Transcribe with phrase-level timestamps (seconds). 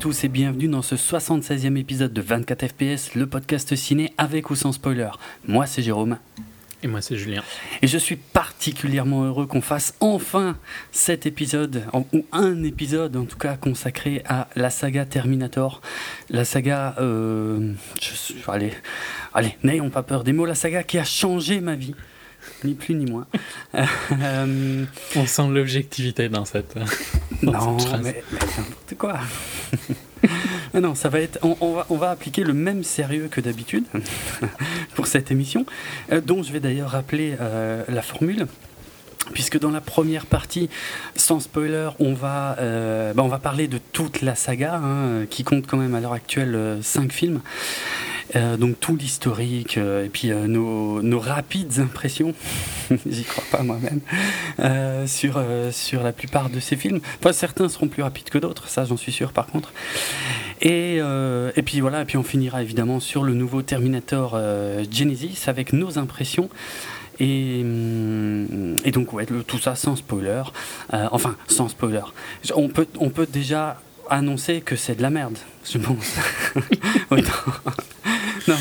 [0.00, 4.54] Tous et bienvenue dans ce 76e épisode de 24 FPS, le podcast ciné avec ou
[4.54, 5.10] sans spoiler.
[5.48, 6.18] Moi c'est Jérôme.
[6.84, 7.42] Et moi c'est Julien.
[7.82, 10.56] Et je suis particulièrement heureux qu'on fasse enfin
[10.92, 11.82] cet épisode,
[12.12, 15.80] ou un épisode en tout cas consacré à la saga Terminator.
[16.30, 18.74] La saga, euh, je, allez,
[19.34, 21.96] allez, n'ayons pas peur des mots, la saga qui a changé ma vie
[22.64, 23.26] ni plus ni moins.
[24.10, 24.84] Euh,
[25.16, 26.74] On sent l'objectivité dans cette.
[27.42, 29.18] non, mais, n'importe quoi.
[30.74, 31.38] non, ça va être.
[31.42, 33.84] On, va, on, va, appliquer le même sérieux que d'habitude
[34.94, 35.66] pour cette émission,
[36.12, 38.46] euh, dont je vais d'ailleurs rappeler euh, la formule
[39.32, 40.68] puisque dans la première partie,
[41.16, 42.56] sans spoiler, on va,
[43.14, 46.12] bah, on va parler de toute la saga, hein, qui compte quand même à l'heure
[46.12, 47.40] actuelle 5 films.
[48.36, 52.34] Euh, donc tout l'historique euh, et puis euh, nos, nos, rapides impressions,
[53.06, 54.00] j'y crois pas moi-même,
[55.06, 55.42] sur,
[55.72, 57.00] sur la plupart de ces films.
[57.20, 59.72] Enfin, certains seront plus rapides que d'autres, ça j'en suis sûr par contre.
[60.60, 64.38] Et, et puis voilà, et puis on finira évidemment sur le nouveau Terminator
[64.90, 66.48] Genesis avec nos impressions.
[67.20, 67.60] Et,
[68.84, 70.42] et, donc, ouais, tout ça sans spoiler.
[70.92, 72.02] enfin, sans spoiler.
[72.54, 73.80] On peut, on peut déjà
[74.10, 76.16] annoncer que c'est de la merde, je pense.
[77.10, 78.54] non,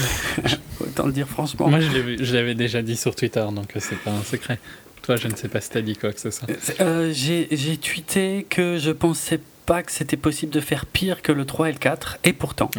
[0.82, 1.70] autant le dire franchement.
[1.70, 4.60] Moi, je l'avais déjà dit sur Twitter, donc euh, c'est pas un secret.
[5.02, 6.48] Toi, je ne sais pas si t'as dit quoi que ce soit.
[6.82, 11.46] Euh, J'ai tweeté que je pensais pas que c'était possible de faire pire que le
[11.46, 12.70] 3 et le 4, et pourtant.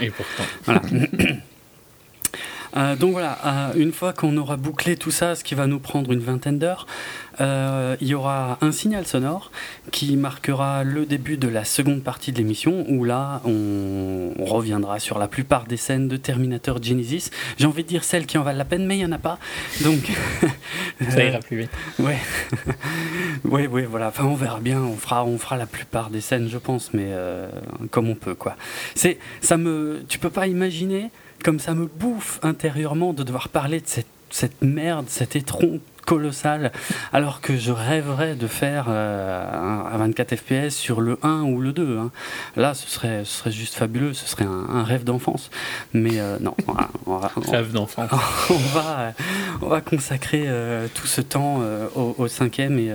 [0.00, 0.44] et pourtant.
[0.64, 0.82] voilà.
[2.76, 5.80] Euh, donc voilà, euh, une fois qu'on aura bouclé tout ça, ce qui va nous
[5.80, 6.86] prendre une vingtaine d'heures,
[7.40, 9.50] euh, il y aura un signal sonore
[9.90, 15.18] qui marquera le début de la seconde partie de l'émission, où là, on, reviendra sur
[15.18, 17.30] la plupart des scènes de Terminator Genesis.
[17.56, 19.18] J'ai envie de dire celles qui en valent la peine, mais il n'y en a
[19.18, 19.38] pas.
[19.82, 20.10] Donc,
[21.08, 21.70] ça ira plus vite.
[21.98, 22.18] Ouais,
[23.44, 24.08] ouais, ouais, voilà.
[24.08, 24.82] Enfin, on verra bien.
[24.82, 27.10] On fera, on fera la plupart des scènes, je pense, mais
[27.90, 28.56] comme on peut, quoi.
[28.94, 31.10] C'est, ça me, tu peux pas imaginer
[31.42, 36.72] comme ça me bouffe intérieurement de devoir parler de cette, cette merde, cet étron colossal,
[37.12, 41.72] alors que je rêverais de faire euh, un, 24 FPS sur le 1 ou le
[41.72, 41.98] 2.
[41.98, 42.10] Hein.
[42.56, 45.50] Là, ce serait, ce serait juste fabuleux, ce serait un, rêve d'enfance.
[45.92, 46.56] Mais euh, non,
[47.06, 48.10] on va, rêve d'enfance.
[48.50, 49.12] On va,
[49.62, 51.60] on va consacrer euh, tout ce temps
[51.94, 52.92] au, au, cinquième et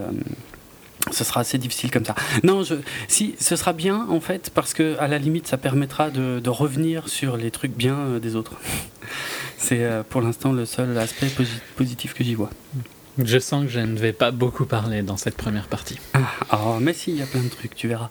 [1.12, 2.16] ce sera assez difficile comme ça.
[2.44, 2.64] Non,
[3.08, 6.50] si, ce sera bien en fait, parce que à la limite, ça permettra de, de
[6.50, 8.54] revenir sur les trucs bien euh, des autres.
[9.58, 11.30] C'est euh, pour l'instant le seul aspect
[11.76, 12.50] positif que j'y vois.
[13.18, 16.00] Je sens que je ne vais pas beaucoup parler dans cette première partie.
[16.14, 18.10] Ah, oh, mais si, il y a plein de trucs, tu verras.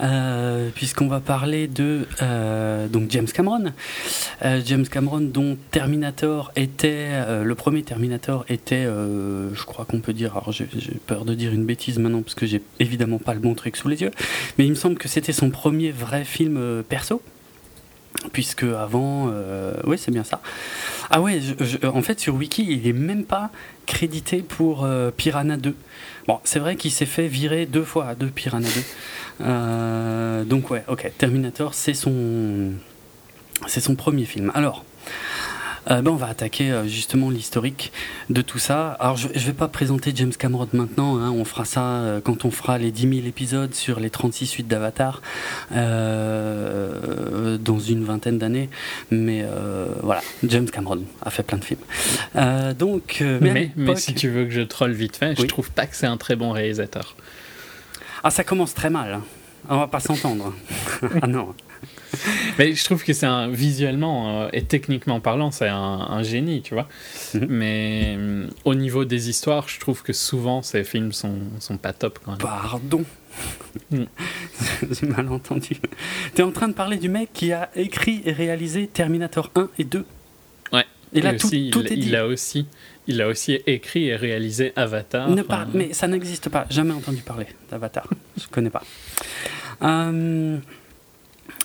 [0.00, 3.72] Euh, puisqu'on va parler de euh, donc James Cameron.
[4.44, 7.08] Euh, James Cameron, dont Terminator était.
[7.42, 10.32] le premier Terminator était, je crois qu'on peut dire.
[10.32, 10.68] Alors j'ai
[11.06, 13.88] peur de dire une bêtise maintenant, parce que j'ai évidemment pas le bon truc sous
[13.88, 14.12] les yeux.
[14.58, 17.20] Mais il me semble que c'était son premier vrai film perso
[18.32, 19.32] puisque avant,
[19.84, 20.40] oui c'est bien ça.
[21.10, 21.40] Ah ouais,
[21.82, 23.50] en fait sur Wiki il est même pas
[23.86, 25.74] crédité pour euh, Piranha 2.
[26.26, 28.80] Bon, c'est vrai qu'il s'est fait virer deux fois de Piranha 2.
[29.42, 32.72] Euh, donc ouais, ok, Terminator c'est son,
[33.66, 34.50] c'est son premier film.
[34.54, 34.84] Alors.
[35.90, 37.92] Euh, ben, on va attaquer euh, justement l'historique
[38.30, 38.92] de tout ça.
[39.00, 41.30] Alors je ne vais pas présenter James Cameron maintenant, hein.
[41.30, 44.68] on fera ça euh, quand on fera les 10 000 épisodes sur les 36 suites
[44.68, 45.22] d'Avatar
[45.70, 45.78] dans
[47.78, 48.68] une vingtaine d'années.
[49.10, 49.44] Mais
[50.02, 51.80] voilà, James Cameron a fait plein de films.
[52.78, 55.96] donc, mais, mais, si tu veux que je troll vite fait, je trouve pas que
[55.96, 57.16] c'est un très bon réalisateur.
[58.22, 59.12] Ah, ça commence très mal.
[59.12, 59.22] Hein.
[59.68, 60.52] On va pas s'entendre.
[61.22, 61.54] ah non.
[62.58, 66.74] Mais je trouve que c'est un visuellement euh, et techniquement parlant, c'est un, génie, tu
[66.74, 66.88] vois.
[67.34, 67.46] Mhm.
[67.48, 71.92] Mais euh, au niveau des histoires, je trouve que souvent ces films sont, sont pas
[71.92, 72.40] top quand même.
[72.40, 73.04] Pardon.
[73.90, 74.04] Mm.
[74.90, 75.76] J'ai mal entendu.
[76.34, 79.68] Tu es en train de parler du mec qui a écrit et réalisé Terminator 1
[79.78, 80.04] et 2.
[80.72, 80.84] Ouais.
[81.12, 82.08] Et là, tout, il, est dit.
[82.08, 82.66] Il a aussi,
[83.06, 85.28] il a aussi écrit et réalisé Avatar.
[85.30, 85.42] Ne
[85.74, 86.66] Mais ça n'existe pas.
[86.70, 88.08] Jamais entendu parler d'Avatar.
[88.36, 88.82] Je connais pas.
[89.82, 90.56] Euh,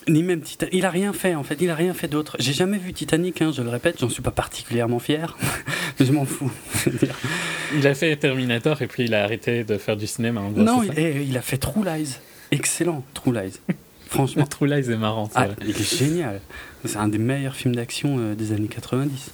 [0.09, 0.73] ni même Titanic.
[0.73, 2.35] Il a rien fait en fait, il a rien fait d'autre.
[2.39, 5.37] J'ai jamais vu Titanic, hein, je le répète, j'en suis pas particulièrement fier,
[5.99, 6.51] mais je m'en fous.
[7.75, 10.41] il a fait Terminator et puis il a arrêté de faire du cinéma.
[10.41, 12.17] En non, il, il, a fait True Lies.
[12.51, 13.59] Excellent, True Lies.
[14.07, 14.45] Franchement.
[14.45, 15.29] True Lies est marrant.
[15.35, 16.41] Ah, il est génial.
[16.83, 19.31] C'est un des meilleurs films d'action euh, des années 90.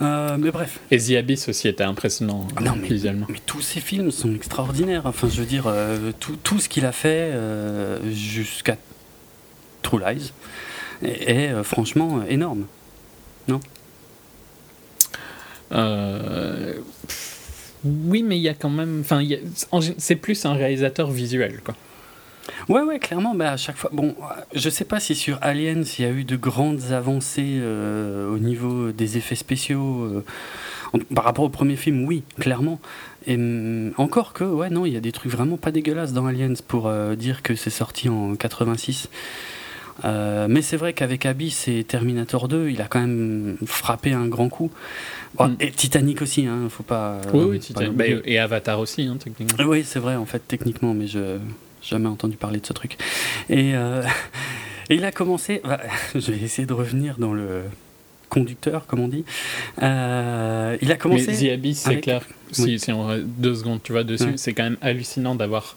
[0.00, 0.80] Euh, mais bref.
[0.90, 3.26] Et The Abyss aussi était impressionnant ah non, mais, visuellement.
[3.28, 5.02] Mais tous ces films sont extraordinaires.
[5.04, 7.30] Enfin, je veux dire, euh, tout, tout, ce qu'il a fait
[8.10, 8.78] jusqu'à
[9.82, 10.32] True Lies
[11.02, 12.66] est, euh, franchement énorme.
[13.48, 13.60] Non?
[15.72, 16.74] Euh,
[17.84, 19.00] Oui, mais il y a quand même.
[19.00, 19.22] Enfin,
[19.98, 21.74] c'est plus un réalisateur visuel, quoi.
[22.68, 23.90] Ouais, ouais, clairement, bah, à chaque fois.
[23.92, 24.14] Bon,
[24.54, 28.38] je sais pas si sur Aliens, il y a eu de grandes avancées euh, au
[28.38, 30.04] niveau des effets spéciaux.
[30.04, 30.24] Euh,
[31.14, 32.78] par rapport au premier film, oui, clairement.
[33.26, 36.26] Et mm, encore que, ouais, non, il y a des trucs vraiment pas dégueulasses dans
[36.26, 39.08] Aliens pour euh, dire que c'est sorti en 86.
[40.04, 44.48] Mais c'est vrai qu'avec Abyss et Terminator 2, il a quand même frappé un grand
[44.48, 44.70] coup.
[45.38, 45.54] Mm.
[45.60, 47.20] Et Titanic aussi, hein, faut pas.
[47.32, 47.92] Oui, oui Titanic.
[47.92, 49.64] Bah, et Avatar aussi, hein, techniquement.
[49.66, 51.38] Oui, c'est vrai, en fait, techniquement, mais je
[51.82, 52.96] jamais entendu parler de ce truc.
[53.50, 54.02] Et, euh,
[54.90, 55.80] il a commencé, bah,
[56.14, 57.62] je vais essayer de revenir dans le
[58.28, 59.24] conducteur, comme on dit.
[59.82, 61.26] Euh, il a commencé.
[61.28, 62.22] Mais The Abyss, c'est clair.
[62.50, 65.76] Si, si, on deux secondes, tu vois, dessus, c'est quand même hallucinant d'avoir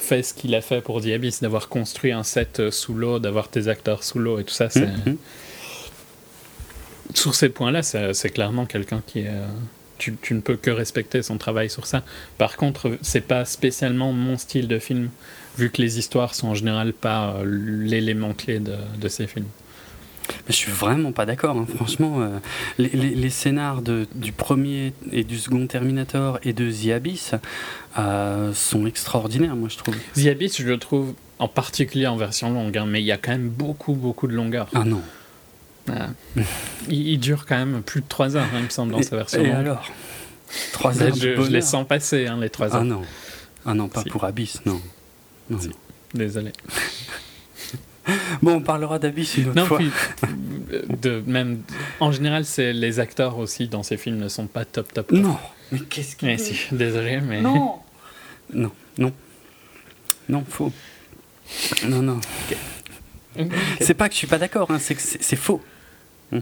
[0.00, 3.18] fait ce qu'il a fait pour The Abyss, d'avoir construit un set euh, sous l'eau,
[3.18, 4.70] d'avoir tes acteurs sous l'eau et tout ça.
[4.70, 4.86] C'est...
[4.86, 5.16] Mm-hmm.
[7.14, 9.30] Sur ces points-là, c'est, clairement quelqu'un qui est
[10.00, 12.02] tu, ne peux que respecter son travail sur ça.
[12.38, 15.10] Par contre, c'est pas spécialement mon style de film,
[15.58, 19.48] vu que les histoires sont en général pas euh, l'élément clé de, ces films.
[20.46, 21.66] Mais je suis vraiment pas d'accord, hein.
[21.76, 22.20] franchement.
[22.20, 22.38] Euh,
[22.78, 27.34] les, les, scénars de, du premier et du second Terminator et de The Abyss
[27.98, 29.96] euh, sont extraordinaires, moi je trouve.
[30.14, 33.16] The Abyss, je le trouve en particulier en version longue, hein, mais il y a
[33.16, 34.68] quand même beaucoup, beaucoup de longueur.
[34.74, 35.02] Ah non,
[36.88, 39.44] il, dure quand même plus de 3 heures, hein, il me semble, dans sa version.
[39.44, 39.90] Et alors?
[40.72, 42.82] 3 heures je, je, les sens passer, les 3 heures.
[42.82, 43.02] Ah non,
[43.66, 44.80] ah non pas pour Abyss, non.
[45.48, 45.58] non,
[46.14, 46.52] Désolé.
[48.42, 49.78] bon, on parlera d'Abyss une autre non, fois.
[49.78, 49.90] Puis,
[51.02, 51.62] de, même,
[52.00, 55.12] en général, c'est les acteurs aussi dans ces films ne sont pas top top.
[55.12, 55.38] Non,
[55.72, 56.38] mais qu'est-ce qui.
[56.38, 57.40] Si, désolé, mais.
[57.40, 57.80] Non
[58.52, 59.12] Non, non.
[60.28, 60.72] Non, faux.
[61.88, 62.20] Non, non.
[63.80, 65.60] C'est pas que je suis pas d'accord, hein, c'est que c'est faux.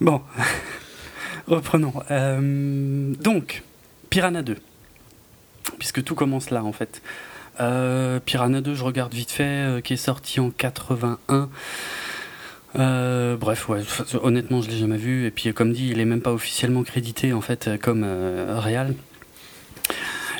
[0.00, 0.22] bon,
[1.46, 1.92] reprenons.
[2.10, 3.62] Euh, donc,
[4.08, 4.56] Piranha 2.
[5.78, 7.02] Puisque tout commence là en fait.
[7.58, 11.48] Euh, Piranha 2, je regarde vite fait, euh, qui est sorti en 81.
[12.74, 13.82] bref, ouais,
[14.22, 15.26] honnêtement, je l'ai jamais vu.
[15.26, 18.94] Et puis, comme dit, il est même pas officiellement crédité en fait comme réal.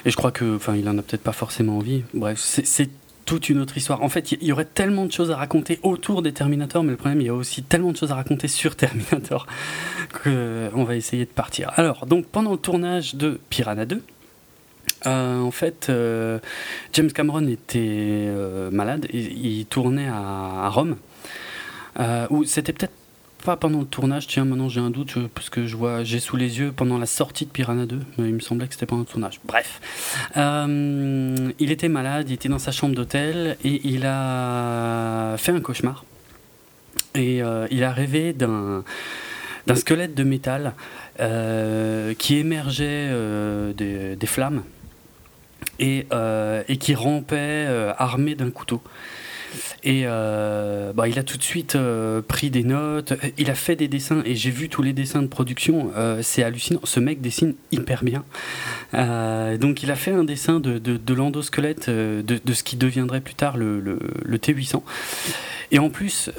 [0.05, 2.05] Et je crois que, enfin, il en a peut-être pas forcément envie.
[2.15, 2.89] Bref, c'est
[3.31, 4.03] toute une autre histoire.
[4.03, 6.97] En fait, il y, aurait tellement de choses à raconter autour des Terminators, mais le
[6.97, 9.47] problème, il y a aussi tellement de choses à raconter sur Terminator
[10.25, 11.71] qu'on va essayer de partir.
[11.77, 14.03] Alors, donc, pendant le tournage de Piranha 2,
[15.07, 16.39] euh, en fait, euh,
[16.93, 20.97] James Cameron était euh, malade, il, tournait à, Rome,
[22.31, 22.93] où c'était peut-être
[23.45, 26.37] pas pendant le tournage, tiens, maintenant j'ai un doute, parce que je vois, j'ai sous
[26.37, 29.03] les yeux pendant la sortie de Piranha 2, mais il me semblait que c'était pendant
[29.03, 29.41] le tournage.
[29.45, 29.81] Bref,
[30.37, 36.05] il était malade, il était dans sa chambre d'hôtel et il a fait un cauchemar.
[37.15, 37.41] Et
[37.71, 38.85] il a rêvé d'un
[39.75, 40.75] squelette de métal
[42.19, 43.09] qui émergeait
[43.75, 44.63] des, flammes
[45.81, 46.07] et,
[46.69, 47.67] et qui rampait
[47.99, 48.81] armé d'un couteau.
[49.83, 53.77] Et euh, bah, il a tout de suite euh, pris des notes, il a fait
[53.77, 57.21] des dessins, et j'ai vu tous les dessins de production, euh, c'est hallucinant, ce mec
[57.21, 58.25] dessine hyper bien.
[59.59, 63.35] donc il a fait un dessin de, de, l'endosquelette, de, de, ce qui deviendrait plus
[63.35, 64.83] tard le, le, T800.
[65.73, 66.31] Et en plus,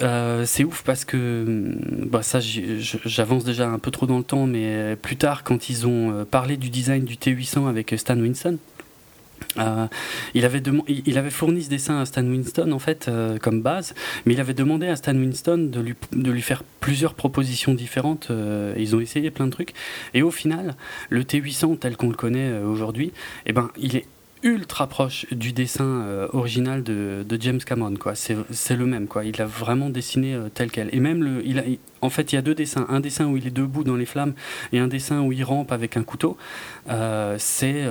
[0.46, 4.96] c'est ouf parce que, bah, ça j'avance déjà un peu trop dans le temps, mais
[5.02, 8.58] plus tard quand ils ont parlé du design du T800 avec Stan Winston,
[9.58, 9.88] euh,
[10.34, 13.94] il, avait il avait fourni ce dessin à Stan Winston en fait euh, comme base,
[14.26, 18.28] mais il avait demandé à Stan Winston de lui, de lui faire plusieurs propositions différentes.
[18.32, 19.74] Euh, ils ont essayé plein de trucs
[20.14, 20.76] et au final,
[21.10, 23.12] le T800 tel qu'on le connaît aujourd'hui,
[23.46, 24.06] eh ben, il est
[24.44, 28.14] ultra proche du dessin euh, original de, de, James Cameron quoi.
[28.16, 29.24] C'est le même quoi.
[29.24, 30.90] Il a vraiment dessiné euh, tel quel.
[30.94, 31.64] Et même le il a
[32.02, 32.86] en fait il y a deux dessins.
[32.90, 34.34] Un dessin où il est debout dans les flammes
[34.74, 36.38] et un dessin où il rampe avec un couteau.
[36.90, 37.86] Euh, c'est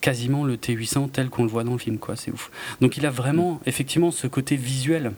[0.00, 2.16] quasiment le T800 tel qu'on le voit dans le film quoi.
[2.16, 2.50] C'est ouf.
[2.80, 5.12] Donc il a vraiment effectivement ce côté visuel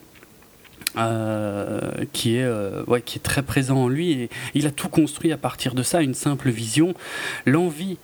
[2.12, 2.50] qui, est,
[2.88, 4.12] ouais, qui est très présent en lui.
[4.12, 6.94] Et il a tout construit à partir de ça, une simple vision,
[7.46, 7.98] l'envie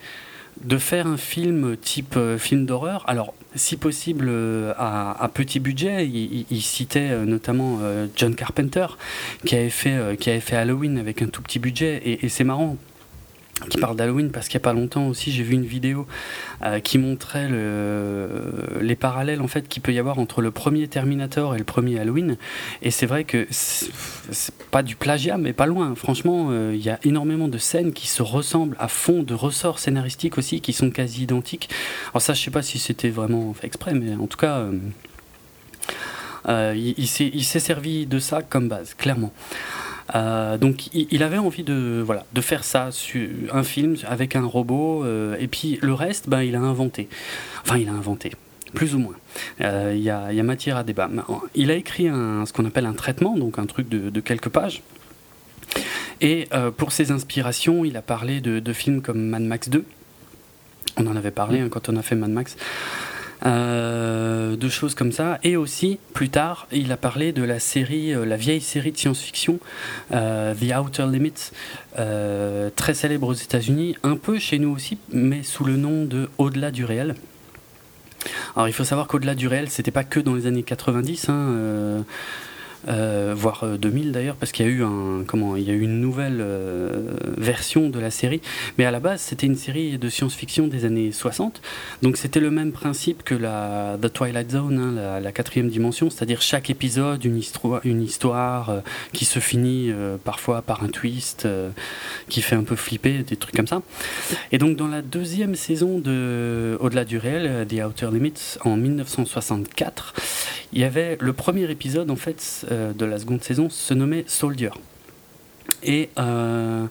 [0.64, 3.04] de faire un film type euh, film d'horreur.
[3.06, 6.06] Alors, si possible, euh, à, petit budget.
[6.06, 7.80] Il, citait euh, notamment
[8.16, 8.87] John Carpenter,
[9.44, 12.00] qui avait, fait, qui avait fait Halloween avec un tout petit budget.
[12.04, 12.76] et c'est marrant
[13.68, 16.06] qui parle d'Halloween parce qu'il n'y a pas longtemps aussi j'ai vu une vidéo
[16.62, 20.88] euh, qui montrait le, les parallèles en fait qu'il peut y avoir entre le premier
[20.88, 22.37] Terminator et le premier Halloween.
[22.82, 25.94] Et c'est vrai que c'est pas du plagiat mais pas loin.
[25.94, 29.78] Franchement euh, il y a énormément de scènes qui se ressemblent à fond de ressorts
[29.78, 31.70] scénaristiques aussi qui sont quasi identiques.
[32.11, 34.66] Alors ça je sais pas si c'était vraiment fait exprès mais en tout cas
[36.49, 39.32] euh, il, il s'est servi de ça comme base clairement
[40.14, 42.90] euh, donc il, avait envie de, voilà, de faire ça,
[43.52, 47.08] un film avec un robot, euh, et puis le reste, ben, il a inventé.
[47.62, 48.32] Enfin, il a inventé.
[48.75, 49.14] plus ou moins.
[49.61, 51.08] Il y, a, matière à débat.
[51.54, 54.82] Il a écrit ce qu'on appelle un traitement, donc un truc de, quelques pages.
[56.20, 59.84] Et pour ses inspirations, il a parlé de, films comme Mad Max 2.
[60.96, 62.56] On en avait parlé hein, quand on a fait Mad Max.
[63.46, 65.38] Euh, de choses comme ça.
[65.42, 68.96] Et aussi, plus tard, il a parlé de la série, euh, la vieille série de
[68.96, 69.58] science-fiction,
[70.12, 71.50] euh, The Outer Limits,
[72.74, 76.70] très célèbre aux États-Unis, un peu chez nous aussi, mais sous le nom de Au-delà
[76.70, 77.14] du réel.
[78.56, 81.28] Alors il faut savoir qu'au-delà du réel, c'était pas que dans les années 90.
[81.28, 82.04] Hein,
[82.88, 85.75] euh, voire 2000 euh, d'ailleurs, parce qu'il y a eu un, comment, il y a
[85.75, 88.41] eu une nouvelle euh, version de la série.
[88.79, 91.62] Mais à la base, c'était une série de science-fiction des années 60.
[92.03, 96.43] Donc c'était le même principe que la The Twilight Zone, hein, la, quatrième dimension, c'est-à-dire
[96.43, 101.49] chaque épisode, une histoire, une histoire qui se finit parfois par un twist
[102.29, 103.83] qui fait un peu flipper, des trucs comme ça.
[104.53, 110.14] Et donc dans la deuxième saison de Au-delà du réel, The Outer Limits, en 1964,
[110.73, 114.71] il y avait le premier épisode en fait de la seconde saison se nommait Soldier.
[115.83, 116.87] Et euh,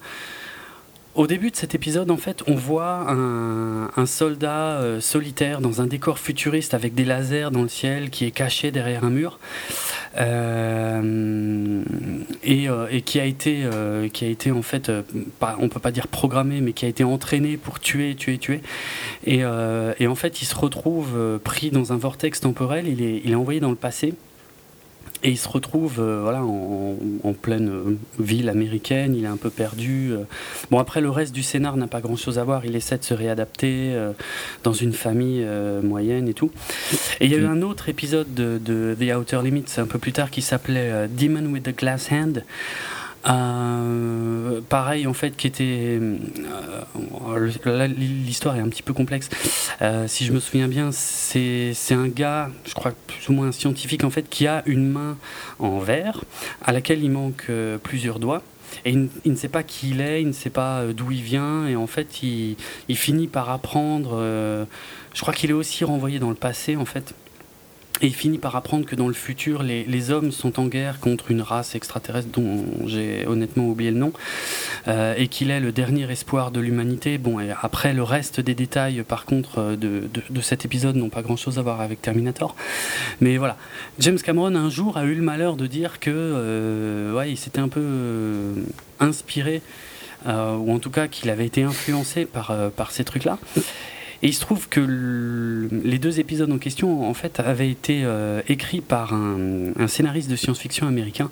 [1.16, 5.86] au début de cet épisode, en fait, on voit un, soldat euh, solitaire dans un
[5.86, 9.40] décor futuriste avec des lasers dans le ciel qui est caché derrière un mur
[12.44, 13.68] et, qui a été,
[14.12, 14.92] qui a été en fait,
[15.40, 18.62] pas, on peut pas dire programmé, mais qui a été entraîné pour tuer, tuer, tuer.
[19.25, 19.40] Et,
[20.00, 22.88] et en fait, il se retrouve pris dans un vortex temporel.
[22.88, 24.13] Il est, il est envoyé dans le passé
[25.24, 29.50] et il se retrouve euh, voilà, en, pleine euh, ville américaine, il est un peu
[29.50, 30.12] perdu.
[30.12, 30.24] Euh.
[30.70, 32.65] Bon, après, le reste du scénar n'a pas grand-chose à voir.
[32.65, 33.96] Il essaie de se réadapter
[34.63, 35.46] dans une famille
[35.84, 36.51] moyenne et tout.
[37.20, 40.00] Et il y a eu un autre épisode de, de The Outer Limits un peu
[40.00, 42.44] plus tard qui s'appelait Demon with the Glass Hand.
[43.25, 47.48] Euh, pareil en fait qui était euh,
[47.88, 49.30] l'histoire est un petit peu complexe
[49.82, 53.51] euh, si je me souviens bien c'est un gars je crois plus ou moins un
[53.53, 55.18] scientifique en fait qui a une main
[55.60, 56.25] en verre
[56.65, 57.50] à laquelle il manque
[57.82, 58.44] plusieurs doigts
[58.84, 61.68] et il, ne sait pas qui il est, il ne sait pas d'où il vient,
[61.68, 62.58] et en fait, il
[62.96, 64.18] finit par apprendre.
[65.13, 67.13] je crois qu'il est aussi renvoyé dans le passé, en fait.
[68.02, 71.32] Et il finit par apprendre que dans le futur, les, hommes sont en guerre contre
[71.32, 74.12] une race extraterrestre dont j'ai honnêtement oublié le nom,
[74.88, 77.18] euh, et qu'il est le dernier espoir de l'humanité.
[77.18, 81.10] Bon, et après, le reste des détails, par contre, euh, de, de, cet épisode n'ont
[81.10, 82.56] pas grand-chose à voir avec Terminator.
[83.22, 83.58] Mais voilà,
[84.00, 87.62] James Cameron, un jour, a eu le malheur de dire que, euh, ouais, il s'était
[87.62, 88.54] un peu
[89.00, 89.62] inspiré,
[90.26, 93.38] ou en tout cas qu'il avait été influencé par, par ces trucs-là.
[94.24, 98.42] Et il se trouve que les deux épisodes en question, en fait, avaient été euh,
[98.48, 101.30] écrits par un, scénariste de science-fiction américain.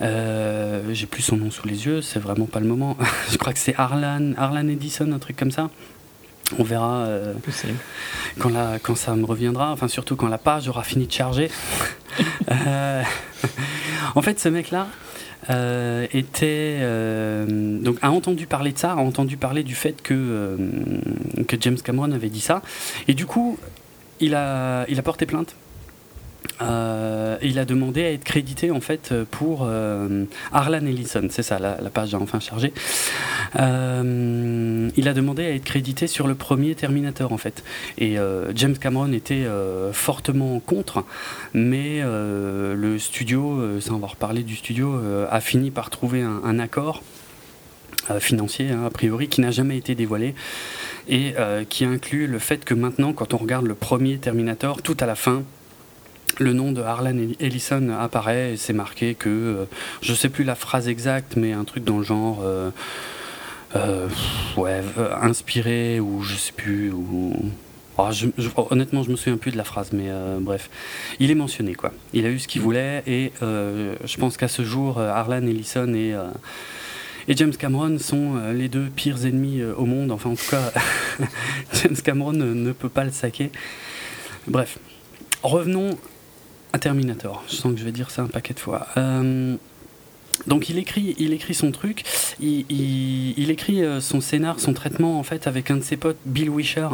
[0.00, 2.96] Euh, J'ai plus son nom sous les yeux, c'est vraiment pas le moment.
[3.30, 5.68] Je crois que c'est Arlan, Arlan Edison, un truc comme ça.
[6.58, 7.34] On verra euh,
[8.38, 11.50] quand, la, quand ça me reviendra, enfin surtout quand la page aura fini de charger.
[12.48, 13.02] Euh,
[14.14, 14.86] en fait, ce mec-là,
[15.50, 17.46] euh, était euh,
[17.80, 20.56] donc a entendu parler de ça, a entendu parler du fait que euh,
[21.46, 22.62] que James Cameron avait dit ça,
[23.08, 23.58] et du coup
[24.20, 25.54] il a il a porté plainte
[26.60, 31.58] euh, il a demandé à être crédité en fait pour euh, Arlan Ellison, c'est ça,
[31.58, 32.72] la, page a enfin chargé.
[33.58, 37.64] Euh, il a demandé à être crédité sur le premier Terminator en fait.
[37.98, 38.16] Et
[38.54, 39.46] James Cameron était
[39.92, 41.04] fortement contre,
[41.52, 47.02] mais le studio, sans avoir reparlé du studio, a fini par trouver un, accord
[48.18, 50.34] financier hein, a priori qui n'a jamais été dévoilé
[51.08, 51.34] et
[51.68, 55.14] qui inclut le fait que maintenant quand on regarde le premier Terminator tout à la
[55.14, 55.42] fin
[56.38, 59.64] le nom de Harlan Ellison apparaît et c'est marqué que, euh,
[60.02, 62.70] je sais plus la phrase exacte, mais un truc dans le genre, euh,
[63.76, 64.08] euh,
[64.56, 64.82] ouais,
[65.22, 67.34] inspiré ou je sais plus, ou.
[67.96, 68.08] Oh,
[68.70, 70.08] honnêtement, je me souviens plus de la phrase, mais
[70.40, 70.68] bref,
[71.20, 71.92] il est mentionné quoi.
[72.12, 76.16] Il a eu ce qu'il voulait et je pense qu'à ce jour, Harlan Ellison et
[77.36, 80.10] James Cameron sont les deux pires ennemis au monde.
[80.10, 80.72] Enfin, en tout cas,
[81.74, 83.52] James Cameron ne peut pas le saquer.
[84.48, 84.78] Bref,
[85.44, 85.96] revenons
[86.78, 87.42] Terminator.
[87.48, 88.86] Je sens que je vais dire ça un paquet de fois.
[88.96, 89.56] Euh,
[90.48, 92.02] donc il écrit, son truc,
[92.40, 96.50] il, écrit euh, son scénar, son traitement en fait avec un de ses potes, Bill
[96.50, 96.88] Wisher,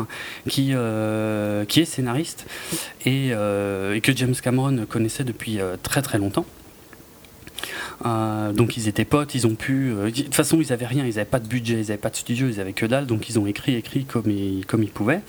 [0.48, 2.46] qui, euh, est scénariste
[3.06, 6.44] et, que James Cameron connaissait depuis très très longtemps.
[8.04, 9.94] donc ils étaient potes, ils ont pu.
[9.94, 12.16] de toute façon, ils avaient rien, ils n'avaient pas de budget, ils n'avaient pas de
[12.16, 15.22] studio, ils avaient que dalle, donc ils ont écrit, écrit comme ils, comme ils pouvaient.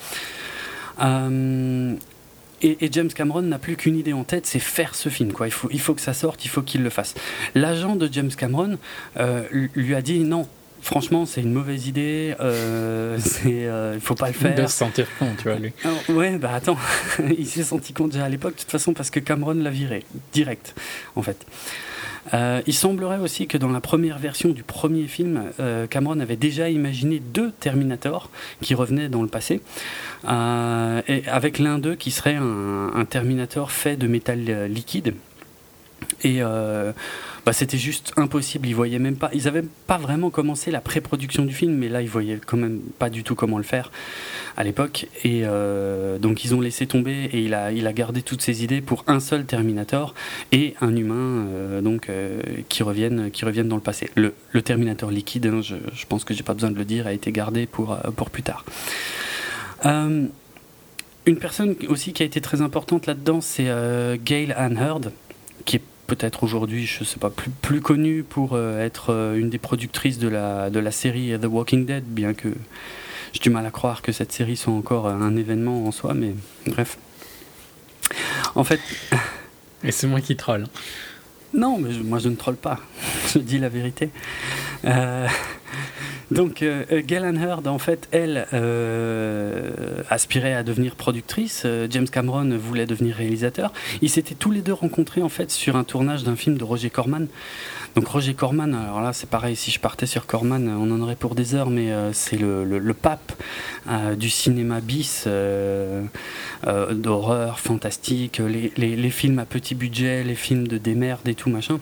[2.62, 5.32] Et, James Cameron n'a plus qu'une idée en tête, c'est faire ce film.
[5.32, 5.48] Quoi.
[5.48, 7.14] Il, faut, il faut que ça sorte, il faut qu'il le fasse.
[7.54, 8.78] L'agent de James Cameron
[9.18, 9.42] euh,
[9.74, 10.46] lui a dit non,
[10.80, 12.34] franchement, c'est une mauvaise idée.
[12.40, 14.54] Euh, c'est, il faut pas le faire.
[14.54, 15.72] De se sentir con, tu vois, lui.
[16.08, 16.78] ouais, bah attends,
[17.38, 20.04] il s'est senti con déjà à l'époque, de toute façon, parce que Cameron l'a viré,
[20.32, 20.74] direct,
[21.16, 21.44] en fait.
[22.34, 26.36] Euh, il semblerait aussi que dans la première version du premier film, euh, Cameron avait
[26.36, 29.60] déjà imaginé deux Terminators qui revenaient dans le passé,
[30.28, 35.14] euh, avec l'un d'eux qui serait un, un, Terminator fait de métal liquide.
[36.24, 36.40] Et
[37.44, 38.68] bah, c'était juste impossible.
[38.68, 39.30] Ils voyaient même pas.
[39.32, 42.80] Ils avaient pas vraiment commencé la pré-production du film, mais là, ils voyaient quand même
[42.98, 43.90] pas du tout comment le faire
[44.56, 45.08] à l'époque.
[45.24, 49.04] Et euh, donc, ils ont laissé tomber et il a, gardé toutes ses idées pour
[49.06, 50.14] un seul Terminator
[50.50, 54.08] et un humain euh, donc euh, qui reviennent, qui reviennent dans le passé.
[54.14, 57.12] Le, le Terminator liquide, hein, je, pense que j'ai pas besoin de le dire, a
[57.12, 58.64] été gardé pour pour plus tard.
[59.84, 60.30] une
[61.38, 63.68] personne aussi qui a été très importante là-dedans, c'est
[64.24, 65.31] Gail Ann Hurd, qui est
[66.14, 70.18] peut-être aujourd'hui, je sais pas, plus, plus connue pour euh, être euh, une des productrices
[70.18, 72.48] de la, de la série The Walking Dead, bien que
[73.32, 76.34] j'ai du mal à croire que cette série soit encore un événement en soi, mais
[76.66, 76.98] bref.
[78.54, 78.80] En fait.
[79.84, 80.66] Et c'est moi qui troll.
[81.54, 82.78] Non, mais moi je ne troll pas.
[83.32, 84.10] je dis la vérité.
[84.84, 85.26] Euh,
[86.30, 89.70] donc, euh, euh Heard, en fait, elle euh,
[90.10, 91.62] aspirait à devenir productrice.
[91.64, 93.72] Euh, James Cameron voulait devenir réalisateur.
[94.00, 96.90] Ils s'étaient tous les deux rencontrés en fait sur un tournage d'un film de Roger
[96.90, 97.26] Corman.
[97.94, 101.16] Donc Roger Corman, alors là c'est pareil, si je partais sur Corman, on en aurait
[101.16, 103.34] pour des heures, mais c'est le, pape
[104.16, 105.28] du cinéma bis,
[106.66, 111.80] d'horreur, fantastique, les, les, films à petit budget, les films de démerde et tout machin.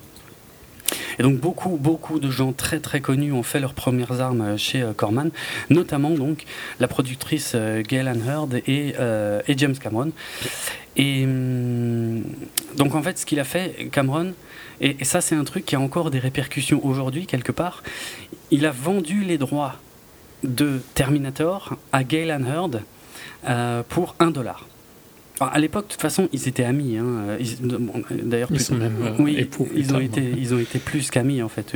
[1.18, 4.82] Et donc beaucoup, beaucoup de gens très très connus ont fait leurs premières armes chez
[4.82, 5.30] euh, Corman,
[5.68, 6.44] notamment donc
[6.78, 10.12] la productrice euh, Gail Hurd et, euh, James Cameron.
[10.98, 12.22] Hum,
[12.76, 14.32] donc en fait, ce qu'il a fait, Cameron,
[14.80, 17.82] et, ça c'est un truc qui a encore des répercussions aujourd'hui quelque part,
[18.50, 19.76] il a vendu les droits
[20.42, 22.82] de Terminator à Gail Hurd
[23.88, 24.69] pour un dollar
[25.40, 26.98] à l'époque, de toute façon, ils étaient amis.
[26.98, 27.38] Hein.
[28.10, 31.48] D'ailleurs, ils sont même euh, oui, Ils ont été, ils ont été plus qu'amis en
[31.48, 31.74] fait.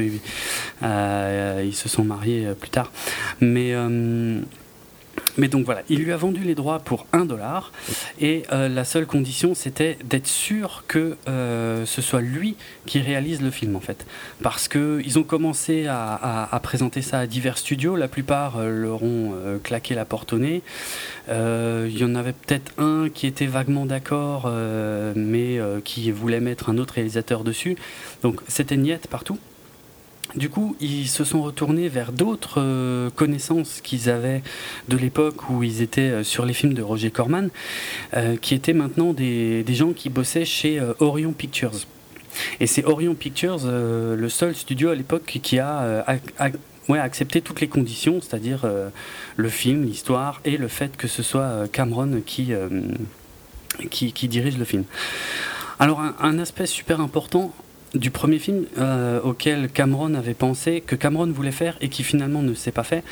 [0.83, 2.93] Euh, ils se sont mariés euh, plus tard.
[3.41, 3.75] Mais
[5.37, 7.73] mais donc voilà, il lui a vendu les droits pour 1 dollar
[8.21, 13.43] et euh, la seule condition c'était d'être sûr que euh, ce soit lui qui réalise
[13.43, 14.07] le film en fait.
[14.43, 19.35] Parce qu'ils ont commencé à, présenter ça à divers studios, la plupart euh, leur ont
[19.63, 20.63] claqué la porte au nez.
[21.29, 24.51] Il y en avait peut-être un qui était vaguement d'accord
[25.17, 27.77] mais qui voulait mettre un autre réalisateur dessus.
[28.23, 29.39] Donc c'était niette partout.
[30.37, 34.43] Du coup, ils se sont retournés vers d'autres euh, connaissances qu'ils avaient
[34.89, 37.51] de l'époque où ils étaient euh, sur les films de Roger Corman,
[38.17, 41.73] euh, qui étaient maintenant des, gens qui bossaient chez Orion Pictures.
[42.59, 46.05] Et c'est Orion Pictures, le seul studio à l'époque qui a,
[46.89, 48.67] accepté toutes les conditions, c'est-à-dire
[49.37, 52.53] le film, l'histoire et le fait que ce soit Cameron qui,
[53.91, 54.85] qui, dirige le film.
[55.81, 57.53] Alors un aspect super important
[57.95, 62.43] du premier film euh, auquel Cameron avait pensé, que Cameron voulait faire et qui finalement
[62.43, 63.05] ne s'est pas fait,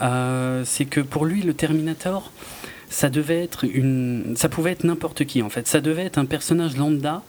[0.00, 2.32] euh, c'est que pour lui, le Terminator,
[2.88, 5.66] ça devait être une, ça pouvait être n'importe qui en fait.
[5.66, 7.22] Ça devait être un personnage lambda,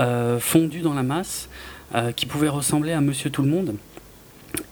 [0.00, 1.48] euh, fondu dans la masse,
[2.16, 3.76] qui pouvait ressembler à Monsieur Tout le Monde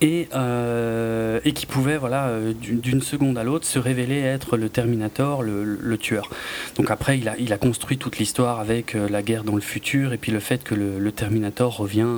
[0.01, 4.69] et, euh, et qui pouvait, voilà, euh, d'une seconde à l'autre, se révéler être le
[4.69, 6.29] Terminator, le, tueur.
[6.77, 10.19] Donc après, il a, construit toute l'histoire avec euh, la guerre dans le futur et
[10.19, 12.09] puis le fait que le, Terminator revient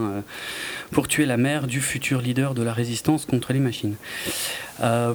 [0.93, 3.97] pour tuer la mère du futur leader de la résistance contre les machines.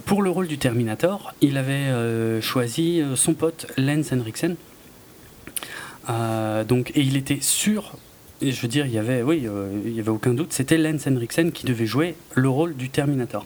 [0.06, 4.58] pour le rôle du Terminator, il avait choisi son pote Lance Henriksen.
[6.68, 7.96] donc, et il était sûr
[8.42, 11.08] je veux dire, il y avait, oui, euh, il y avait aucun doute, c'était Lance
[11.08, 13.46] Henriksen qui devait jouer le rôle du Terminator.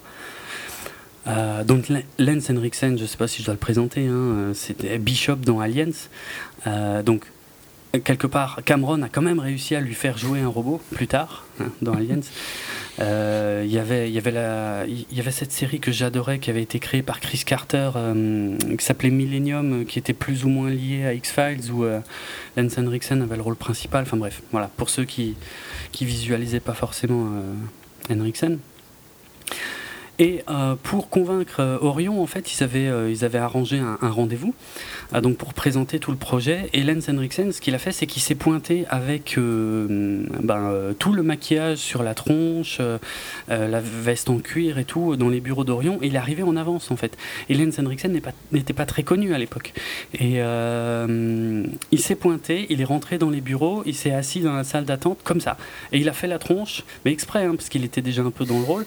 [1.25, 4.53] Euh, donc Lance Henriksen, je ne sais pas si je dois le présenter, hein, euh,
[4.53, 5.91] c'était Bishop dans Aliens.
[7.06, 7.25] donc
[7.99, 11.45] quelque part, Cameron a quand même réussi à lui faire jouer un robot plus tard
[11.60, 12.21] hein, dans Aliens.
[12.99, 16.79] Euh, y avait, y, avait la, y avait cette série que j'adorais qui avait été
[16.79, 21.13] créée par Chris Carter euh, qui s'appelait Millennium qui était plus ou moins liée à
[21.13, 21.99] X-Files où euh,
[22.56, 24.03] Lance Henriksen avait le rôle principal.
[24.03, 25.36] Enfin bref, voilà, pour ceux qui,
[25.91, 27.32] qui visualisaient pas forcément
[28.10, 28.60] Henriksen.
[30.19, 33.97] Et euh, pour convaincre euh, Orion, en fait, ils avaient, euh, ils avaient arrangé un,
[34.02, 34.54] rendez-vous
[35.21, 36.69] donc pour présenter tout le projet.
[36.73, 41.21] Et Lance Henriksen, ce qu'il a fait, c'est qu'il s'est pointé avec ben, tout le
[41.23, 42.80] maquillage sur la tronche,
[43.47, 45.99] la veste en cuir et tout dans les bureaux d'Orion.
[46.02, 47.15] Il est arrivé en avance, en fait.
[47.49, 48.19] Et Lance Henriksen
[48.52, 49.73] n'était pas, très connu à l'époque.
[50.19, 54.63] Et il s'est pointé, il est rentré dans les bureaux, il s'est assis dans la
[54.63, 55.58] salle d'attente comme ça.
[55.91, 58.45] Et il a fait la tronche, mais exprès, hein, parce qu'il était déjà un peu
[58.45, 58.86] dans le rôle.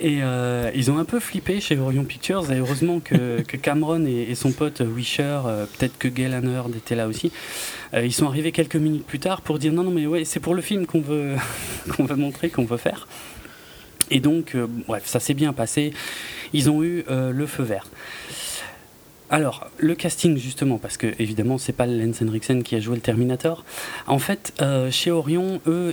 [0.00, 0.20] Et
[0.56, 4.52] euh, ils ont un peu flippé chez Orion Pictures, et heureusement que, Cameron et, son
[4.52, 5.40] pote Wisher,
[5.78, 7.32] peut-être que Gail Hannard était là aussi,
[7.94, 10.54] ils sont arrivés quelques minutes plus tard pour dire non, non, mais ouais, c'est pour
[10.54, 11.36] le film qu'on veut,
[11.96, 13.06] qu'on veut montrer, qu'on veut faire.
[14.10, 15.92] Et donc, bref, ça s'est bien passé.
[16.52, 17.86] Ils ont eu le feu vert.
[19.28, 23.00] Alors, le casting, justement, parce que évidemment, c'est pas Lance Henriksen qui a joué le
[23.00, 23.64] Terminator.
[24.06, 25.92] En fait, euh, chez Orion, eux,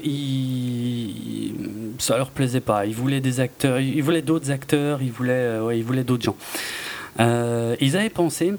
[1.98, 2.86] ça leur plaisait pas.
[2.86, 6.38] Ils voulaient des acteurs, ils voulaient d'autres acteurs, ils voulaient, euh, voulaient d'autres gens.
[7.20, 8.54] Euh, ils avaient pensé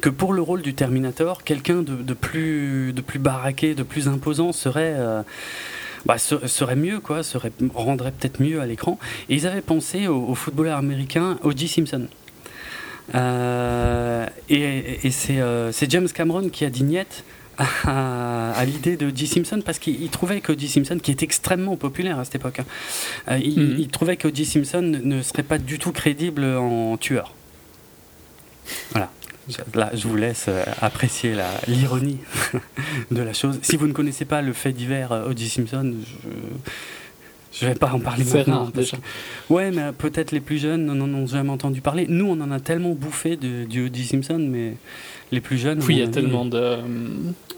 [0.00, 4.52] que pour le rôle du Terminator, quelqu'un de, plus, de plus baraqué, de plus imposant
[4.52, 4.96] serait.
[6.06, 8.98] Bah, serait mieux, quoi, serait, rendrait peut-être mieux à l'écran.
[9.28, 11.66] Et ils avaient pensé au, au footballeur américain O.J.
[11.66, 12.06] Simpson.
[13.14, 17.24] Euh, et, euh, c'est James Cameron qui a dit niet
[17.58, 19.26] à, l'idée de J.
[19.26, 20.68] Simpson parce qu'il trouvait que J.
[20.68, 22.66] Simpson, qui est extrêmement populaire à cette époque, hein,
[23.30, 23.76] euh, mhm.
[23.78, 24.44] il, trouvait que J.
[24.44, 27.34] Simpson ne serait pas du tout crédible en tueur.
[28.92, 29.10] Voilà.
[29.74, 30.50] Là, je vous laisse
[30.82, 31.34] apprécier
[31.66, 32.18] l'ironie
[33.10, 33.58] de la chose.
[33.62, 35.48] Si vous ne connaissez pas le fait divers O.J.
[35.48, 36.28] Simpson, je,
[37.52, 38.70] je vais pas en parler maintenant.
[39.48, 42.06] Ouais, mais peut-être les plus jeunes n'en ont jamais entendu parler.
[42.08, 44.04] Nous, on en a tellement bouffé de, du O.J.
[44.04, 44.74] Simpson, mais
[45.32, 45.80] les plus jeunes.
[45.86, 46.46] Oui, il y a tellement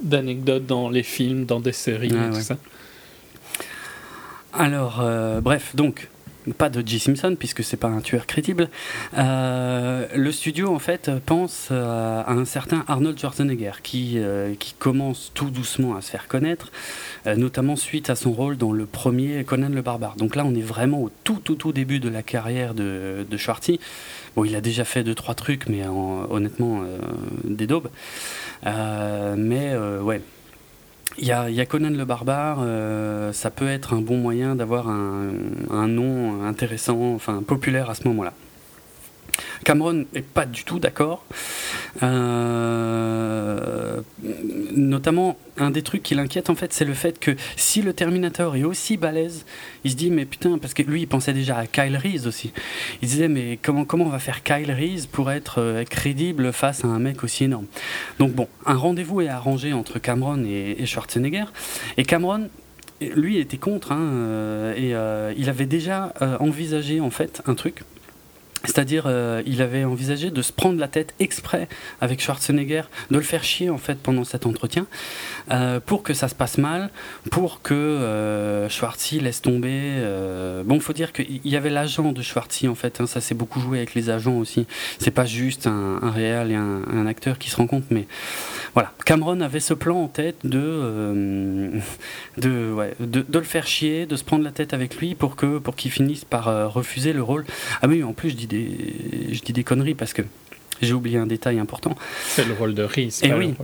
[0.03, 2.57] d'anecdotes dans les films, dans des séries, et tout ça.
[4.53, 6.09] Alors, euh, bref, donc,
[6.53, 6.99] pas de J.
[6.99, 8.69] Simpson puisque c'est pas un tueur crédible.
[9.17, 14.75] Euh, le studio en fait pense euh, à un certain Arnold Schwarzenegger qui, euh, qui
[14.75, 16.71] commence tout doucement à se faire connaître,
[17.27, 20.17] notamment suite à son rôle dans le premier Conan le Barbare.
[20.17, 23.37] Donc là on est vraiment au tout tout tout début de la carrière de, de
[23.37, 23.81] Schwarty.
[24.37, 26.83] Bon il a déjà fait deux trois trucs mais honnêtement
[27.45, 27.89] des daubes.
[28.65, 30.21] mais ouais
[31.19, 35.31] il y, a, Conan le barbare, euh, ça peut être un bon moyen d'avoir un,
[35.71, 38.33] un, nom intéressant, enfin populaire à ce moment-là.
[39.65, 41.25] Cameron n'est pas du tout d'accord.
[42.03, 44.01] Euh,
[44.75, 48.57] notamment, un des trucs qui l'inquiète, en fait, c'est le fait que si le Terminator
[48.57, 49.45] est aussi balèze,
[49.85, 52.53] il se dit, mais putain, parce que lui, il pensait déjà à Kyle Reese aussi.
[53.03, 56.89] Il disait, mais comment, on va faire Kyle Reese pour être euh, crédible face à
[56.89, 57.67] un mec aussi énorme?
[58.19, 61.47] Donc, bon, un rendez-vous est arrangé entre Cameron et, Schwarzenegger.
[61.97, 62.49] Et Cameron,
[63.01, 67.83] lui, était contre, hein, euh, et il avait déjà envisagé, en fait, un truc
[68.65, 71.67] c'est-à-dire, euh, il avait envisagé de se prendre la tête exprès
[72.03, 74.87] avec Schwarzenegger, de le faire chier en fait pendant cet entretien,
[75.51, 76.91] euh, pour que ça se passe mal,
[77.31, 78.69] pour que euh,
[79.13, 79.71] laisse tomber.
[79.73, 83.01] Euh, bon, faut dire qu'il y avait l'agent de Schwartzy en fait.
[83.01, 84.67] Hein, ça s'est beaucoup joué avec les agents aussi.
[84.99, 88.07] C'est pas juste un, réel et un, acteur qui se rencontrent, mais
[88.75, 88.93] voilà.
[89.07, 91.73] Cameron avait ce plan en tête de
[92.37, 95.59] ouais, de, de, le faire chier, de se prendre la tête avec lui pour que
[95.59, 97.47] pour qu'il finisse par refuser le rôle.
[97.83, 100.23] Ah oui, en plus je dis je dis des conneries parce que
[100.83, 101.95] j'ai oublié un détail important.
[102.27, 103.23] C'est le rôle de Reese.
[103.23, 103.55] Et oui.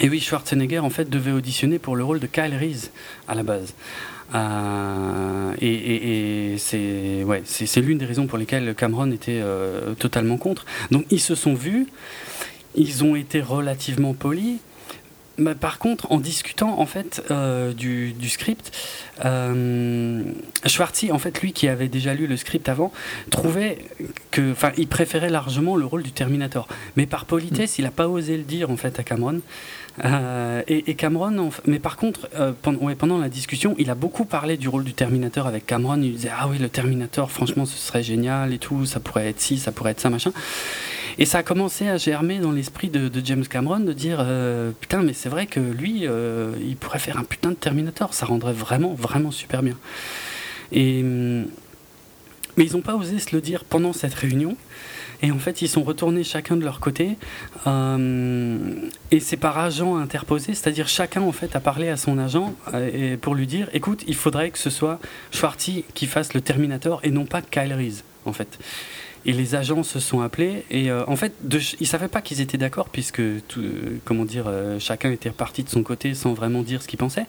[0.00, 2.90] Et oui, Schwarzenegger en fait devait auditionner pour le rôle de Kyle Reese
[3.28, 3.74] à la base.
[4.34, 10.66] Euh, et, c'est ouais, c'est l'une des raisons pour lesquelles Cameron était euh, totalement contre.
[10.90, 11.86] Donc ils se sont vus,
[12.74, 14.58] ils ont été relativement polis,
[15.38, 18.72] bah, par contre, en discutant en fait euh, du, script,
[19.24, 20.22] euh,
[20.64, 22.92] Schwartzy, en fait, lui qui avait déjà lu le script avant,
[23.30, 23.78] trouvait
[24.30, 26.68] que, enfin, il préférait largement le rôle du Terminator.
[26.96, 27.80] Mais par politesse, mm.
[27.80, 29.40] il n'a pas osé le dire en fait à Cameron.
[30.04, 34.68] Euh, et, Cameron, mais par contre, euh, pendant, la discussion, il a beaucoup parlé du
[34.68, 36.00] rôle du Terminator avec Cameron.
[36.02, 39.40] Il disait Ah oui, le Terminator, franchement, ce serait génial et tout, ça pourrait être
[39.40, 40.32] ci, ça pourrait être ça, machin.
[41.18, 45.02] Et ça a commencé à germer dans l'esprit de, James Cameron de dire euh, Putain,
[45.02, 48.92] mais c'est vrai que lui, il pourrait faire un putain de Terminator, ça rendrait vraiment,
[48.94, 49.76] vraiment super bien.
[50.72, 54.56] Et, mais ils n'ont pas osé se le dire pendant cette réunion.
[55.22, 57.16] Et en fait, ils sont retournés chacun de leur côté.
[57.66, 58.58] Euh,
[59.10, 63.16] et c'est par agent interposé, c'est-à-dire chacun en fait a parlé à son agent euh,
[63.16, 65.00] pour lui dire, écoute, il faudrait que ce soit
[65.32, 68.58] Schwarty qui fasse le Terminator et non pas Kyle Reese, en fait.
[69.24, 72.40] Et les agents se sont appelés et euh, en fait, de, ils savaient pas qu'ils
[72.40, 73.22] étaient d'accord puisque,
[74.04, 74.46] comment dire,
[74.78, 77.26] chacun était reparti de son côté sans vraiment dire ce qu'il pensait.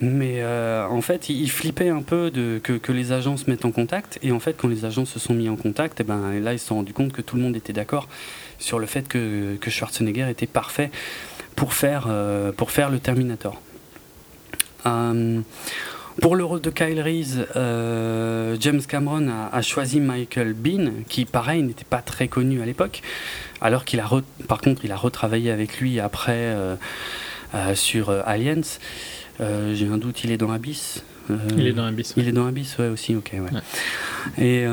[0.00, 2.30] Mais euh, en fait, il, flippait un peu
[2.62, 4.18] que, les agents se mettent en contact.
[4.22, 6.52] Et en fait, quand les agents se sont mis en contact, et eh ben, là,
[6.52, 8.08] ils se sont rendus compte que tout le monde était d'accord
[8.58, 10.90] sur le fait que, que, Schwarzenegger était parfait
[11.54, 13.60] pour faire, euh, pour faire le Terminator.
[14.84, 15.40] Euh,
[16.20, 17.46] pour le rôle de Kyle Reese,
[18.60, 23.02] James Cameron a, choisi Michael Bean, qui pareil n'était pas très connu à l'époque,
[23.60, 24.08] alors qu'il a,
[24.48, 26.54] par contre, il a retravaillé avec lui après
[27.74, 28.62] sur Aliens.
[29.40, 31.02] Euh, j'ai un doute, il est dans Abyss.
[31.56, 32.14] il est dans Abyss.
[32.16, 33.60] Il est dans Abyss, ouais, aussi, ok, ouais.
[34.38, 34.66] Et,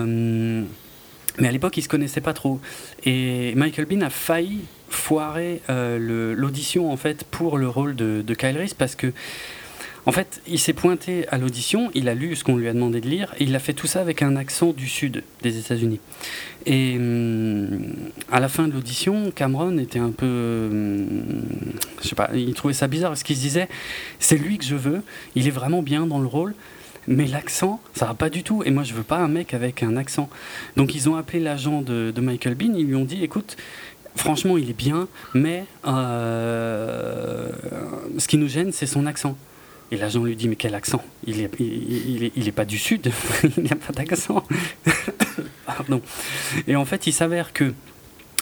[1.39, 2.59] mais à l'époque, ils se connaissaient pas trop.
[3.05, 8.57] Et Michael Bean a failli foirer l'audition, en fait, pour le rôle de, de Kyle
[8.57, 9.11] Reese parce que
[10.05, 12.99] en fait, il s'est pointé à l'audition, il a lu ce qu'on lui a demandé
[12.99, 15.99] de lire, et il a fait tout ça avec un accent du sud des États-Unis.
[16.65, 17.93] Et hum,
[18.31, 20.67] à la fin de l'audition, Cameron était un peu.
[20.71, 21.07] Hum,
[22.01, 23.69] je sais pas, il trouvait ça bizarre parce qu'il se disait
[24.19, 25.01] c'est lui que je veux,
[25.35, 26.53] il est vraiment bien dans le rôle.
[27.05, 28.63] Mais l'accent, ça va pas du tout.
[28.63, 30.29] Et moi, je veux pas un mec avec un accent.
[30.77, 32.73] Donc, ils ont appelé l'agent de, Michael Bean.
[32.77, 33.57] Ils lui ont dit écoute,
[34.15, 37.49] franchement, il est bien, mais euh,
[38.17, 39.35] ce qui nous gêne, c'est son accent.
[39.91, 41.03] Et l'agent lui dit Mais quel accent?
[41.25, 43.11] Il n'est il, est, pas du Sud,
[43.57, 44.43] il n'y a pas d'accent.
[45.65, 46.01] Pardon.
[46.67, 47.73] Et en fait, il s'avère que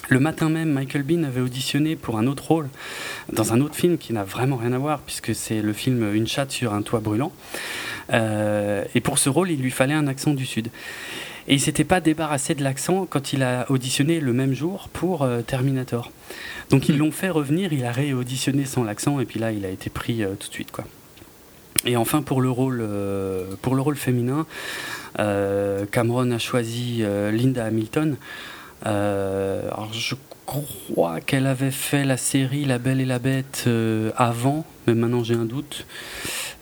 [0.09, 2.67] le matin même, Michael Bean avait auditionné pour un autre rôle
[3.31, 6.27] dans un autre film qui n'a vraiment rien à voir, puisque c'est le film Une
[6.27, 7.31] chatte sur un toit brûlant.
[8.11, 10.69] Euh, et pour ce rôle, il lui fallait un accent du Sud.
[11.47, 15.23] Et il s'était pas débarrassé de l'accent quand il a auditionné le même jour pour
[15.23, 16.11] euh, Terminator.
[16.69, 19.69] Donc ils l'ont fait revenir, il a réauditionné sans l'accent, et puis là, il a
[19.69, 20.71] été pris euh, tout de suite.
[20.71, 20.85] quoi.
[21.85, 24.45] Et enfin, pour le rôle, euh, pour le rôle féminin,
[25.19, 28.17] euh, Cameron a choisi euh, Linda Hamilton.
[28.83, 30.15] alors je
[30.45, 33.67] crois qu'elle avait fait la série La Belle et la Bête
[34.15, 35.85] avant, mais maintenant j'ai un doute.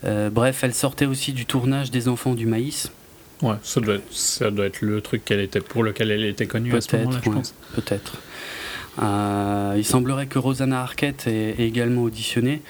[0.03, 2.91] bref, elle sortait aussi du tournage des Enfants du Maïs.
[3.41, 6.45] Ouais, ça doit être, ça doit être le truc qu'elle était, pour lequel elle était
[6.45, 7.55] connue à ce moment-là, je pense.
[7.73, 8.17] Peut-être.
[9.77, 12.61] il semblerait que Rosanna Arquette ait également auditionné.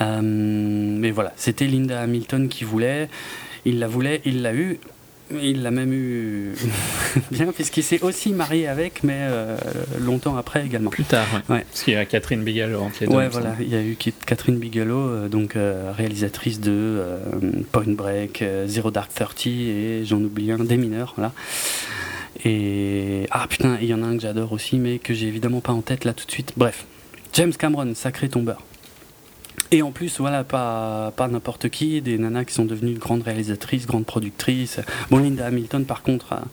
[0.00, 3.08] Euh, mais voilà, c'était Linda Hamilton qui voulait.
[3.64, 4.78] Il la voulait, il l'a eu.
[5.30, 6.54] Il l'a même eu
[7.30, 9.58] bien, puisqu'il s'est aussi marié avec, mais euh,
[10.00, 10.88] longtemps après également.
[10.88, 11.66] Plus tard, ouais.
[11.70, 13.14] Parce qu'il y a Catherine Bigelow entre les deux.
[13.14, 17.02] Ouais, voilà, il y a eu Catherine Bigelow, euh, donc réalisatrice de
[17.72, 21.32] Point Break, Zero Dark Thirty et j'en oublie un, Des mineurs, voilà.
[22.46, 23.26] Et.
[23.30, 25.72] Ah putain, il y en a un que j'adore aussi, mais que j'ai évidemment pas
[25.72, 26.54] en tête là tout de suite.
[26.56, 26.86] Bref,
[27.34, 28.62] James Cameron, sacré tombeur.
[29.70, 33.22] Et en plus, voilà, pas, pas n'importe qui, des nanas qui sont devenues de grandes
[33.22, 34.80] réalisatrices, grandes productrices.
[35.10, 36.44] Bon, Linda Hamilton, par contre, a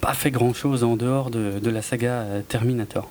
[0.00, 3.10] pas fait grand-chose en dehors de, de, la saga euh, Terminator.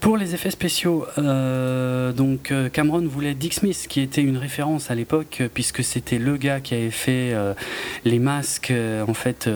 [0.00, 4.90] Pour les effets spéciaux, euh, donc euh, Cameron voulait Dick Smith, qui était une référence
[4.90, 7.34] à l'époque, puisque c'était le gars qui avait fait
[8.04, 8.72] les masques
[9.06, 9.50] en fait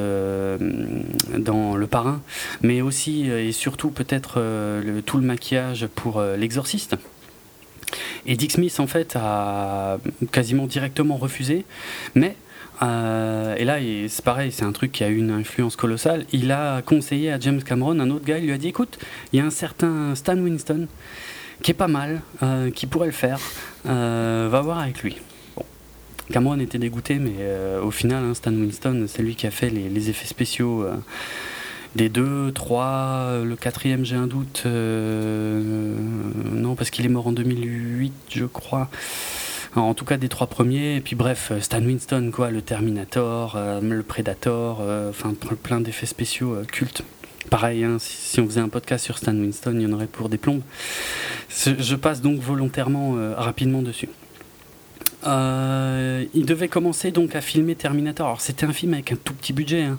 [1.39, 2.21] dans Le Parrain,
[2.61, 4.43] mais aussi et surtout peut-être
[5.07, 6.97] tout le maquillage pour L'Exorciste.
[8.27, 9.99] Et Dick Smith, en fait, a
[10.31, 11.65] quasiment directement refusé,
[12.15, 12.37] mais
[12.83, 13.79] euh, et là,
[14.09, 16.25] c'est pareil, c'est un truc qui a eu une influence colossale.
[16.33, 18.99] Il a conseillé à James Cameron, un autre gars, il lui a dit écoute,
[19.33, 20.89] il y a un certain Stan Winston
[21.63, 23.39] qui est pas mal, euh, qui pourrait le faire,
[23.87, 25.19] euh, va voir avec lui.
[26.33, 27.35] Cameron était dégoûté, mais
[27.83, 30.87] au final, hein, Stan Winston, c'est lui qui a fait les effets spéciaux
[31.95, 35.63] des deux, trois, euh, le quatrième j'ai un doute, euh,
[36.53, 38.89] non parce qu'il est mort en 2008 je crois.
[39.75, 43.59] En tout cas des trois premiers, et puis bref, euh, Stan Winston, quoi, le Terminator,
[43.81, 47.03] le Predator, enfin plein d'effets spéciaux cultes.
[47.49, 50.29] Pareil, hein, si, on faisait un podcast sur Stan Winston, il y en aurait pour
[50.29, 50.63] des plombes.
[51.49, 54.09] Je passe donc volontairement rapidement dessus.
[55.25, 58.27] Euh, il devait commencer donc à filmer Terminator.
[58.27, 59.99] Alors c'était un film avec un tout petit budget hein,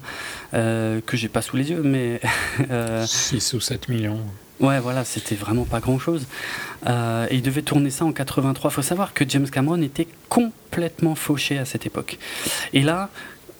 [0.54, 2.20] euh, que j'ai pas sous les yeux, mais
[2.60, 4.20] 6 euh, ou 7 millions.
[4.60, 6.26] Ouais, voilà, c'était vraiment pas grand chose.
[6.86, 8.72] et il devait tourner ça en 83.
[8.72, 12.18] Il faut savoir que James Cameron était complètement fauché à cette époque.
[12.72, 13.10] Et là,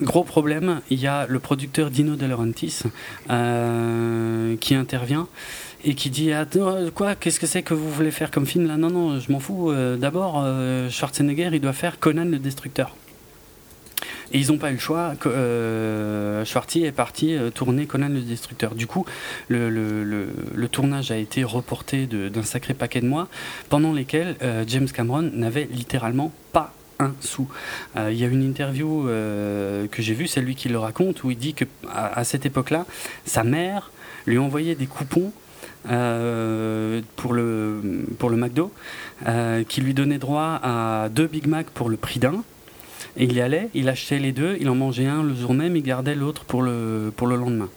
[0.02, 2.84] gros problème, il y a le producteur Dino De Laurentiis
[4.60, 5.28] qui intervient
[5.84, 6.46] et qui dit ah,
[6.96, 8.78] quoi qu'est-ce que c'est que vous voulez faire comme film là?
[8.78, 12.96] Non non je m'en fous euh, d'abord euh, Schwarzenegger il doit faire Conan le destructeur.
[14.32, 18.74] Et ils n'ont pas eu le choix euh, est parti tourner Conan le destructeur.
[18.74, 19.06] Du coup
[19.48, 23.28] le, tournage a été reporté d'un sacré paquet de mois
[23.70, 24.36] pendant lesquels
[24.68, 27.48] James Cameron n'avait littéralement pas un sou.
[27.96, 31.38] Il y a une interview que j'ai vue, c'est lui qui le raconte, où il
[31.38, 32.88] dit que à cette époque-là,
[33.26, 33.92] sa mère
[34.26, 35.32] lui envoyait des coupons
[35.90, 38.72] euh, pour, le, pour le McDo,
[39.28, 42.44] euh, qui lui donnait droit à deux Big Mac pour le prix d'un.
[43.18, 45.76] Et il y allait, il achetait les deux, il en mangeait un le jour même,
[45.76, 47.70] il gardait l'autre pour le, pour le lendemain.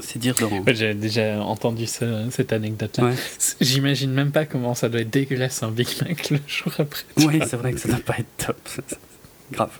[0.00, 0.62] C'est dire Laurent.
[0.66, 3.10] J'ai déjà entendu cette anecdote-là.
[3.60, 7.04] J'imagine même pas comment ça doit être dégueulasse un Big Mac le jour après.
[7.18, 8.68] Oui, c'est vrai que ça doit pas être top.
[9.52, 9.78] Grave.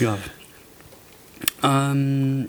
[0.00, 0.28] Grave.
[1.64, 2.44] Euh,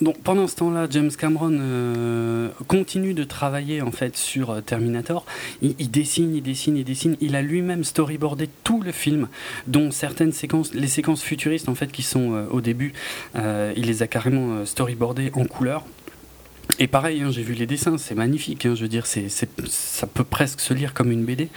[0.00, 5.24] donc pendant ce temps-là, James Cameron euh, continue de travailler en fait sur euh, Terminator.
[5.62, 7.16] Il, dessine, il dessine, il dessine.
[7.20, 9.28] Il a lui-même storyboardé tout le film,
[9.66, 12.92] dont certaines séquences, les séquences futuristes en fait qui sont euh, au début,
[13.34, 15.84] il les a carrément storyboardées en couleur.
[16.78, 18.66] Et pareil, hein, j'ai vu les dessins, c'est magnifique.
[18.66, 21.48] Hein, je veux dire, c'est, ça peut presque se lire comme une BD.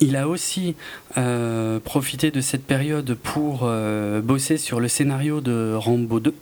[0.00, 0.76] Il a aussi
[1.16, 6.34] euh, profité de cette période pour euh, bosser sur le scénario de Rambo 2,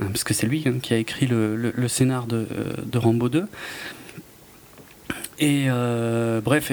[0.00, 3.28] hein, parce que c'est lui hein, qui a écrit le, scénar de, euh, de, Rambo
[3.28, 3.46] 2.
[5.38, 5.68] Et
[6.42, 6.72] bref,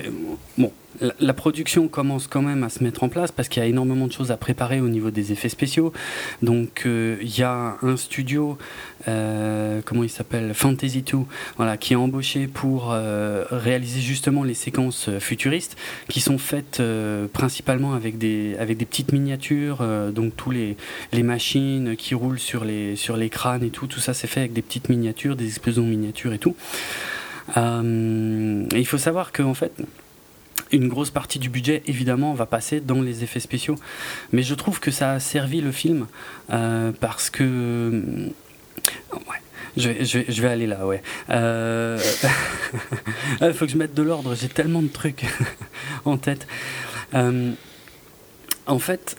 [0.57, 0.71] bon,
[1.19, 4.07] la, production commence quand même à se mettre en place parce qu'il y a énormément
[4.07, 5.93] de choses à préparer au niveau des effets spéciaux.
[6.41, 8.57] Donc euh, il y a un studio,
[9.07, 11.17] euh, comment il s'appelle, Fantasy 2,
[11.57, 15.77] voilà, qui est embauché pour euh, réaliser justement les séquences futuristes
[16.09, 16.81] qui sont faites
[17.33, 20.77] principalement avec des, avec des petites miniatures, donc tous les,
[21.11, 24.41] les machines qui roulent sur les, sur les crânes et tout, tout ça c'est fait
[24.41, 26.55] avec des petites miniatures, des explosions miniatures et tout.
[27.49, 29.73] Et il faut savoir qu'en fait,
[30.73, 33.75] une grosse partie du budget, évidemment, va passer dans les effets spéciaux.
[34.31, 36.07] Mais je trouve que ça a servi le film
[36.51, 37.91] euh, parce que.
[39.13, 39.37] Ouais.
[39.75, 41.01] Je vais, aller là, ouais.
[41.31, 41.99] Euh,
[43.41, 45.25] il faut que je mette de l'ordre, j'ai tellement de trucs
[46.05, 46.45] en tête.
[47.15, 47.53] Euh,
[48.67, 49.17] en fait,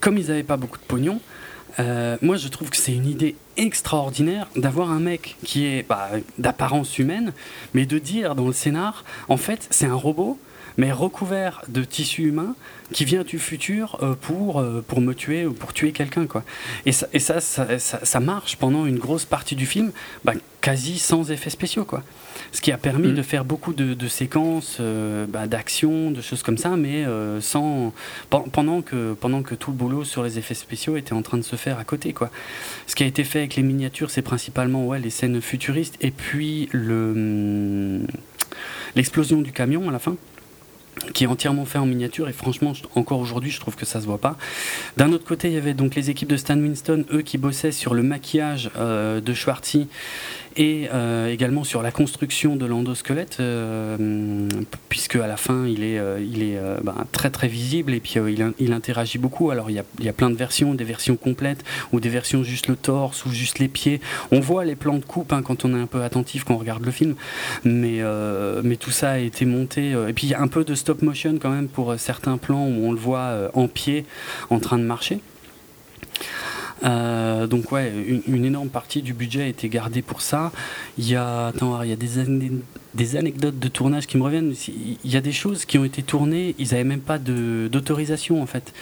[0.00, 1.20] comme ils n'avaient pas beaucoup de pognon,
[1.78, 6.98] moi je trouve que c'est une idée extraordinaire d'avoir un mec qui est bah, d'apparence
[6.98, 7.32] humaine,
[7.72, 10.38] mais de dire dans le scénar, en fait, c'est un robot
[10.76, 12.54] mais recouvert de tissu humain
[12.92, 16.26] qui vient du futur euh, pour, euh, pour me tuer ou pour tuer quelqu'un.
[16.26, 16.42] Quoi.
[16.86, 19.92] Et, ça, et ça, ça, marche pendant une grosse partie du film,
[20.24, 21.84] bah, quasi sans effets spéciaux.
[21.84, 22.02] Quoi.
[22.54, 23.14] Ce qui a permis mm.
[23.14, 27.04] de faire beaucoup de, séquences euh, bah, d'action, de choses comme ça, mais
[27.40, 27.92] sans,
[28.30, 31.42] pendant, que, pendant que tout le boulot sur les effets spéciaux était en train de
[31.42, 32.12] se faire à côté.
[32.12, 32.30] Quoi.
[32.86, 36.12] Ce qui a été fait avec les miniatures, c'est principalement ouais, les scènes futuristes et
[36.12, 38.06] puis le, hum,
[38.94, 40.16] l'explosion du camion à la fin
[41.12, 44.06] qui est entièrement fait en miniature et franchement encore aujourd'hui je trouve que ça se
[44.06, 44.36] voit pas.
[44.96, 47.72] D'un autre côté il y avait donc les équipes de Stan Winston eux qui bossaient
[47.72, 49.88] sur le maquillage euh, de Schwartzy
[50.56, 54.48] et euh, également sur la construction de l'endosquelette, euh,
[54.88, 58.14] puisque à la fin il est, euh, il est ben, très très visible et puis
[58.28, 59.50] il, il, interagit beaucoup.
[59.50, 62.76] Alors il y, a, plein de versions, des versions complètes ou des versions juste le
[62.76, 64.00] torse ou juste les pieds.
[64.30, 66.58] On voit les plans de coupe hein, quand on est un peu attentif quand on
[66.58, 67.14] regarde le film,
[67.64, 68.00] mais,
[68.62, 69.90] mais tout ça a été monté.
[69.90, 72.66] et puis il y a un peu de stop motion quand même pour certains plans
[72.66, 74.04] où on le voit en pied
[74.50, 75.20] en train de marcher.
[76.84, 77.92] Euh, donc ouais,
[78.26, 80.52] une, énorme partie du budget a été gardée pour ça.
[80.98, 84.54] Il y a, attends, il y a des, anecdotes de tournage qui me reviennent.
[84.68, 88.46] Il y a des choses qui ont été tournées, ils n'avaient même pas d'autorisation en
[88.46, 88.72] fait.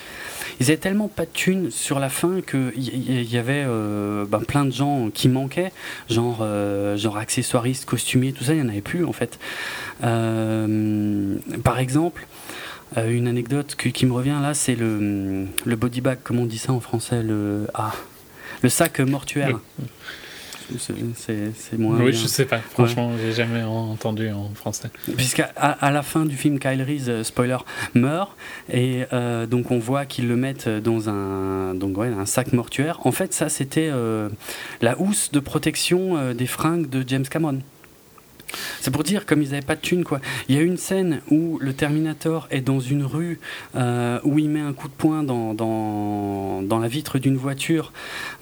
[0.61, 4.41] Ils avaient tellement pas de thunes sur la fin qu'il y, y avait euh, ben,
[4.41, 5.73] plein de gens qui manquaient,
[6.11, 9.39] genre, euh, genre accessoiristes, costumiers, tout ça, il n'y en avait plus en fait.
[10.01, 12.27] par exemple,
[12.97, 16.59] euh, une anecdote qui me revient là, c'est le, le body bag, comment on dit
[16.59, 17.93] ça en français le, ah,
[18.63, 19.59] le sac mortuaire.
[20.79, 22.01] C'est moins.
[22.01, 22.59] Oui, je sais pas.
[22.59, 24.89] Franchement, j'ai jamais entendu en français.
[25.17, 27.59] Puisqu'à à, la fin du film, Kyle Reese, euh, spoiler,
[27.95, 28.35] meurt
[28.73, 33.01] et euh, donc on voit qu'ils le mettent dans un donc ouais, un sac mortuaire.
[33.05, 33.91] En fait, ça c'était
[34.81, 37.59] la housse de protection des fringues de James Cameron.
[38.81, 40.21] C'est pour dire, comme ils n'avaient pas de thunes, quoi.
[40.49, 43.41] Il y a une scène où le Terminator est dans une rue
[43.77, 47.93] euh, où il met un coup de poing dans, dans, la vitre d'une voiture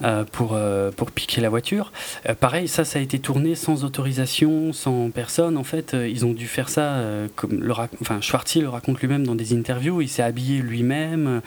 [0.03, 1.93] euh, pour, euh, pour piquer la voiture.
[2.41, 5.57] pareil, ça, ça a été tourné sans autorisation, sans personne.
[5.57, 7.03] En fait, ils ont dû faire ça,
[7.37, 8.21] comme le enfin,
[8.57, 10.01] le raconte lui-même dans des interviews.
[10.01, 11.41] Il s'est habillé lui-même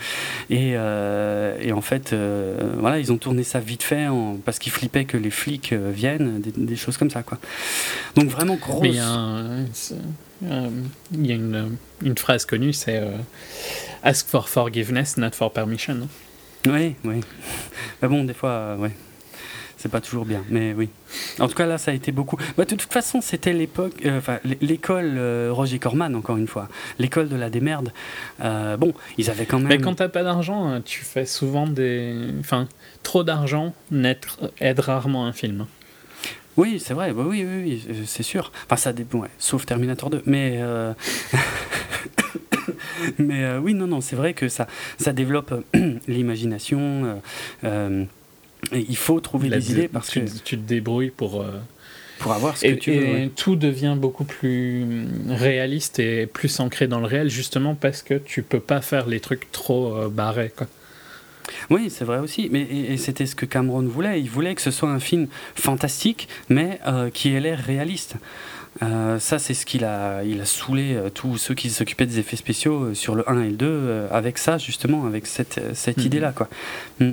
[0.50, 2.14] et, et, en fait,
[2.78, 4.06] voilà, ils ont tourné ça vite fait
[4.44, 7.38] parce qu'ils flippaient que les flics viennent, des, des, choses comme ça, quoi.
[8.14, 9.00] Donc vraiment mais il y
[11.32, 13.16] a, une, une, phrase connue, c'est euh,
[14.02, 16.08] Ask for forgiveness, not for permission.
[16.66, 17.20] Oui, oui.
[18.02, 18.90] Mais bon, des fois, euh, ouais.
[19.76, 20.88] C'est pas toujours bien, mais oui.
[21.38, 22.38] En tout cas, là, ça a été beaucoup.
[22.56, 27.28] Bah, de toute façon, c'était l'époque, euh, enfin, l'école Roger Corman, encore une fois, l'école
[27.28, 27.92] de la démerde.
[28.40, 29.68] bon, ils avaient quand même.
[29.68, 32.30] Mais quand t'as pas d'argent, tu fais souvent des.
[32.40, 32.66] Enfin,
[33.02, 33.74] trop d'argent
[34.60, 35.66] aide rarement un film.
[36.56, 38.52] Oui, c'est vrai, bah oui, oui, oui euh, c'est sûr.
[38.66, 40.22] Enfin, ça dépend, ouais, sauf Terminator 2.
[40.26, 40.92] Mais, euh,
[43.18, 44.66] mais euh, oui, non, non, c'est vrai que ça,
[44.98, 45.52] ça développe
[46.08, 47.20] l'imagination.
[47.62, 50.30] il faut trouver des idées parce tu, que.
[50.44, 51.44] Tu te débrouilles pour.
[52.20, 53.18] Pour avoir ce que tu veux.
[53.18, 54.86] Et tout devient beaucoup plus
[55.28, 59.18] réaliste et plus ancré dans le réel, justement parce que tu peux pas faire les
[59.18, 60.52] trucs trop barrés.
[60.56, 60.68] Quoi.
[61.70, 62.48] Oui, c'est vrai aussi.
[62.50, 64.20] Mais et, c'était ce que Cameron voulait.
[64.20, 66.80] Il voulait que ce soit un film fantastique, mais
[67.12, 68.16] qui ait l'air réaliste.
[68.82, 72.18] Euh, ça, c'est ce qu'il a, il a saoulé euh, tous ceux qui s'occupaient des
[72.18, 75.98] effets spéciaux euh, sur le 1 et le 2 avec ça, justement, avec cette, cette
[75.98, 76.06] mhm.
[76.06, 76.32] idée-là.
[76.32, 76.48] quoi.
[77.00, 77.10] Mm.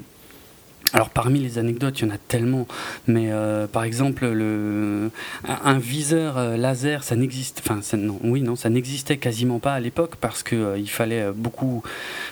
[0.93, 2.67] Alors parmi les anecdotes, il y en a tellement,
[3.07, 3.31] mais
[3.71, 5.09] par exemple le
[5.45, 10.15] un, viseur laser, ça n'existe, enfin non, oui non, ça n'existait quasiment pas à l'époque
[10.17, 11.81] parce que il fallait beaucoup,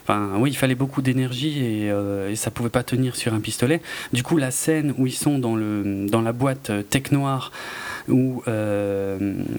[0.03, 1.93] enfin oui, il fallait beaucoup d'énergie et,
[2.29, 3.81] et, ça pouvait pas tenir sur un pistolet.
[4.11, 7.51] Du coup, la scène où ils sont dans le dans la boîte tech noire
[8.09, 9.17] où euh,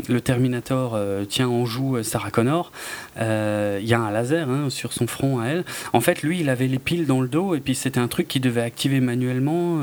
[0.09, 2.73] le Terminator euh, tient en joue euh, Sarah Connor.
[3.17, 5.65] Il y a un laser hein, sur son front à elle.
[5.93, 8.29] En fait, lui, il avait les piles dans le dos et puis c'était un truc
[8.29, 9.81] qu'il devait activer manuellement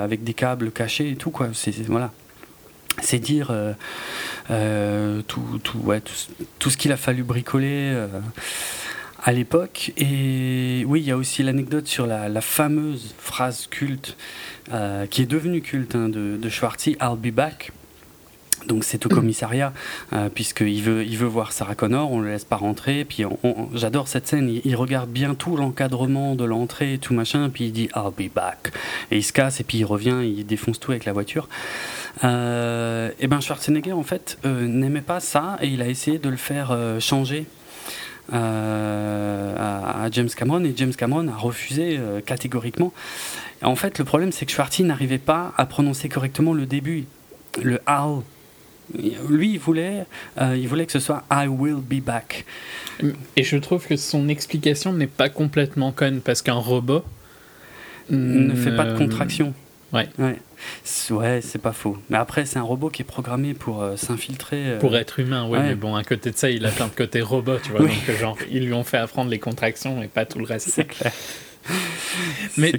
[0.00, 1.30] avec des câbles cachés et tout.
[1.30, 1.48] Quoi.
[1.52, 2.12] C'est, voilà.
[3.00, 3.54] C'est dire
[4.48, 6.02] tout, tout, ouais,
[6.58, 7.94] tout, ce qu'il a fallu bricoler
[9.22, 9.92] à l'époque.
[9.96, 14.16] Et oui, il y a aussi l'anecdote sur la, fameuse phrase culte,
[15.10, 17.72] qui est devenue culte hein, de, de Schwartzy, I'll be back.
[18.66, 19.72] Donc c'est au commissariat,
[20.12, 23.04] euh, puisqu'il veut, il veut voir Sarah Connor, on ne le laisse pas rentrer.
[23.04, 23.24] Puis
[23.74, 27.88] j'adore cette scène, il, regarde bien tout l'encadrement de l'entrée tout machin, puis il dit
[27.96, 28.72] I'll be back.
[29.10, 31.48] Et il se casse, et puis il revient, il défonce tout avec la voiture.
[32.24, 36.28] Euh, et ben Schwarzenegger, en fait, euh, n'aimait pas ça, et il a essayé de
[36.28, 37.46] le faire changer.
[38.32, 42.92] À, James Cameron et James Cameron a refusé catégoriquement.
[43.62, 47.04] En fait, le problème c'est que Schwarzenegger n'arrivait pas à prononcer correctement le début,
[47.62, 48.22] le I'll
[49.28, 50.06] lui, il voulait,
[50.40, 52.44] euh, il voulait que ce soit I will be back.
[53.36, 57.04] Et je trouve que son explication n'est pas complètement conne parce qu'un robot
[58.10, 59.54] ne fait pas de contraction.
[59.92, 60.08] Ouais.
[60.18, 60.38] Ouais,
[61.10, 61.98] ouais c'est pas faux.
[62.08, 64.70] Mais après, c'est un robot qui est programmé pour euh, s'infiltrer.
[64.70, 66.92] Euh, pour être humain, ouais, Mais bon, à côté de ça, il a plein de
[66.92, 67.80] côté robot, tu vois.
[67.80, 70.68] Donc, genre, ils lui ont fait apprendre les contractions et pas tout le reste.
[70.70, 71.12] C'est clair.
[72.56, 72.72] Mais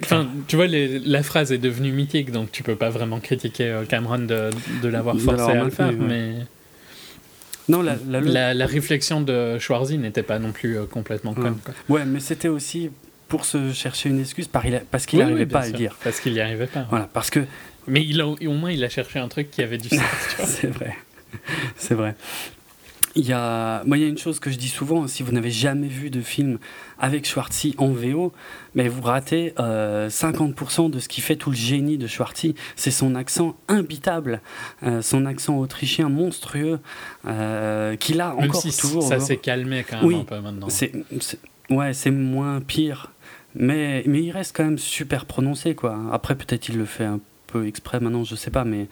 [0.47, 4.19] tu vois, la phrase est devenue mythique, donc tu peux pas vraiment critiquer euh, Cameron
[4.19, 4.49] de,
[4.81, 5.91] de l'avoir forcé à le faire.
[5.93, 6.35] Mais
[7.69, 11.57] non, la, la, réflexion de Schwarzy n'était pas non plus euh, complètement conne.
[11.89, 12.91] Ouais, mais c'était aussi
[13.27, 14.47] pour se chercher une excuse
[14.91, 15.95] parce qu'il n'arrivait pas à le dire.
[16.03, 16.85] Parce qu'il n'y arrivait pas.
[16.89, 17.45] Voilà, parce que.
[17.87, 20.01] Mais il a, au moins, il a cherché un truc qui avait du sens.
[20.45, 20.95] C'est vrai.
[21.75, 22.15] C'est vrai.
[23.15, 25.31] Il y a, moi, il y a une chose que je dis souvent, si vous
[25.31, 26.57] n'avez jamais vu de film
[26.97, 28.33] avec Schwartzy en VO,
[28.73, 32.55] mais vous ratez 50% euh, de ce qui fait tout le génie de Schwartzy.
[32.75, 34.41] C'est son accent imbitable,
[34.81, 36.79] euh, son accent autrichien monstrueux,
[37.27, 39.03] euh, qu'il a encore si toujours.
[39.03, 40.69] Ça s'est calmé quand même un peu maintenant.
[40.69, 40.91] C'est,
[41.69, 43.11] ouais, c'est moins pire.
[43.55, 45.99] Mais, mais il reste quand même super prononcé, quoi.
[46.11, 47.19] Après, peut-être il le fait un
[47.61, 48.87] exprès maintenant, je sais pas, mais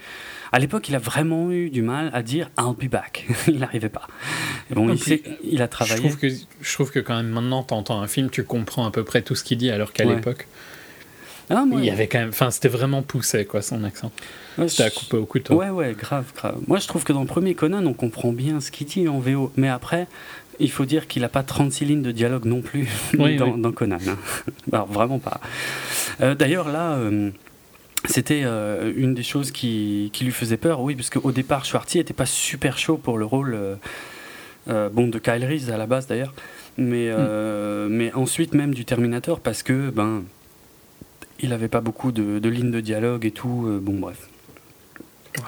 [0.51, 3.27] à l'époque, il a vraiment eu du mal à dire I'll be back.
[3.47, 4.07] il n'arrivait pas.
[4.69, 5.97] bon, il, il, a travaillé.
[5.97, 8.85] Je trouve, que, je trouve que quand même maintenant, tu entends un film, tu comprends
[8.85, 10.47] à peu près tout ce qu'il dit, alors qu'à l'époque.
[11.53, 14.11] Ah, il y avait quand même, enfin, c'était vraiment poussé quoi son accent.
[14.67, 15.55] c'était à couper au couteau.
[15.55, 16.57] Ouais, ouais, grave, grave.
[16.67, 19.19] Moi, je trouve que dans le premier Conan, on comprend bien ce qu'il dit en
[19.19, 20.07] VO, mais après,
[20.59, 23.97] il faut dire qu'il n'a pas 36 lignes de dialogue non plus dans, Conan.
[24.07, 24.17] Hein.
[24.71, 25.41] Alors, vraiment pas.
[26.21, 27.31] Euh, d'ailleurs, là, euh,
[28.05, 31.97] c'était euh, une des choses qui, qui, lui faisait peur, oui, parce qu'au départ, Schwartzy
[31.97, 33.75] n'était pas super chaud pour le rôle euh,
[34.69, 36.33] euh, bon, de Kyle Reese à la base d'ailleurs,
[36.77, 37.87] mais, hmm.
[37.89, 40.23] mais ensuite même du Terminator, parce que ben,
[41.39, 44.27] il n'avait pas beaucoup de, de, lignes de dialogue et tout, bon bref.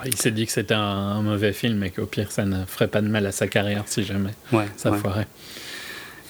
[0.06, 3.02] Il s'est dit que c'était un, mauvais film et qu'au pire ça ne ferait pas
[3.02, 5.28] de mal à sa carrière si jamais ouais, ça foirait.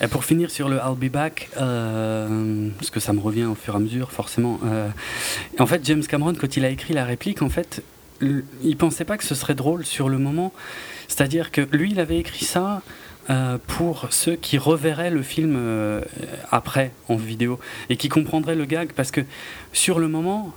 [0.02, 3.56] Et pour finir sur le I'll be back, euh, parce que ça me revient au
[3.56, 4.60] fur et à mesure, forcément.
[4.66, 4.90] Euh,
[5.60, 7.84] en fait, James Cameron, quand il a écrit la réplique, en fait,
[8.22, 10.52] il pensait pas que ce serait drôle sur le moment.
[11.08, 12.82] C'est-à-dire que lui, il avait écrit ça
[13.30, 15.60] euh, pour ceux qui reverraient le film
[16.52, 19.22] après en vidéo et qui comprendraient le gag, parce que
[19.74, 20.54] sur le moment,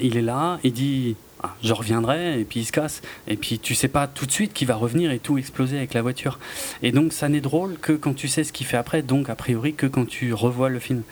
[0.00, 1.16] il est là, il dit
[1.62, 3.02] je reviendrai, et puis il se casse.
[3.26, 5.94] Et puis tu sais pas tout de suite qu'il va revenir et tout exploser avec
[5.94, 6.38] la voiture.
[6.82, 9.34] Et donc ça n'est drôle que quand tu sais ce qu'il fait après, donc a
[9.34, 11.02] priori que quand tu revois le film.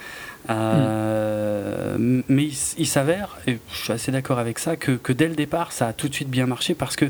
[0.49, 1.97] Euh,
[2.29, 5.73] mais il, s'avère, et je suis assez d'accord avec ça, que, que, dès le départ,
[5.73, 7.07] ça a tout de suite bien marché parce que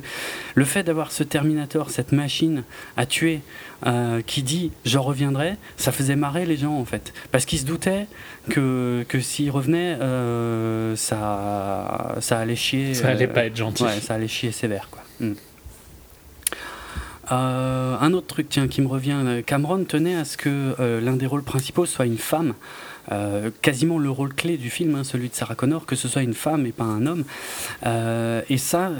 [0.55, 2.63] le fait d'avoir ce Terminator, cette machine
[2.97, 3.41] à tuer,
[3.87, 7.13] euh, qui dit je reviendrai, ça faisait marrer les gens en fait.
[7.31, 8.07] Parce qu'ils se doutaient
[8.49, 12.95] que, que s'il revenait, euh, ça, ça allait chier.
[12.95, 13.85] Ça allait pas être gentil.
[13.85, 15.03] Ouais, ça allait chier sévère quoi.
[15.19, 15.35] Hmm.
[17.31, 21.43] un autre truc tiens, qui me revient, Cameron tenait à ce que l'un des rôles
[21.43, 22.55] principaux soit une femme.
[23.63, 26.35] Quasiment le rôle clé du film, hein, celui de Sarah Connor, que ce soit une
[26.35, 27.25] femme et pas un homme.
[27.85, 28.93] et ça,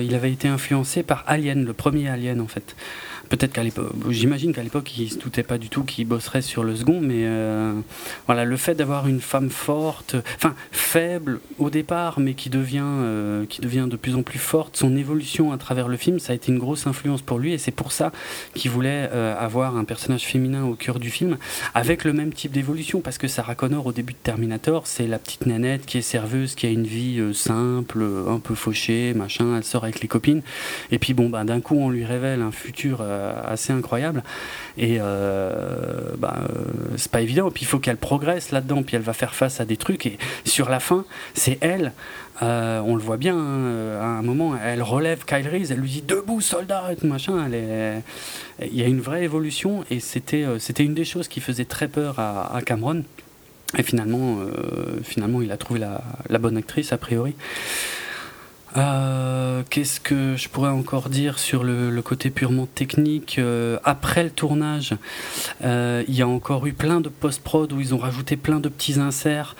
[0.00, 2.74] il avait été influencé par Alien, le premier Alien en fait.
[3.32, 6.64] Peut-être qu'à l'époque, j'imagine qu'à l'époque, il se doutait pas du tout qu'il bosserait sur
[6.64, 7.72] le second, mais euh,
[8.26, 13.46] voilà, le fait d'avoir une femme forte, enfin faible au départ, mais qui devient, euh,
[13.46, 16.36] qui devient de plus en plus forte, son évolution à travers le film, ça a
[16.36, 18.12] été une grosse influence pour lui, et c'est pour ça
[18.52, 21.38] qu'il voulait euh, avoir un personnage féminin au cœur du film,
[21.74, 25.18] avec le même type d'évolution, parce que Sarah Connor au début de Terminator, c'est la
[25.18, 29.64] petite nanette qui est serveuse, qui a une vie simple, un peu fauchée, machin, elle
[29.64, 30.42] sort avec les copines,
[30.90, 33.00] et puis bon, bah, d'un coup, on lui révèle un futur
[33.44, 34.22] assez incroyable.
[34.76, 36.46] Et euh, bah, euh,
[36.96, 37.50] c'est pas évident.
[37.50, 40.06] Puis il faut qu'elle progresse là-dedans, puis elle va faire face à des trucs.
[40.06, 41.04] Et sur la fin,
[41.34, 41.92] c'est elle.
[42.40, 46.40] on le voit bien, à un moment, elle relève Kyle Reese, elle lui dit debout
[46.40, 47.48] soldat machin.
[48.60, 51.88] Il y a une vraie évolution et c'était c'était une des choses qui faisait très
[51.88, 53.04] peur à, Cameron.
[53.78, 54.38] Et finalement,
[55.02, 57.34] finalement, il a trouvé la bonne actrice a priori.
[58.76, 64.30] Euh, qu'est-ce que je pourrais encore dire sur le, côté purement technique euh, Après le
[64.30, 64.94] tournage,
[65.62, 68.68] euh, il y a encore eu plein de post-prod où ils ont rajouté plein de
[68.68, 69.54] petits inserts.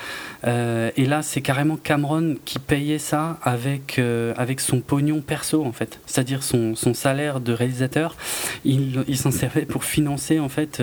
[0.44, 4.00] et là, c'est carrément Cameron qui payait ça avec,
[4.36, 6.00] avec son pognon perso, en fait.
[6.06, 8.16] C'est-à-dire son, son, salaire de réalisateur.
[8.64, 10.82] Il, il s'en servait pour financer, en fait,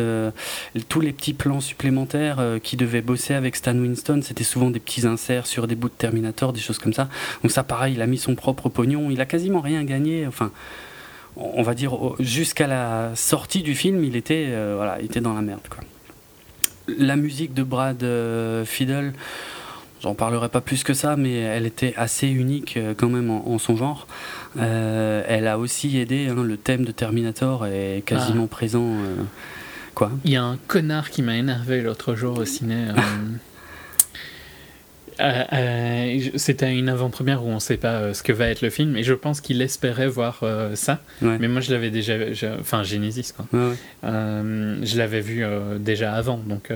[0.87, 4.21] tous les petits plans supplémentaires qui devaient bosser avec Stan Winston.
[4.23, 7.09] C'était souvent des petits inserts sur des bouts de Terminator, des choses comme ça.
[7.43, 9.09] Donc ça, pareil, il a mis son propre pognon.
[9.09, 10.27] Il a quasiment rien gagné.
[10.27, 10.51] Enfin,
[11.35, 15.33] on va dire jusqu'à la sortie du film, il était, euh, voilà, il était dans
[15.33, 15.67] la merde.
[15.69, 15.83] Quoi.
[16.97, 19.13] La musique de Brad euh, Fiddle,
[20.01, 23.57] j'en parlerai pas plus que ça, mais elle était assez unique euh, quand même en,
[23.57, 24.07] son genre.
[24.57, 26.27] elle a aussi aidé.
[26.27, 28.51] Hein, le thème de Terminator est quasiment ah.
[28.51, 28.95] présent.
[29.95, 32.87] quoi Il y a un connard qui m'a énervé l'autre jour au ciné.
[35.19, 38.61] Euh, euh, c'était une avant-première où on ne sait pas euh, ce que va être
[38.61, 40.43] le film, et je pense qu'il espérait voir
[40.75, 41.01] ça.
[41.21, 42.15] Mais moi, je l'avais déjà,
[42.59, 43.45] enfin Genesis quoi.
[44.03, 45.43] je l'avais vu
[45.79, 46.71] déjà avant, donc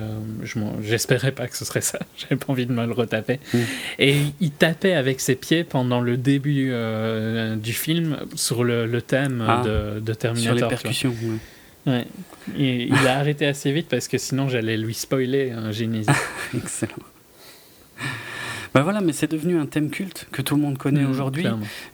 [0.81, 1.99] j'espérais pas que ce serait ça.
[2.17, 3.39] J'avais pas envie de me le retaper.
[3.99, 6.71] Et il tapait avec ses pieds pendant le début
[7.57, 9.61] du film sur le, thème ah.
[9.63, 10.57] de, de, Terminator.
[10.57, 11.15] Sur les percussions.
[11.85, 12.05] Ouais.
[12.57, 16.11] Et il a arrêté assez vite parce que sinon j'allais lui spoiler Genesis.
[16.55, 16.93] Excellent.
[18.73, 21.45] Ben voilà, mais c'est devenu un thème culte que tout le monde connaît mmh, aujourd'hui.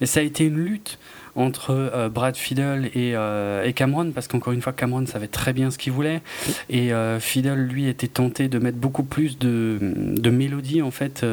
[0.02, 0.98] Et ça a été une lutte
[1.36, 5.72] entre euh, Brad Fiddle euh, et, Cameron, parce qu'encore une fois, Cameron savait très bien
[5.72, 6.22] ce qu'il voulait.
[6.70, 11.26] Et euh, Fiddle, lui, était tenté de mettre beaucoup plus de, de mélodie, en fait.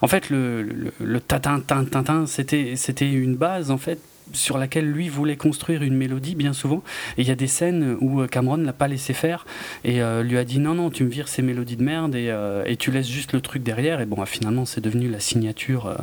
[0.00, 3.98] en fait, le, le, le tatin, tatin, c'était une base, en fait,
[4.32, 6.82] sur laquelle lui voulait construire une mélodie bien souvent.
[7.16, 9.46] Et il y a des scènes où euh, Cameron l'a pas laissé faire
[9.84, 12.30] et euh, lui a dit non non tu me vires ces mélodies de merde et,
[12.30, 14.00] euh, et tu laisses juste le truc derrière.
[14.00, 15.96] Et bon ah, finalement c'est devenu la signature.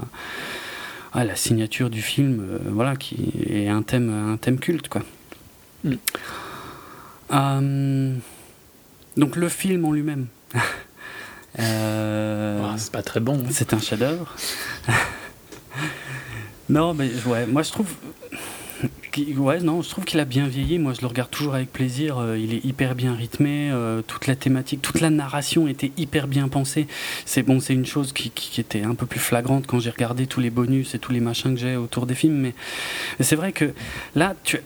[1.12, 5.02] Ah, la signature du film, voilà, qui est un thème, un thème culte, quoi.
[5.84, 5.96] Mm.
[9.18, 10.28] donc le film en lui-même.
[11.58, 13.40] Ah, c'est pas très bon.
[13.40, 13.50] Hein.
[13.52, 14.34] C'est un chef-d'œuvre.
[16.70, 17.94] non, mais ouais, moi je trouve
[19.38, 20.80] Ouais, non, je trouve qu'il a bien vieilli.
[20.80, 22.20] Moi, je le regarde toujours avec plaisir.
[22.20, 23.70] Euh, il est hyper bien rythmé.
[23.72, 26.88] Euh, toute la thématique, toute la narration était hyper bien pensée.
[27.26, 30.40] C'est bon, c'est une chose qui, était un peu plus flagrante quand j'ai regardé tous
[30.40, 32.38] les bonus et tous les machins que j'ai autour des films.
[32.38, 32.54] Mais
[33.20, 33.74] c'est vrai que
[34.16, 34.60] là, tu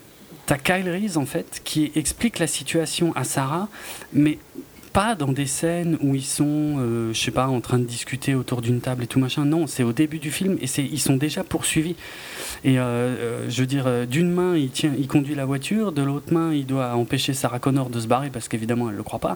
[0.50, 3.70] as Kyle Reese, en fait, qui explique la situation à Sarah,
[4.12, 4.38] mais
[4.94, 6.46] pas dans des scènes où ils sont,
[6.78, 9.44] euh, je sais pas, en train de discuter autour d'une table et tout machin.
[9.44, 11.96] Non, c'est au début du film et ils sont déjà poursuivis.
[12.64, 16.04] Et euh, euh, je veux dire, d'une main, il, tient, il conduit la voiture, de
[16.04, 19.20] l'autre main, il doit empêcher Sarah Connor de se barrer parce qu'évidemment, elle le croit
[19.20, 19.36] pas.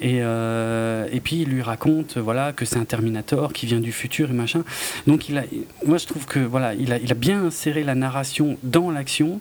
[0.00, 4.30] Et, et puis, il lui raconte voilà, que c'est un Terminator qui vient du futur
[4.30, 4.62] et machin.
[5.06, 5.44] Donc, il a,
[5.86, 9.40] moi, je trouve que voilà, il a, il a bien inséré la narration dans l'action,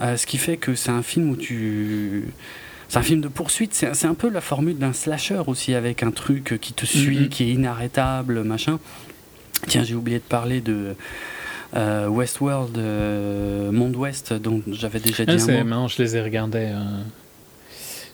[0.00, 2.24] ce qui fait que c'est un film où tu
[2.92, 6.10] c'est un film de poursuite, c'est un peu la formule d'un slasher aussi, avec un
[6.10, 7.28] truc qui te suit, mm-hmm.
[7.30, 8.78] qui est inarrêtable, machin.
[9.66, 10.94] Tiens, j'ai oublié de parler de
[11.74, 15.88] euh, Westworld, euh, Monde Ouest, dont j'avais déjà dit ah, un mot.
[15.88, 16.68] je les ai regardés.
[16.70, 16.84] Euh,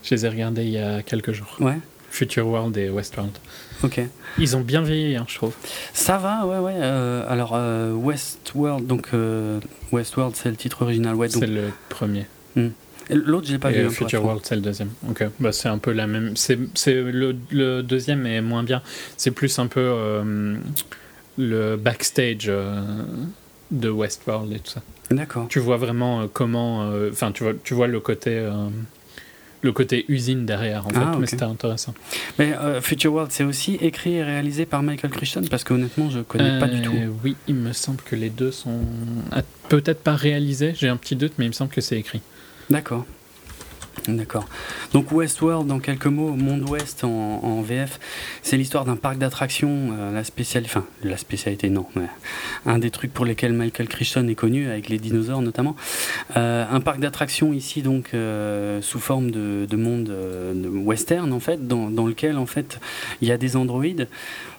[0.04, 1.56] je les ai regardés il y a quelques jours.
[1.58, 1.78] Ouais.
[2.12, 3.36] Future World et Westworld.
[3.82, 4.00] Ok.
[4.38, 5.54] Ils ont bien vieilli, hein, je trouve.
[5.92, 6.80] Ça va, ouais, ouais.
[7.26, 7.58] alors,
[7.96, 9.08] Westworld, donc
[9.90, 11.16] Westworld, c'est le titre original.
[11.16, 12.26] Ouais, c'est le premier.
[12.54, 12.68] Hmm.
[13.10, 13.86] L'autre, je l'ai pas vu.
[13.86, 14.90] Hein, Future World, c'est le deuxième.
[15.08, 16.36] Ok, bah, c'est un peu la même.
[16.36, 18.82] C'est le, le, deuxième est moins bien.
[19.16, 20.56] C'est plus un peu euh,
[21.36, 22.82] le backstage euh,
[23.70, 24.82] de Westworld et tout ça.
[25.10, 25.46] D'accord.
[25.48, 26.90] Tu vois vraiment euh, comment.
[27.10, 28.46] Enfin, tu vois, tu vois le côté
[29.62, 31.94] le côté usine derrière, en fait, Ah, mais c'était intéressant.
[32.38, 35.42] Mais euh, Future World, c'est aussi écrit et réalisé par Michael Crichton?
[35.50, 36.92] Parce qu'honnêtement, je connais pas du tout.
[36.92, 38.80] Euh, Oui, il me semble que les deux sont
[39.32, 42.20] ah, peut-être pas réalisés, j'ai un petit doute, mais il me semble que c'est écrit.
[42.70, 43.06] D'accord.
[44.06, 44.46] D'accord.
[44.92, 47.98] Donc Westworld, en quelques mots, Monde Ouest en, VF,
[48.42, 52.06] c'est l'histoire d'un parc d'attractions, euh, la spécialité, enfin la spécialité non, mais
[52.64, 55.76] un des trucs pour lesquels Michael Crichton est connu, avec les dinosaures notamment.
[56.36, 61.40] Euh, un parc d'attractions ici donc euh, sous forme de, de monde de western en
[61.40, 62.80] fait, dans, dans lequel en fait
[63.20, 64.08] il y a des androïdes,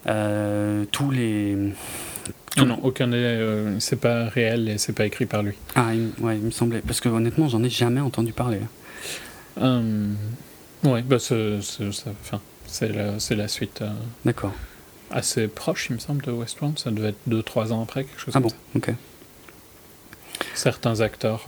[0.05, 1.57] tous les
[2.59, 5.53] Non, non, aucun euh, c'est pas réel et c'est pas écrit par lui.
[5.75, 8.59] ah il, ouais, il me semblait parce que honnêtement j'en ai jamais entendu parler.
[9.61, 10.13] Euh,
[10.83, 13.89] ouais, bah c'est la, la suite euh,
[14.25, 14.53] D'accord.
[15.11, 16.77] assez proche, il me semble, de Westworld.
[16.79, 18.55] Ça devait être 2-3 ans après, quelque chose Ah comme bon, ça.
[18.75, 18.93] ok.
[20.53, 21.45] Certains acteurs.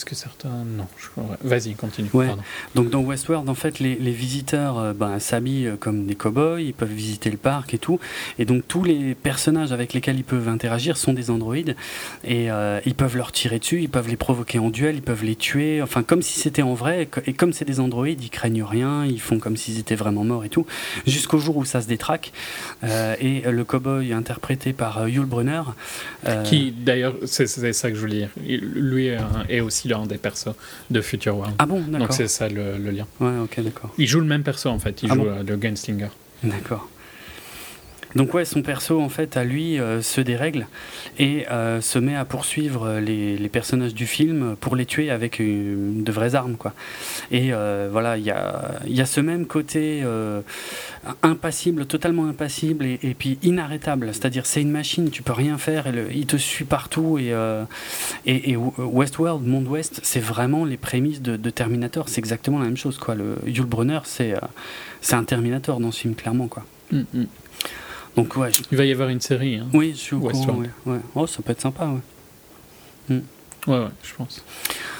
[0.00, 0.48] Euh, Est-ce que certains.
[0.66, 1.36] Non, je crois.
[1.42, 2.08] Vas-y, continue.
[2.14, 2.28] Ouais.
[2.74, 6.60] Donc dans Westworld, en fait, les, les visiteurs euh, ben, s'habillent euh, comme des cow-boys,
[6.60, 8.00] ils peuvent visiter le parc et tout.
[8.38, 11.76] Et donc tous les personnages avec lesquels ils peuvent interagir sont des androïdes.
[12.24, 15.24] Et euh, ils peuvent leur tirer dessus, ils peuvent les provoquer en duel, ils peuvent
[15.24, 15.82] les tuer.
[15.82, 17.02] Enfin, comme si c'était en vrai.
[17.02, 19.94] Et co- Et comme c'est des androïdes, ils craignent rien, ils font comme s'ils étaient
[19.96, 20.66] vraiment morts et tout.
[21.06, 22.32] Jusqu'au jour où ça se détraque.
[22.84, 25.62] Euh, et le cow-boy interprété par euh, Yul Brynner.
[26.26, 28.30] euh, Qui, d'ailleurs, c'est ça que je voulais dire.
[28.38, 29.10] Lui
[29.48, 30.54] est aussi l'un des persos
[30.90, 31.54] de Future World.
[31.58, 32.12] Ah bon, Donc d'accord.
[32.12, 33.06] c'est ça le, le lien.
[33.20, 33.90] Ouais, ok, d'accord.
[33.98, 36.08] Il joue le même perso en fait, il Ah joue bon euh, le Gunslinger.
[36.42, 36.88] D'accord.
[38.14, 40.66] Donc ouais, son perso en fait à lui euh, se dérègle
[41.18, 45.38] et euh, se met à poursuivre euh, les, personnages du film pour les tuer avec
[45.38, 46.72] une- de vraies armes quoi.
[47.30, 50.40] Et euh, voilà, il y a, y a ce même côté euh,
[51.22, 54.08] impassible, totalement impassible et, puis inarrêtable.
[54.12, 57.64] C'est-à-dire c'est une machine, tu peux rien faire, il te suit partout et, euh,
[58.26, 62.08] et, Westworld, Monde Ouest, c'est vraiment les prémices de, Terminator.
[62.08, 63.14] C'est exactement la même chose quoi.
[63.14, 64.40] Le Yul Brynner, c'est euh,
[65.00, 66.64] c'est un Terminator dans ce film clairement quoi.
[66.92, 67.26] Mm, mm.
[68.16, 69.56] Donc ouais, Il va y avoir une série.
[69.56, 69.68] Hein.
[69.72, 70.56] oui, je suis au courant.
[70.56, 70.98] Ouais, ouais.
[71.14, 72.00] Oh, ça peut être sympa, ouais.
[73.66, 74.44] Ouais, ouais, je pense.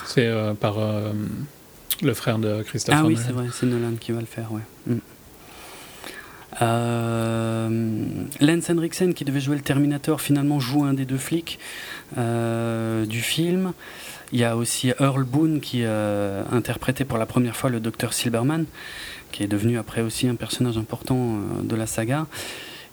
[0.06, 1.12] C'est euh, par euh,
[2.02, 4.60] le frère de Christopher Ah oui, c'est vrai, c'est Nolan qui va le faire, ouais.
[4.86, 4.98] Mm.
[6.62, 11.58] Euh, Lance Henriksen, qui devait jouer le Terminator, finalement joue un des deux flics
[12.16, 13.72] du film.
[14.32, 18.12] Il y a aussi Earl Boone qui euh, interprétait pour la première fois le docteur
[18.12, 18.66] Silberman,
[19.32, 22.26] qui est devenu après aussi un personnage important de la saga.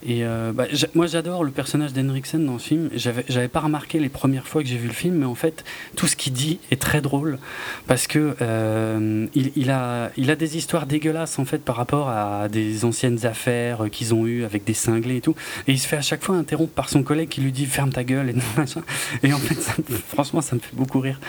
[0.06, 2.90] Et euh, bah, moi j'adore le personnage d'Henriksen dans ce film.
[2.94, 5.64] J'avais, pas remarqué les premières fois que j'ai vu le film, mais en fait
[5.96, 7.40] tout ce qu'il dit est très drôle
[7.88, 13.26] parce que euh, il, a, des histoires dégueulasses en fait par rapport à des anciennes
[13.26, 15.36] affaires qu'ils ont eues avec des cinglés et tout.
[15.68, 17.92] Et il se fait à chaque fois interrompre par son collègue qui lui dit ferme
[17.92, 18.36] ta gueule et.
[19.24, 19.60] Et en fait,
[20.08, 21.20] franchement, ça me fait beaucoup rire.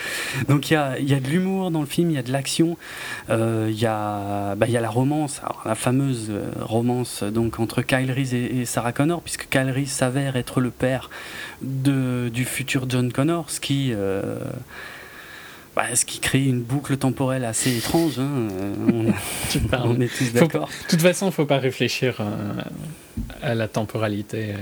[0.48, 2.76] Donc il y a, de l'humour dans le film, il y a de l'action,
[3.30, 7.82] euh, il y a, bah, il y a la romance, la fameuse romance donc entre
[7.82, 11.10] Kyle Reese et, et Sarah Connor, puisque Reese s'avère être le père
[11.62, 14.38] de, du futur John Connor, ce qui euh,
[15.78, 18.18] bah, ce qui crée une boucle temporelle assez étrange.
[18.18, 19.12] hein, euh,
[19.84, 20.68] on, est tous d'accord.
[20.68, 22.24] De toute façon, il faut pas réfléchir euh,
[23.42, 24.54] à la temporalité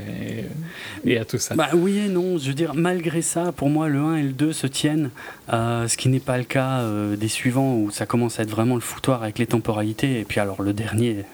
[1.05, 1.55] et, et à tout ça.
[1.55, 4.33] Bah oui et non, je veux dire, malgré ça, pour moi, le 1 et le
[4.33, 5.09] 2 se tiennent,
[5.55, 8.51] euh, ce qui n'est pas le cas euh, des suivants où ça commence à être
[8.51, 10.21] vraiment le foutoir avec les temporalités.
[10.21, 11.25] Et puis alors le dernier,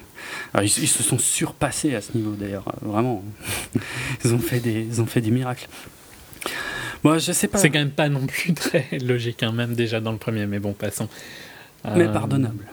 [0.52, 3.22] alors, ils, ils se sont surpassés à ce niveau d'ailleurs, euh, vraiment.
[4.24, 5.68] ils, ont fait des, ils ont fait des miracles.
[7.02, 10.00] Moi, je sais pas, C'est quand même pas non plus très logique, hein, même déjà
[10.00, 11.08] dans le premier, mais bon, passons.
[11.84, 12.64] mais Euh, pardonnable.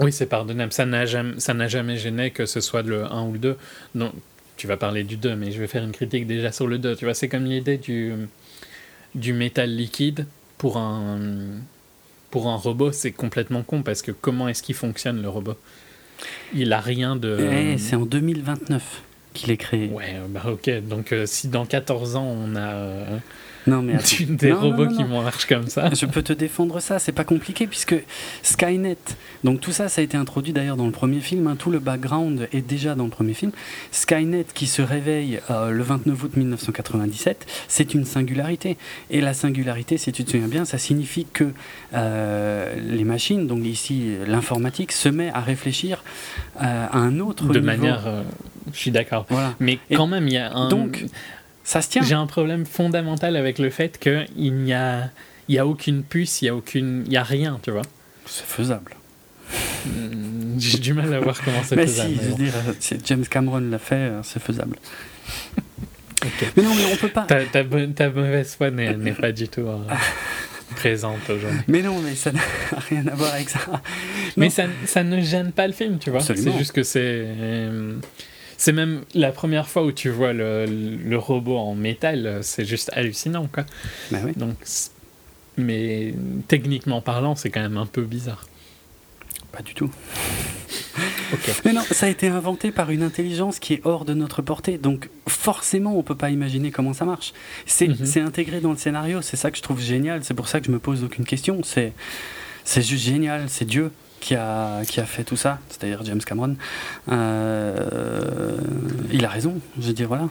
[0.00, 0.72] Oui, c'est pardonnable.
[0.72, 3.56] Ça n'a jamais, ça jamais gêné que ce soit le 1 ou le 2.
[3.94, 4.12] Donc,
[4.56, 6.96] tu vas parler du 2, mais je vais faire une critique déjà sur le 2.
[6.96, 8.12] Tu vois, c'est comme l'idée du,
[9.14, 10.26] du métal liquide
[10.56, 11.18] pour un,
[12.30, 15.56] pour un robot, c'est complètement con parce que comment est-ce qu'il fonctionne le robot?
[16.54, 17.38] Il a rien de.
[17.40, 19.02] Eh, c'est en 2029
[19.34, 19.88] qu'il est créé.
[19.88, 20.70] Ouais, bah ok.
[20.88, 23.18] Donc, euh, si dans 14 ans on a euh,
[23.68, 24.06] Non mais attends.
[24.28, 25.90] des Non, non, robots non, qui marchent comme ça.
[25.94, 27.94] Je peux te défendre ça, c'est pas compliqué puisque
[28.42, 28.96] Skynet,
[29.44, 31.78] donc tout ça, ça a été introduit d'ailleurs dans le premier film, hein, tout le
[31.78, 33.52] background est déjà dans le premier film.
[33.92, 38.76] Skynet qui se réveille euh, le 29 août 1997, c'est une singularité.
[39.10, 41.52] Et la singularité, si tu te souviens bien, ça signifie que
[41.94, 46.02] euh, les machines, donc ici l'informatique, se met à réfléchir
[46.62, 47.64] euh, à un autre De niveau.
[47.66, 48.06] manière.
[48.72, 49.26] je suis d'accord.
[49.28, 49.54] Voilà.
[49.60, 50.68] Mais Et quand même, il y a un.
[50.68, 51.04] donc,
[51.68, 52.02] Ça se tient.
[52.02, 55.10] J'ai un problème fondamental avec le fait qu'il n'y a,
[55.48, 57.82] il y a aucune puce, il n'y a, aucune, il y a rien, tu vois.
[58.24, 58.92] C'est faisable.
[59.86, 62.14] Mm, J'ai du mal à voir comment c'est faisable.
[62.14, 62.54] si, je veux dire,
[63.04, 64.76] James Cameron l'a fait, euh, c'est faisable.
[66.56, 67.24] Mais non, mais on peut pas.
[67.24, 69.60] Ta, ta, bonne- ta mauvaise foi n'est pas du tout.
[69.68, 69.76] euh,
[70.74, 71.60] présente aujourd'hui.
[71.68, 72.40] Mais non, mais ça n'a
[72.88, 73.60] rien à voir avec ça.
[74.38, 76.20] Mais ça, ça, ne gêne pas le film, tu vois.
[76.20, 77.26] C'est juste que c'est.
[78.58, 82.90] C'est même la première fois où tu vois le, le robot en métal, c'est juste
[82.92, 83.64] hallucinant, quoi.
[84.10, 84.32] Bah oui.
[84.36, 84.56] Donc,
[85.56, 86.12] mais
[86.48, 88.46] techniquement parlant, c'est quand même un peu bizarre.
[89.52, 89.90] Pas du tout.
[91.64, 94.78] Mais non, ça a été inventé par une intelligence qui est hors de notre portée,
[94.78, 97.32] donc forcément on peut pas imaginer comment ça marche.
[97.66, 98.26] C'est mhm.
[98.26, 100.70] intégré dans le scénario, c'est ça que je trouve génial, c'est pour ça que je
[100.70, 101.92] me pose aucune question, c'est
[102.76, 103.90] juste génial, c'est Dieu
[104.20, 106.56] qui a, qui a fait tout ça, c'est-à-dire James Cameron,
[107.10, 108.56] euh,
[109.12, 109.60] il a raison.
[109.80, 110.28] Je veux dire, voilà.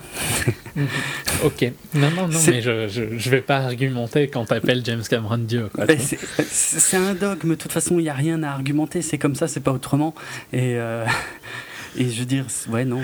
[1.44, 1.72] ok.
[1.94, 5.70] Non, non, non, mais je, je, vais pas argumenter quand tu appelles James Cameron Dieu.
[5.98, 9.48] C'est un dogme, de toute façon, il n'y a rien à argumenter, c'est comme ça,
[9.48, 10.14] c'est pas autrement.
[10.52, 10.76] Et.
[10.76, 11.04] Euh,
[11.96, 13.00] et je veux dire, ouais, non.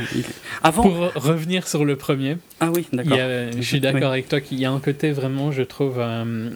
[0.62, 0.82] Avant...
[0.82, 3.18] Pour revenir sur le premier, ah oui, d'accord.
[3.56, 6.50] Je suis d'accord avec toi qu'il y a un côté vraiment, je trouve, euh,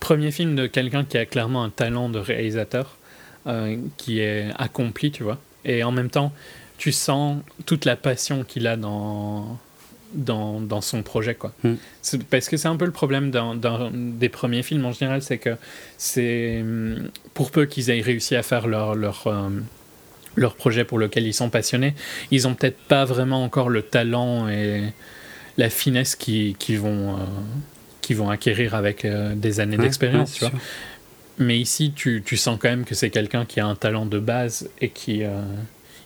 [0.00, 2.97] premier film de quelqu'un qui a clairement un talent de réalisateur.
[3.48, 5.38] Euh, qui est accompli, tu vois.
[5.64, 6.34] Et en même temps,
[6.76, 9.58] tu sens toute la passion qu'il a dans,
[10.12, 11.54] dans, dans, son projet, quoi.
[11.62, 11.74] Mm.
[12.28, 13.54] Parce que c'est un peu le problème dans,
[13.90, 15.56] des premiers films en général, c'est que
[15.96, 16.62] c'est
[17.32, 19.48] pour peu qu'ils aient réussi à faire leur, leur, euh,
[20.36, 21.94] leur projet pour lequel ils sont passionnés,
[22.30, 24.92] ils ont peut-être pas vraiment encore le talent et
[25.56, 27.20] la finesse qu'ils qui vont, euh,
[28.02, 30.52] qui vont acquérir avec des années d'expérience, tu vois.
[31.38, 34.18] Mais ici, tu, tu, sens quand même que c'est quelqu'un qui a un talent de
[34.18, 35.40] base et qui euh,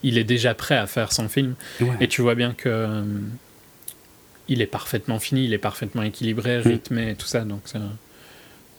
[0.02, 1.54] il est déjà prêt à faire son film.
[2.00, 3.02] Et tu vois bien que euh,
[4.48, 6.62] il est parfaitement fini, il est parfaitement équilibré, mm.
[6.62, 7.40] rythmé, tout ça.
[7.44, 7.62] Donc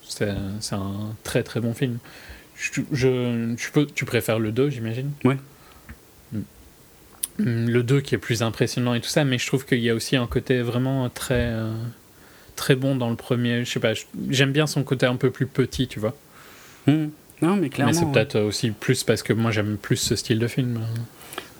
[0.07, 0.25] c'est
[0.73, 1.97] un très très bon film.
[2.55, 5.11] Je, je, tu, peux, tu préfères le 2, j'imagine?
[5.23, 5.33] Mm.
[7.39, 9.89] Mm, le 2 qui est plus impressionnant et tout ça, mais je trouve qu'il y
[9.89, 11.73] a aussi un côté vraiment très, euh,
[12.55, 13.65] très bon dans le premier.
[13.65, 13.93] Je sais pas,
[14.29, 16.15] j'aime bien son côté un peu plus petit, tu vois.
[16.87, 17.07] Hmm.
[17.41, 17.91] Non, mais clairement.
[17.91, 20.79] Mais c'est peut-être aussi plus parce que moi j'aime plus ce style de film.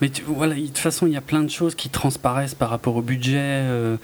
[0.01, 2.95] Mais voilà, de toute façon, il y a plein de choses qui transparaissent par rapport
[2.95, 3.97] au budget, euh,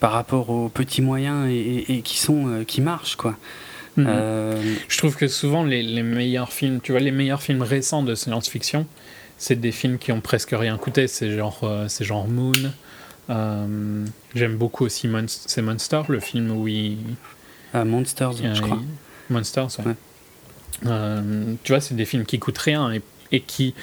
[0.00, 3.36] par rapport aux petits moyens et, qui sont euh, qui marchent quoi.
[3.96, 4.06] Mhm.
[4.08, 8.02] Euh, Je trouve que souvent les, les, meilleurs films, tu vois, les meilleurs films récents
[8.02, 8.86] de science-fiction,
[9.36, 11.06] c'est des films qui ont presque rien coûté.
[11.06, 12.52] C'est genre, c'est genre Moon.
[14.34, 16.98] J'aime beaucoup aussi c'est Monster, le film où il.
[17.74, 18.80] Ah, Monsters, je crois.
[19.28, 19.94] Monsters, ouais.
[20.86, 22.90] Euh, tu vois, c'est des films qui coûtent rien
[23.32, 23.74] et, qui,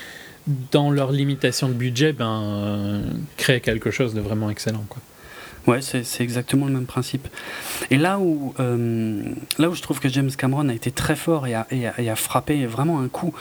[0.72, 3.02] dans leur limitation de budget, ben, euh,
[3.38, 4.86] créent quelque chose de vraiment excellent.
[5.68, 7.28] Ouais, c'est exactement le même principe.
[7.92, 9.22] Et là où, euh,
[9.58, 12.16] là où je trouve que James Cameron a été très fort et a, et a,
[12.16, 13.34] frappé vraiment un coup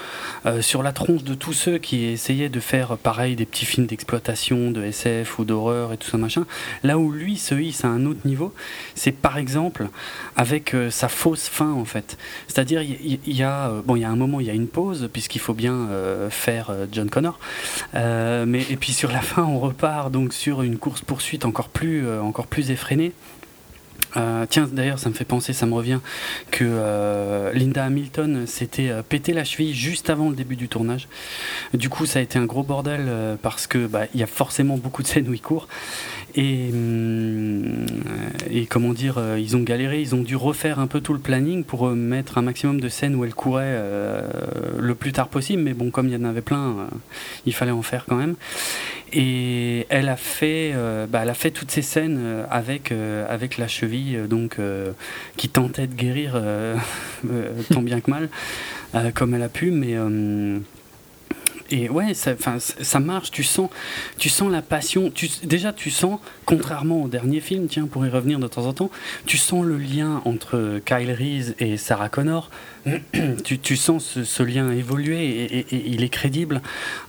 [0.44, 3.86] euh, sur la tronche de tous ceux qui essayaient de faire pareil des petits films
[3.86, 6.46] d'exploitation, de SF ou d'horreur et tout ça machin,
[6.82, 8.52] là où lui se hisse à un autre niveau,
[8.96, 9.86] c'est par exemple
[10.34, 12.18] avec euh, sa fausse fin en fait.
[12.48, 15.40] C'est-à-dire il y, a bon y a un moment il y a une pause puisqu'il
[15.40, 15.88] faut bien
[16.30, 17.38] faire John Connor,
[17.94, 22.04] mais et puis sur la fin on repart donc sur une course poursuite encore plus
[22.20, 23.12] encore plus effréné.
[24.16, 26.00] Euh, tiens, d'ailleurs, ça me fait penser, ça me revient,
[26.50, 31.08] que euh, Linda Hamilton s'était pété la cheville juste avant le début du tournage.
[31.74, 33.10] Du coup, ça a été un gros bordel
[33.42, 35.68] parce que bah, il y a forcément beaucoup de scènes où il court.
[36.34, 37.86] Et, hum,
[38.50, 41.64] et comment dire, ils ont galéré, ils ont dû refaire un peu tout le planning
[41.64, 43.82] pour mettre un maximum de scènes où elle courait
[44.78, 45.62] le plus tard possible.
[45.62, 46.88] Mais bon, comme il y en avait plein,
[47.44, 48.36] il fallait en faire quand même.
[49.12, 53.24] Et elle a fait, euh, bah, elle a fait toutes ces scènes euh, avec, euh,
[53.28, 54.59] avec la cheville, donc,
[55.36, 56.40] qui tentait de guérir
[57.72, 58.28] tant bien que mal,
[59.14, 59.94] comme elle a pu, mais
[61.70, 63.70] et ouais, ça, ça marche, tu sens,
[64.18, 65.10] tu sens la passion.
[65.10, 68.72] Tu, déjà, tu sens, contrairement au dernier film, tiens, pour y revenir de temps en
[68.72, 68.90] temps,
[69.24, 72.50] tu sens le lien entre Kyle Reese et Sarah Connor.
[73.44, 76.62] tu, tu, sens ce, lien évoluer et, il est crédible.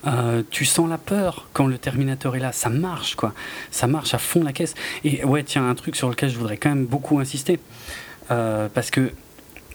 [0.06, 2.52] Euh, tu sens la peur quand le Terminator est là.
[2.52, 3.34] Ça marche, quoi.
[3.70, 4.74] Ça marche à fond la caisse.
[5.04, 7.60] Et ouais, tiens, un truc sur lequel je voudrais quand même beaucoup insister.
[8.30, 9.12] Euh, parce que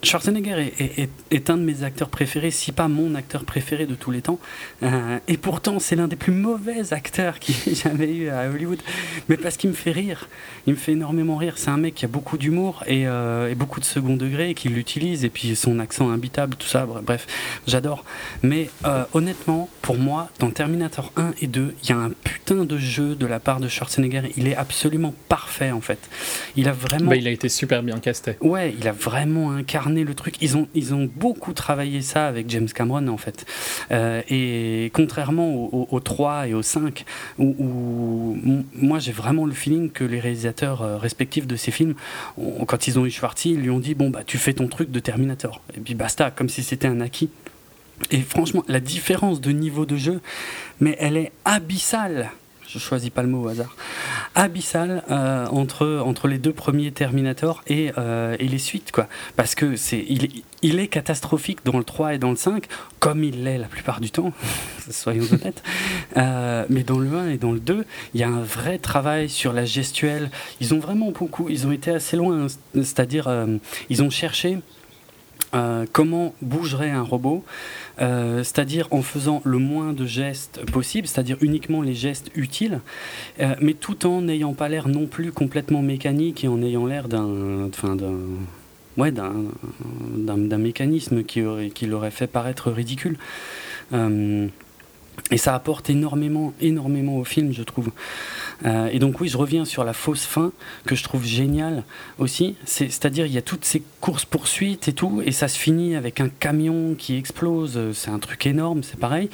[0.03, 0.73] Schwarzenegger
[1.31, 4.39] est, un de mes acteurs préférés, si pas mon acteur préféré de tous les temps.
[4.83, 8.81] Euh, et pourtant, c'est l'un des plus mauvais acteurs qu'il ait jamais eu à Hollywood.
[9.29, 10.27] Mais parce qu'il me fait rire.
[10.67, 11.53] Il me fait énormément rire.
[11.57, 14.69] C'est un mec qui a beaucoup d'humour et, euh, beaucoup de second degré et qui
[14.69, 15.23] l'utilise.
[15.23, 16.85] Et puis son accent imbitable, tout ça.
[16.85, 17.27] Bref,
[17.65, 18.03] j'adore.
[18.41, 22.65] Mais euh, honnêtement, pour moi, dans Terminator 1 et 2, il y a un putain
[22.65, 24.31] de jeu de la part de Schwarzenegger.
[24.35, 26.09] Il est absolument parfait en fait.
[26.57, 27.11] Il a vraiment.
[27.11, 28.35] Bah, il a été super bien casté.
[28.41, 30.35] Ouais, il a vraiment incarné incarné le truc.
[30.41, 33.45] Ils ont, ils ont beaucoup travaillé ça avec James Cameron, en fait.
[33.91, 37.05] Euh, et contrairement au, 3 et au 5,
[37.39, 38.37] où,
[38.75, 41.95] moi j'ai vraiment le feeling que les réalisateurs euh, respectifs de ces films,
[42.67, 44.91] quand ils ont eu Schwartz, ils lui ont dit Bon, bah, tu fais ton truc
[44.91, 45.61] de Terminator.
[45.75, 47.29] Et puis basta, comme si c'était un acquis.
[48.11, 50.19] Et franchement, la différence de niveau de jeu,
[50.79, 52.31] mais elle est abyssale
[52.73, 53.75] je choisis pas le mot au hasard,
[54.33, 59.07] abyssal euh, entre, entre les deux premiers Terminator et, euh, et les suites, quoi.
[59.35, 62.65] Parce que c'est, il, il, est catastrophique dans le 3 et dans le 5,
[62.99, 64.33] comme il l'est la plupart du temps,
[64.89, 65.61] soyons honnêtes.
[66.17, 69.29] Euh, mais dans le 1 et dans le 2, il y a un vrai travail
[69.29, 70.31] sur la gestuelle.
[70.59, 73.29] Ils ont vraiment beaucoup, ils ont été assez loin, c'est-à-dire,
[73.89, 74.57] ils ont cherché
[75.91, 77.43] comment bougerait un robot
[78.01, 82.79] euh, c'est-à-dire en faisant le moins de gestes possible, c'est-à-dire uniquement les gestes utiles,
[83.39, 87.07] euh, mais tout en n'ayant pas l'air non plus complètement mécanique et en ayant l'air
[87.07, 87.69] d'un,
[88.97, 93.17] ouais, d'un, mécanisme qui, qui l'aurait fait paraître ridicule.
[93.93, 94.47] Euh,
[95.31, 97.91] et ça apporte énormément, énormément au film, je trouve.
[98.65, 100.51] Euh, et donc oui, je reviens sur la fausse fin
[100.85, 101.83] que je trouve géniale
[102.19, 102.55] aussi.
[102.65, 106.21] C'est-à-dire il y a toutes ces courses poursuites et tout, et ça se finit avec
[106.21, 107.79] un camion qui explose.
[107.93, 109.29] C'est un truc énorme, c'est pareil.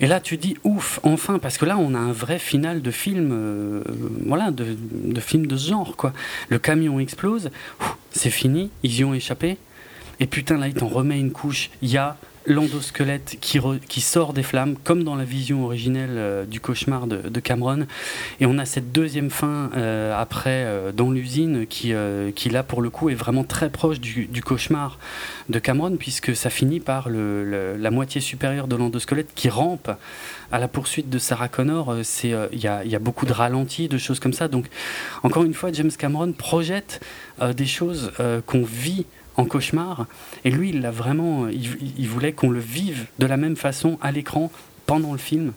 [0.00, 2.90] Et là, tu dis ouf, enfin, parce que là, on a un vrai final de
[2.90, 3.82] film, euh,
[4.26, 6.12] voilà, de, de, film de ce genre, quoi.
[6.48, 7.50] Le camion explose,
[8.10, 9.58] c'est fini, ils y ont échappé.
[10.18, 11.70] Et putain, là, il t'en remet une couche.
[11.82, 12.16] Il y a
[12.46, 17.40] l'endosquelette qui, qui sort des flammes, comme dans la vision originelle euh, du cauchemar de,
[17.40, 17.86] Cameron.
[18.40, 21.92] Et on a cette deuxième fin euh, après euh, dans l'usine qui,
[22.34, 24.98] qui, là, pour le coup, est vraiment très proche du, cauchemar
[25.48, 29.90] de Cameron, puisque ça finit par le, la moitié supérieure de l'endosquelette qui rampe
[30.50, 31.96] à la poursuite de Sarah Connor.
[32.22, 34.48] Il y a, y, a, beaucoup de ralentis, de choses comme ça.
[34.48, 34.66] Donc,
[35.22, 37.00] encore une fois, James Cameron projette
[37.40, 38.12] des choses
[38.46, 39.06] qu'on vit
[39.36, 40.06] en cauchemar.
[40.44, 44.12] Et lui, il l'a vraiment, il, voulait qu'on le vive de la même façon à
[44.12, 44.50] l'écran
[44.86, 45.52] pendant le film.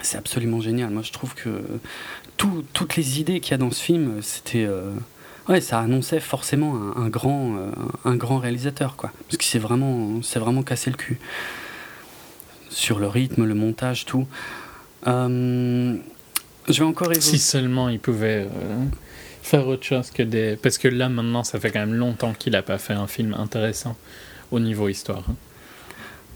[0.00, 0.90] C'est absolument génial.
[0.90, 1.62] Moi, je trouve que
[2.36, 4.92] toutes les idées qu'il y a dans ce film, c'était, euh,
[5.48, 7.70] ouais, ça annonçait forcément un, grand, euh,
[8.04, 9.10] un grand réalisateur, quoi.
[9.26, 11.18] Parce qu'il s'est vraiment, c'est vraiment cassé le cul
[12.70, 14.26] sur le rythme, le montage, tout.
[15.06, 15.96] Euh,
[16.68, 17.20] je vais encore évoquer.
[17.20, 18.46] Si seulement il pouvait
[19.48, 20.56] faire autre chose que des.
[20.56, 23.34] Parce que là, maintenant, ça fait quand même longtemps qu'il n'a pas fait un film
[23.34, 23.96] intéressant
[24.50, 25.24] au niveau histoire.
[25.28, 25.34] Hein.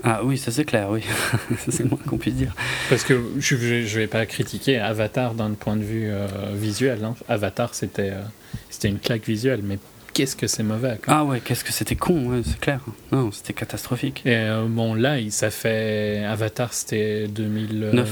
[0.05, 1.03] Ah oui, ça c'est clair, oui.
[1.69, 2.55] c'est moins qu'on puisse dire.
[2.89, 7.05] Parce que je ne vais pas critiquer Avatar d'un point de vue euh, visuel.
[7.05, 7.15] Hein.
[7.29, 8.23] Avatar, c'était euh,
[8.69, 9.79] c'était une claque visuelle, mais
[10.13, 10.99] qu'est-ce que c'est mauvais.
[11.07, 12.81] Ah ouais, qu'est-ce que c'était con, c'est clair.
[13.13, 14.23] Non, c'était catastrophique.
[14.25, 16.25] Et euh, bon, là, ça fait.
[16.25, 18.09] Avatar, c'était 2009.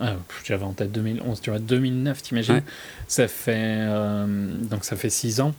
[0.00, 2.62] Ah, j'avais en tête 2011, tu vois, 2009, t'imagines?
[3.06, 4.26] Ça fait euh,
[4.62, 5.54] donc ça fait 6 ans.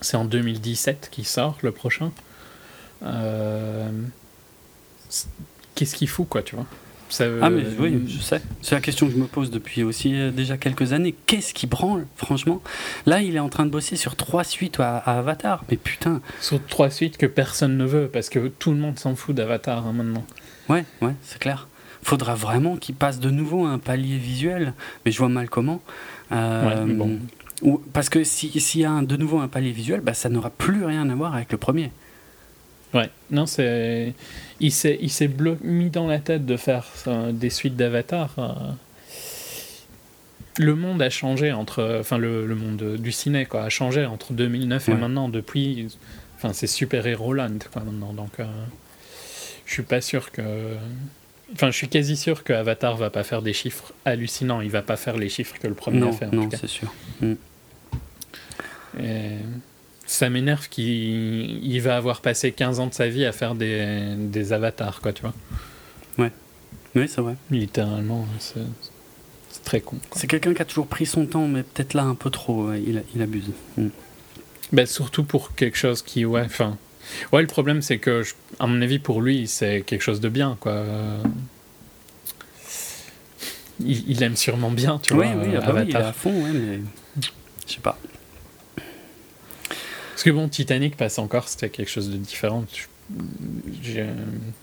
[0.00, 2.10] C'est en 2017 qui sort le prochain.
[3.02, 3.90] Euh,
[5.74, 6.66] qu'est-ce qu'il fout, quoi, tu vois?
[7.20, 8.40] Ah mais oui, je sais.
[8.60, 11.14] C'est la question que je me pose depuis aussi euh, déjà quelques années.
[11.26, 12.62] Qu'est-ce qui branle, franchement?
[13.06, 16.20] Là, il est en train de bosser sur trois suites à, Avatar, mais putain.
[16.40, 19.86] Sur trois suites que personne ne veut, parce que tout le monde s'en fout d'Avatar
[19.86, 20.24] hein, maintenant.
[20.68, 21.67] Ouais, ouais, c'est clair
[22.02, 24.74] faudra vraiment qu'il passe de nouveau à un palier visuel,
[25.04, 25.80] mais je vois mal comment.
[26.32, 27.18] Euh, bon.
[27.62, 30.84] ou, parce que s'il y a de nouveau un palier visuel, bah, ça n'aura plus
[30.84, 31.90] rien à voir avec le premier.
[32.94, 34.14] Ouais, non, c'est.
[34.60, 35.30] Il s'est, il s'est
[35.62, 36.86] mis dans la tête de faire
[37.32, 38.34] des suites d'Avatar.
[38.38, 38.52] Euh.
[40.58, 41.98] Le monde a changé entre.
[42.00, 45.28] Enfin, le, le, monde du ciné, quoi, a changé entre 2009 et maintenant.
[45.28, 45.88] Depuis.
[46.36, 48.12] Enfin, c'est Super Hero Land, quoi, maintenant.
[48.12, 48.46] Donc, euh,
[49.66, 50.42] je suis pas sûr que.
[51.52, 54.60] Enfin, je suis quasi sûr que Avatar va pas faire des chiffres hallucinants.
[54.60, 56.26] Il va pas faire les chiffres que le premier a fait.
[56.26, 56.92] En non, c'est sûr.
[57.20, 57.34] Mm.
[60.06, 64.52] ça m'énerve qu'il va avoir passé 15 ans de sa vie à faire des, des
[64.52, 65.34] avatars, quoi, tu vois.
[66.18, 66.32] Ouais.
[66.94, 67.36] Oui, c'est vrai.
[67.50, 69.96] Littéralement, c'est très con.
[70.12, 72.72] C'est quelqu'un qui a toujours pris son temps, mais peut-être là un peu trop.
[72.74, 73.50] il, il, abuse.
[73.76, 73.88] Mm.
[74.72, 76.76] Ben, surtout pour quelque chose qui, ouais, enfin
[77.32, 78.22] Ouais, le problème, c'est que,
[78.58, 80.84] à mon avis, pour lui, c'est quelque chose de bien, quoi.
[83.84, 85.26] Il, aime sûrement bien, tu vois.
[85.26, 85.84] Oui, oui, Avatar.
[85.84, 86.80] il est à fond, ouais, mais
[87.66, 87.98] je sais pas.
[90.18, 92.64] Parce que bon, Titanic passe encore, c'était quelque chose de différent.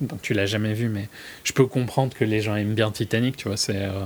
[0.02, 1.08] Donc, tu l'as jamais vu, mais
[1.46, 3.56] je peux comprendre que les gens aiment bien Titanic, tu vois.
[3.56, 4.04] C'est euh,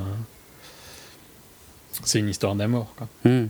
[2.04, 3.08] c'est une histoire d'amour, quoi.
[3.26, 3.48] Hmm.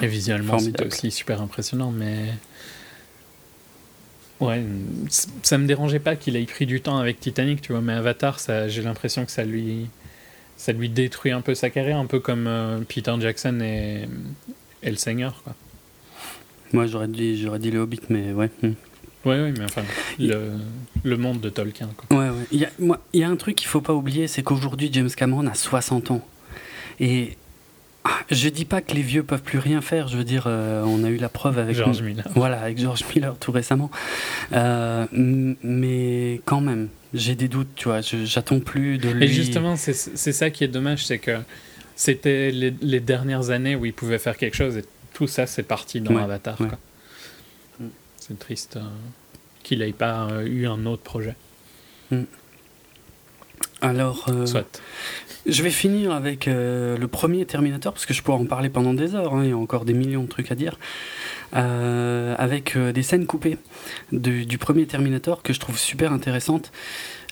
[0.00, 2.32] Et visuellement, c'est aussi super impressionnant, mais
[4.42, 4.60] Ouais,
[5.42, 8.40] ça me dérangeait pas qu'il ait pris du temps avec Titanic, tu vois, mais Avatar,
[8.40, 9.86] ça, j'ai l'impression que ça lui,
[10.56, 14.08] ça lui détruit un peu sa carrière, un peu comme euh, Peter Jackson et,
[14.82, 15.54] et, le Seigneur, quoi.
[16.72, 18.50] Moi, j'aurais dit, j'aurais dit le Hobbit, mais ouais.
[18.62, 18.72] Hmm.
[19.24, 19.82] Oui, oui, mais enfin,
[20.18, 21.90] le, monde de Tolkien.
[21.96, 22.18] Quoi.
[22.18, 22.44] Ouais, ouais.
[22.50, 24.90] Il y, a, moi, il y a un truc qu'il faut pas oublier, c'est qu'aujourd'hui,
[24.92, 26.26] James Cameron a 60 ans.
[26.98, 27.36] Et
[28.30, 30.08] je dis pas que les vieux peuvent plus rien faire.
[30.08, 32.26] Je veux dire, euh, on a eu la preuve avec George Miller.
[32.34, 33.90] Voilà, avec George Miller tout récemment.
[34.52, 37.74] Euh, mais quand même, j'ai des doutes.
[37.76, 39.24] Tu vois, j'attends plus de lui.
[39.24, 41.38] Et justement, c'est ça qui est dommage, c'est que
[41.94, 46.00] c'était les, dernières années où il pouvait faire quelque chose et tout ça, c'est parti
[46.00, 46.60] dans Avatar.
[46.60, 47.86] Mm.
[48.16, 48.80] C'est triste euh,
[49.62, 51.36] qu'il n'ait pas eu un autre projet.
[52.10, 52.22] Mm.
[53.82, 54.80] Alors, Soit.
[55.44, 58.94] Je vais finir avec euh, le premier Terminator, parce que je pourrais en parler pendant
[58.94, 60.78] des heures, hein, il y a encore des millions de trucs à dire,
[61.56, 63.58] euh, avec euh, des scènes coupées
[64.12, 66.70] du, premier Terminator que je trouve super intéressantes.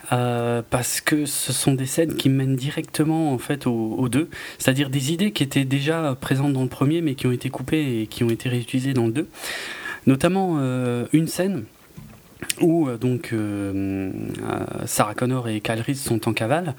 [0.08, 5.12] parce que ce sont des scènes qui mènent directement en fait aux, deux, c'est-à-dire des
[5.12, 8.24] idées qui étaient déjà présentes dans le premier mais qui ont été coupées et qui
[8.24, 9.28] ont été réutilisées dans le deux.
[10.06, 10.58] Notamment
[11.12, 11.64] une scène
[12.60, 13.32] où donc
[14.86, 16.74] Sarah Connor et Kyle sont en cavale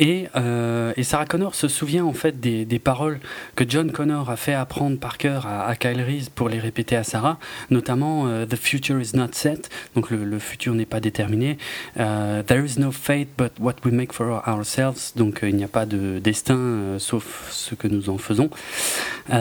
[0.00, 3.18] euh, et, Sarah Connor se souvient en fait des, paroles
[3.56, 7.02] que John Connor a fait apprendre par cœur à, Kyle Reese pour les répéter à
[7.02, 7.38] Sarah,
[7.70, 11.58] notamment euh, The future is not set, donc le, futur n'est pas déterminé.
[11.98, 15.68] Euh, There is no fate but what we make for ourselves, donc il n'y a
[15.68, 18.50] pas de destin sauf ce que nous en faisons.
[19.30, 19.32] et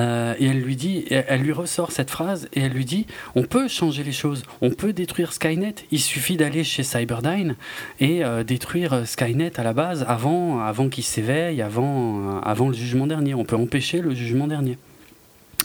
[0.45, 3.05] elle lui dit, elle lui ressort cette phrase et elle lui dit,
[3.35, 7.55] on peut changer les choses, on peut détruire Skynet, il suffit d'aller chez Cyberdyne
[7.99, 13.07] et détruire Skynet à la base avant avant, qu'il s'éveille, avant, euh, avant le jugement
[13.07, 13.33] dernier.
[13.33, 14.77] On peut empêcher le jugement dernier.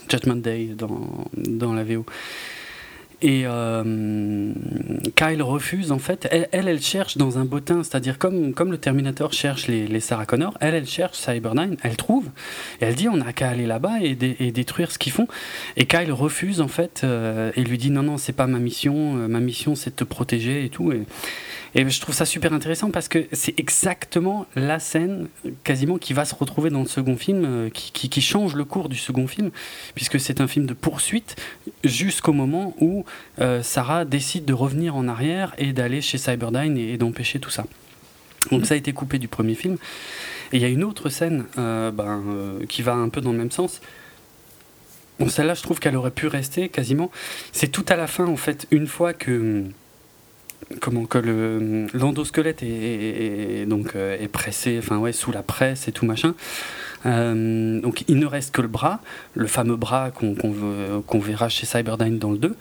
[0.09, 2.05] Judgment Day dans, dans la VO.
[3.22, 4.53] Et euh,
[5.14, 6.26] Kyle refuse, en fait.
[6.33, 10.26] Elle, elle, cherche dans un bottin, c'est-à-dire comme, comme le Terminator cherche les, les, Sarah
[10.26, 12.26] Connor, elle, elle cherche Cyberdyne, elle trouve.
[12.80, 15.28] Et elle dit on n'a qu'à aller là-bas et, détruire ce qu'ils font.
[15.76, 19.12] Et Kyle refuse, en fait, euh, et lui dit non, non, c'est pas ma mission.
[19.28, 20.91] ma mission, c'est de te protéger et tout.
[20.91, 21.03] Et,
[21.75, 25.29] et je trouve ça super intéressant parce que c'est exactement la scène
[25.64, 28.97] quasiment qui va se retrouver dans le second film, euh, qui, change le cours du
[28.97, 29.51] second film,
[29.95, 31.37] puisque c'est un film de poursuite
[31.83, 33.05] jusqu'au moment où
[33.41, 37.64] euh, Sarah décide de revenir en arrière et d'aller chez Cyberdyne et, d'empêcher tout ça.
[38.51, 39.79] Donc ça a été coupé du premier film.
[40.53, 42.23] Et il y a une autre scène euh, ben,
[42.68, 43.81] qui va un peu dans le même sens.
[45.18, 47.11] Bon, celle-là, je trouve qu'elle aurait pu rester quasiment.
[47.53, 49.64] C'est tout à la fin, en fait, une fois que
[50.81, 55.93] comment que le l'endosquelette est, donc euh, est pressé enfin ouais sous la presse et
[55.93, 56.35] tout machin.
[57.05, 59.01] Euh, donc il ne reste que le bras
[59.35, 62.57] le fameux bras qu'on verra chez Cyberdyne dans le 2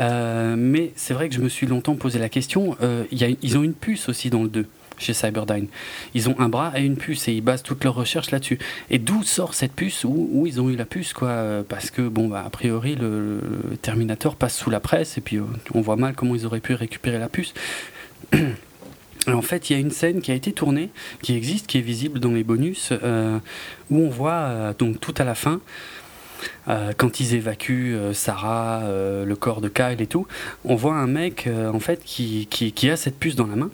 [0.00, 2.76] euh, mais c'est vrai que je me suis longtemps posé la question
[3.10, 4.66] y a, ils ont une puce aussi dans le 2
[5.02, 5.66] chez Cyberdyne.
[6.14, 8.58] Ils ont un bras et une puce et ils basent toutes leurs recherches là-dessus.
[8.90, 11.62] Et d'où sort cette puce où, ils ont eu la puce quoi?
[11.68, 13.40] Parce que bon bah a priori le,
[13.80, 15.44] Terminator passe sous la presse et puis euh,
[15.74, 17.54] on voit mal comment ils auraient pu récupérer la puce.
[19.26, 20.90] en fait, il y a une scène qui a été tournée,
[21.22, 23.38] qui existe, qui est visible dans les bonus, euh,
[23.90, 25.60] où on voit euh, donc tout à la fin.
[26.66, 28.82] quand ils évacuent Sarah,
[29.24, 30.26] le corps de Kyle et tout,
[30.64, 33.70] on voit un mec en fait qui, qui, a cette puce dans la main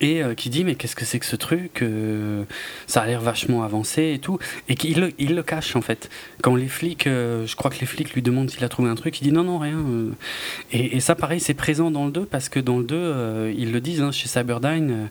[0.00, 2.44] et euh, qui dit mais qu'est-ce que c'est que ce truc euh,
[2.86, 6.10] ça a l'air vachement avancé et tout et qu'il le, il le cache en fait
[6.42, 8.94] quand les flics euh, je crois que les flics lui demandent s'il a trouvé un
[8.94, 9.78] truc il dit non non rien
[10.72, 13.80] et, ça pareil c'est présent dans le 2 parce que dans le 2 ils le
[13.80, 15.08] disent hein, chez Cyberdyne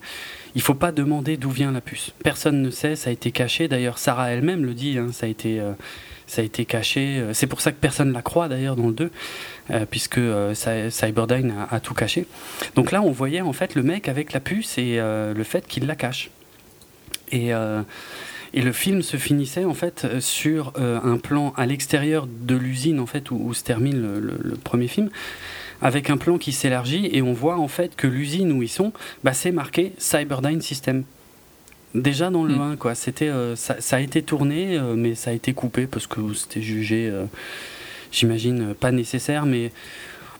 [0.54, 3.68] il faut pas demander d'où vient la puce personne ne sait ça a été caché
[3.68, 5.62] d'ailleurs Sarah elle-même le dit hein, ça a été
[6.28, 7.22] ça a été caché.
[7.34, 9.12] C'est pour ça que personne la croit d'ailleurs dans le 2.
[9.72, 10.54] Euh, puisque euh,
[10.90, 12.26] Cyberdyne a, tout caché.
[12.76, 15.66] Donc là, on voyait en fait le mec avec la puce et euh, le fait
[15.66, 16.30] qu'il la cache.
[17.32, 17.52] Et,
[18.54, 23.06] et, le film se finissait en fait sur un plan à l'extérieur de l'usine en
[23.06, 25.10] fait où, se termine le, premier film
[25.82, 28.92] avec un plan qui s'élargit et on voit en fait que l'usine où ils sont,
[29.24, 31.06] bah, c'est marqué Cyberdyne System.
[31.96, 32.78] Déjà dans le 1, mm.
[32.78, 32.96] quoi.
[32.96, 37.10] C'était, ça, ça, a été tourné, mais ça a été coupé parce que c'était jugé
[38.12, 39.72] j'imagine pas nécessaire, mais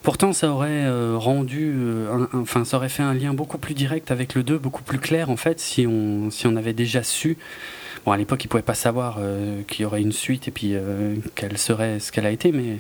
[0.04, 4.12] pourtant ça aurait euh, rendu, euh, enfin ça aurait fait un lien beaucoup plus direct
[4.12, 7.38] avec le 2, beaucoup plus clair en fait, si on, si on avait déjà su.
[8.06, 10.74] Bon, à l'époque, ils pouvaient pas savoir euh, qu'il y aurait une suite et puis
[11.36, 12.80] qu'elle serait ce qu'elle a été, mais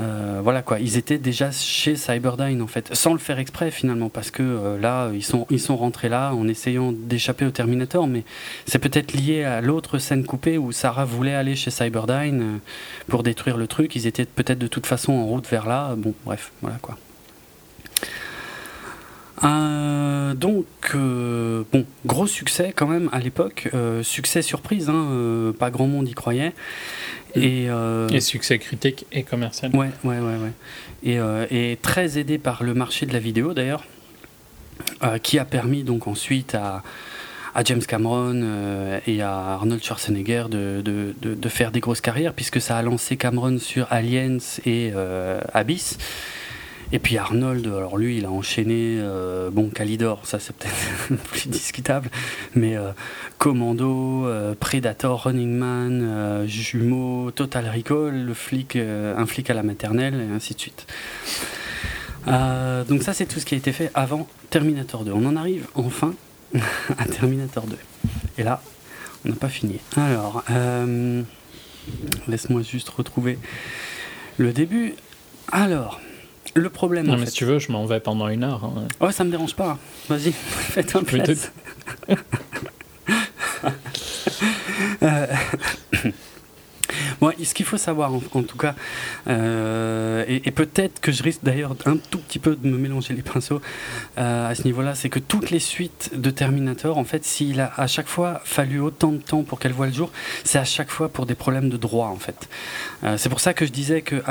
[0.00, 4.08] euh, voilà quoi, ils étaient déjà chez Cyberdyne en fait, sans le faire exprès finalement,
[4.08, 8.06] parce que euh, là, ils sont, ils sont rentrés là en essayant d'échapper au Terminator,
[8.06, 8.24] mais
[8.66, 12.58] c'est peut-être lié à l'autre scène coupée où Sarah voulait aller chez Cyberdyne euh,
[13.08, 16.14] pour détruire le truc, ils étaient peut-être de toute façon en route vers là, bon
[16.24, 16.98] bref, voilà quoi.
[19.44, 23.68] Euh, donc, euh, bon, gros succès quand même à l'époque.
[23.74, 26.52] Euh, succès surprise, hein, pas grand monde y croyait.
[27.36, 27.40] Mm.
[27.42, 27.68] Et,
[28.12, 29.74] et, succès critique et commercial.
[29.74, 30.36] Ouais, ouais, ouais.
[30.36, 30.52] ouais.
[31.50, 33.84] Et, et, très aidé par le marché de la vidéo d'ailleurs,
[35.22, 36.82] qui a permis donc ensuite à,
[37.54, 42.32] à James Cameron et à Arnold Schwarzenegger de, de, de, de, faire des grosses carrières,
[42.32, 44.92] puisque ça a lancé Cameron sur Aliens et
[45.52, 45.98] Abyss.
[46.94, 51.48] Et puis Arnold, alors lui, il a enchaîné, euh, bon, Calidor, ça c'est peut-être plus
[51.48, 52.08] discutable,
[52.54, 52.92] mais euh,
[53.38, 60.14] Commando, euh, Predator, Running Man, Jumeaux, Total Recall, le flic, un flic à la maternelle,
[60.20, 60.86] et ainsi de suite.
[62.28, 65.10] donc ça c'est tout ce qui a été fait avant Terminator 2.
[65.10, 66.14] On en arrive enfin
[66.96, 67.76] à Terminator 2.
[68.38, 68.62] Et là,
[69.24, 69.80] on n'a pas fini.
[69.96, 70.44] Alors,
[72.28, 73.40] laisse-moi juste retrouver
[74.38, 74.94] le début.
[75.50, 76.00] Alors,
[76.54, 77.06] le problème.
[77.06, 78.64] Non, mais si tu veux, je m'en vais pendant une heure.
[78.64, 78.88] Hein.
[79.00, 79.78] Ouais, ça me dérange pas.
[80.08, 81.52] Vas-y, faites un place.
[87.22, 88.74] euh, ce qu'il faut savoir, en, tout cas,
[89.28, 93.22] euh, et, peut-être que je risque d'ailleurs un tout petit peu de me mélanger les
[93.22, 93.60] pinceaux
[94.18, 97.72] euh, à ce niveau-là, c'est que toutes les suites de Terminator, en fait, s'il a
[97.76, 100.10] à chaque fois fallu autant de temps pour qu'elles voient le jour,
[100.44, 102.48] c'est à chaque fois pour des problèmes de droit, en fait.
[103.02, 104.22] Euh, c'est pour ça que je disais que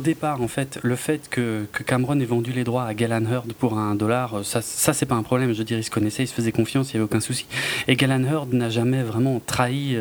[0.00, 3.78] départ, en fait, le fait que, Cameron ait vendu les droits à Gallan Hurd pour
[3.78, 5.52] un dollar, ça, ça c'est pas un problème.
[5.52, 7.46] Je veux dire, il se connaissait, il se faisait confiance, il n'y avait aucun souci.
[7.88, 9.96] Et Gallan Hurd n'a jamais vraiment trahi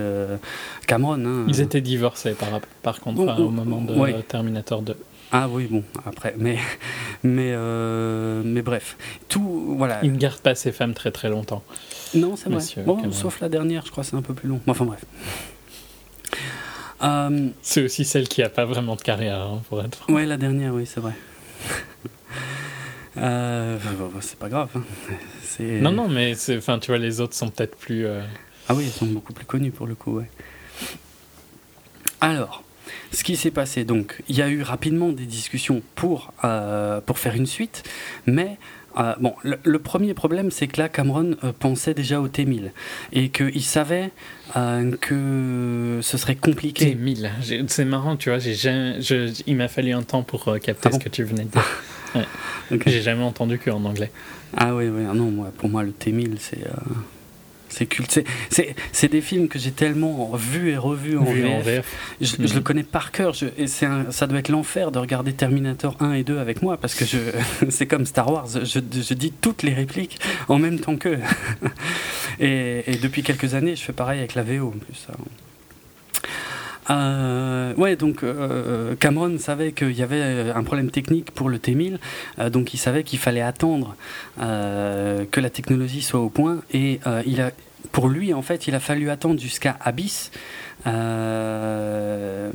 [0.86, 1.26] Cameron.
[1.26, 1.46] Hein.
[1.48, 2.50] Ils étaient divorcés par,
[2.82, 4.96] par contre au moment de Terminator 2.
[5.32, 6.58] Ah oui, bon, après, mais,
[7.24, 8.96] mais, euh, mais bref,
[9.28, 10.00] tout, voilà.
[10.04, 11.64] Il ne garde pas ses femmes très très longtemps.
[12.14, 12.64] Non, c'est vrai.
[12.86, 14.62] Bon, sauf la dernière, je crois, c'est un peu plus long.
[14.68, 15.04] Enfin bref.
[17.04, 20.14] Euh, c'est aussi celle qui a pas vraiment de carrière, hein, pour être franc.
[20.14, 21.14] Ouais, la dernière, oui, c'est vrai.
[23.18, 23.78] euh,
[24.22, 24.70] c'est pas grave.
[24.76, 24.84] Hein.
[25.82, 28.06] Non, non, mais tu vois, les autres sont peut-être plus.
[28.06, 28.22] Euh,
[28.70, 30.30] ah oui, ils sont beaucoup plus connus pour le coup, ouais.
[32.22, 32.64] Alors,
[33.12, 37.20] ce qui s'est passé, donc, il y a eu rapidement des discussions pour, euh, pour
[37.20, 37.84] faire une suite,
[38.26, 38.58] mais
[38.98, 42.72] euh, bon, le, premier problème, c'est que là, Cameron euh, pensait déjà au T1000
[43.12, 44.12] et qu'il savait
[45.02, 46.96] que ce serait compliqué.
[46.96, 51.10] T1000, c'est marrant, tu vois, il m'a fallu un temps pour capter ah ce que
[51.10, 52.26] tu venais de dire.
[52.86, 54.12] J'ai jamais entendu qu'en anglais.
[54.56, 56.64] Ah oui, oui, non, moi, pour moi, le T1000, c'est.
[57.76, 58.24] C'est culte.
[58.94, 61.86] C'est des films que j'ai tellement vus et revus en, VF.
[62.22, 63.34] Je, le connais par cœur.
[63.34, 66.78] Je, et un, ça doit être l'enfer de regarder Terminator 1 et 2 avec moi
[66.78, 67.04] parce que
[67.70, 68.48] c'est comme Star Wars.
[68.48, 71.20] Je, je, dis toutes les répliques en même temps qu'eux.
[72.40, 75.08] et, et, depuis quelques années, je fais pareil avec la VO en plus.
[76.90, 81.98] Euh, ouais, donc euh, Cameron savait qu'il y avait un problème technique pour le T1000,
[82.40, 83.96] euh, donc il savait qu'il fallait attendre
[84.40, 87.52] euh, que la technologie soit au point, et il a,
[87.92, 90.32] pour lui, en fait, il a fallu attendre jusqu'à Abyss
[90.88, 92.52] euh,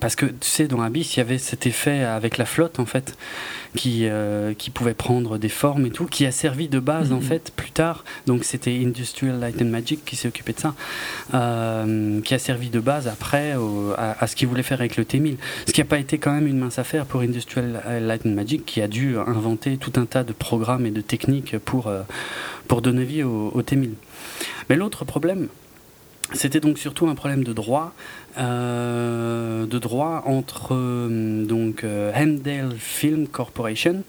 [0.00, 2.86] parce que tu sais, dans Abyss, il y avait cet effet avec la flotte en
[2.86, 3.16] fait,
[3.74, 7.16] qui, euh, qui pouvait prendre des formes et tout, qui a servi de base en
[7.16, 7.22] mhm.
[7.22, 8.04] fait plus tard.
[8.26, 10.74] Donc c'était Industrial Light and Magic qui s'est occupé de ça,
[11.34, 13.54] euh, qui a servi de base après
[13.96, 15.36] à, ce qu'il voulait faire avec le T1000.
[15.66, 18.66] Ce qui n'a pas été quand même une mince affaire pour Industrial Light and Magic,
[18.66, 21.90] qui a dû inventer tout un tas de programmes et de techniques pour,
[22.68, 23.92] pour donner vie au, au T1000.
[24.68, 25.48] Mais l'autre problème,
[26.32, 27.92] c'était donc surtout un problème de droit,
[28.38, 32.12] euh, de droit entre euh, donc euh,
[32.78, 34.02] Film Corporation,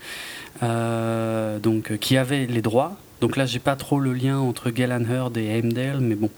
[0.62, 2.98] donc qui avait les droits.
[3.22, 6.30] Donc là, j'ai pas trop le lien entre Galen Hurd et Heimdall, mais bon.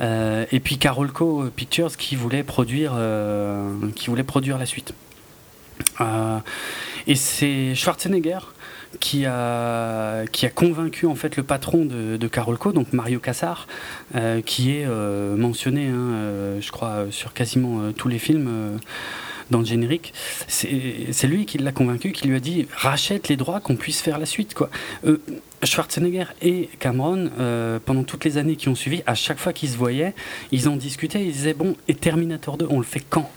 [0.00, 2.92] et puis Carolco Pictures qui voulait produire,
[3.94, 4.92] qui voulait produire la suite.
[7.06, 8.40] et c'est Schwarzenegger
[8.98, 13.68] qui a, qui a convaincu en fait le patron de, de Carolco, donc Mario Cassar,
[14.16, 18.78] euh, qui est euh, mentionné, hein, euh, je crois, sur quasiment tous les films
[19.50, 20.12] dans le générique.
[20.48, 24.18] C'est lui qui l'a convaincu, qui lui a dit rachète les droits qu'on puisse faire
[24.18, 24.54] la suite.
[24.54, 24.70] Quoi.
[25.62, 27.30] Schwarzenegger et Cameron,
[27.84, 30.14] pendant toutes les années qui ont suivi, à chaque fois qu'ils se voyaient,
[30.52, 33.30] ils en discutaient, ils disaient bon, et Terminator 2, on le fait quand?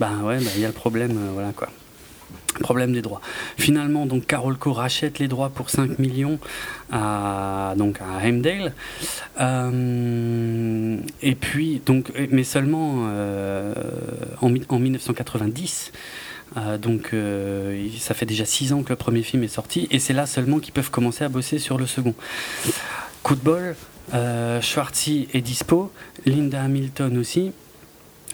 [0.00, 1.68] Ben ouais, ben, il y a le problème, voilà quoi.
[2.60, 3.20] Problème des droits.
[3.56, 6.40] Finalement, donc Carolco rachète les droits pour 5 millions
[6.90, 8.72] à, donc à Heimdall.
[9.38, 13.74] Euh, et puis, donc, mais seulement euh,
[14.40, 15.92] en, en, 1990.
[16.56, 17.14] Euh, donc
[18.00, 20.58] ça fait déjà 6 ans que le premier film est sorti et c'est là seulement
[20.58, 22.14] qu'ils peuvent commencer à bosser sur le second.
[23.22, 23.76] Coup de bol,
[24.62, 25.92] Schwartzy est dispo,
[26.24, 27.52] Linda Hamilton aussi.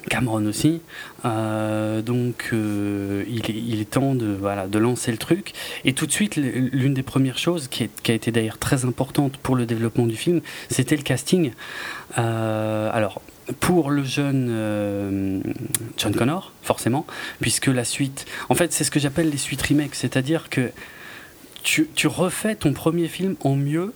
[0.09, 0.81] Cameron aussi.
[1.25, 5.53] Euh, donc euh, il, est, temps de, voilà, de lancer le truc.
[5.85, 9.57] Et tout de suite, l'une des premières choses qui, a été d'ailleurs très importante pour
[9.57, 11.53] le développement du film, c'était le casting.
[12.19, 13.21] Euh, alors,
[13.61, 15.43] pour le jeune
[15.99, 17.07] John Connor, forcément,
[17.41, 18.27] puisque la suite.
[18.49, 20.71] En fait, c'est ce que j'appelle les suites remakes, c'est-à-dire que
[21.63, 23.93] tu refais ton premier film en mieux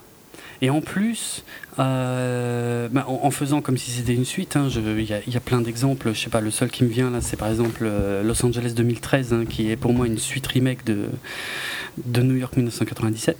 [0.61, 1.45] et en plus,
[1.79, 6.13] euh, bah, en, faisant comme si c'était une suite, hein, il y, a plein d'exemples.
[6.13, 8.73] Je sais pas, le seul qui me vient là, c'est par exemple euh, Los Angeles
[8.75, 11.07] 2013, hein, qui est pour moi une suite remake de,
[12.05, 13.37] de New York 1997.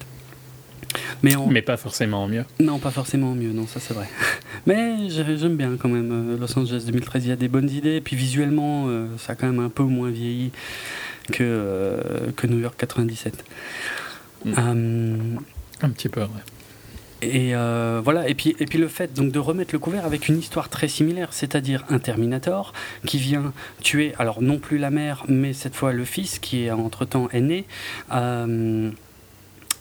[1.23, 2.45] Mais, Mais pas forcément en mieux.
[2.61, 4.09] Non, pas forcément en mieux, non, ça c'est vrai.
[4.67, 7.97] Mais j'aime bien quand même euh, Los Angeles 2013, il y a des bonnes idées,
[7.97, 8.89] et puis visuellement,
[9.19, 10.53] ça a quand même un peu moins vieilli
[11.33, 11.99] que,
[12.37, 13.45] que New York 97.
[14.45, 15.39] Mm.
[15.83, 16.29] un petit peu, ouais.
[17.21, 20.29] Et euh, voilà, et puis, et puis le fait donc de remettre le couvert avec
[20.29, 22.73] une histoire très similaire, c'est-à-dire un Terminator
[23.07, 26.71] qui vient tuer, alors non plus la mère, mais cette fois le fils qui est
[26.71, 27.65] entre-temps est né.
[28.13, 28.91] Euh,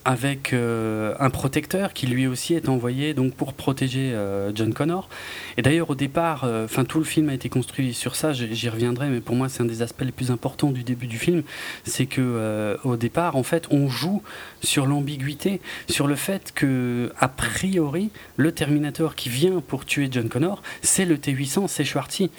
[0.07, 5.09] avec euh, un protecteur qui lui aussi est envoyé donc pour protéger euh, John Connor.
[5.57, 8.31] Et d'ailleurs au départ, euh, enfin tout le film a été construit sur ça.
[8.31, 11.19] J'y reviendrai, mais pour moi c'est un des aspects les plus importants du début du
[11.19, 11.43] film,
[11.83, 14.23] c'est que au départ en fait on joue
[14.61, 15.59] sur l'ambiguïté,
[15.89, 21.03] sur le fait que a priori le Terminator qui vient pour tuer John Connor, c'est
[21.03, 22.31] le T800, c'est Schwarzy,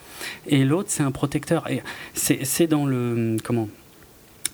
[0.47, 1.71] et l'autre c'est un protecteur.
[1.71, 1.83] Et
[2.15, 3.69] c'est dans le comment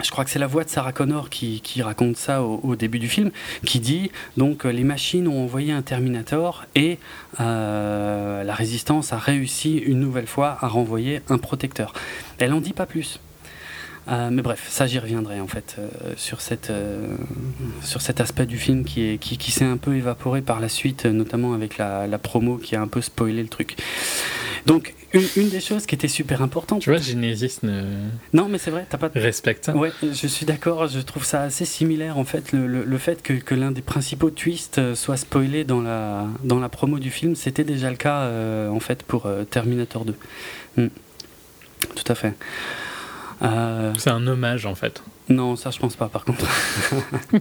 [0.02, 3.08] je crois que c'est la voix de Sarah Connor qui, raconte ça au, début du
[3.08, 3.30] film,
[3.64, 6.98] qui dit donc euh, les machines ont envoyé un Terminator et
[7.40, 11.92] euh, la résistance a réussi une nouvelle fois à renvoyer un protecteur.
[12.38, 13.20] Elle n'en dit pas plus.
[14.08, 15.76] Euh, mais bref, ça j'y reviendrai en fait
[16.16, 16.72] sur, cette,
[17.82, 21.06] sur cet aspect du film qui, est, qui, s'est un peu évaporé par la suite,
[21.06, 23.76] notamment avec la, la, promo qui a un peu spoilé le truc.
[24.66, 24.94] Donc
[25.36, 26.80] une, des choses qui était super importante.
[26.82, 27.82] Tu vois, Genesis ne.
[28.32, 29.10] Non, mais c'est vrai, t'as pas.
[29.14, 30.88] Respecte Ouais, je suis d'accord.
[30.88, 32.52] Je trouve ça assez similaire en fait.
[32.52, 36.58] Le, le, fait que, que l'un des principaux twists euh, soit spoilé dans la dans
[36.58, 40.14] la promo du film, c'était déjà le cas euh, en fait pour euh, Terminator 2.
[40.76, 40.88] Hmm.
[41.94, 42.34] Tout à fait.
[43.98, 45.02] C'est un hommage en fait.
[45.28, 46.46] Non, ça je pense pas par contre.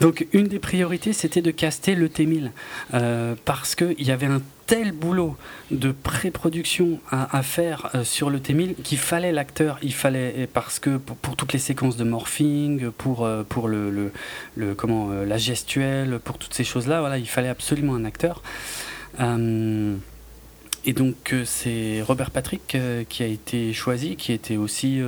[0.00, 2.50] Donc une des priorités, c'était de caster le T-1000
[2.94, 5.36] euh, parce qu'il y avait un tel boulot
[5.70, 10.96] de pré-production à, faire euh, sur le T-1000 qu'il fallait l'acteur, il fallait parce que
[10.96, 14.12] pour, toutes les séquences de morphing, pour euh, pour le,
[14.56, 18.42] le, comment la gestuelle, pour toutes ces choses là, voilà, il fallait absolument un acteur.
[20.84, 22.76] Et donc c'est Robert Patrick
[23.08, 25.00] qui a été choisi, qui était aussi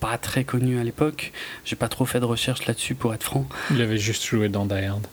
[0.00, 1.32] pas très connu à l'époque.
[1.64, 3.46] J'ai pas trop fait de recherche là-dessus pour être franc.
[3.70, 5.06] Il avait juste joué dans Die Hard.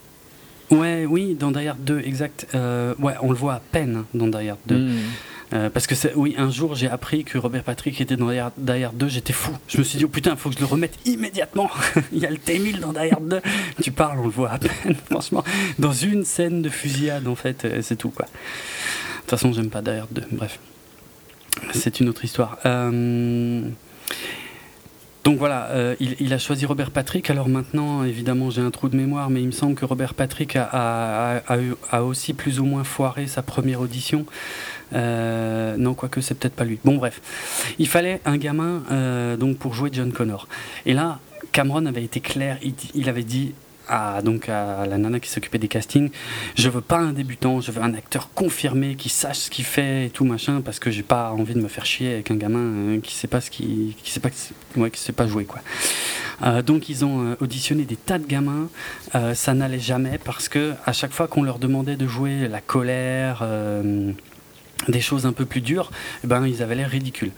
[0.72, 2.48] Ouais, oui, dans Die Hard 2, exact.
[2.56, 4.76] Euh, ouais, on le voit à peine dans Die Hard 2.
[4.76, 4.98] Hmm.
[5.54, 8.38] Euh, parce que oui, un jour j'ai appris que Robert Patrick était dans Die
[8.84, 9.52] Hard 2, j'étais fou.
[9.70, 11.70] Je me suis dit, oh putain, il faut que je le remette immédiatement.
[12.12, 13.42] il y a le T-1000 dans Die Hard 2.
[13.82, 15.44] tu parles, on le voit à peine, franchement.
[15.80, 18.26] Dans une scène de fusillade, en fait, euh, c'est tout, quoi.
[19.28, 19.92] De toute façon, j'aime pas 2,
[20.32, 20.58] bref.
[21.74, 22.60] C'est une autre histoire.
[22.66, 23.62] Euh.
[25.26, 27.30] Donc voilà, euh, il, a choisi Robert Patrick.
[27.30, 30.56] Alors maintenant, évidemment, j'ai un trou de mémoire, mais il me semble que Robert Patrick
[30.56, 31.42] a,
[32.00, 34.26] aussi plus ou moins foiré sa première audition.
[34.94, 36.80] Euh, non, quoique c'est peut-être pas lui.
[36.86, 37.22] Bon, bref,
[37.80, 38.82] il fallait un gamin
[39.38, 40.48] donc pour jouer John Connor.
[40.86, 41.20] Et là,
[41.52, 42.60] Cameron avait été clair.
[42.96, 43.54] il avait dit
[43.88, 46.10] à, donc à la nana qui s'occupait des castings.
[46.56, 50.08] Je veux pas un débutant je veux un acteur confirmé qui sache ce qu'il fait
[50.08, 52.60] et tout machin parce que j'ai pas envie de me faire chier avec un gamin
[52.60, 54.30] euh, qui sait pas ce qui qui sait pas
[54.76, 55.62] ouais, qui sait pas jouer quoi.
[56.44, 58.70] Euh, donc ils ont euh, auditionné des tas de gamins.
[59.34, 63.44] Ça n'allait jamais parce que à chaque fois qu'on leur demandait de jouer la colère
[64.88, 65.92] des choses un peu plus dures
[66.24, 67.32] eh ben ils avaient l'air ridicules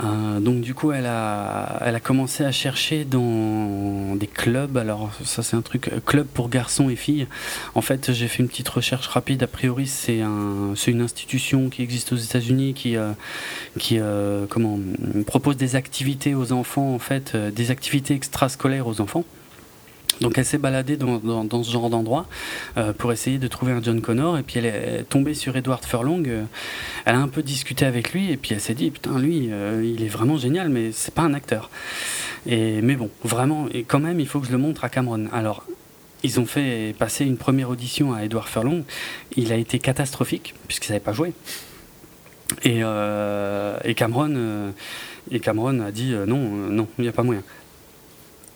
[0.00, 4.76] euh, donc du coup, elle a, elle a commencé à chercher dans des clubs.
[4.76, 7.26] Alors ça, c'est un truc euh, club pour garçons et filles.
[7.74, 9.42] En fait, j'ai fait une petite recherche rapide.
[9.42, 13.12] A priori, c'est un, c'est une institution qui existe aux États-Unis qui, euh,
[13.78, 13.98] qui
[14.48, 14.78] comment
[15.26, 16.94] propose des activités aux enfants.
[16.94, 19.24] En fait, des activités extrascolaires aux enfants.
[20.20, 22.26] Donc elle s'est baladée dans, ce genre d'endroit
[22.76, 25.84] euh, pour essayer de trouver un John Connor et puis elle est tombée sur Edward
[25.84, 26.24] Furlong.
[26.26, 26.44] Euh,
[27.04, 29.82] elle a un peu discuté avec lui et puis elle s'est dit putain lui euh,
[29.84, 31.70] il est vraiment génial mais c'est pas un acteur.
[32.46, 35.26] Et mais bon vraiment et quand même il faut que je le montre à Cameron.
[35.32, 35.64] Alors
[36.24, 38.82] ils ont fait passer une première audition à Edward Furlong.
[39.36, 41.32] Il a été catastrophique puisqu'il savait pas jouer.
[42.64, 44.72] Et, et Cameron
[45.30, 47.42] et Cameron a dit non non il n'y a pas moyen.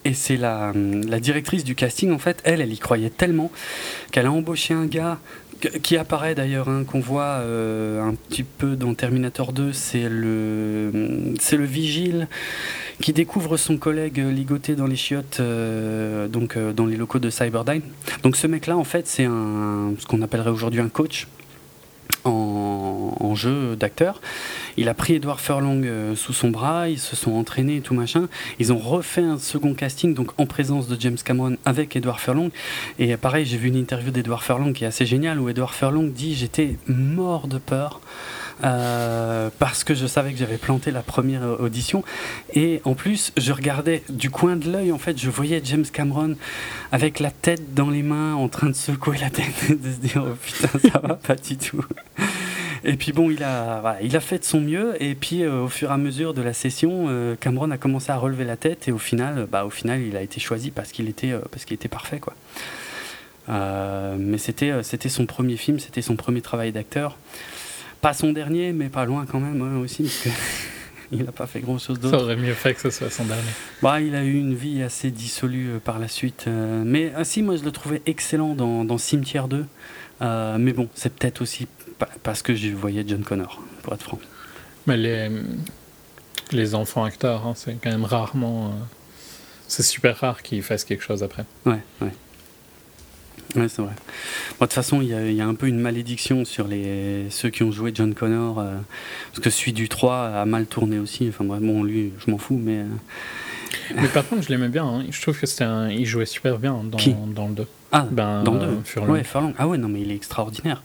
[0.05, 3.53] Et c'est la, la, directrice du casting, en fait, elle, elle y croyait tellement
[4.11, 5.19] qu'elle a embauché un gars
[5.83, 11.35] qui apparaît d'ailleurs, hein, qu'on voit euh, un petit peu dans Terminator 2, c'est le,
[11.41, 12.29] c'est le vigile
[13.01, 17.31] qui découvre son collègue ligoté dans les chiottes, euh, donc euh, dans les locaux de
[17.31, 17.83] Cyberdyne.
[18.23, 21.27] Donc ce mec-là, en fait, c'est ce qu'on appellerait aujourd'hui un coach
[22.25, 24.21] en, jeu d'acteur.
[24.77, 27.95] Il a pris Edward Furlong euh, sous son bras, ils se sont entraînés et tout
[27.95, 28.29] machin.
[28.59, 32.51] Ils ont refait un second casting, donc en présence de James Cameron avec Edward Furlong.
[32.99, 36.09] Et pareil, j'ai vu une interview d'Edward Furlong qui est assez géniale, où Edward Furlong
[36.09, 38.01] dit J'étais mort de peur.
[38.65, 42.05] Euh, parce que je savais que j'avais planté la première audition.
[42.55, 46.37] Et en plus, je regardais du coin de l'œil, en fait, je voyais James Cameron
[46.93, 50.25] avec la tête dans les mains, en train de secouer la tête, de se dire
[50.25, 51.85] oh putain, ça va pas du tout.
[52.85, 55.01] Et puis bon, il a, il a fait de son mieux.
[55.03, 58.11] Et puis euh, au fur et à mesure de la session, euh, Cameron a commencé
[58.11, 58.89] à relever la tête.
[58.89, 61.75] Et au final, bah, au final, il a été choisi parce qu'il était, parce qu'il
[61.75, 62.35] était parfait, quoi.
[63.49, 67.17] mais c'était, c'était son premier film, c'était son premier travail d'acteur.
[68.03, 70.37] Pas son dernier, mais pas loin quand même hein, aussi, parce
[71.09, 72.19] qu'il n'a pas fait grand chose d'autre.
[72.19, 73.43] Ça aurait mieux fait que ce soit son dernier.
[73.81, 76.47] Bah, il a eu une vie assez dissolue euh, par la suite.
[76.49, 79.67] Euh, mais ainsi, ah, moi, je le trouvais excellent dans, dans Cimetière 2.
[80.21, 81.69] Euh, mais bon, c'est peut-être aussi
[82.23, 84.19] parce que je voyais John Connor, pour être franc.
[84.87, 85.31] Mais les,
[86.51, 88.75] les enfants acteurs, hein, c'est quand même rarement.
[89.69, 91.45] c'est super rare qu'ils fassent quelque chose après.
[91.67, 92.13] Ouais, ouais.
[93.57, 93.93] Ouais, c'est vrai.
[93.93, 97.73] de toute façon, il y, a un peu une malédiction sur les, ceux qui ont
[97.73, 98.77] joué John Connor, euh,
[99.31, 101.29] parce que celui du 3 a mal tourné aussi.
[101.29, 102.79] Enfin, bref, bon, lui, je m'en fous, mais.
[102.79, 102.87] Euh,
[103.97, 104.87] mais par contre, je l'aimais bien.
[104.87, 105.05] Hein.
[105.11, 107.67] Je trouve que c'était il jouait super bien dans, dans le 2.
[107.91, 109.13] Ah, ben, dans le 2 Furlong.
[109.13, 109.25] Ouais.
[109.59, 110.83] Ah ouais, non, mais il est extraordinaire.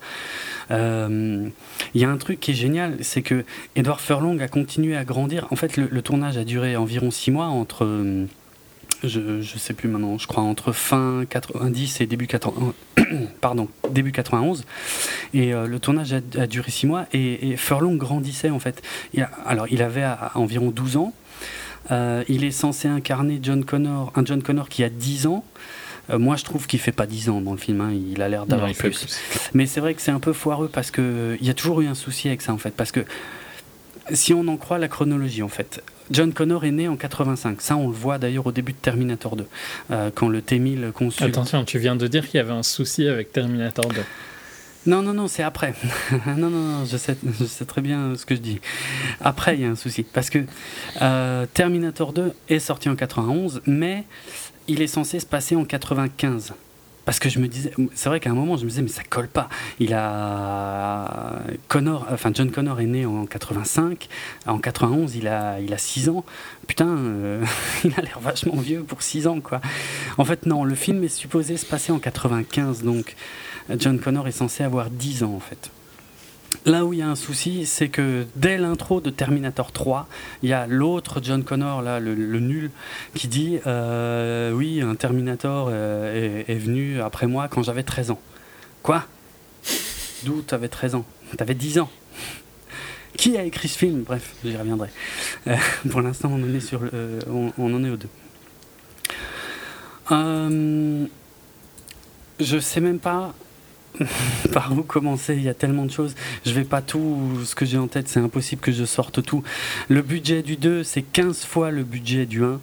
[0.70, 1.48] Euh,
[1.94, 3.44] il y a un truc qui est génial, c'est que
[3.76, 5.46] Edward Furlong a continué à grandir.
[5.50, 7.86] En fait, le, tournage a duré environ 6 mois entre
[9.04, 12.74] je ne sais plus maintenant, je crois entre fin 90 et début 80,
[13.40, 14.64] pardon, début 91.
[15.34, 18.82] Et euh, le tournage a, duré 6 mois et, Furlong grandissait en fait.
[19.46, 21.12] alors il avait environ 12 ans.
[21.90, 25.44] Euh, il est censé incarner John Connor, un John Connor qui a 10 ans.
[26.10, 27.80] Euh, moi, je trouve qu'il fait pas 10 ans dans le film.
[27.80, 27.92] Hein.
[27.92, 28.90] Il a l'air d'avoir plus.
[28.90, 29.20] plus.
[29.54, 31.86] Mais c'est vrai que c'est un peu foireux parce que il y a toujours eu
[31.86, 32.74] un souci avec ça en fait.
[32.74, 33.04] Parce que
[34.12, 37.60] si on en croit la chronologie en fait, John Connor est né en 85.
[37.60, 39.46] Ça, on le voit d'ailleurs au début de Terminator 2,
[39.90, 41.28] euh, quand le T-1000 consulte.
[41.28, 44.00] Attention, tu viens de dire qu'il y avait un souci avec Terminator 2.
[44.86, 45.74] Non, non, non, c'est après.
[46.26, 48.60] non, non, non, je sais, je sais très bien ce que je dis.
[49.20, 50.02] Après, il y a un souci.
[50.02, 50.44] Parce que
[51.02, 54.04] euh, Terminator 2 est sorti en 91, mais
[54.68, 56.54] il est censé se passer en 95.
[57.04, 59.02] Parce que je me disais, c'est vrai qu'à un moment, je me disais, mais ça
[59.02, 59.48] colle pas.
[59.80, 61.40] Il a.
[61.66, 64.08] Connor, enfin, John Connor est né en 85.
[64.46, 66.22] En 91, il a, il a 6 ans.
[66.66, 67.42] Putain, euh,
[67.84, 69.62] il a l'air vachement vieux pour 6 ans, quoi.
[70.18, 72.82] En fait, non, le film est supposé se passer en 95.
[72.82, 73.16] Donc,
[73.78, 75.70] John Connor est censé avoir 10 ans, en fait.
[76.64, 80.08] Là où il y a un souci, c'est que dès l'intro de Terminator 3,
[80.42, 82.70] il y a l'autre John Connor, là, le, nul,
[83.14, 88.20] qui dit euh, Oui, un Terminator euh, est, venu après moi quand j'avais 13 ans.
[88.82, 89.04] Quoi?
[90.24, 91.04] D'où tu avais 13 ans?
[91.36, 91.90] Tu avais 10 ans?
[93.16, 94.02] Qui a écrit ce film?
[94.02, 94.90] Bref, j'y reviendrai.
[95.46, 95.56] Euh,
[95.90, 98.08] pour l'instant, on, en est aux deux.
[102.40, 103.34] je sais même pas
[104.52, 106.14] par où commencer Il y a tellement de choses.
[106.44, 109.42] Je vais pas tout ce que j'ai en tête, c'est impossible que je sorte tout.
[109.88, 112.60] Le budget du 2, c'est 15 fois le budget du 1.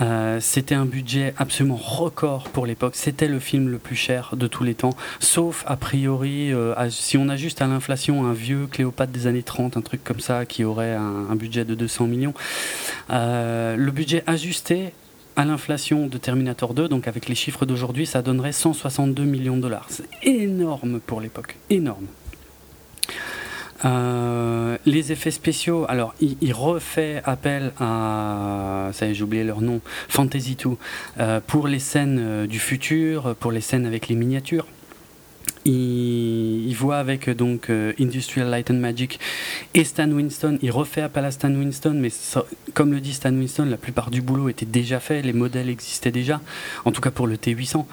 [0.00, 2.94] Euh, c'était un budget absolument record pour l'époque.
[2.96, 7.16] C'était le film le plus cher de tous les temps, sauf a priori, euh, si
[7.16, 10.64] on ajuste à l'inflation un vieux Cléopâtre des années 30, un truc comme ça, qui
[10.64, 12.34] aurait un, budget de 200 millions.
[13.10, 14.92] Euh, le budget ajusté
[15.36, 19.62] à l'inflation de Terminator 2, donc avec les chiffres d'aujourd'hui, ça donnerait 162 millions de
[19.62, 19.86] dollars.
[19.90, 22.06] C'est énorme pour l'époque, énorme.
[23.84, 30.56] Euh, les effets spéciaux, alors il, refait appel à, ça j'ai oublié leur nom, Fantasy
[30.56, 30.70] 2,
[31.20, 34.66] euh, pour les scènes euh, du futur, pour les scènes avec les miniatures
[35.66, 39.18] il, voit avec donc euh, Industrial Light and Magic
[39.74, 40.58] et Stan Winston.
[40.62, 42.10] Il refait appel à Stan Winston, mais
[42.74, 46.10] comme le dit Stan Winston, la plupart du boulot était déjà fait, les modèles existaient
[46.10, 46.40] déjà,
[46.84, 47.84] en tout cas pour le T800.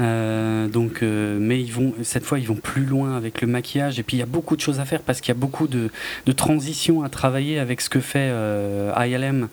[0.00, 3.98] Euh, donc, euh, mais ils vont cette fois ils vont plus loin avec le maquillage
[3.98, 5.66] et puis il y a beaucoup de choses à faire parce qu'il y a beaucoup
[5.66, 5.90] de,
[6.26, 8.32] de transitions à travailler avec ce que fait
[8.96, 9.48] ILM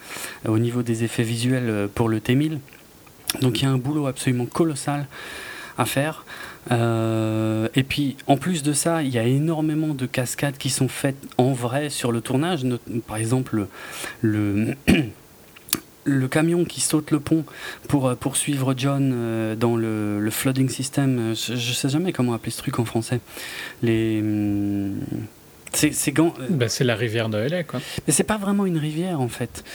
[0.48, 2.60] au niveau des effets visuels pour le T1000.
[3.42, 5.08] Donc il y a un boulot absolument colossal
[5.78, 6.26] à faire.
[6.72, 10.88] Euh, et puis, en plus de ça, il y a énormément de cascades qui sont
[10.88, 12.66] faites en vrai sur le tournage.
[13.08, 13.68] Par exemple,
[14.22, 14.76] le,
[16.06, 17.46] le camion qui saute le pont
[17.88, 22.52] pour euh, poursuivre John euh, dans le, flooding system, je, ne sais jamais comment appeler
[22.52, 23.20] ce truc en français.
[23.82, 24.24] Les.
[25.74, 26.14] C'est
[26.52, 27.82] bah, c'est la rivière de LA, quoi.
[28.08, 29.66] Mais c'est pas vraiment une rivière, en fait.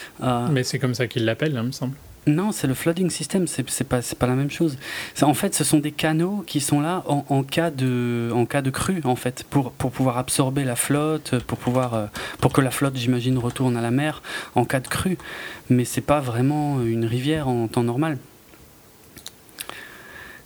[0.51, 1.95] Mais c'est comme ça qu'ils l'appellent, hein, me semble.
[2.27, 4.77] Non, c'est le flooding system, c'est pas, pas la même chose.
[5.23, 8.71] En fait, ce sont des canaux qui sont là en, cas, de, en cas de
[8.71, 12.07] crue, en fait, pour, pour pouvoir absorber la flotte, pour, pouvoir, euh,
[12.41, 14.23] pour que la flotte, j'imagine, retourne à la mer
[14.55, 15.17] en cas de crue.
[15.71, 18.19] Mais c'est pas vraiment une rivière en temps normal.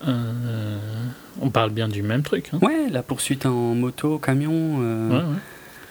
[0.07, 0.79] Euh,
[1.41, 2.51] on parle bien du même truc.
[2.53, 2.59] Hein.
[2.63, 5.39] Ouais, la poursuite en moto, camion, euh, ouais, ouais.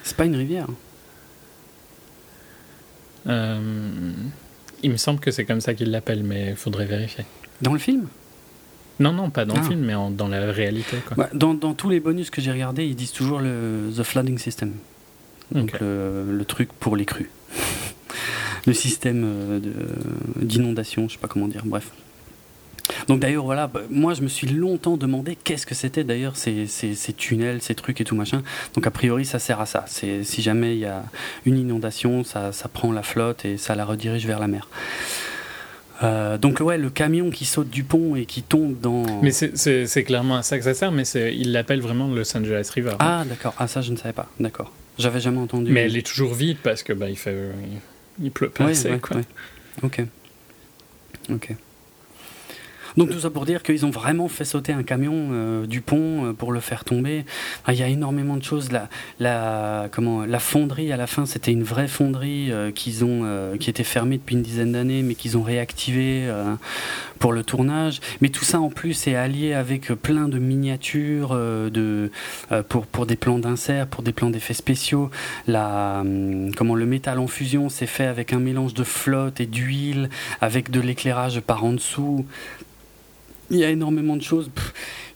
[0.02, 0.66] c'est pas une rivière.
[3.26, 4.12] Euh,
[4.84, 7.24] il me semble que c'est comme ça qu'il l'appelle, mais il faudrait vérifier.
[7.62, 8.06] Dans le film?
[9.00, 9.68] Non, non, pas dans le ah.
[9.68, 10.98] film, mais dans la réalité.
[11.16, 14.38] Bah, dans, dans, tous les bonus que j'ai regardés, ils disent toujours le The Flooding
[14.38, 14.74] System.
[15.50, 17.30] Donc le, truc pour les crues.
[18.66, 19.60] le système euh,
[20.36, 21.90] d'inondation, je sais pas comment dire, bref.
[23.08, 26.66] Donc d'ailleurs, voilà, bah, moi je me suis longtemps demandé qu'est-ce que c'était d'ailleurs ces,
[26.66, 28.42] ces, ces, tunnels, ces trucs et tout machin.
[28.74, 29.84] Donc a priori, ça sert à ça.
[29.88, 31.02] C'est si jamais il y a
[31.46, 34.68] une inondation, ça, ça, prend la flotte et ça la redirige vers la mer.
[36.02, 39.04] Euh, donc ouais, le camion qui saute du pont et qui tombe dans...
[39.22, 42.70] Mais c'est clairement à ça que ça sert, mais il l'appelle vraiment le Los Angeles
[42.74, 42.96] River.
[42.98, 44.72] Ah d'accord, ah ça je ne savais pas, d'accord.
[44.98, 45.72] J'avais jamais entendu.
[45.72, 47.36] Mais elle est toujours vide parce que bah, il, fait,
[48.20, 48.90] il pleut pas assez.
[48.98, 49.18] quoi.
[49.82, 50.02] Ok.
[51.32, 51.54] Ok.
[52.96, 56.26] Donc tout ça pour dire qu'ils ont vraiment fait sauter un camion euh, du pont
[56.26, 57.24] euh, pour le faire tomber.
[57.68, 58.70] Il y a énormément de choses.
[58.70, 58.88] La,
[59.18, 64.42] la, fonderie à la fin, c'était une vraie fonderie euh, qui était fermée depuis une
[64.42, 66.28] dizaine d'années, mais qu'ils ont réactivée
[67.18, 68.00] pour le tournage.
[68.20, 71.38] Mais tout ça en plus est allié avec plein de miniatures
[72.68, 75.10] pour des plans d'insert, pour des plans d'effets spéciaux.
[75.46, 79.46] La, hum, comment, le métal en fusion, c'est fait avec un mélange de flotte et
[79.46, 80.10] d'huile,
[80.40, 82.26] avec de l'éclairage par en dessous.
[83.50, 84.50] Il y a énormément de choses.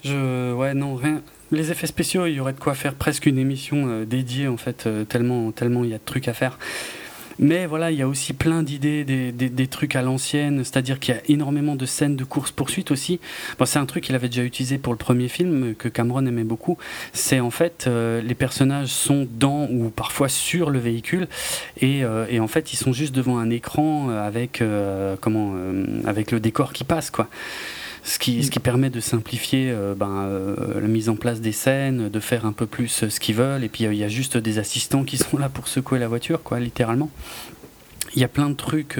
[0.04, 1.22] je, ouais, non, rien.
[1.50, 4.58] Les effets spéciaux, il y aurait de quoi faire presque une émission euh, dédiée, en
[4.58, 6.58] fait, euh, tellement, tellement il y a de trucs à faire.
[7.38, 11.18] Mais voilà, il y a aussi plein d'idées, des, trucs à l'ancienne, c'est-à-dire qu'il y
[11.18, 13.20] a énormément de scènes de course-poursuite aussi.
[13.60, 16.42] Bon, c'est un truc qu'il avait déjà utilisé pour le premier film, que Cameron aimait
[16.42, 16.78] beaucoup.
[17.12, 21.28] C'est en fait, euh, les personnages sont dans ou parfois sur le véhicule,
[21.80, 24.60] et, et en fait, ils sont juste devant un écran avec,
[25.20, 25.54] comment,
[26.06, 27.28] avec le décor qui passe, quoi
[28.08, 31.52] ce qui, ce qui permet de simplifier euh, ben, euh, la mise en place des
[31.52, 33.64] scènes, de faire un peu plus euh, ce qu'ils veulent.
[33.64, 36.42] Et puis il y a juste des assistants qui sont là pour secouer la voiture,
[36.42, 37.10] quoi, littéralement.
[38.14, 38.98] Il y a plein de trucs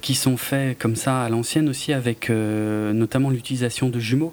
[0.00, 4.32] qui sont faits comme ça à l'ancienne aussi, avec notamment l'utilisation de jumeaux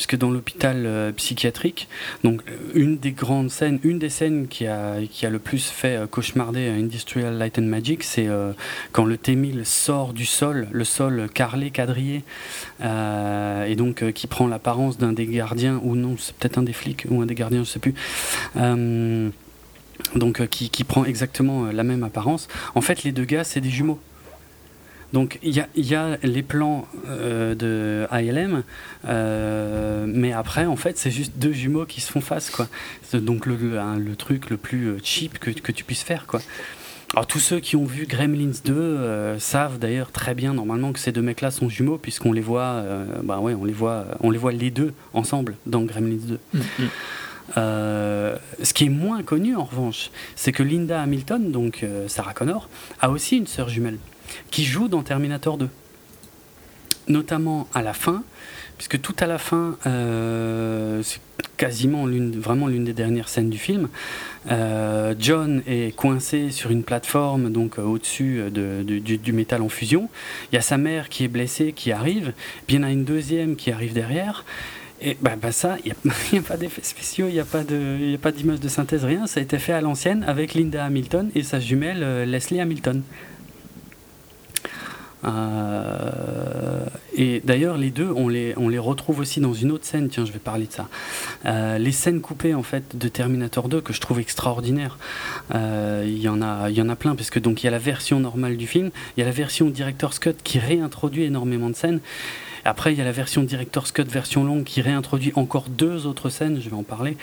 [0.00, 1.86] puisque dans l'hôpital euh, psychiatrique,
[2.24, 5.68] donc euh, une des grandes scènes, une des scènes qui a, qui a le plus
[5.68, 8.26] fait euh, cauchemarder Industrial Light and Magic, c'est
[8.92, 12.24] quand le T-1000 sort du sol, le sol carrelé, quadrillé,
[12.82, 17.04] et donc qui prend l'apparence d'un des gardiens, ou non, c'est peut-être un des flics,
[17.10, 17.94] ou un des gardiens, je sais plus
[20.14, 22.48] donc qui, qui, prend exactement la même apparence.
[22.74, 24.00] En fait, les deux gars, c'est des jumeaux.
[25.12, 28.62] Donc il y a, les plans euh, de ALM,
[29.08, 32.68] euh, mais après en fait c'est juste deux jumeaux qui se font face quoi.
[33.02, 36.40] C'est donc le, le, truc le plus euh, cheap que, que, tu puisses faire quoi.
[37.14, 41.10] Alors tous ceux qui ont vu Gremlins 2 savent d'ailleurs très bien normalement que ces
[41.10, 42.84] deux mecs-là sont jumeaux puisqu'on les voit,
[43.24, 46.38] bah ouais, on les voit, on les voit les deux ensemble dans Gremlins 2.
[46.54, 47.58] Mm, mm.
[48.62, 52.68] ce qui est moins connu en revanche, c'est que Linda Hamilton, donc Sarah Connor,
[53.00, 53.98] a aussi une sœur jumelle
[54.50, 55.68] qui joue dans Terminator 2.
[57.08, 58.22] Notamment à la fin,
[58.80, 61.20] puisque tout à la fin, euh, c'est
[61.58, 63.88] quasiment vraiment l'une des dernières scènes du film.
[64.50, 70.08] Euh, John est coincé sur une plateforme, donc euh, au-dessus du, métal en fusion.
[70.50, 72.32] Il y a sa mère qui est blessée, qui arrive.
[72.66, 74.46] Puis il y en a une deuxième qui arrive derrière.
[75.02, 75.92] Et bah, bah ça, il
[76.32, 79.26] n'y a, pas d'effets spéciaux, il n'y a pas d'image de, de synthèse, rien.
[79.26, 83.02] Ça a été fait à l'ancienne avec Linda Hamilton et sa jumelle Leslie Hamilton.
[85.24, 86.84] Euh,
[87.14, 90.08] et d'ailleurs, les deux, on les, on les retrouve aussi dans une autre scène.
[90.08, 90.88] Tiens, je vais parler de ça.
[91.46, 94.98] Euh, les scènes coupées en fait de Terminator 2 que je trouve extraordinaires.
[95.54, 97.72] Euh, il y en a, y en a plein parce que donc il y a
[97.72, 101.68] la version normale du film, il y a la version director's cut qui réintroduit énormément
[101.68, 102.00] de scènes.
[102.64, 106.28] Après, il y a la version Director's Cut, version longue, qui réintroduit encore deux autres
[106.28, 107.16] scènes, je vais en parler,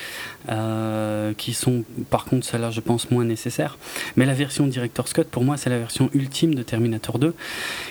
[0.49, 3.77] euh, qui sont par contre celles-là, je pense, moins nécessaires.
[4.15, 7.33] Mais la version Director's Cut, pour moi, c'est la version ultime de Terminator 2,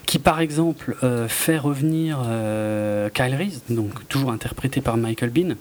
[0.06, 5.56] qui par exemple euh, fait revenir euh, Kyle Reese, donc toujours interprété par Michael Bean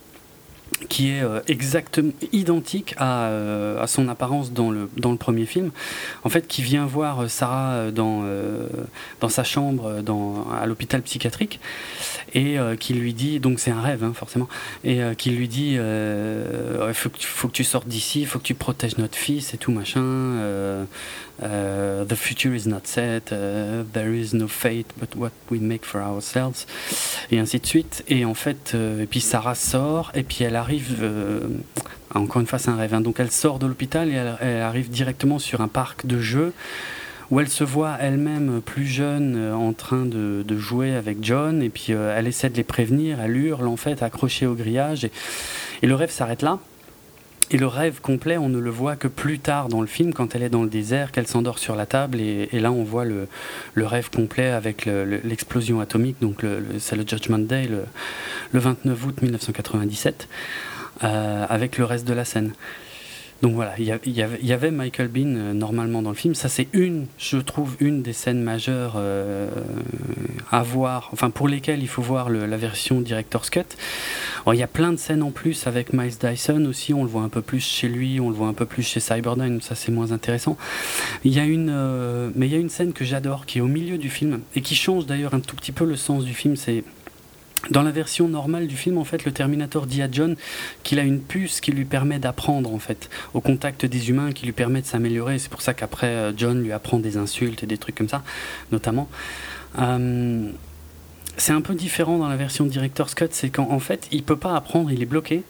[0.89, 5.45] qui est euh, exactement identique à, euh, à, son apparence dans le, dans le premier
[5.45, 5.71] film.
[6.23, 8.23] En fait, qui vient voir euh, Sarah dans,
[9.19, 11.59] dans sa chambre dans, à l'hôpital psychiatrique
[12.33, 14.49] et qui lui dit, donc c'est un rêve hein, forcément,
[14.83, 18.55] et qui lui dit il faut, faut, que tu sortes d'ici, il faut que tu
[18.55, 20.85] protèges notre fils et tout machin.
[21.39, 26.65] The future is not set, there is no fate but what we make for ourselves,
[27.31, 28.03] et ainsi de suite.
[28.07, 31.47] Et en fait, et puis Sarah sort, et puis elle arrive, euh,
[32.13, 33.01] encore une fois c'est un rêve, hein.
[33.01, 36.53] donc elle sort de l'hôpital et elle, arrive directement sur un parc de jeux
[37.31, 41.69] où elle se voit elle-même plus jeune euh, en train de, jouer avec John et
[41.69, 45.09] puis euh, elle essaie de les prévenir, elle hurle en fait accrochée au grillage
[45.81, 46.59] et le rêve s'arrête là.
[47.51, 50.33] Et le rêve complet, on ne le voit que plus tard dans le film, quand
[50.35, 53.27] elle est dans le désert, qu'elle s'endort sur la table, et, là on voit le,
[53.77, 56.43] rêve complet avec l'explosion atomique, donc
[56.79, 57.83] c'est le Judgment Day, le,
[58.51, 60.27] le 29 août 1997,
[61.03, 62.53] euh, avec le reste de la scène.
[63.45, 66.33] Donc voilà, il y, avait Michael Bean euh, normalement dans le film.
[66.33, 69.51] Ça, c'est une, je trouve, une des scènes majeures euh,
[70.51, 73.61] à voir, enfin pour lesquelles il faut voir la version Director's Cut.
[74.51, 76.95] Il y a plein de scènes en plus avec Miles Dyson aussi.
[76.95, 78.99] On le voit un peu plus chez lui, on le voit un peu plus chez
[78.99, 79.61] Cyberdyne.
[79.61, 80.57] Ça, c'est moins intéressant.
[81.23, 83.67] Y a une, euh, mais il y a une scène que j'adore qui est au
[83.67, 86.55] milieu du film et qui change d'ailleurs un tout petit peu le sens du film.
[86.55, 86.83] C'est
[87.69, 90.35] dans la version normale du film, en fait, le Terminator dit à John
[90.83, 94.45] qu'il a une puce qui lui permet d'apprendre, en fait, au contact des humains, qui
[94.45, 95.39] lui permet de s'améliorer.
[95.39, 98.23] C'est pour ça qu'après, euh, John lui apprend des insultes et des trucs comme ça,
[98.71, 99.09] notamment.
[99.79, 100.51] Euh,
[101.37, 104.55] c'est un peu différent dans la version Director's Cut, c'est qu'en fait, il peut pas
[104.55, 105.43] apprendre, il est bloqué,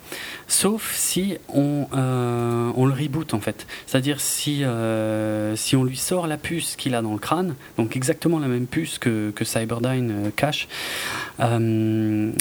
[0.48, 3.68] sauf si on, euh, on le reboot en fait.
[3.86, 7.96] C'est-à-dire si, euh, si on lui sort la puce qu'il a dans le crâne, donc
[7.96, 10.68] exactement la même puce que, que Cyberdyne euh, cache,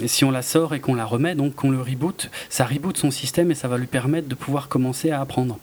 [0.07, 3.11] si on la sort et qu'on la remet, donc qu'on le reboot, ça reboot son
[3.11, 5.59] système et ça va lui permettre de pouvoir commencer à apprendre.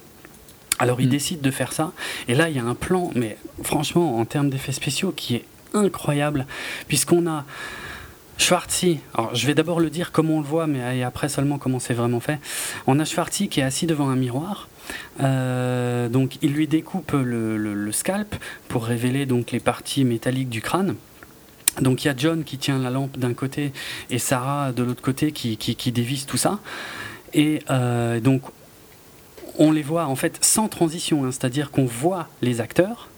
[0.81, 1.11] Alors il mm.
[1.11, 1.91] décide de faire ça,
[2.27, 5.45] et là il y a un plan, mais franchement en termes d'effets spéciaux, qui est
[5.73, 6.45] incroyable,
[6.87, 7.45] puisqu'on a
[8.41, 11.77] Schwartzy, alors je vais d'abord le dire comme on le voit, mais après seulement comment
[11.77, 12.39] c'est vraiment fait.
[12.87, 14.67] On a Schwartzy qui est assis devant un miroir.
[15.21, 18.35] Euh, donc il lui découpe le, scalp
[18.67, 20.95] pour révéler donc les parties métalliques du crâne.
[21.81, 23.73] Donc il y a John qui tient la lampe d'un côté
[24.09, 26.59] et Sarah de l'autre côté qui, qui, dévisse tout ça.
[27.33, 28.41] Et euh, donc
[29.59, 33.10] on les voit en fait sans transition, hein, c'est-à-dire qu'on voit les acteurs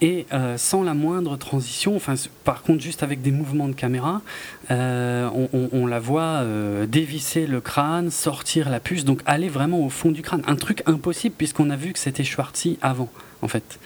[0.00, 2.14] et euh, sans la moindre transition, enfin,
[2.44, 4.22] par contre juste avec des mouvements de caméra,
[4.70, 9.90] euh, on, la voit euh, dévisser le crâne, sortir la puce, donc aller vraiment au
[9.90, 10.42] fond du crâne.
[10.46, 13.10] Un truc impossible puisqu'on a vu que c'était Schwartzy avant,
[13.42, 13.78] en fait.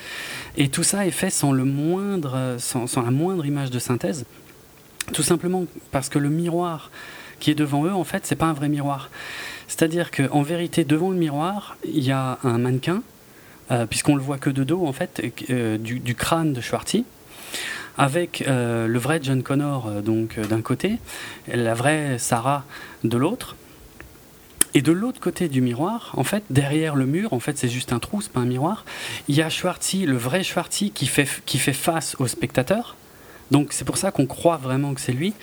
[0.56, 4.24] Et tout ça est fait sans, le moindre, sans, la moindre image de synthèse,
[5.12, 6.90] tout simplement parce que le miroir
[7.40, 9.10] qui est devant eux, en fait, c'est pas un vrai miroir.
[9.66, 13.02] C'est-à-dire qu'en vérité, devant le miroir, il y a un mannequin
[13.88, 17.04] puisqu'on le voit que de dos en fait, euh, du, crâne de Schwartzy,
[17.96, 20.98] avec euh, le vrai John Connor donc d'un côté,
[21.48, 22.64] la vraie Sarah
[23.04, 23.56] de l'autre.
[24.76, 27.92] Et de l'autre côté du miroir, en fait, derrière le mur, en fait, c'est juste
[27.92, 28.84] un trou, c'est pas un miroir.
[29.28, 32.96] Il y a Schwartzy, le vrai Schwartzy, qui fait, qui fait face au spectateur,
[33.50, 35.34] donc c'est pour ça qu'on croit vraiment que c'est lui.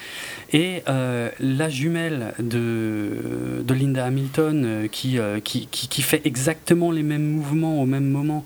[0.54, 7.04] Et euh, la jumelle de, Linda Hamilton euh, qui, euh, qui, qui, fait exactement les
[7.04, 8.44] mêmes mouvements au même moment,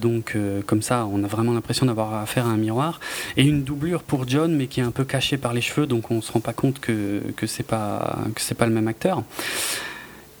[0.00, 3.00] donc comme ça on a vraiment l'impression d'avoir affaire à un miroir.
[3.36, 6.10] Et une doublure pour John mais qui est un peu cachée par les cheveux donc
[6.10, 9.24] on se rend pas compte que, que c'est pas, que c'est pas le même acteur.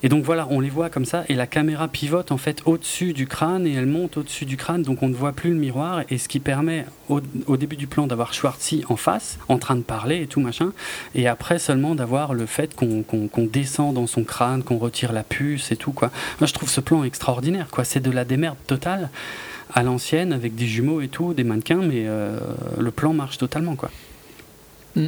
[0.02, 3.12] Et donc voilà, on les voit comme ça, et la caméra pivote en fait au-dessus
[3.12, 6.02] du crâne, et elle monte au-dessus du crâne, donc on ne voit plus le miroir,
[6.10, 7.20] et ce qui permet au,
[7.56, 10.72] début du plan d'avoir Schwarzy en face, en train de parler et tout machin,
[11.14, 13.04] et après seulement d'avoir le fait qu'on
[13.46, 16.10] descend dans son crâne, qu'on retire la puce et tout quoi.
[16.40, 17.84] Moi je trouve ce plan extraordinaire, quoi.
[17.84, 19.10] C'est de la démerde totale
[19.72, 22.38] à l'ancienne avec des jumeaux et tout, des mannequins, mais euh,
[22.78, 23.90] le plan marche totalement quoi.
[24.96, 25.06] Mm.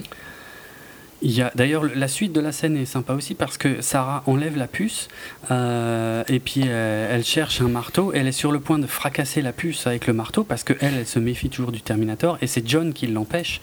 [1.55, 5.09] D'ailleurs, la suite de la scène est sympa aussi parce que Sarah enlève la puce
[5.51, 8.13] euh, et puis euh, elle cherche un marteau.
[8.13, 11.07] Elle est sur le point de fracasser la puce avec le marteau parce qu'elle, elle
[11.07, 13.61] se méfie toujours du Terminator et c'est John qui l'empêche.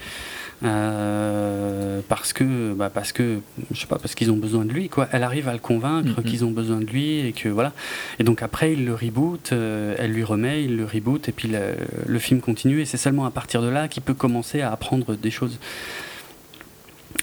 [0.64, 3.40] Euh, parce que bah parce que
[3.74, 6.22] je sais pas parce qu'ils ont besoin de lui quoi elle arrive à le convaincre
[6.22, 6.24] mm-hmm.
[6.24, 7.74] qu'ils ont besoin de lui et que voilà
[8.20, 11.74] et donc après il le reboot elle lui remet il le reboot et puis le,
[12.06, 15.16] le film continue et c'est seulement à partir de là qu'il peut commencer à apprendre
[15.16, 15.58] des choses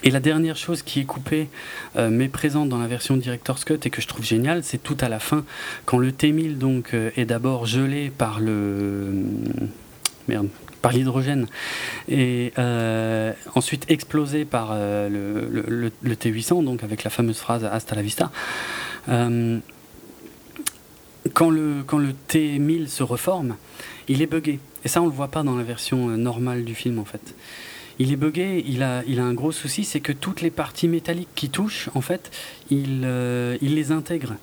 [0.03, 1.49] et la dernière chose qui est coupée,
[1.97, 4.97] euh, mais présente dans la version Director's Cut et que je trouve géniale, c'est tout
[5.01, 5.45] à la fin,
[5.87, 9.13] quand le T-1000 donc, euh, est d'abord gelé par le.
[10.29, 10.49] Merde,
[10.83, 11.47] par l'hydrogène
[12.09, 12.53] et
[13.55, 18.31] ensuite explosé par le, le, T800, donc avec la fameuse phrase Hasta la vista.
[19.07, 19.63] quand
[21.51, 23.57] le, quand le T1000 se reforme,
[24.07, 24.61] il est buggé.
[24.85, 27.35] Et ça, on le voit pas dans la version normale du film, en fait
[27.99, 30.89] il est buggé, il a, il a un gros souci, c'est que toutes les parties
[30.89, 32.31] métalliques qui touchent, en fait,
[32.71, 34.35] il, euh, les intègre.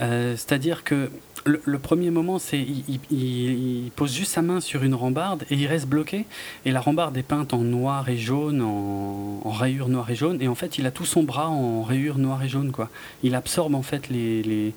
[0.00, 1.10] Euh, c'est-à-dire que
[1.44, 5.86] le, premier moment, c'est il, pose juste sa main sur une rambarde et il reste
[5.86, 6.24] bloqué.
[6.64, 10.40] Et la rambarde est peinte en noir et jaune, en, en rayures noires et jaunes.
[10.40, 12.72] Et en fait, il a tout son bras en rayures noires et jaunes.
[12.72, 12.88] Quoi.
[13.22, 14.72] Il absorbe en fait les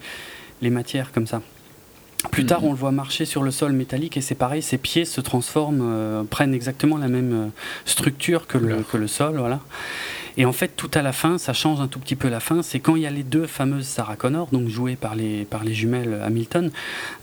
[0.61, 1.41] matières comme ça.
[2.31, 5.05] Plus tard, on le voit marcher sur le sol métallique et c'est pareil, ses pieds
[5.05, 7.47] se transforment, euh, prennent exactement la même euh,
[7.85, 9.37] structure que le, que le sol.
[9.37, 9.59] Voilà.
[10.35, 12.61] Et en fait, tout à la fin, ça change un tout petit peu la fin,
[12.63, 15.63] c'est quand il y a les deux fameuses Sarah Connor, donc jouées par les, par
[15.63, 16.71] les jumelles Hamilton,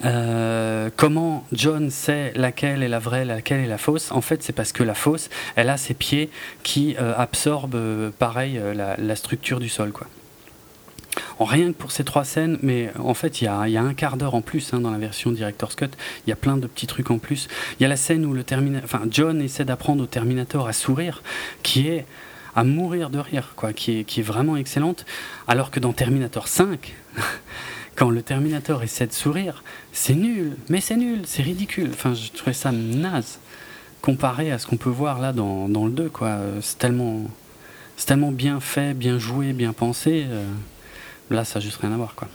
[0.04, 4.10] euh, comment John sait laquelle est la vraie, laquelle est la fausse?
[4.10, 6.30] En fait, c'est parce que la fausse, elle a ses pieds
[6.62, 9.92] qui absorbent, pareil, la, la structure du sol.
[9.92, 10.08] quoi
[11.38, 14.34] rien que pour ces trois scènes, mais en fait, il y a, un quart d'heure
[14.34, 15.90] en plus hein, dans la version Director's Cut.
[16.26, 17.48] Il y a plein de petits trucs en plus.
[17.78, 18.44] Il y a la scène où le
[18.82, 21.22] enfin, John essaie d'apprendre au Terminator à sourire,
[21.62, 22.06] qui est
[22.56, 25.04] à mourir de rire, quoi, qui est, vraiment excellente.
[25.48, 26.94] Alors que dans Terminator 5,
[27.96, 31.90] quand le Terminator essaie de sourire, c'est nul, mais c'est nul, c'est ridicule.
[31.92, 33.38] Enfin, je trouvais ça naze
[34.02, 36.38] comparé à ce qu'on peut voir là dans, le 2, quoi.
[36.60, 37.22] C'est tellement,
[37.96, 40.26] c'est tellement bien fait, bien joué, bien pensé.
[40.28, 40.44] Euh,
[41.30, 42.28] Là, ça n'a juste rien à voir, quoi.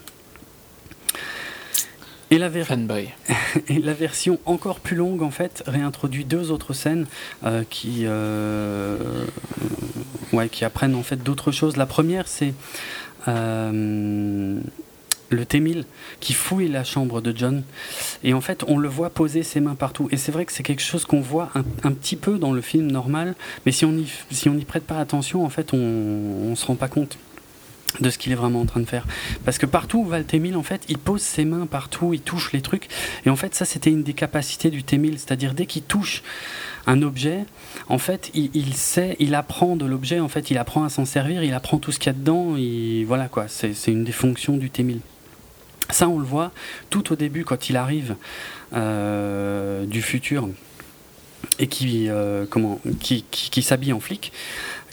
[2.31, 2.47] Et la,
[3.67, 7.07] et la, version encore plus longue, en fait, réintroduit deux autres scènes
[7.43, 8.97] euh, qui, euh,
[10.33, 11.75] ouais, qui apprennent en fait d'autres choses.
[11.75, 12.53] La première, c'est
[13.27, 14.59] euh,
[15.29, 15.85] le T-1000
[16.19, 17.63] qui fouille la chambre de John.
[18.23, 20.07] Et en fait, on le voit poser ses mains partout.
[20.11, 22.91] Et c'est vrai que c'est quelque chose qu'on voit un, petit peu dans le film
[22.91, 23.33] normal,
[23.65, 26.75] mais si on n'y si on prête pas attention, en fait, on ne se rend
[26.75, 27.17] pas compte
[27.99, 29.05] de ce qu'il est vraiment en train de faire.
[29.45, 32.21] Parce que partout où va le T-1000, en fait, il pose ses mains partout, il
[32.21, 32.87] touche les trucs.
[33.25, 35.17] Et en fait, ça, c'était une des capacités du T-1000.
[35.17, 36.23] C'est-à-dire, dès qu'il touche
[36.87, 37.45] un objet,
[37.87, 41.43] en fait, il, sait, il apprend de l'objet, en fait, il apprend à s'en servir,
[41.43, 42.55] il apprend tout ce qu'il y a dedans.
[42.57, 43.47] Et voilà, quoi.
[43.47, 44.99] C'est une des fonctions du T-1000.
[45.89, 46.51] Ça, on le voit
[46.89, 48.15] tout au début, quand il arrive
[48.73, 50.47] euh, du futur
[51.57, 54.31] et qui, euh, comment, qui, qui s'habille en flic.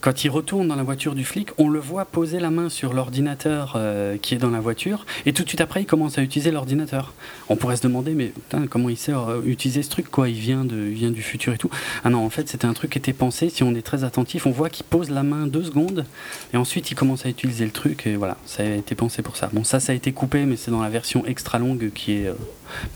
[0.01, 2.93] Quand il retourne dans la voiture du flic, on le voit poser la main sur
[2.93, 6.23] l'ordinateur euh, qui est dans la voiture, et tout de suite après, il commence à
[6.23, 7.15] utiliser l'ordinateur.
[7.49, 8.33] On pourrait se demander, mais
[8.71, 11.71] comment il sait euh, utiliser ce truc Il vient du futur et tout.
[12.05, 13.49] Ah non, en fait, c'était un truc qui était pensé.
[13.49, 16.05] Si on est très attentif, on voit qu'il pose la main deux secondes,
[16.53, 19.37] et ensuite il commence à utiliser le truc, et voilà, ça a été pensé pour
[19.37, 19.49] ça.
[19.53, 22.27] Bon, ça, ça a été coupé, mais c'est dans la version extra longue qui est
[22.27, 22.35] euh,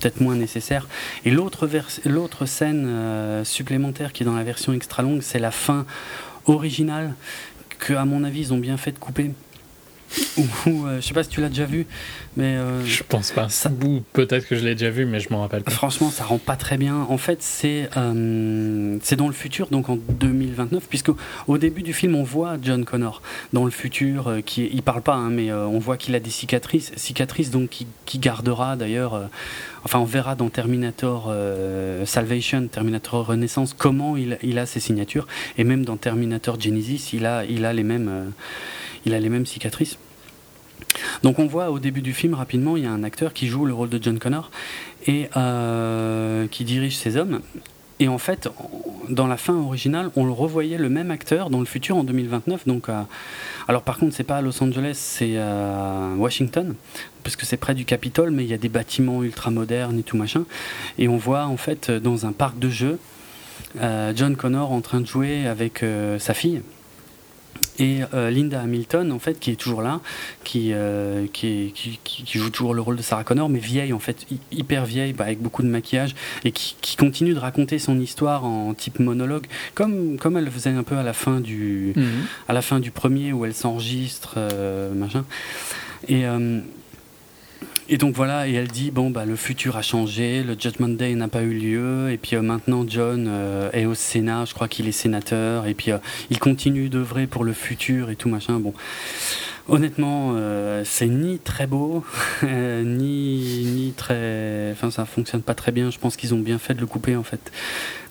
[0.00, 0.88] peut-être moins nécessaire.
[1.24, 1.66] Et l'autre
[2.46, 5.86] scène supplémentaire qui est dans la version extra longue, c'est la fin
[6.54, 7.14] original
[7.78, 9.32] que, à mon avis, ils ont bien fait de couper.
[10.36, 11.86] Ou, euh, je sais pas si tu l'as déjà vu,
[12.36, 13.48] mais euh, je pense pas.
[13.48, 13.70] Ça...
[13.84, 15.70] Ou peut-être que je l'ai déjà vu, mais je m'en rappelle pas.
[15.70, 17.06] Franchement, ça rend pas très bien.
[17.08, 21.10] En fait, c'est euh, c'est dans le futur, donc en 2029, puisque
[21.46, 23.22] au début du film, on voit John Connor
[23.52, 26.92] dans le futur, qui il parle pas, hein, mais on voit qu'il a des cicatrices,
[26.96, 29.28] cicatrices donc qui, qui gardera d'ailleurs.
[29.84, 31.32] enfin, on verra dans Terminator
[32.04, 35.26] Salvation, Terminator Renaissance, comment il, il, a ses signatures,
[35.56, 38.32] et même dans Terminator Genesis, il a il a les mêmes
[39.06, 39.98] il a les mêmes cicatrices.
[41.22, 43.64] Donc on voit au début du film rapidement, il y a un acteur qui joue
[43.64, 44.50] le rôle de John Connor
[45.06, 47.40] et euh, qui dirige ses hommes.
[47.98, 48.48] Et en fait,
[49.10, 52.66] dans la fin originale, on le revoyait le même acteur dans le futur en 2029.
[52.66, 53.02] Donc, euh,
[53.68, 56.74] alors par contre, c'est pas à Los Angeles, c'est à Washington,
[57.22, 60.02] parce que c'est près du Capitole, mais il y a des bâtiments ultra modernes et
[60.02, 60.44] tout machin.
[60.98, 62.98] Et on voit en fait dans un parc de jeux
[63.82, 65.84] euh, John Connor en train de jouer avec
[66.18, 66.62] sa fille
[67.78, 70.00] et euh, Linda Hamilton en fait qui est toujours là
[70.44, 74.26] qui, euh, qui, qui, joue toujours le rôle de Sarah Connor mais vieille en fait
[74.52, 76.14] hyper vieille bah, avec beaucoup de maquillage
[76.44, 80.70] et qui, continue de raconter son histoire en type monologue comme, comme elle le faisait
[80.70, 82.26] un peu à la fin du, mhm.
[82.48, 85.24] à la fin du premier où elle s'enregistre euh, machin
[86.08, 86.24] et
[87.92, 91.12] et donc voilà, et elle dit bon bah le futur a changé, le Judgment Day
[91.16, 94.68] n'a pas eu lieu, et puis euh, maintenant John euh, est au Sénat, je crois
[94.68, 95.98] qu'il est sénateur, et puis euh,
[96.30, 98.60] il continue d'œuvrer pour le futur et tout machin.
[98.60, 98.74] Bon,
[99.70, 102.04] Honnêtement, euh, c'est ni très beau,
[102.42, 104.70] ni, ni très.
[104.72, 105.90] Enfin, ça fonctionne pas très bien.
[105.90, 107.52] Je pense qu'ils ont bien fait de le couper en fait.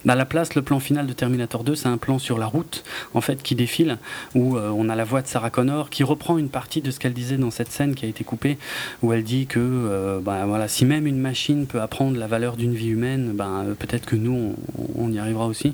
[0.08, 2.86] À la place, le plan final de Terminator 2, c'est un plan sur la route
[3.14, 3.98] en fait qui défile,
[4.34, 7.00] où euh, on a la voix de Sarah Connor qui reprend une partie de ce
[7.00, 8.58] qu'elle disait dans cette scène qui a été coupée,
[9.04, 12.56] où elle dit que euh, ben, voilà, si même une machine peut apprendre la valeur
[12.56, 14.56] d'une vie humaine, ben, peut-être que nous,
[14.96, 15.74] on y arrivera aussi.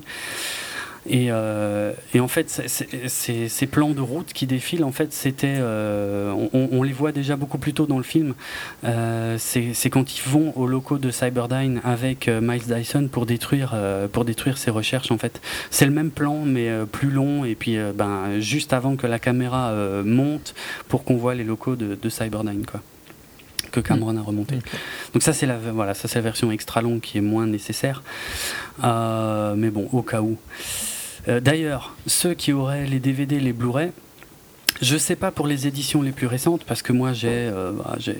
[1.10, 6.82] Euh, et, en fait, ces plans de route qui défilent, en fait, c'était, euh, on,
[6.82, 8.34] les voit déjà beaucoup plus tôt dans le film.
[8.84, 13.76] Euh, c'est quand ils vont aux locaux de Cyberdyne avec Miles Dyson pour détruire,
[14.12, 15.10] pour détruire ses recherches.
[15.10, 19.06] En fait, c'est le même plan mais plus long et puis ben juste avant que
[19.06, 19.72] la caméra
[20.04, 20.54] monte
[20.88, 22.80] pour qu'on voit les locaux de, Cyberdyne, quoi
[23.72, 24.58] que Cameron a remonté.
[25.12, 28.02] Donc ça c'est la voilà, ça c'est la version extra longue qui est moins nécessaire.
[28.82, 30.38] mais bon, au cas où.
[31.28, 33.90] Euh, d'ailleurs, ceux qui auraient les DVD, les Blu-ray,
[34.82, 37.96] je sais pas pour les éditions les plus récentes, parce que moi j'ai euh, bah,
[38.08, 38.14] euh,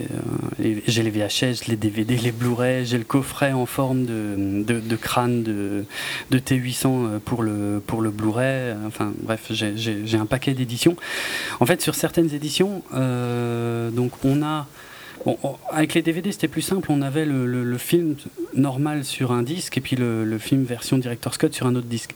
[0.58, 5.84] les VHS, les DVD, les Blu-ray, j'ai le coffret en forme de, crâne de,
[6.32, 8.74] T800 pour le, pour le Blu-ray.
[8.86, 10.96] Enfin bref, j'ai un paquet d'éditions.
[11.60, 14.66] En fait, sur certaines éditions, donc on a.
[15.70, 16.90] avec les DVD, c'était plus simple.
[16.90, 18.16] On avait le, film
[18.54, 21.86] normal sur un disque et puis le, le film version Director's Cut sur un autre
[21.86, 22.14] disque.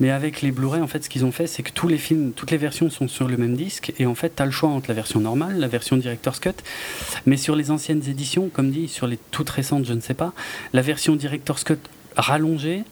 [0.00, 2.32] Mais avec les Blu-ray, en fait, ce qu'ils ont fait, c'est que tous les films,
[2.32, 3.92] toutes les versions sont sur le même disque.
[3.98, 6.52] Et en fait, tu as le choix entre la version normale, la version Director's Cut.
[7.26, 10.32] Mais sur les anciennes éditions, comme dit, sur les toutes récentes, je ne sais pas,
[10.72, 11.78] la version Director's Cut
[12.16, 12.84] rallongée,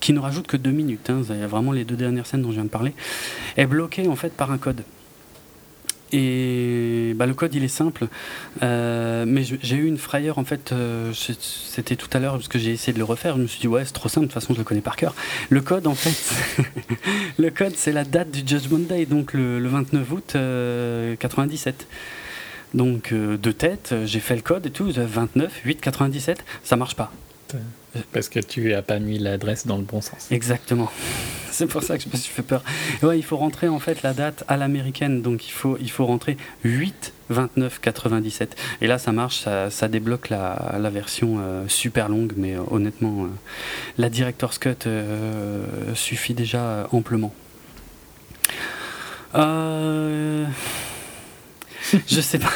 [0.00, 2.64] qui ne rajoute que deux minutes, hein, vraiment les deux dernières scènes dont je viens
[2.64, 2.94] de parler,
[3.56, 4.82] est bloquée en fait par un code.
[6.12, 8.08] Et bah, le code, il est simple.
[8.62, 12.58] Euh, mais j'ai eu une frayeur, en fait, euh, c'était tout à l'heure, parce que
[12.58, 13.36] j'ai essayé de le refaire.
[13.36, 14.96] Je me suis dit, ouais, c'est trop simple, de toute façon, je le connais par
[14.96, 15.14] cœur.
[15.50, 16.62] Le code, en fait,
[17.38, 20.36] le code, c'est la date du Judgment Day, donc le, 29 août
[21.18, 21.86] 97.
[21.90, 21.94] Euh,
[22.74, 27.10] donc, de tête, j'ai fait le code et tout, 29, 8, 97, ça marche pas.
[28.12, 30.28] Parce que tu n'as pas mis l'adresse dans le bon sens.
[30.30, 30.90] Exactement.
[31.50, 32.62] C'est pour ça que je me suis fait peur.
[33.02, 35.22] Ouais, il faut rentrer en fait la date à l'américaine.
[35.22, 38.56] Donc il faut, il faut rentrer 8 29 97.
[38.80, 42.34] Et là, ça marche, ça, débloque la, la version euh, super longue.
[42.36, 43.28] Mais euh, honnêtement, euh,
[43.96, 44.88] la Director's Cut
[45.94, 47.34] suffit déjà amplement.
[49.34, 50.46] je
[52.20, 52.52] sais pas.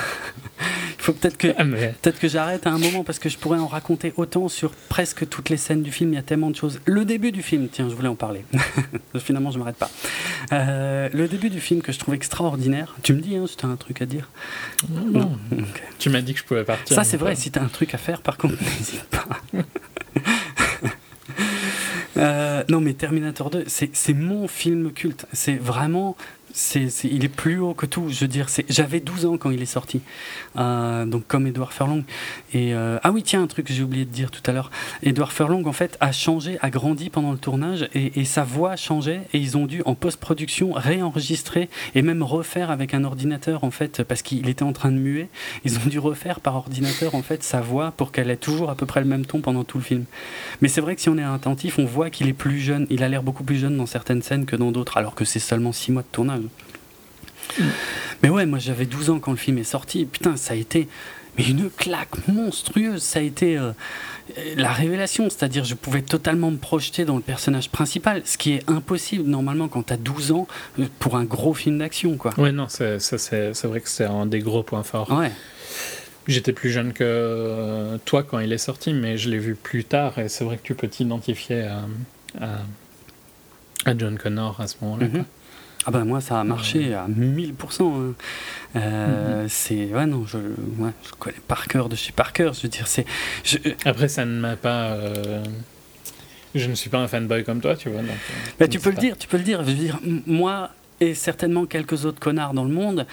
[1.03, 1.65] Faut peut-être que, ah,
[2.01, 5.29] peut que j'arrête à un moment parce que je pourrais en raconter autant sur presque
[5.29, 6.13] toutes les scènes du film.
[6.13, 6.79] Il y a tellement de choses.
[6.85, 8.45] Le début du film, tiens, je voulais en parler.
[9.19, 9.91] Finalement, je m'arrête pas.
[10.53, 12.95] Euh, le début du film que je trouve extraordinaire.
[13.03, 14.31] Tu me dis hein, si tu as un truc à dire
[14.89, 15.37] Non.
[15.99, 16.95] Tu m'as dit que je pouvais partir.
[16.95, 17.35] Ça, c'est vrai.
[17.35, 19.27] Si tu as un truc à faire, par contre, n'hésite pas.
[22.19, 25.27] Euh, non, mais Terminator 2, c'est mon film culte.
[25.33, 26.15] C'est vraiment
[26.53, 28.09] c'est, il est plus haut que tout.
[28.09, 30.01] Je veux dire, j'avais 12 ans quand il est sorti,
[30.57, 32.05] euh, donc comme Edouard Furlong.
[32.53, 34.71] Et euh, ah oui, tiens, un truc que j'ai oublié de dire tout à l'heure.
[35.03, 39.21] Edouard Furlong, en fait, a changé, a grandi pendant le tournage, et, sa voix changé,
[39.33, 44.03] et ils ont dû en post-production réenregistrer et même refaire avec un ordinateur, en fait,
[44.03, 45.29] parce qu'il était en train de muer.
[45.65, 48.75] Ils ont dû refaire par ordinateur, en fait, sa voix pour qu'elle ait toujours à
[48.75, 50.05] peu près le même ton pendant tout le film.
[50.61, 52.87] Mais c'est vrai que si on est attentif, on voit qu'il est plus jeune.
[52.91, 55.39] Il a l'air beaucoup plus jeune dans certaines scènes que dans d'autres, alors que c'est
[55.39, 56.42] seulement 6 mois de tournage.
[58.23, 60.05] Mais ouais, moi j'avais 12 ans quand le film est sorti.
[60.05, 60.89] Putain, ça a été
[61.39, 63.03] mais une claque monstrueuse.
[63.03, 63.73] Ça a été euh,
[64.57, 65.31] la révélation.
[65.31, 69.69] C'est-à-dire, je pouvais totalement me projeter dans le personnage principal, ce qui est impossible normalement
[69.69, 70.47] quand tu as 12 ans
[70.79, 72.17] euh, pour un gros film d'action.
[72.17, 72.33] quoi.
[72.39, 75.11] Ouais, non, c'est, c'est, vrai que c'est un des gros points forts.
[75.11, 75.33] Ouais.
[76.29, 79.85] J'étais plus jeune que euh, toi quand il est sorti, mais je l'ai vu plus
[79.85, 82.61] tard et c'est vrai que tu peux t'identifier à,
[83.85, 85.07] à, John Connor à ce moment-là.
[85.07, 85.25] Mm-hmm.
[85.85, 87.83] Ah ben moi ça a marché à 1000%.
[87.83, 88.15] Hein.
[88.77, 89.49] Euh, mhm.
[89.49, 92.55] C'est ouais non je, ouais, je connais par cœur de chez par cœur.
[92.55, 93.05] Je veux dire c'est.
[93.85, 94.91] Après ça ne m'a pas.
[94.93, 95.45] Euh,
[96.55, 98.03] je ne suis pas un fanboy comme toi, tu vois.
[98.03, 98.11] Donc,
[98.61, 99.65] bah, tu peux le dire, tu peux le dire.
[99.65, 103.07] Je veux dire moi et certainement quelques autres connards dans le monde.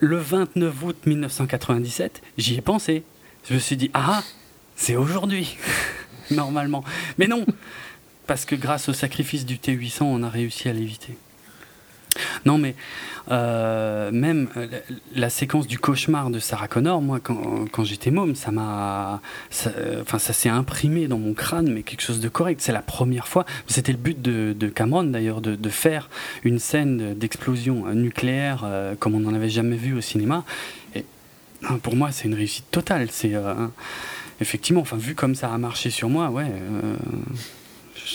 [0.00, 3.04] Le 29 août 1997, j'y ai pensé.
[3.48, 4.22] Je me suis dit ah
[4.76, 5.56] c'est aujourd'hui
[6.30, 6.84] normalement.
[7.16, 7.46] Mais non
[8.26, 11.16] parce que grâce au sacrifice du T800 on a réussi à l'éviter.
[12.44, 12.74] Non, mais
[13.30, 14.66] euh, même euh,
[15.14, 19.20] la, séquence du cauchemar de Sarah Connor, moi, quand, j'étais môme, ça m'a,
[20.00, 22.60] enfin, ça, s'est imprimé dans mon crâne, mais quelque chose de correct.
[22.60, 23.44] C'est la première fois.
[23.66, 26.10] C'était le but de, Cameron d'ailleurs de, faire
[26.44, 30.44] une scène d'explosion nucléaire euh, comme on n'en avait jamais vu au cinéma.
[30.94, 31.04] Et
[31.82, 33.08] pour moi, c'est une réussite totale.
[33.10, 33.32] C'est
[34.40, 36.50] effectivement, enfin, vu comme ça a marché sur moi, ouais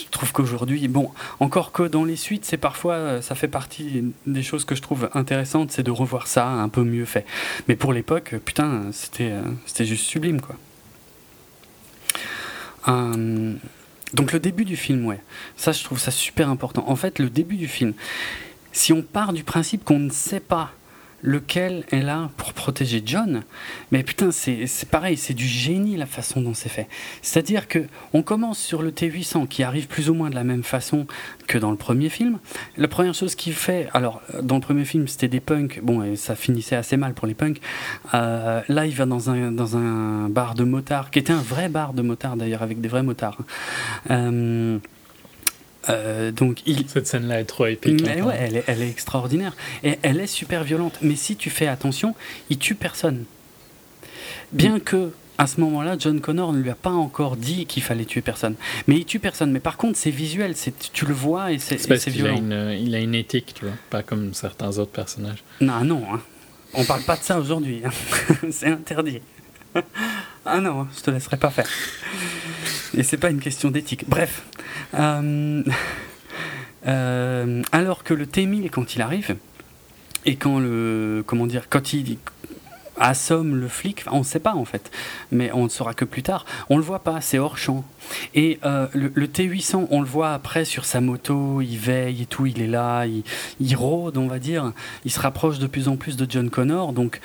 [0.04, 1.10] je trouve qu'aujourd'hui, bon,
[1.40, 5.08] encore que dans les suites, c'est parfois, ça fait partie des choses que je trouve
[5.14, 7.26] intéressantes, c'est de revoir ça un peu mieux fait.
[7.68, 9.34] Mais pour l'époque, putain, c'était,
[9.66, 10.56] c'était juste sublime, quoi.
[12.86, 15.20] donc le début du film, ouais,
[15.56, 16.84] ça je trouve ça super important.
[16.88, 17.94] En fait, le début du film,
[18.72, 20.72] si on part du principe qu'on ne sait pas
[21.22, 23.42] lequel est là pour protéger John.
[23.90, 26.88] Mais putain, c'est pareil, c'est du génie la façon dont c'est fait.
[27.22, 30.62] C'est-à-dire que on commence sur le T800 qui arrive plus ou moins de la même
[30.62, 31.06] façon
[31.46, 32.38] que dans le premier film.
[32.76, 36.16] La première chose qu'il fait, alors dans le premier film c'était des punks, bon et
[36.16, 37.60] ça finissait assez mal pour les punks.
[38.14, 41.68] Euh, là il va dans un, dans un bar de motards, qui était un vrai
[41.68, 43.38] bar de motards d'ailleurs avec des vrais motards.
[44.10, 44.78] Euh,
[45.88, 46.88] euh, donc il...
[46.88, 48.02] Cette scène-là est trop épique.
[48.04, 49.56] Mais ouais, elle est, elle est, extraordinaire.
[49.84, 50.98] Et elle est super violente.
[51.02, 52.14] Mais si tu fais attention,
[52.50, 53.24] il tue personne.
[54.52, 54.80] Bien mm.
[54.80, 58.22] que à ce moment-là, John Connor ne lui a pas encore dit qu'il fallait tuer
[58.22, 58.56] personne.
[58.88, 59.52] Mais il tue personne.
[59.52, 60.54] Mais par contre, c'est visuel,
[60.92, 62.34] tu le vois et c'est violent.
[62.34, 65.44] A une, il a une éthique, tu vois, pas comme certains autres personnages.
[65.60, 66.20] Non, non, hein.
[66.74, 67.82] on parle pas de ça aujourd'hui.
[67.84, 67.90] Hein.
[68.50, 69.20] c'est interdit.
[70.46, 71.68] ah non, je te laisserai pas faire.
[72.96, 74.04] Et c'est pas une question d'éthique.
[74.08, 74.44] Bref.
[74.94, 75.62] Euh,
[76.86, 79.36] euh, alors que le T-1000, quand il arrive,
[80.24, 81.22] et quand le.
[81.26, 82.18] Comment dire Quand il
[83.00, 84.90] assomme le flic, on ne sait pas en fait,
[85.30, 86.44] mais on ne saura que plus tard.
[86.68, 87.84] On le voit pas, c'est hors champ.
[88.34, 92.46] Et euh, le, T800, on le voit après sur sa moto, il veille et tout,
[92.46, 94.72] il est là, il, rôde, on va dire.
[95.04, 97.20] Il se rapproche de plus en plus de John Connor, donc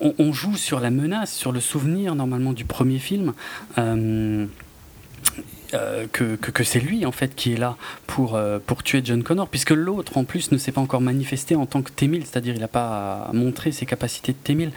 [0.00, 3.32] on, joue sur la menace, sur le souvenir normalement du premier film.
[3.78, 4.46] Euh,
[6.12, 7.76] que, que, c'est lui en fait qui est là
[8.06, 11.56] pour, euh, pour tuer John Connor, puisque l'autre en plus ne s'est pas encore manifesté
[11.56, 14.70] en tant que T-1000, c'est-à-dire il n'a pas montré ses capacités de T-1000.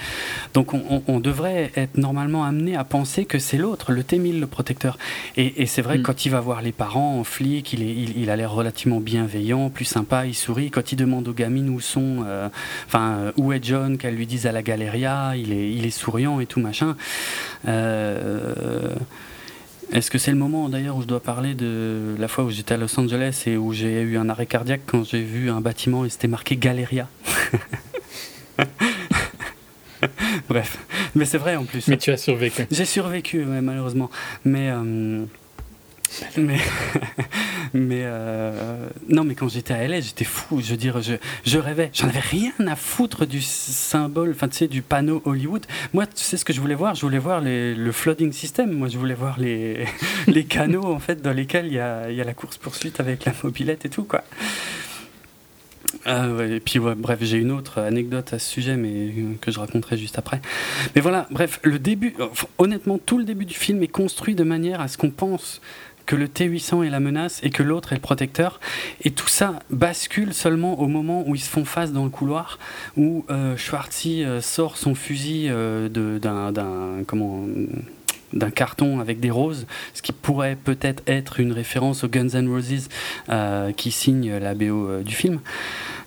[0.54, 4.48] Donc on, on, devrait être normalement amené à penser que c'est l'autre, le T-1000, le
[4.48, 4.98] protecteur.
[5.38, 6.04] Et, et c'est vrai que mm.
[6.04, 9.70] quand il va voir les parents en flic, il, est, il, a l'air relativement bienveillant,
[9.70, 10.72] plus sympa, il sourit.
[10.72, 12.50] Quand il demande aux gamines où sont, euh,
[12.88, 16.40] enfin où est John, qu'elles lui disent à la Galeria, il est, il est souriant
[16.40, 16.96] et tout machin.
[17.68, 18.96] Euh,
[19.92, 22.74] est-ce que c'est le moment d'ailleurs où je dois parler de la fois où j'étais
[22.76, 26.06] à Los Angeles et où j'ai eu un arrêt cardiaque quand j'ai vu un bâtiment
[26.06, 27.08] et c'était marqué Galeria?
[30.48, 30.78] Bref,
[31.16, 31.88] mais c'est vrai en plus.
[31.88, 32.66] Mais tu as survécu.
[32.72, 34.10] J'ai survécu, malheureusement.
[34.46, 35.26] Mais euh,
[37.74, 40.62] mais, euh, non, mais quand j'étais à LA, j'étais fou.
[40.62, 41.92] Je veux dire, je, rêvais.
[41.94, 45.66] J'en avais rien à foutre du symbole, enfin, tu sais, du panneau Hollywood.
[45.94, 46.96] Moi, tu sais ce que je voulais voir?
[46.96, 48.72] Je voulais voir le flooding system.
[48.72, 49.86] Moi, je voulais voir les,
[50.50, 54.04] canaux, en fait, dans lesquels il y a, la course-poursuite avec la mobilette et tout,
[54.04, 54.24] quoi.
[56.06, 59.60] Ah et puis bref, j'ai une autre anecdote à ce sujet, mais euh, que je
[59.60, 60.40] raconterai juste après.
[60.96, 62.16] Mais voilà, bref, le début,
[62.58, 65.62] honnêtement, tout le début du film est construit de manière à ce qu'on pense
[66.10, 68.60] que le T800 est la menace et que l'autre est le protecteur.
[69.04, 72.58] Et tout ça bascule seulement au moment où ils se font face dans le couloir,
[72.98, 75.88] où euh, euh, sort son fusil euh,
[76.18, 77.46] d'un comment
[78.34, 82.48] d'un carton avec des roses, ce qui pourrait peut-être être une référence aux Guns N'
[82.48, 82.90] Roses
[83.76, 85.40] qui signe la BO du film.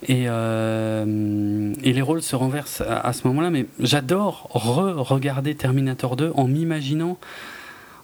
[0.06, 6.32] Et, et, les rôles se renversent à, à ce moment-là, mais j'adore re-regarder Terminator 2
[6.36, 7.18] en m'imaginant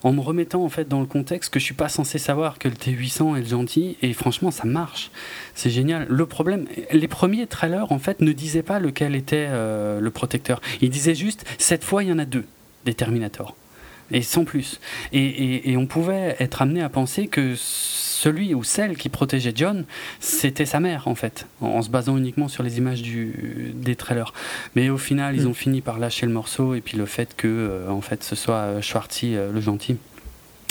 [0.02, 2.68] en me remettant en fait dans le contexte que je suis pas censé savoir que
[2.68, 5.10] le T800 est le gentil et franchement ça marche.
[5.54, 6.06] C'est génial.
[6.08, 10.60] Le problème les premiers trailers en fait ne disaient pas lequel était euh, le protecteur.
[10.80, 12.44] Ils disaient juste cette fois il y en a deux
[12.84, 13.54] des Terminators
[14.10, 14.80] et sans plus
[15.12, 17.54] et, et on pouvait être amené à penser que
[18.18, 19.84] celui ou celle qui protégeait John,
[20.18, 24.32] c'était sa mère en fait, en, se basant uniquement sur les images du, des trailers.
[24.74, 25.50] Mais au final, ils mm.
[25.50, 28.34] ont fini par lâcher le morceau et puis le fait que euh, en fait ce
[28.34, 29.96] soit euh, Schwartzy euh, le gentil.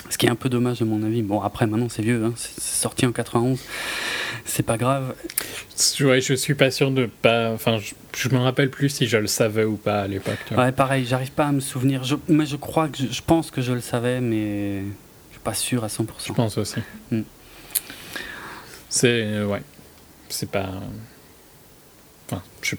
[0.09, 1.21] Ce qui est un peu dommage de mon avis.
[1.21, 2.34] Bon, après, maintenant, c'est vieux, hein.
[2.35, 3.59] c'est sorti en 91,
[4.45, 5.15] c'est pas grave.
[6.01, 7.51] Ouais, je suis pas sûr de pas.
[7.51, 7.79] Enfin,
[8.15, 10.39] je, me rappelle plus si je le savais ou pas à l'époque.
[10.57, 12.03] Ouais, pareil, j'arrive pas à me souvenir.
[12.03, 12.97] Je, mais je crois que.
[12.97, 16.05] Je, pense que je le savais, mais je suis pas sûr à 100%.
[16.25, 16.79] Je pense aussi.
[17.11, 17.21] Mm.
[18.89, 19.23] C'est.
[19.23, 19.61] Euh, ouais.
[20.29, 20.69] C'est pas.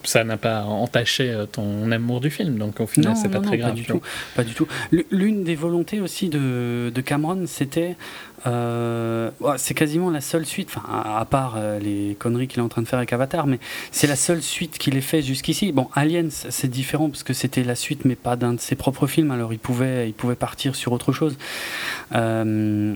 [0.04, 3.58] Ça n'a pas entaché euh, ton amour du film, donc au final, c'est pas très
[3.58, 3.70] grave.
[3.70, 4.00] Pas du, tout,
[4.34, 4.66] pas du tout.
[5.10, 7.96] L'une des volontés aussi de, de Cameron, c'était.
[8.46, 12.82] Euh, c'est quasiment la seule suite, enfin, à, part les conneries qu'il est en train
[12.82, 13.58] de faire avec Avatar, mais
[13.90, 15.72] c'est la seule suite qu'il ait fait jusqu'ici.
[15.72, 19.06] Bon, Aliens, c'est différent parce que c'était la suite, mais pas d'un de ses propres
[19.06, 21.36] films, alors il pouvait, il pouvait partir sur autre chose.
[22.14, 22.94] Euh,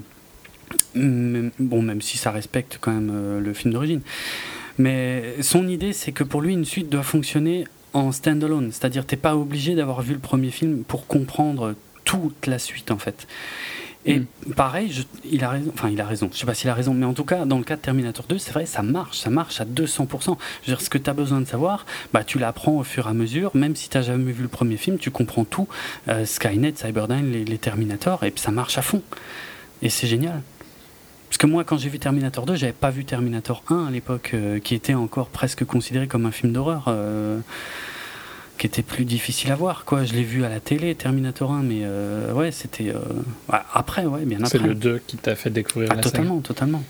[0.94, 4.00] bon, même si ça respecte quand même euh, le film d'origine.
[4.78, 8.70] Mais son idée, c'est que pour lui, une suite doit fonctionner en stand-alone.
[8.72, 11.74] C'est-à-dire, t'es pas obligé d'avoir vu le premier film pour comprendre
[12.04, 13.26] toute la suite, en fait.
[14.04, 14.26] Et mm.
[14.56, 17.06] pareil, il a raison, enfin il a raison, je sais pas s'il a raison, mais
[17.06, 19.60] en tout cas, dans le cas de Terminator 2, c'est vrai, ça marche, ça marche
[19.60, 20.08] à 200%.
[20.64, 23.06] Je veux dire, ce que tu as besoin de savoir, bah, tu l'apprends au fur
[23.06, 25.68] et à mesure, même si tu n'as jamais vu le premier film, tu comprends tout,
[26.08, 29.02] euh, Skynet, Cyberdyne, les, les Terminators, et puis ça marche à fond.
[29.82, 30.42] Et c'est génial.
[31.32, 34.32] Parce que moi, quand j'ai vu Terminator 2, j'avais pas vu Terminator 1 à l'époque,
[34.34, 36.84] euh, qui était encore presque considéré comme un film d'horreur.
[36.88, 37.38] Euh,
[38.58, 39.86] qui était plus difficile à voir.
[39.86, 40.04] Quoi.
[40.04, 42.90] Je l'ai vu à la télé, Terminator 1, mais euh, ouais, c'était.
[42.90, 43.00] Euh,
[43.48, 44.50] après, ouais, bien après.
[44.50, 46.84] C'est le 2 qui t'a fait découvrir ah, la Totalement, totalement.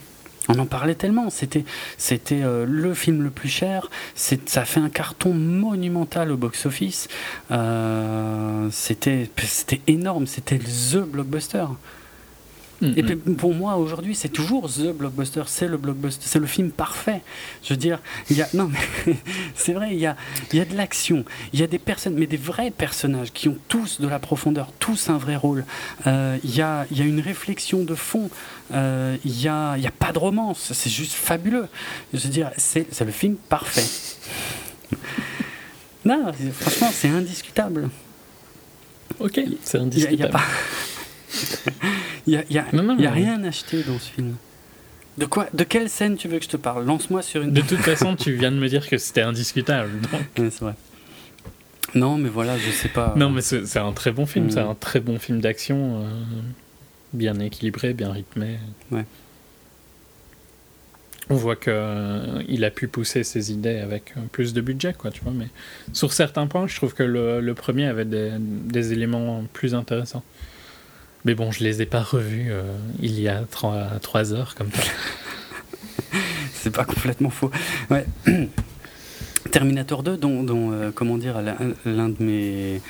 [0.49, 1.31] On en parlait tellement.
[1.31, 1.65] C'était,
[1.97, 3.91] c'était le film le plus cher.
[4.17, 7.07] Ça fait un carton monumental au box-office.
[8.73, 10.27] c'était, c'était énorme.
[10.27, 11.67] C'était the blockbuster.
[12.83, 16.71] Et puis pour moi aujourd'hui, c'est toujours the blockbuster, c'est le blockbuster, c'est le film
[16.71, 17.23] parfait.
[17.63, 19.17] Je veux dire, il y a non mais
[19.55, 20.17] c'est vrai, il y a
[20.53, 23.49] il y a de l'action, il y a des personnes, mais des vrais personnages qui
[23.49, 25.65] ont tous de la profondeur, tous un vrai rôle.
[26.07, 28.31] Euh, il y a il y a une réflexion de fond.
[28.73, 31.69] Euh, il y a il y a pas de romance, c'est juste fabuleux.
[32.13, 33.87] Je veux dire, c'est c'est le film parfait.
[36.05, 37.91] non, franchement, c'est indiscutable.
[39.21, 40.21] Ok, c'est indiscutable.
[40.21, 40.45] Y a, y a pas...
[42.27, 42.59] Il n'y a, y
[43.07, 44.37] a, rien acheté dans ce film.
[45.19, 46.87] De quoi De quelle scène tu veux que je te parle?
[46.87, 47.53] Lance-moi sur une.
[47.53, 49.91] De toute façon, tu viens de me dire que c'était indiscutable.
[50.37, 50.75] c'est vrai.
[51.95, 53.13] Non, mais voilà, je sais pas.
[53.17, 54.51] Non, mais c'est un très bon film.
[54.51, 54.69] C'est mm.
[54.71, 56.09] un très bon film d'action, euh,
[57.13, 58.59] bien équilibré, bien rythmé.
[58.91, 59.05] Ouais.
[61.29, 64.95] On voit que euh, il a pu pousser ses idées avec euh, plus de budget,
[64.95, 65.33] quoi, tu vois.
[65.33, 65.49] Mais
[65.93, 70.25] sur certains points, je trouve que le, le premier avait des, des éléments plus intéressants.
[71.25, 72.63] Mais bon, je les ai pas revus euh,
[73.01, 74.83] il y a trois heures comme ça.
[76.53, 77.51] C'est pas complètement faux.
[77.91, 78.07] Ouais.
[79.51, 81.41] Terminator 2, dont, dont euh, comment dire,
[81.85, 82.81] l'un de mes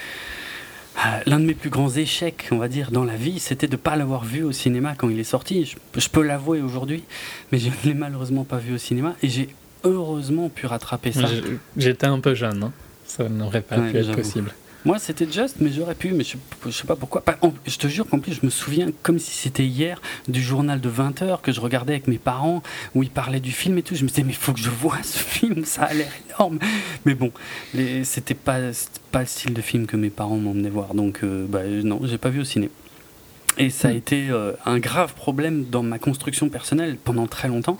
[0.98, 3.72] euh, l'un de mes plus grands échecs, on va dire, dans la vie, c'était de
[3.72, 5.64] ne pas l'avoir vu au cinéma quand il est sorti.
[5.64, 7.02] Je, peux l'avouer aujourd'hui,
[7.50, 9.48] mais je ne l'ai malheureusement pas vu au cinéma et j'ai
[9.84, 11.28] heureusement pu rattraper ça.
[11.76, 12.72] J'étais un peu jeune, hein.
[13.06, 14.52] ça n'aurait pas pu être possible.
[14.84, 16.36] Moi, c'était juste, mais j'aurais pu, mais je,
[16.66, 17.22] je sais pas pourquoi.
[17.66, 20.90] je te jure qu'en plus, je me souviens, comme si c'était hier, du journal de
[20.90, 22.62] 20h que je regardais avec mes parents,
[22.94, 23.94] où ils parlaient du film et tout.
[23.94, 26.58] Je me disais, mais il faut que je vois ce film, ça a l'air énorme.
[27.04, 27.30] Mais bon,
[28.02, 28.58] c'était pas,
[29.12, 30.94] pas le style de film que mes parents m'emmenaient voir.
[30.94, 32.70] Donc, euh, bah, non, j'ai pas vu au ciné.
[33.58, 37.76] Et ça a été euh, un grave problème dans ma construction personnelle pendant très longtemps,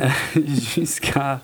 [0.00, 0.08] euh,
[0.74, 1.40] jusqu'à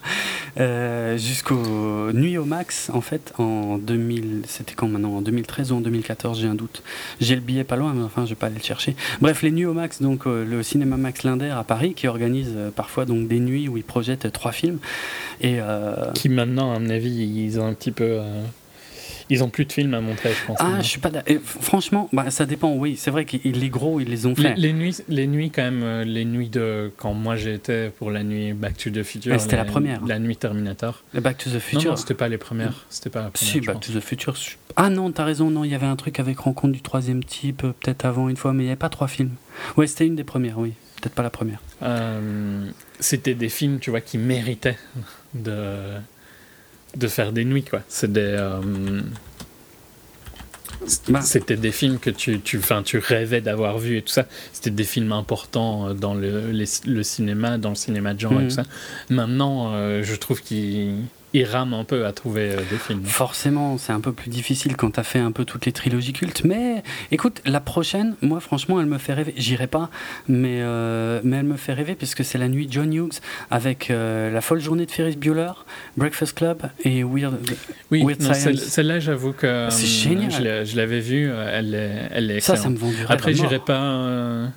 [0.59, 5.77] euh, jusqu'au Nuit au Max en fait en 2000, c'était quand maintenant en 2013 ou
[5.77, 6.83] en 2014, j'ai un doute.
[7.21, 8.97] J'ai le billet pas loin, mais enfin je vais pas aller le chercher.
[9.21, 13.05] Bref, les Nuits au Max, donc le cinéma Max Linder à Paris, qui organise parfois
[13.05, 14.79] donc des nuits où ils projettent trois films
[15.41, 15.59] et
[16.15, 18.21] qui maintenant à mon avis ils ont un petit peu
[19.31, 20.59] ils ont plus de films à montrer, je pense.
[20.61, 21.11] Ah, je suis pas.
[21.45, 22.73] Franchement, bah, ça dépend.
[22.75, 24.55] Oui, c'est vrai que les gros, ils les ont fait.
[24.57, 28.25] Les, nuits, les nuits quand même, euh, les nuits de quand moi j'étais pour la
[28.25, 29.41] nuit Back to the Future.
[29.41, 30.05] c'était la première.
[30.05, 31.05] La nuit Terminator.
[31.15, 31.93] Le Back to the Future.
[31.93, 32.87] Non, c'était pas les premières.
[32.91, 33.53] C'était pas la première.
[33.53, 34.35] Si, Back to the Future.
[34.77, 35.51] Ah non, t'as raison.
[35.51, 38.37] Non, il y avait un truc avec rencontre du troisième type, euh, peut-être avant une
[38.37, 39.35] fois, mais il n'y avait pas trois films.
[39.77, 40.59] Ouais, c'était une des premières.
[40.59, 41.61] Oui, peut-être pas la première.
[41.83, 44.79] Euh, c'était des films, tu vois, qui méritaient
[45.35, 45.95] de
[46.97, 47.83] de faire des nuits, quoi.
[47.89, 48.21] C'est des.
[48.21, 49.01] Euh,
[51.09, 51.21] bah.
[51.21, 54.27] C'était des films que tu, tu, tu rêvais d'avoir vu et tout ça.
[54.53, 58.37] C'était des films importants euh, dans le, le cinéma, dans le cinéma de genre et
[58.37, 58.51] tout mhm.
[58.51, 58.63] ça.
[59.11, 60.97] Maintenant, euh, je trouve qu'ils
[61.33, 63.05] il rame un peu à trouver euh, des films.
[63.05, 66.13] Forcément, c'est un peu plus difficile quand tu as fait un peu toutes les trilogies
[66.13, 66.43] cultes.
[66.45, 66.83] Mais
[67.13, 69.35] écoute, la prochaine, moi franchement, elle me fait rêver.
[69.37, 69.91] J'irai pas,
[70.29, 73.21] mais, euh, mais elle me fait rêver puisque c'est la nuit John Hughes
[73.51, 75.53] avec euh, La folle journée de Ferris Bueller,
[75.97, 77.39] Breakfast Club et Weird,
[77.91, 80.67] oui, Celle-là, j'avoue que c'est génial.
[80.67, 83.59] je l'avais vue, elle est, elle est Ça, ça me vend du rêve Après, j'irai
[83.59, 84.49] pas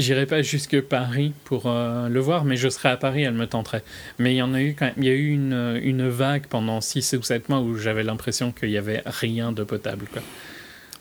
[0.00, 3.46] J'irai pas jusque Paris pour euh, le voir, mais je serai à Paris, elle me
[3.46, 3.82] tenterait.
[4.18, 6.80] Mais il y en a eu quand il y a eu une, une vague pendant
[6.80, 10.06] 6 ou 7 mois où j'avais l'impression qu'il y avait rien de potable.
[10.10, 10.22] Quoi.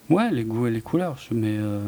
[0.10, 1.18] Ouais, les goûts et les couleurs.
[1.32, 1.82] Mais euh,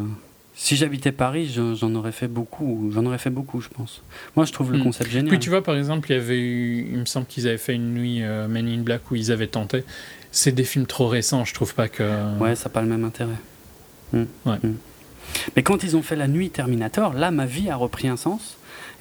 [0.53, 2.91] si j'habitais Paris, j'en aurais fait beaucoup.
[2.93, 4.03] J'en aurais fait beaucoup, je pense.
[4.35, 4.83] Moi, je trouve le hmm.
[4.83, 5.29] concept génial.
[5.29, 7.73] Puis tu vois, par exemple, il y avait eu, il me semble qu'ils avaient fait
[7.73, 9.83] une nuit euh, Men in Black où ils avaient tenté.
[10.31, 12.03] C'est des films trop récents, je trouve pas que.
[12.39, 13.39] Ouais, ça n'a pas le même intérêt.
[14.13, 14.25] Hmm.
[14.45, 14.57] Ouais.
[14.63, 14.75] Hmm.
[15.55, 18.57] Mais quand ils ont fait la nuit Terminator, là, ma vie a repris un sens.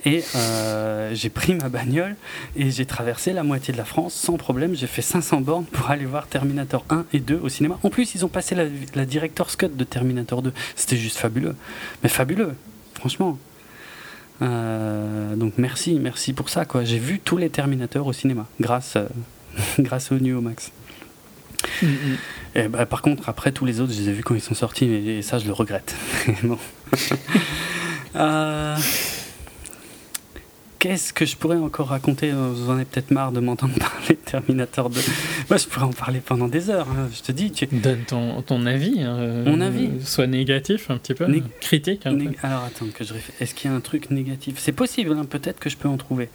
[0.07, 2.17] Et euh, j'ai pris ma bagnole
[2.57, 4.75] et j'ai traversé la moitié de la France sans problème.
[4.75, 7.79] J'ai fait 500 bornes pour aller voir Terminator 1 et 2 au cinéma.
[7.83, 10.53] En plus, ils ont passé la, Director's Cut de Terminator 2.
[10.75, 11.55] C'était juste fabuleux.
[12.03, 12.55] Mais fabuleux,
[12.95, 13.39] franchement.
[14.43, 16.65] Euh, donc merci, merci pour ça.
[16.83, 19.07] J'ai vu tous les Terminators au cinéma grâce, euh,
[19.79, 20.73] grâce au New Max.
[21.83, 22.17] Mm, mm.
[22.57, 24.55] Et bah, par contre, après, tous les autres, je les ai vus quand ils sont
[24.55, 25.95] sortis, et ça, je le regrette.
[28.17, 28.77] euh...
[30.81, 32.31] Qu'est-ce que je pourrais encore raconter?
[32.33, 34.99] Vous en avez peut-être marre de m'entendre parler de Terminator 2.
[35.51, 36.89] Moi, je pourrais en parler pendant des heures.
[36.89, 37.11] Hein.
[37.15, 37.53] Je te dis.
[37.53, 37.67] Tu...
[37.67, 39.03] Donne ton, ton avis.
[39.03, 39.45] Hein.
[39.45, 39.91] Mon avis.
[40.03, 41.27] Soit négatif, un petit peu.
[41.61, 42.07] critique.
[42.07, 42.31] Un peu.
[42.43, 44.55] Alors, attends, que je Est-ce qu'il y a un truc négatif?
[44.57, 46.31] C'est possible, hein, peut-être que je peux en trouver.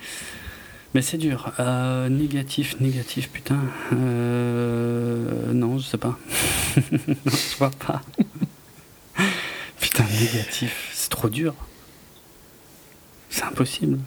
[0.95, 1.51] Mais c'est dur.
[1.59, 3.59] Euh, négatif, négatif, putain.
[3.91, 6.17] Euh, non, je sais pas.
[6.93, 8.01] non, je vois pas.
[9.81, 10.91] putain, négatif.
[10.93, 11.53] C'est trop dur.
[13.30, 13.99] C'est impossible.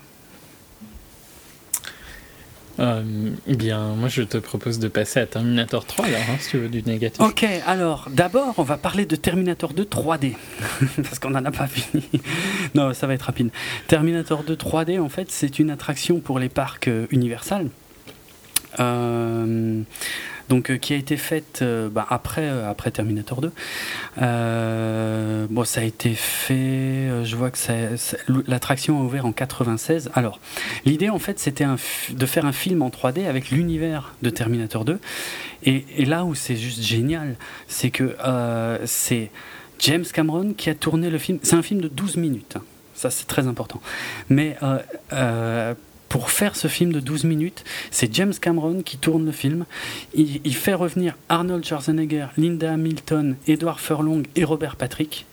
[2.78, 3.02] Euh,
[3.46, 6.68] bien, moi je te propose de passer à Terminator 3 alors, hein, si tu veux
[6.68, 7.20] du négatif.
[7.20, 10.34] Ok, alors d'abord on va parler de Terminator 2 3D,
[11.02, 12.04] parce qu'on n'en a pas fini.
[12.74, 13.50] non, ça va être rapide.
[13.88, 17.68] Terminator 2 3D, en fait, c'est une attraction pour les parcs euh, Universal.
[18.78, 19.82] Euh,
[20.48, 23.52] donc euh, qui a été faite euh, bah, après, euh, après Terminator 2.
[25.50, 27.58] bon, ça a été fait, je vois que
[28.46, 30.10] l'attraction a ouvert en 96.
[30.14, 30.40] Alors,
[30.84, 31.66] l'idée en fait, c'était
[32.10, 34.98] de faire un film en 3D avec l'univers de Terminator 2.
[35.64, 38.16] Et, là où c'est juste génial, c'est que
[38.84, 39.30] c'est
[39.80, 41.38] James Cameron qui a tourné le film.
[41.42, 42.56] C'est un film de 12 minutes.
[42.56, 42.62] Hein.
[42.94, 43.80] Ça, c'est très important.
[44.28, 44.56] Mais
[46.08, 47.64] pour faire ce film de 12 minutes.
[47.90, 49.64] C'est James Cameron qui tourne le film.
[50.14, 55.26] Il, fait revenir Arnold Schwarzenegger, Linda Hamilton, Edward Furlong et Robert Patrick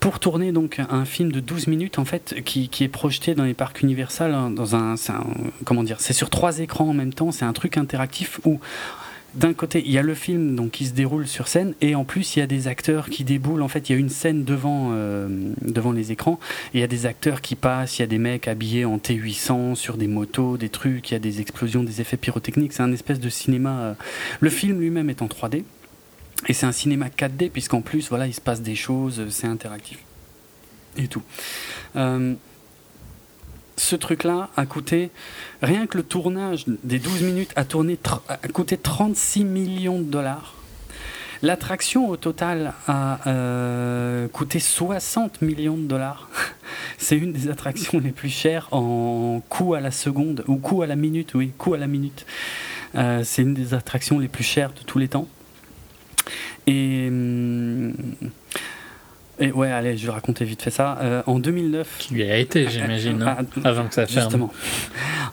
[0.00, 3.54] pour tourner donc un film de 12 minutes en fait qui, est projeté dans les
[3.54, 5.24] parcs Universal hein, dans un, un
[5.64, 8.60] comment dire c'est sur trois écrans en même temps c'est un truc interactif où
[9.36, 12.04] d'un côté, il y a le film donc, qui se déroule sur scène, et en
[12.04, 13.62] plus, il y a des acteurs qui déboulent.
[13.62, 15.28] En fait, il y a une scène devant, euh,
[15.62, 16.40] devant les écrans,
[16.72, 18.96] et il y a des acteurs qui passent, il y a des mecs habillés en
[18.96, 22.72] T800 sur des motos, des trucs, il y a des explosions, des effets pyrotechniques.
[22.72, 23.78] C'est un espèce de cinéma.
[23.78, 23.94] Euh,
[24.40, 25.64] le film lui-même est en 3D,
[26.48, 29.98] et c'est un cinéma 4D, puisqu'en plus, voilà, il se passe des choses, c'est interactif.
[30.96, 31.22] Et tout.
[31.96, 32.34] Euh,
[33.76, 35.10] ce truc-là a coûté,
[35.62, 37.98] rien que le tournage des 12 minutes a, tourné,
[38.28, 40.54] a coûté 36 millions de dollars.
[41.42, 46.30] L'attraction au total a euh, coûté 60 millions de dollars.
[46.98, 50.86] C'est une des attractions les plus chères en coût à la seconde, ou coût à
[50.86, 52.24] la minute, oui, coût à la minute.
[52.94, 55.28] Euh, c'est une des attractions les plus chères de tous les temps.
[56.66, 57.08] Et.
[57.08, 57.92] Hum,
[59.38, 60.98] et ouais, allez, je vais raconter vite fait ça.
[61.02, 61.96] Euh, en 2009.
[61.98, 64.30] Qui lui a été, j'imagine, hein, ah, avant que ça ferme.
[64.30, 64.52] Justement.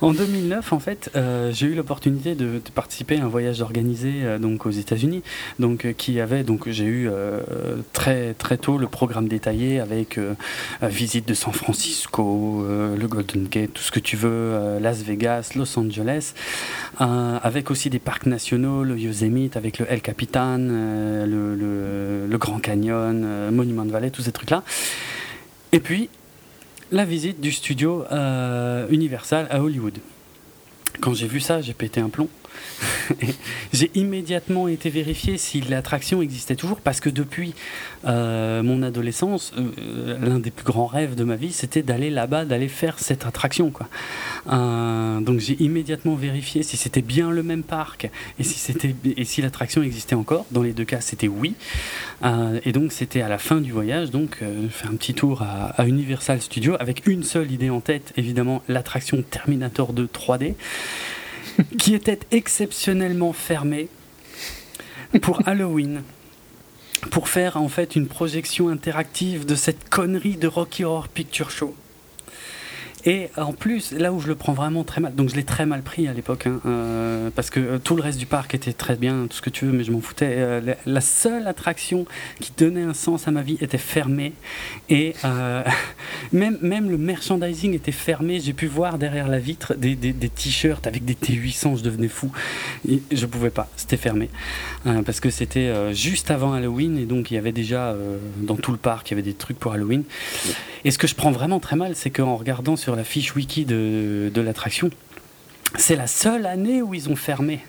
[0.01, 4.39] En 2009, en fait, euh, j'ai eu l'opportunité de, participer à un voyage organisé euh,
[4.39, 5.23] donc aux États-Unis,
[5.59, 7.09] donc qui avait donc j'ai eu
[7.93, 10.19] très très tôt le programme détaillé avec
[10.81, 15.77] visite de San Francisco, le Golden Gate, tout ce que tu veux, Las Vegas, Los
[15.77, 16.33] Angeles,
[16.99, 22.59] avec aussi des parcs nationaux, le Yosemite avec le El Capitan, le, le, le, Grand
[22.59, 24.63] Canyon, Monument tous ces trucs-là.
[25.71, 26.09] Et puis,
[26.91, 29.97] la visite du studio euh, Universal à Hollywood.
[31.01, 32.29] Quand j'ai vu ça, j'ai pété un plomb.
[33.73, 37.53] j'ai immédiatement été vérifié si l'attraction existait toujours parce que depuis
[38.05, 42.45] euh, mon adolescence, euh, l'un des plus grands rêves de ma vie, c'était d'aller là-bas,
[42.45, 43.71] d'aller faire cette attraction.
[44.51, 49.25] Euh, donc j'ai immédiatement vérifié si c'était bien le même parc et si, c'était, et
[49.25, 50.45] si l'attraction existait encore.
[50.51, 51.55] Dans les deux cas, c'était oui.
[52.63, 54.39] et donc c'était à la fin du voyage, donc
[54.69, 58.61] faire un petit tour à, à Universal Studios avec une seule idée en tête, évidemment
[58.67, 60.55] l'attraction Terminator 2 3D.
[61.77, 63.89] qui était exceptionnellement fermé
[65.21, 66.03] pour Halloween
[67.11, 71.75] pour faire en fait une projection interactive de cette connerie de Rocky Horror Picture Show.
[73.05, 75.65] Et en plus, là où je le prends vraiment très mal, donc je l'ai très
[75.65, 78.71] mal pris à l'époque, hein, euh, parce que euh, tout le reste du parc était
[78.71, 80.35] très bien, tout ce que tu veux, mais je m'en foutais.
[80.37, 82.05] Euh, la, seule attraction
[82.39, 84.33] qui donnait un sens à ma vie était fermée,
[84.89, 85.13] et
[86.31, 88.39] même, même le merchandising était fermé.
[88.39, 92.07] J'ai pu voir derrière la vitre des, des, des t-shirts avec des T800, je devenais
[92.07, 92.31] fou.
[92.87, 94.29] Et je pouvais pas, c'était fermé,
[95.05, 97.95] parce que c'était juste avant Halloween, et donc il y avait déjà
[98.37, 100.03] dans tout le parc, il y avait des trucs pour Halloween.
[100.85, 103.65] Et ce que je prends vraiment très mal, c'est qu'en regardant sur la fiche wiki
[103.65, 104.89] de, de l'attraction,
[105.77, 107.59] c'est la seule année où ils ont fermé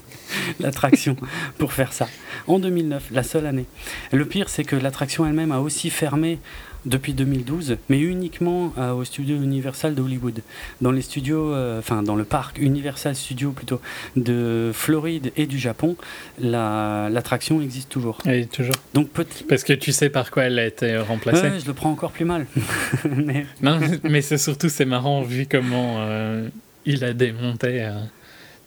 [0.60, 1.16] l'attraction
[1.58, 2.08] pour faire ça.
[2.46, 3.66] En 2009, la seule année.
[4.12, 6.38] Le pire, c'est que l'attraction elle-même a aussi fermé
[6.86, 10.40] depuis 2012, mais uniquement euh, au studio Universal de Hollywood.
[10.80, 13.80] Dans les studios, euh, enfin dans le parc Universal Studio plutôt
[14.16, 15.96] de Floride et du Japon,
[16.40, 18.18] l'attraction existe toujours.
[18.26, 18.76] Oui, toujours.
[18.94, 19.08] Donc
[19.48, 21.48] Parce que tu sais par quoi elle a été remplacée.
[21.48, 22.46] Ouais, je le prends encore plus mal.
[23.04, 23.46] mais...
[23.62, 26.48] Non, mais c'est surtout c'est marrant vu comment euh,
[26.86, 27.88] il a démonté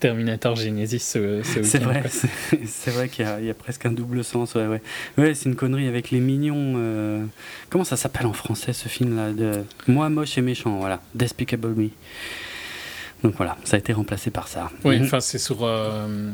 [0.04, 2.04] Terminator Genesis ce, ce C'est vrai,
[2.66, 4.54] c'est vrai qu'il y, a- il y a presque un double sens.
[4.56, 4.82] Ouais, ouais.
[5.18, 6.74] ouais c'est une connerie avec les mignons.
[6.76, 7.24] euh,
[7.70, 9.64] Comment ça s'appelle en français ce film-là de...
[9.88, 11.02] Moi, moche et méchant, voilà.
[11.16, 11.90] Despicable Me.
[13.24, 14.70] Donc voilà, ça a été remplacé par ça.
[14.84, 15.06] Oui, Mhm.
[15.06, 16.32] enfin, c'est sur euh,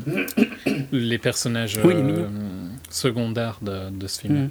[0.90, 2.26] les personnages Oui, les euh,
[2.88, 4.34] secondaires de, de ce film.
[4.34, 4.50] Mhm.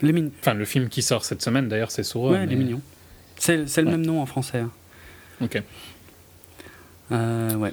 [0.00, 0.30] Les mignons.
[0.40, 2.32] Enfin, le film qui sort cette semaine, d'ailleurs, c'est sur eux.
[2.32, 2.80] Ouais, les mignons.
[3.36, 3.96] C'est c'est le Ouais.
[3.98, 4.60] même nom en français.
[4.60, 4.70] hein.
[5.42, 5.62] Ok.
[7.12, 7.72] Euh, ouais.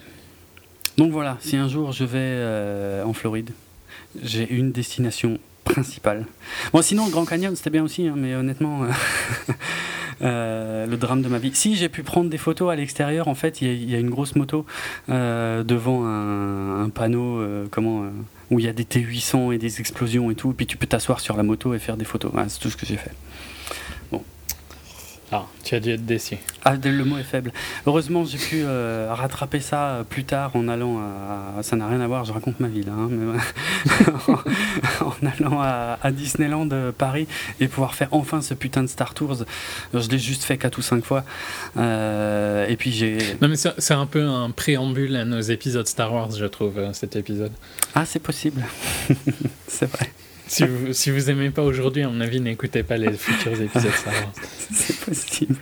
[0.98, 3.52] Donc voilà, si un jour je vais euh, en Floride,
[4.22, 6.26] j'ai une destination principale.
[6.72, 8.88] Bon, sinon, le Grand Canyon, c'était bien aussi, hein, mais honnêtement, euh,
[10.22, 11.52] euh, le drame de ma vie.
[11.54, 14.36] Si j'ai pu prendre des photos à l'extérieur, en fait, il y, a- une grosse
[14.36, 14.66] moto
[15.10, 18.06] devant un, panneau comment,
[18.52, 20.88] où il y a des T800 et des explosions et tout, et puis tu peux
[20.88, 22.32] t'asseoir sur la moto et faire des photos.
[22.48, 23.12] C'est tout ce que j'ai fait.
[25.32, 26.38] Ah, tu as dû être déçu.
[26.64, 27.52] Ah, le mot est faible.
[27.88, 31.64] Heureusement, j'ai pu euh, rattraper ça euh, plus tard en allant à.
[31.64, 32.92] Ça n'a rien à voir, je raconte ma vie là.
[32.94, 33.40] hein, mais
[35.02, 37.28] en allant à, à Disneyland euh, Paris
[37.60, 39.46] et pouvoir faire enfin ce putain de Star Tours.
[39.94, 41.24] Je l'ai juste fait 4 ou 5 fois.
[41.78, 43.18] Euh, et puis j'ai.
[43.42, 47.16] Non, mais c'est un peu un préambule à nos épisodes Star Wars, je trouve, cet
[47.16, 47.52] épisode.
[47.96, 48.64] Ah, c'est possible.
[49.68, 50.12] c'est vrai.
[50.48, 53.92] Si vous, si vous aimez pas aujourd'hui, à mon avis, n'écoutez pas les futurs épisodes.
[54.72, 55.56] C'est possible.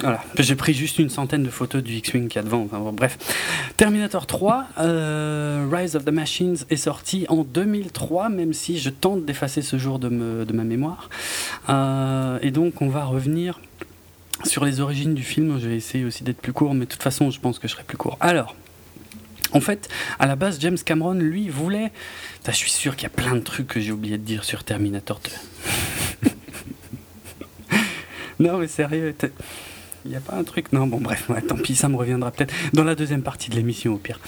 [0.00, 2.62] Voilà, j'ai pris juste une centaine de photos du X-Wing qu'il y a devant.
[2.72, 3.18] Enfin, bref.
[3.76, 9.24] Terminator 3, euh, Rise of the Machines est sorti en 2003, même si je tente
[9.24, 11.08] d'effacer ce jour de, me- de ma mémoire.
[11.68, 13.60] Euh, et donc, on va revenir
[14.44, 15.58] sur les origines du film.
[15.60, 17.74] Je vais essayer aussi d'être plus court, mais de toute façon, je pense que je
[17.74, 18.16] serai plus court.
[18.20, 18.56] Alors.
[19.52, 19.88] En fait,
[20.18, 21.92] à la base, James Cameron, lui, voulait.
[22.46, 24.64] Je suis sûr qu'il y a plein de trucs que j'ai oublié de dire sur
[24.64, 26.30] Terminator 2.
[28.40, 29.14] Non, mais sérieux,
[30.04, 30.72] il n'y a pas un truc.
[30.72, 33.94] Non, bon, bref, tant pis, ça me reviendra peut-être dans la deuxième partie de l'émission,
[33.94, 34.18] au pire.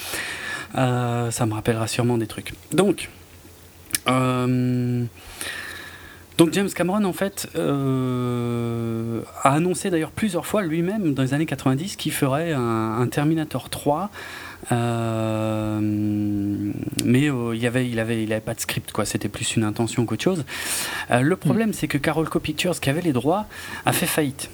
[0.76, 2.52] Euh, ça me rappellera sûrement des trucs.
[2.72, 3.10] Donc,
[4.08, 5.04] euh,
[6.38, 11.46] donc James Cameron, en fait, euh, a annoncé d'ailleurs plusieurs fois lui-même dans les années
[11.46, 14.10] 90 qu'il ferait un Terminator 3.
[14.72, 15.80] Euh,
[17.04, 19.04] mais euh, il y avait, il avait, il avait pas de script quoi.
[19.04, 20.44] C'était plus une intention qu'autre chose.
[21.10, 23.46] Euh, le problème, c'est que Carolco Pictures, qui avait les droits,
[23.84, 24.50] a fait faillite.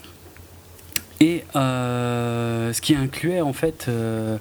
[1.22, 4.38] Et ce qui incluait en fait euh,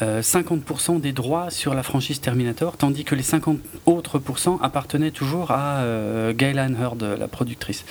[0.00, 4.20] euh, 50% des droits sur la franchise Terminator, tandis que les 50 autres
[4.62, 5.82] appartenaient toujours à
[6.32, 7.84] Gaylan Hurd, la productrice.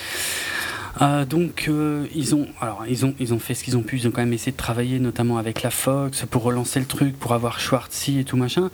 [1.01, 3.97] Euh, donc euh, ils ont alors ils ont ils ont fait ce qu'ils ont pu.
[3.97, 7.17] Ils ont quand même essayé de travailler notamment avec la Fox pour relancer le truc
[7.17, 8.69] pour avoir Schwarzy et tout machin.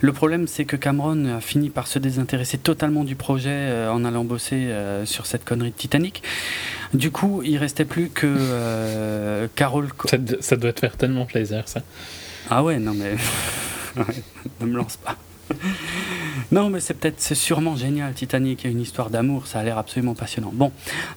[0.00, 4.04] Le problème c'est que Cameron a fini par se désintéresser totalement du projet euh, en
[4.04, 4.70] allant bosser
[5.04, 6.22] sur cette connerie de Titanic.
[6.92, 9.88] Du coup il restait plus que Carol
[10.40, 11.82] Ça, doit te faire tellement plaisir, ça.
[12.50, 13.16] ah ouais non mais
[14.60, 15.16] ne me lance pas
[16.52, 18.12] non, mais c'est peut-être, c'est sûrement génial.
[18.12, 20.50] Titanic, une histoire d'amour, ça a l'air absolument passionnant.
[20.52, 20.72] Bon,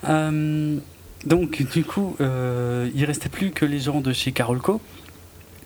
[0.08, 0.78] euh,
[1.26, 4.80] donc du coup, euh, il restait plus que les gens de chez Carolco.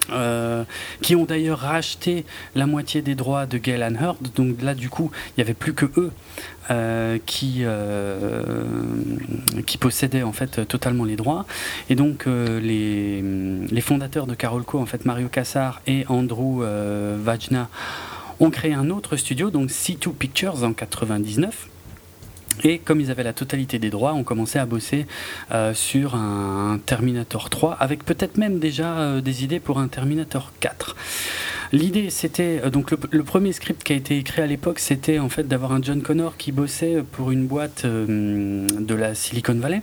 [0.10, 0.64] euh,
[1.02, 2.23] qui ont d'ailleurs racheté
[2.56, 4.30] la moitié des droits de Gale Hurd.
[4.38, 6.11] Donc là, du coup, il n'y avait plus que eux
[7.26, 7.65] qui,
[9.81, 11.45] possédaient en fait totalement les droits.
[11.89, 13.22] Et donc, les,
[13.69, 16.64] les fondateurs de Carolco, en fait, Mario Cassar et Andrew
[17.22, 17.68] Vajna,
[18.39, 21.68] ont créé un autre studio, donc C2 Pictures en 99.
[22.64, 25.05] Et comme ils avaient la totalité des droits, on commençait à bosser
[25.51, 30.51] euh, sur un, Terminator 3, avec peut-être même déjà euh, des idées pour un Terminator
[30.59, 30.95] 4.
[31.72, 35.30] L'idée, c'était euh, donc le, premier script qui a été écrit à l'époque, c'était en
[35.30, 39.81] fait d'avoir un John Connor qui bossait pour une boîte de la Silicon Valley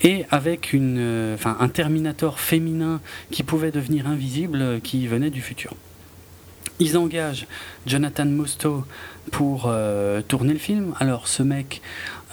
[0.00, 3.00] et avec une, un Terminator féminin
[3.30, 5.74] qui pouvait devenir invisible, qui venait du futur.
[6.80, 7.46] Ils engagent
[7.86, 8.84] Jonathan Mostow
[9.32, 10.94] pour euh, tourner le film.
[11.00, 11.82] Alors, ce mec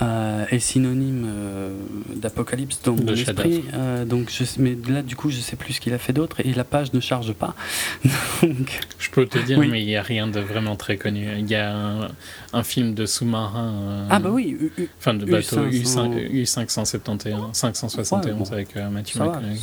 [0.01, 1.76] euh, est synonyme euh,
[2.15, 3.63] d'apocalypse dans mon esprit.
[4.07, 6.53] Donc, je, mais là, du coup, je sais plus ce qu'il a fait d'autre et
[6.53, 7.55] la page ne charge pas.
[8.43, 9.67] donc, Je peux te dire, Oui.
[9.69, 11.27] mais il n'y a rien de vraiment très connu.
[11.39, 12.07] Il y a un,
[12.53, 14.07] un film de sous-marin.
[14.09, 16.31] ah bah oui, U- Enfin, de bateau U500.
[16.43, 18.51] U571, 571 Ouais, bon.
[18.53, 19.59] avec va, McConaughey.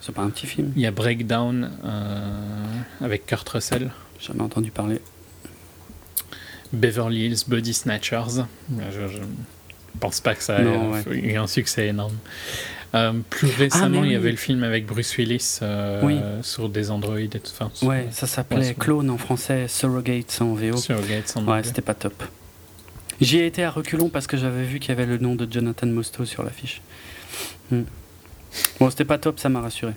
[0.00, 0.72] C'est pas, un petit film.
[0.76, 2.64] Il y a Breakdown euh,
[3.00, 3.90] avec Kurt Russell.
[4.20, 5.00] Jamais entendu parler.
[6.72, 8.44] Beverly Hills Body Snatchers.
[8.92, 9.18] Je, je
[9.98, 11.18] pense pas que ça Non, ait ouais.
[11.18, 12.16] eu un succès énorme.
[12.94, 14.16] Euh, plus récemment, mais il y oui.
[14.16, 16.18] avait le film avec Bruce Willis euh, Oui.
[16.42, 17.52] sur des androïdes et tout.
[17.52, 20.76] Enfin, sur- Ouais, ça s'appelait Ouais, Clone en français, Surrogates en VO.
[20.76, 22.22] sur Gates en Ouais, c'était pas top.
[23.20, 25.46] J'y ai été à reculons parce que j'avais vu qu'il y avait le nom de
[25.50, 26.80] Jonathan Mostow sur l'affiche.
[27.70, 27.82] Hmm.
[28.78, 29.92] Bon, c'était pas top, ça m'a rassuré.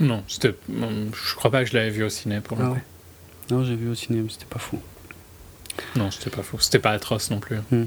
[0.00, 2.80] Non, c'était, je crois pas que je l'avais vu au ciné pour le ah coup.
[3.50, 4.78] Non, j'ai vu au ciné, mais c'était pas fou.
[5.96, 6.58] Non, c'était pas fou.
[6.60, 7.56] C'était pas atroce non plus.
[7.70, 7.86] Hmm.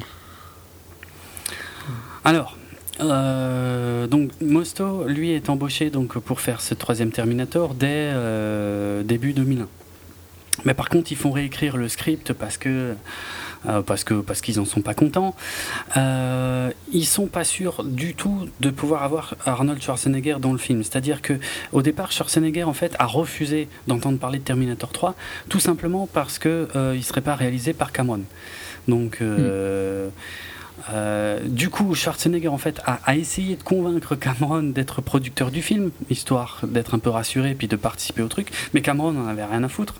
[2.23, 2.57] Alors,
[2.99, 9.33] euh, donc Mosto, lui, est embauché donc pour faire ce troisième Terminator dès euh, début
[9.33, 9.67] 2001.
[10.65, 12.95] Mais par contre, ils font réécrire le script parce que
[13.85, 15.35] parce que parce qu'ils en sont pas contents.
[15.97, 20.83] Euh, ils sont pas sûrs du tout de pouvoir avoir Arnold Schwarzenegger dans le film.
[20.83, 21.33] C'est-à-dire que
[21.71, 25.15] au départ, Schwarzenegger en fait a refusé d'entendre parler de Terminator 3,
[25.49, 28.21] tout simplement parce que euh, il serait pas réalisé par Cameron.
[28.87, 30.09] Donc euh,
[30.89, 31.47] hmm.
[31.47, 35.91] du coup, Schwarzenegger en fait a, a essayé de convaincre Cameron d'être producteur du film,
[36.09, 38.51] histoire d'être un peu rassuré puis de participer au truc.
[38.73, 39.95] Mais Cameron n'en avait rien à foutre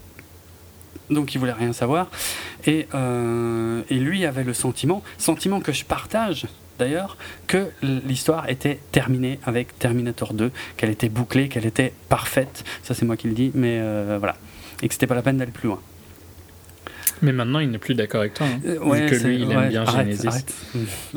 [1.11, 2.09] donc il voulait rien savoir.
[2.65, 6.47] Et, euh, et, lui avait le sentiment, sentiment que je partage
[6.79, 7.17] d'ailleurs,
[7.47, 12.63] que l'histoire était terminée avec Terminator 2, qu'elle était bouclée, qu'elle était parfaite.
[12.81, 14.35] Ça c'est moi qui le dis, mais euh, voilà.
[14.81, 15.79] Et que c'était pas la peine d'aller plus loin.
[17.21, 18.47] Mais maintenant, il n'est plus d'accord avec toi.
[18.47, 20.27] Hein, euh, que lui, il aime bien Genesis.
[20.27, 20.53] Arrête.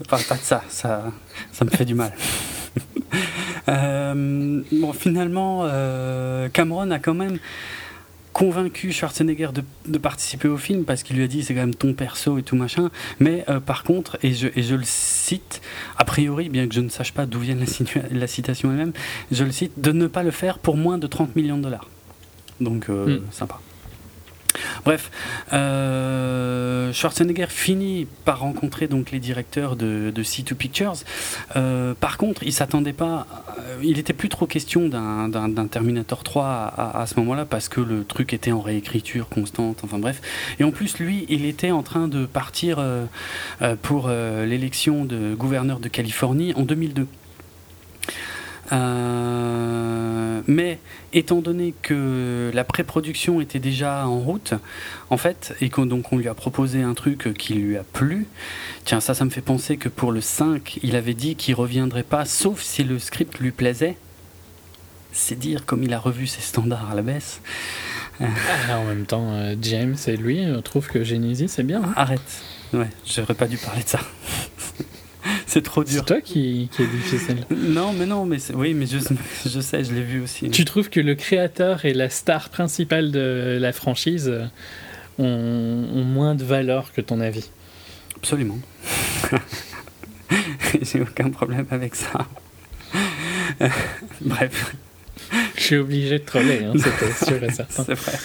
[0.06, 1.10] pas de ça, ça,
[1.50, 2.12] ça me fait du mal.
[3.66, 5.66] bon, finalement,
[6.52, 7.38] Cameron a quand même
[8.34, 9.48] convaincu Schwarzenegger
[9.86, 12.42] de, participer au film parce qu'il lui a dit c'est quand même ton perso et
[12.42, 12.90] tout machin.
[13.20, 15.62] Mais euh, par contre, et je, et je le cite,
[15.96, 18.92] a priori, bien que je ne sache pas d'où vient la, la citation elle-même,
[19.32, 21.88] je le cite, de ne pas le faire pour moins de 30 millions de dollars.
[22.60, 23.22] Donc, euh, hmm.
[23.30, 23.60] sympa.
[24.84, 25.10] Bref,
[25.52, 30.94] euh, Schwarzenegger finit par rencontrer donc les directeurs de, C2 Pictures.
[31.56, 33.26] Euh, par contre, il s'attendait pas,
[33.58, 38.04] euh, il était plus trop question d'un Terminator 3 à, ce moment-là parce que le
[38.04, 39.80] truc était en réécriture constante.
[39.84, 40.20] Enfin bref,
[40.58, 42.82] et en plus lui, il était en train de partir
[43.82, 47.06] pour l'élection de gouverneur de Californie en 2002.
[48.72, 50.78] Euh, mais
[51.12, 54.54] étant donné que la pré-production était déjà en route,
[55.10, 58.26] en fait, et qu'on donc on lui a proposé un truc qui lui a plu,
[58.84, 62.02] tiens, ça, ça me fait penser que pour le 5, il avait dit qu'il reviendrait
[62.02, 63.96] pas, sauf si le script lui plaisait.
[65.12, 67.40] C'est dire comme il a revu ses standards à la baisse.
[68.20, 71.82] Ah, en même temps, euh, James et lui trouvent que Genesis c'est bien.
[71.82, 71.92] Hein.
[71.96, 72.42] Arrête.
[72.72, 74.00] Ouais, j'aurais pas dû parler de ça.
[75.46, 75.94] c'est trop dur.
[76.00, 77.38] C'est toi qui, qui est difficile.
[77.50, 80.50] Non, mais non, mais oui, mais je, je sais, je l'ai vu aussi.
[80.50, 84.32] Tu trouves que le créateur et la star principale de la franchise
[85.18, 87.50] ont, ont moins de valeur que ton avis?
[88.16, 88.58] Absolument.
[90.82, 92.26] J'ai aucun problème avec ça.
[94.20, 94.74] Bref.
[95.56, 97.84] Je suis obligé de troller, hein, c'était sûr et certain.
[97.84, 98.18] C'est vrai.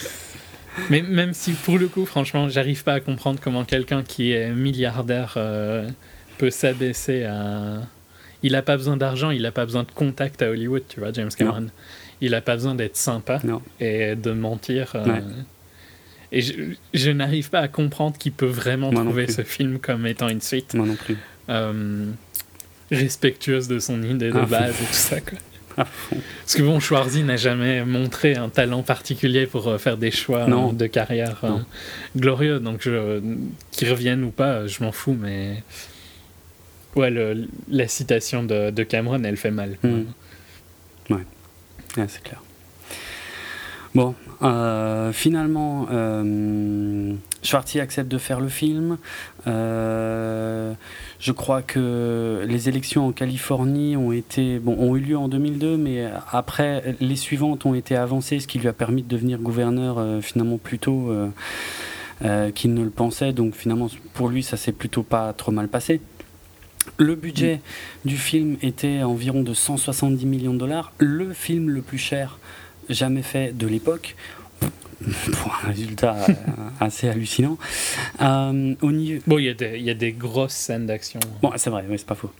[0.88, 4.50] Mais même si, pour le coup, franchement, j'arrive pas à comprendre comment quelqu'un qui est
[4.50, 5.88] milliardaire euh,
[6.40, 7.82] peut s'abaisser à.
[8.42, 11.12] Il n'a pas besoin d'argent, il n'a pas besoin de contact à Hollywood, tu vois,
[11.12, 11.66] James Cameron.
[12.22, 13.40] Il n'a pas besoin d'être sympa
[13.78, 14.92] et de mentir.
[14.94, 15.20] Euh,
[16.32, 16.40] et
[16.94, 20.72] je, n'arrive pas à comprendre qu'il peut vraiment trouver ce film comme étant une suite.
[20.72, 21.18] Moi non plus.
[21.50, 22.06] Euh,
[22.90, 25.38] respectueuse de son idée de base et tout ça, quoi.
[25.76, 30.46] Parce que bon, Schwarzy n'a jamais montré un talent particulier pour euh, faire des choix
[30.72, 31.42] de carrière
[32.16, 35.62] glorieux, donc qu'ils reviennent ou pas, je m'en fous, mais
[36.96, 37.12] Ouais,
[37.68, 39.78] la citation de, Cameron, elle fait mal.
[39.82, 40.02] Hmm.
[41.96, 42.40] Ouais, c'est clair.
[43.94, 47.14] Bon, euh, finalement, euh,
[47.74, 48.98] accepte de faire le film.
[49.48, 50.72] Euh,
[51.18, 55.76] je crois que les élections en Californie ont été bon, ont eu lieu en 2002,
[55.76, 59.98] mais après les suivantes ont été avancées, ce qui lui a permis de devenir gouverneur
[59.98, 61.12] euh, finalement plus tôt
[62.54, 63.32] qu'il ne le pensait.
[63.32, 66.00] Donc finalement, pour lui, ça s'est plutôt pas trop mal passé.
[66.98, 67.60] Le budget
[68.04, 72.38] du film était environ de 170 millions de dollars, le film le plus cher
[72.88, 74.16] jamais fait de l'époque.
[75.32, 76.32] Pour un résultat euh,
[76.78, 77.56] assez hallucinant.
[78.20, 79.22] Euh, au niveau...
[79.26, 81.20] Bon, il y, y, a des grosses scènes d'action.
[81.40, 82.30] Bon, c'est vrai, mais c'est pas faux.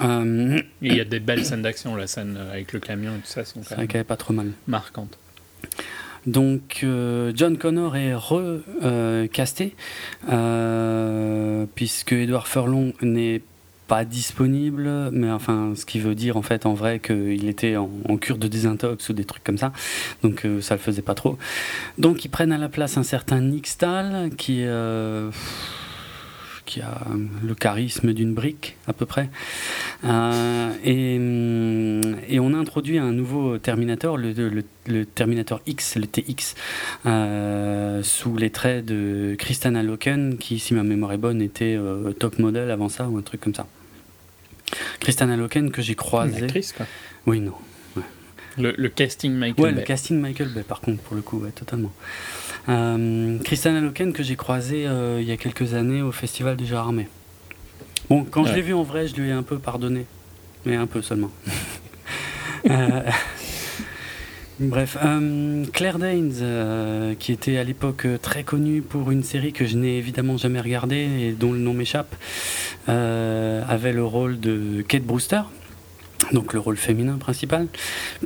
[0.00, 0.60] Euh...
[0.82, 3.44] Il y a des belles scènes d'action, la scène avec le camion et tout ça
[3.44, 4.52] sont quand même pas trop mal.
[4.66, 5.18] marquantes.
[6.26, 9.74] Donc euh, John Connor est recasté
[10.30, 13.42] euh, puisque Edward Furlong n'est
[13.86, 17.88] pas disponible, mais enfin, ce qui veut dire en fait en vrai qu'il était en,
[18.20, 19.72] cure de désintox ou des trucs comme ça,
[20.22, 21.38] donc euh, ça le faisait pas trop.
[21.96, 24.62] Donc ils prennent à la place un certain Nick Stahl qui
[26.68, 27.00] qui a
[27.42, 29.30] le charisme d'une brique à peu près.
[30.04, 30.68] Euh,
[31.18, 34.64] mm, et, on a introduit un nouveau Terminator, le,
[35.14, 36.54] Terminator X, le TX,
[37.06, 42.12] euh, sous les traits de Christiana Loken, qui, si ma mémoire est bonne, était euh,
[42.12, 43.66] top model avant ça, ou un truc comme ça.
[45.00, 46.38] Christiana Loken que j'ai croisé.
[46.38, 46.86] Une actrice, quoi.
[47.26, 47.54] Oui, non.
[48.58, 51.92] Le, casting Michael ouais, le casting Michael Bay, par contre, pour le coup, ouais, totalement.
[52.68, 56.74] Euh, Christian Loken, que j'ai croisé euh, il y a quelques années au Festival du
[56.74, 57.08] Armé.
[58.10, 60.06] Bon, quand je l'ai vu en vrai, je lui ai un peu pardonné.
[60.66, 61.30] Mais un peu seulement.
[62.68, 63.02] Euh,
[64.58, 64.98] bref,
[65.72, 70.36] Claire Danes, qui était à l'époque très connue pour une série que je n'ai évidemment
[70.36, 72.16] jamais regardée et dont le nom m'échappe,
[72.88, 75.42] avait le rôle de Kate Brewster
[76.32, 77.68] donc le rôle féminin principal,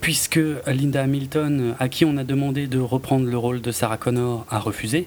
[0.00, 4.46] puisque Linda Hamilton, à qui on a demandé de reprendre le rôle de Sarah Connor,
[4.50, 5.06] a refusé.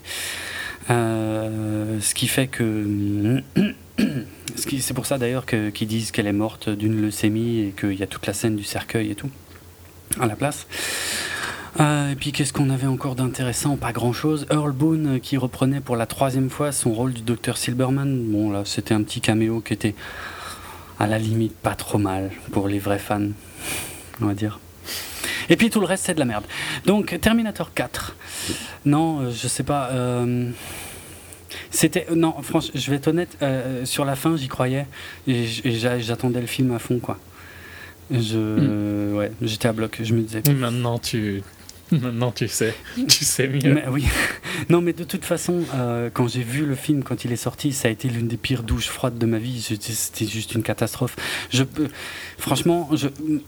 [0.90, 3.42] Euh, ce qui fait que.
[4.58, 8.08] C'est pour ça d'ailleurs qu'ils disent qu'elle est morte d'une leucémie et qu'il y a
[8.08, 9.30] toute la scène du cercueil et tout
[10.20, 10.68] à la place.
[11.80, 13.76] Euh, et puis qu'est-ce qu'on avait encore d'intéressant?
[13.76, 14.46] Pas grand-chose.
[14.50, 18.32] Earl Boone qui reprenait pour la troisième fois son rôle du docteur Silberman.
[18.32, 19.96] Bon là, c'était un petit caméo qui était
[21.00, 23.30] à la limite pas trop mal pour les vrais fans,
[24.22, 24.60] on va dire.
[25.50, 26.46] Et puis tout le reste c'est de la merde.
[26.86, 28.16] Donc Terminator 4.
[28.86, 29.90] Non, euh, je sais pas.
[29.92, 30.50] Euh,
[31.72, 33.38] c'était non, franchement, je vais être honnête.
[33.42, 34.88] Euh, sur la fin, j'y croyais
[35.28, 37.18] et j'attendais le film à fond, quoi.
[38.12, 39.16] Je, hmm.
[39.16, 40.00] ouais, j'étais à bloc.
[40.04, 40.44] Je me disais.
[40.54, 41.44] Maintenant, tu
[41.92, 42.74] Maintenant, tu sais,
[43.08, 43.74] tu sais mieux.
[43.74, 44.06] Mais, oui.
[44.70, 47.74] Non, mais de toute façon, euh, quand j'ai vu le film, quand il est sorti,
[47.74, 49.62] ça a été l'une des pires douches froides de ma vie.
[49.62, 51.16] C'était juste une catastrophe.
[51.52, 51.90] Je peux,
[52.38, 52.90] franchement,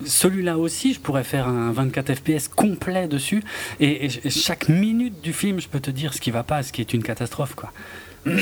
[0.05, 3.41] celui-là aussi, je pourrais faire un 24 FPS complet dessus.
[3.79, 6.71] Et, et, chaque minute du film, je peux te dire ce qui va pas, ce
[6.71, 7.71] qui est une catastrophe, quoi.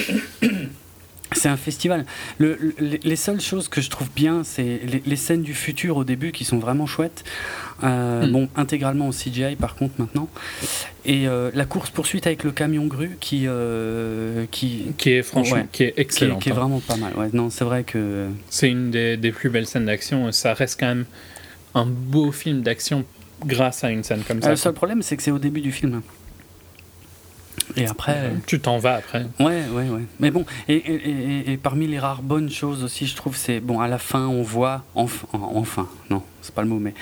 [1.31, 2.05] C'est un festival.
[2.39, 6.45] les seules choses que je trouve bien, c'est les, scènes du futur au début qui
[6.45, 7.23] sont vraiment chouettes.
[7.83, 8.31] Euh, hmm.
[8.31, 10.29] Bon, intégralement au CGI par contre maintenant.
[11.03, 15.67] Et euh, la course poursuite avec le camion grue qui euh, qui qui est franchement
[15.71, 16.37] qui est excellent.
[16.37, 17.13] Qui, est, vraiment pas mal.
[17.15, 20.31] Ouais, non, c'est vrai que c'est une des, des, plus belles scènes d'action.
[20.31, 21.05] Ça reste quand même
[21.73, 23.03] un beau film d'action
[23.45, 24.49] grâce à une scène comme ça.
[24.49, 26.01] le seul problème, c'est que c'est au début du film.
[27.77, 28.31] Et après.
[28.45, 29.25] Tu t'en vas après.
[29.39, 30.03] Ouais, ouais, ouais.
[30.19, 33.59] Mais bon, et, et, et, parmi les rares bonnes choses aussi, je trouve, c'est.
[33.59, 34.83] Bon, à la fin, on voit.
[34.95, 36.93] Enfin, enfin non, c'est pas le mot, mais.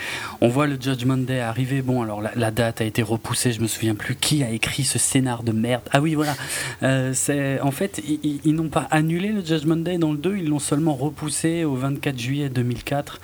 [0.41, 1.81] On voit le Judgment Day arriver.
[1.81, 4.99] Bon, alors la, date a été repoussée, je me souviens plus qui a écrit ce
[4.99, 5.83] scénar de merde.
[5.91, 6.35] Ah oui, voilà.
[6.81, 10.49] Euh, c'est en fait, ils, n'ont pas annulé le Judgment Day dans le 2, ils
[10.49, 13.19] l'ont seulement repoussé au 24 juillet 2004.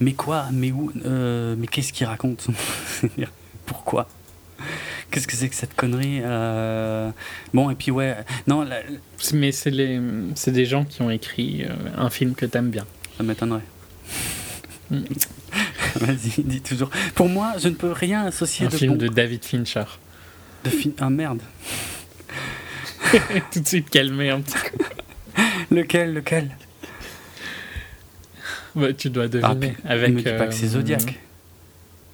[0.00, 0.46] Mais quoi?
[0.52, 2.52] Mais où euh, Mais qu'est-ce qu'ils racontent
[3.66, 4.08] Pourquoi?
[5.12, 7.10] Qu'est-ce que c'est que cette connerie euh,
[7.52, 8.16] Bon, et puis ouais,
[8.46, 8.66] non.
[9.34, 10.00] Mais c'est les,
[10.34, 12.86] c'est des gens qui ont écrit euh, un film que t'aimes bien.
[13.18, 13.60] Ça m'étonnerait.
[14.90, 15.02] Hmm.
[15.96, 16.88] Vas-y, dis toujours.
[17.14, 19.84] Pour moi, je ne peux rien associer un film de David Fincher.
[20.64, 20.90] De fin...
[20.98, 21.42] Ah merde.
[23.52, 24.56] Tout de suite calmé un petit
[25.70, 26.56] lequel, lequel?
[28.74, 29.76] Bah, Tu dois deviner.
[29.84, 30.14] Ah, avec.
[30.14, 31.02] Me dis pas que c'est Zodiac.
[31.02, 31.12] Euh,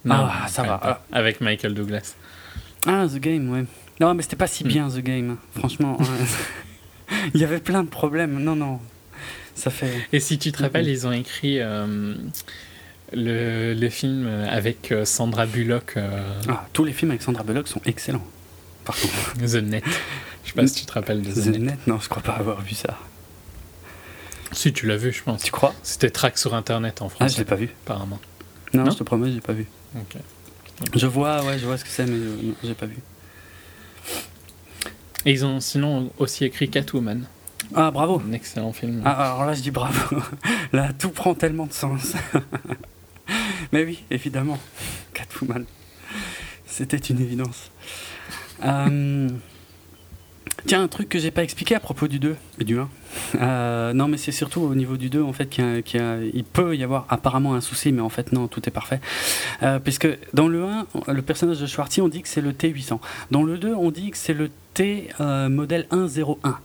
[0.05, 1.05] non, ah, ça va.
[1.13, 2.17] Avec Michael Douglas.
[2.87, 3.65] Ah, The Game, ouais.
[4.01, 4.69] Non, mais c'était pas si hmm.
[4.69, 5.37] bien, The Game.
[5.57, 5.99] Franchement,
[7.35, 8.39] il y avait plein de problèmes.
[8.43, 8.81] Non, non.
[9.55, 10.07] Ça fait.
[10.13, 12.15] Et si tu te rappelles, ils ont écrit euh,
[13.13, 15.95] le, le, film avec euh, Sandra Bullock.
[15.97, 18.25] Euh, ah, tous les films avec Sandra Bullock sont excellents.
[18.85, 19.35] Par contre.
[19.39, 19.85] The Net.
[20.45, 21.87] Je sais pas si tu te rappelles de The, The Net.
[21.89, 22.97] Non, je crois pas avoir vu ça.
[24.53, 25.43] Si, tu l'as vu, je pense.
[25.43, 25.75] Tu crois?
[25.83, 27.23] C'était track sur Internet en France.
[27.23, 27.69] Ah, je l'ai pas vu.
[27.85, 28.21] Apparemment.
[28.73, 29.67] Non, non je te promets, j'ai pas vu.
[29.97, 30.21] Ok.
[30.95, 32.19] Je vois, ouais, je vois ce que c'est, mais
[32.63, 32.97] j'ai pas vu.
[35.25, 37.27] Et ils ont sinon aussi écrit Catwoman.
[37.75, 38.23] Ah, bravo.
[38.27, 39.03] Un excellent film.
[39.05, 40.17] Ah, alors là, je dis bravo.
[40.73, 42.15] là, tout prend tellement de sens.
[43.73, 44.59] mais oui, évidemment.
[45.13, 45.65] Catwoman.
[46.67, 47.71] C'était une évidence.
[48.65, 49.29] Euh,
[50.67, 52.89] Tiens, un truc que j'ai pas expliqué à propos du 2 et du 1.
[53.41, 57.07] Euh, non, mais c'est surtout au niveau du 2 en fait qu'il peut y avoir
[57.09, 59.01] apparemment un souci, mais en fait non, tout est parfait.
[59.63, 62.99] Euh, puisque dans le 1, le personnage de Schwartzy, on dit que c'est le T800.
[63.31, 66.59] Dans le 2, on dit que c'est le T euh, modèle 101.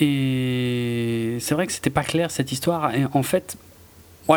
[0.00, 2.94] Et c'est vrai que c'était pas clair cette histoire.
[2.94, 3.58] Et en fait,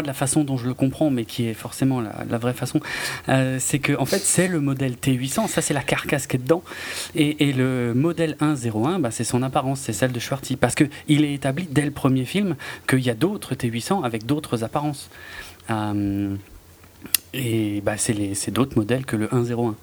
[0.02, 2.80] de la façon dont je le comprends, mais qui est forcément la, vraie façon,
[3.30, 6.40] euh, c'est que en fait c'est le modèle T800, ça c'est la carcasse qui est
[6.40, 6.64] dedans,
[7.16, 11.24] et, le modèle 101, bah, c'est son apparence, c'est celle de Schwartzy, parce que il
[11.24, 12.56] est établi dès le premier film
[12.88, 15.10] qu'il y a d'autres T800 avec d'autres apparences.
[15.70, 16.36] Euh,
[17.34, 19.76] et bah, c'est d'autres modèles que le 101.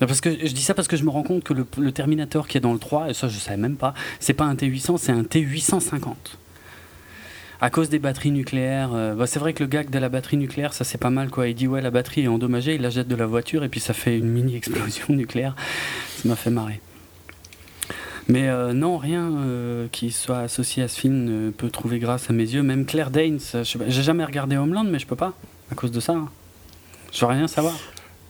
[0.00, 2.48] Parce que je dis ça parce que je me rends compte que le, le Terminator
[2.48, 4.96] qui est dans le 3, et ça je savais même pas, c'est pas un T800,
[4.98, 6.14] c'est un T850
[7.60, 8.90] à cause des batteries nucléaires.
[8.94, 11.30] Euh, bah, c'est vrai que le gag de la batterie nucléaire, ça c'est pas mal
[11.30, 11.48] quoi.
[11.48, 13.80] Il dit ouais la batterie est endommagée, il la jette de la voiture et puis
[13.80, 15.54] ça fait une mini explosion nucléaire.
[16.16, 16.80] Ça m'a fait marrer.
[18.28, 22.30] Mais euh, non, rien euh, qui soit associé à ce film ne peut trouver grâce
[22.30, 22.62] à mes yeux.
[22.62, 25.34] Même Claire Danes, j'ai jamais regardé Homeland, mais je peux pas
[25.72, 26.12] à cause de ça.
[26.12, 26.28] Hein.
[27.12, 27.74] Je veux rien savoir.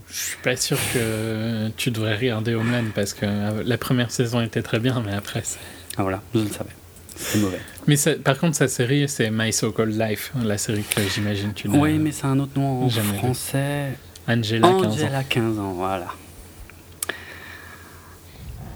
[0.08, 3.26] Je suis pas sûr que tu devrais regarder Homeland parce que
[3.62, 5.60] la première saison était très bien, mais après c'est.
[5.96, 6.79] Ah voilà, je le savais.
[7.20, 7.60] C'est mauvais.
[7.86, 11.68] Mais par contre, sa série, c'est My So Called Life, la série que j'imagine tu
[11.68, 13.92] Oui, mais c'est un autre nom en français.
[14.26, 15.72] Angela, Angela 15 ans.
[15.72, 16.08] voilà.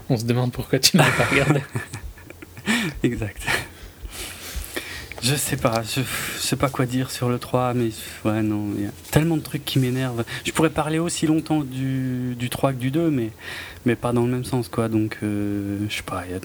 [0.09, 1.61] On se demande pourquoi tu n'as pas regardé.
[3.03, 3.43] exact.
[5.23, 6.01] Je sais pas, je,
[6.39, 7.89] sais pas quoi dire sur le 3, mais
[8.25, 10.23] ouais, non, il y a tellement de trucs qui m'énervent.
[10.45, 13.31] Je pourrais parler aussi longtemps du, du 3 que du 2, mais,
[13.85, 14.87] mais pas dans le même sens, quoi.
[14.87, 16.39] Donc, euh, je sais pas, il y a,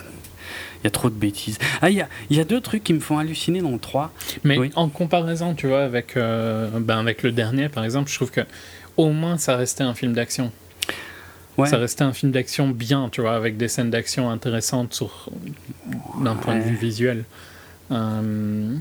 [0.84, 1.58] y a, trop de bêtises.
[1.82, 4.12] Ah, il y a, y a, deux trucs qui me font halluciner dans le 3.
[4.44, 8.30] Mais en comparaison, tu vois, avec, euh, ben avec le dernier, par exemple, je trouve
[8.30, 8.42] que
[8.96, 10.52] au moins ça restait un film d'action.
[11.66, 15.02] Ça restait un film d'action bien, tu vois, avec des scènes d'action intéressantes
[16.22, 17.24] d'un point de vue visuel.
[17.90, 18.76] Euh,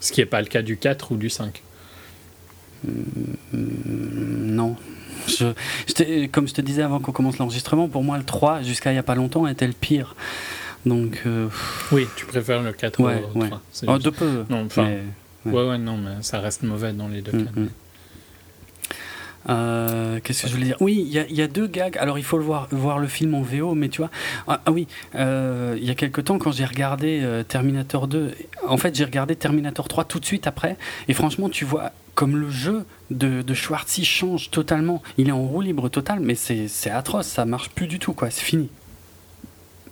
[0.00, 1.62] ce qui n'est pas le cas du 4 ou du 5.
[2.84, 2.90] Mm,
[3.52, 4.76] non.
[5.28, 8.94] Je, comme je te disais avant qu'on commence l'enregistrement, pour moi le 3, jusqu'à il
[8.94, 10.14] n'y a pas longtemps, était le pire.
[10.86, 11.48] Donc, euh,
[11.92, 13.60] Oui, tu préfères le 4 ouais, au 3.
[13.88, 14.44] Oh, de peu.
[14.48, 14.88] Non, enfin,
[15.44, 15.52] ouais.
[15.52, 15.78] ouais.
[15.78, 17.50] non, mais ça reste mauvais dans les deux mm, cas.
[17.60, 17.68] Mm.
[19.48, 20.76] Euh, qu'est-ce que je voulais dire?
[20.80, 21.96] Oui, il y, a deux gags.
[21.98, 24.10] Alors, il faut le voir, voir le film en VO, mais tu vois.
[24.48, 28.32] Ah, ah oui, euh, il y a quelques temps, quand j'ai regardé euh, Terminator 2,
[28.66, 30.76] en fait, j'ai regardé Terminator 3 tout de suite après.
[31.08, 35.02] Et franchement, tu vois comme le jeu de, de Schwarzy change totalement.
[35.18, 37.26] Il est en roue libre total, mais c'est atroce.
[37.26, 38.30] Ça marche plus du tout, quoi.
[38.30, 38.68] C'est fini.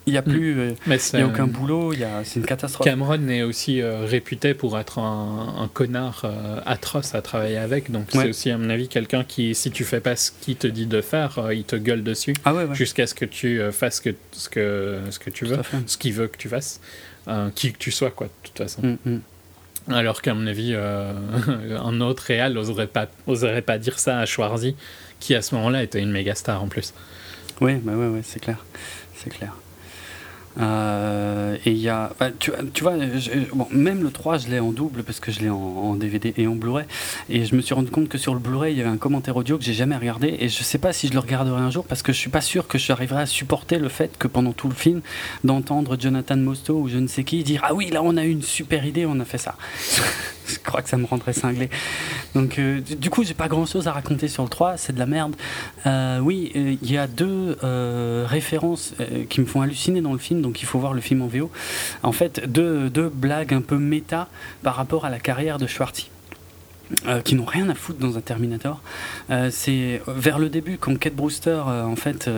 [0.07, 0.25] Il n'y a mm.
[0.25, 1.95] plus, euh, il y a aucun boulot,
[2.25, 2.85] c'est une catastrophe.
[2.85, 8.09] Cameron est aussi euh, réputé pour être un, connard euh, atroce à travailler avec, donc
[8.11, 10.87] c'est aussi à mon avis quelqu'un qui, si tu fais pas ce qu'il te dit
[10.87, 15.01] de faire, il te gueule dessus ah jusqu'à ce que tu fasses que, ce que
[15.11, 16.81] ce que tu veux, ce qu'il veut que tu fasses,
[17.55, 18.83] qui que tu sois quoi, de toute façon.
[18.83, 19.21] Mm, mm.
[19.89, 24.77] Alors qu'à mon avis, un autre réal n'oserait pas, oserait pas dire ça à Schwarzy,
[25.19, 26.93] qui à ce moment-là était une méga star en plus.
[27.63, 28.65] Oui, bah ouais, ouais, c'est clair,
[29.17, 29.55] c'est clair.
[30.61, 32.13] Euh, et il y a.
[32.19, 32.53] Bah, tu,
[32.83, 32.95] vois,
[33.71, 36.55] même le 3, je l'ai en double parce que je l'ai en, DVD et en
[36.55, 36.87] Blu-ray.
[37.29, 39.37] Et je me suis rendu compte que sur le Blu-ray, il y avait un commentaire
[39.37, 40.37] audio que j'ai jamais regardé.
[40.41, 42.41] Et je sais pas si je le regarderai un jour parce que je suis pas
[42.41, 45.01] sûr que j'arriverai à supporter le fait que pendant tout le film,
[45.43, 48.31] d'entendre Jonathan Mostow ou je ne sais qui dire Ah oui, là on a eu
[48.31, 49.57] une super idée, on a fait ça.
[50.49, 51.71] je crois que ça me rendrait cinglé.
[52.35, 54.99] Donc, euh, du coup, j'ai pas grand chose à raconter sur le 3, c'est de
[54.99, 55.35] la merde.
[55.87, 57.57] Euh, oui, il y a deux
[58.27, 58.95] références
[59.29, 61.51] qui me font halluciner dans le film donc il faut voir le film en VO.
[62.03, 64.29] En fait, deux, deux blagues un peu méta
[64.63, 66.09] par rapport à la carrière de Schwartz.
[67.07, 68.83] Euh, qui n'ont rien à foutre dans un Terminator.
[69.31, 72.29] Euh, c'est vers le début, quand Kate Brewster, euh, en fait,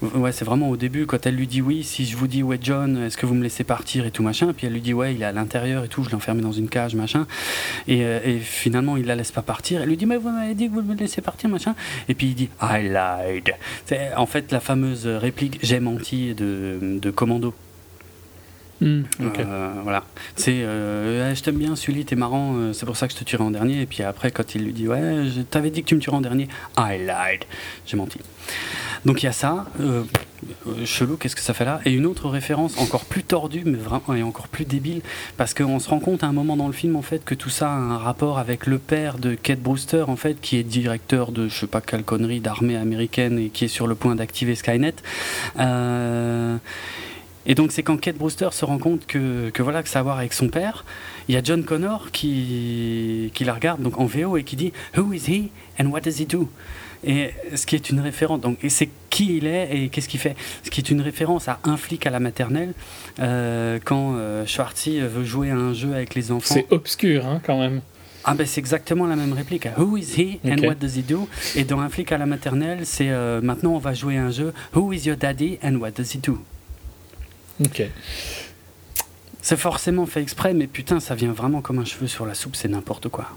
[0.00, 2.58] ouais, c'est vraiment au début, quand elle lui dit oui, si je vous dis ouais
[2.60, 5.14] John, est-ce que vous me laissez partir et tout machin, puis elle lui dit ouais,
[5.14, 7.26] il est à l'intérieur et tout, je l'ai enfermé dans une cage machin,
[7.86, 9.82] et, et, finalement il la laisse pas partir.
[9.82, 11.74] Elle lui dit mais vous m'avez dit que vous me laissez partir machin,
[12.08, 13.54] et puis il dit I lied.
[13.84, 17.54] C'est en fait la fameuse réplique j'ai menti de, de Commando.
[18.82, 20.04] Euh, voilà.
[20.36, 23.24] C'est euh, je t'aime bien, Sully, t'es marrant, euh, c'est pour ça que je te
[23.24, 23.82] tuerai en dernier.
[23.82, 26.16] Et puis après, quand il lui dit Ouais, je t'avais dit que tu me tuerais
[26.16, 27.44] en dernier, I lied.
[27.86, 28.18] J'ai menti.
[29.04, 29.66] Donc il y a ça.
[30.84, 31.80] chelou, qu'est-ce que ça fait là?
[31.84, 35.00] Et une autre référence encore plus tordue, mais vraiment et encore plus débile,
[35.36, 37.50] parce qu'on se rend compte à un moment dans le film en fait que tout
[37.50, 41.32] ça a un rapport avec le père de Kate Brewster en fait, qui est directeur
[41.32, 44.54] de je sais pas quelle connerie d'armée américaine et qui est sur le point d'activer
[44.54, 44.94] Skynet.
[47.46, 50.00] Et donc c'est quand Kate Brewster se rend compte que, que, voilà que ça a
[50.00, 50.84] à voir avec son père,
[51.28, 54.72] il y a John Connor qui, qui la regarde donc en VO et qui dit
[54.96, 55.50] Who is he
[55.80, 56.48] and what does he do?
[57.04, 60.20] Et ce qui est une référence, donc, et c'est qui il est et qu'est-ce qu'il
[60.20, 60.36] fait.
[60.62, 62.74] Ce qui est une référence à un flic à la maternelle,
[63.18, 66.54] euh, quand euh, Schwartzy veut jouer à un jeu avec les enfants.
[66.54, 67.80] C'est obscur, hein, quand même.
[68.24, 69.66] Ah ben c'est exactement la même réplique.
[69.76, 71.28] Who is he and what does he do?
[71.56, 74.30] Et dans un flic à la maternelle, c'est euh, maintenant on va jouer à un
[74.30, 74.52] jeu.
[74.76, 76.38] Who is your daddy and what does he do?
[77.64, 77.82] Ok.
[79.40, 82.54] C'est forcément fait exprès, mais putain, ça vient vraiment comme un cheveu sur la soupe,
[82.54, 83.28] c'est n'importe quoi.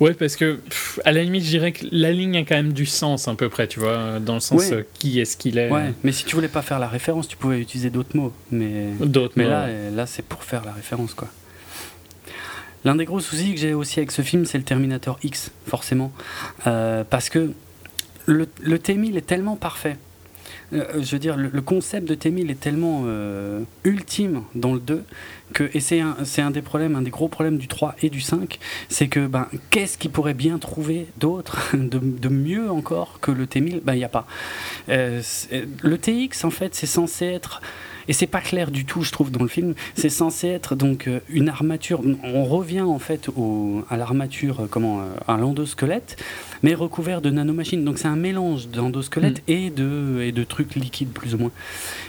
[0.00, 0.60] Ouais, parce que
[1.04, 3.48] à la limite, je dirais que la ligne a quand même du sens à peu
[3.48, 5.70] près, tu vois, dans le sens euh, qui est-ce qu'il est.
[5.70, 8.32] Ouais, mais si tu voulais pas faire la référence, tu pouvais utiliser d'autres mots.
[8.50, 11.28] Mais, d'autres mais là, là c'est pour faire la référence, quoi.
[12.84, 16.12] L'un des gros soucis que j'ai aussi avec ce film, c'est le Terminator X, forcément.
[16.66, 17.52] Euh, parce que
[18.26, 20.03] le, le T-1000 est tellement parfait euh,
[20.74, 25.04] je veux dire, le, concept de T-1000 est tellement euh, ultime dans le 2
[25.52, 28.20] que, et c'est un, un, des problèmes, un des gros problèmes du 3 et du
[28.20, 33.30] 5, c'est que ben, qu'est-ce qu'il pourrait bien trouver d'autre, de, de, mieux encore que
[33.30, 34.26] le T-1000 Ben, il n'y a pas.
[34.88, 35.22] Euh,
[35.82, 37.60] le TX, en fait, c'est censé être
[38.08, 39.74] et c'est pas clair du tout, je trouve, dans le film.
[39.94, 42.00] C'est censé être donc euh, une armature.
[42.22, 46.16] On revient en fait au, à l'armature, euh, comment, euh, un l'endosquelette,
[46.62, 47.84] mais recouvert de nanomachines.
[47.84, 49.52] Donc c'est un mélange d'endosquelette mm.
[49.52, 51.50] et de et de trucs liquides plus ou moins.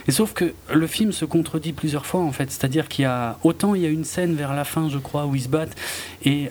[0.08, 2.50] Et sauf que le film se contredit plusieurs fois en fait.
[2.50, 5.26] C'est-à-dire qu'il y a autant il y a une scène vers la fin, je crois,
[5.26, 5.76] où ils se battent
[6.24, 6.48] et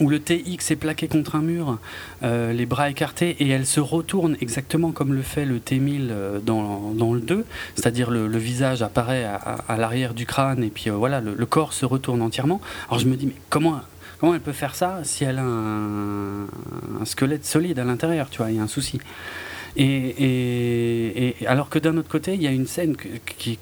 [0.00, 1.78] où le TX est plaqué contre un mur,
[2.22, 6.38] euh, les bras écartés, et elle se retourne exactement comme le fait le T1000 euh,
[6.40, 7.44] dans, dans le 2,
[7.74, 11.86] c'est-à-dire le, visage apparaît à, l'arrière du crâne, et puis euh, voilà, le, corps se
[11.86, 12.60] retourne entièrement.
[12.88, 13.80] Alors je me dis, mais comment,
[14.18, 16.46] comment elle peut faire ça si elle a un,
[17.04, 19.00] squelette solide à l'intérieur, tu vois, il y a un souci.
[19.76, 23.58] Et, alors que d'un autre côté, il y a une scène qui,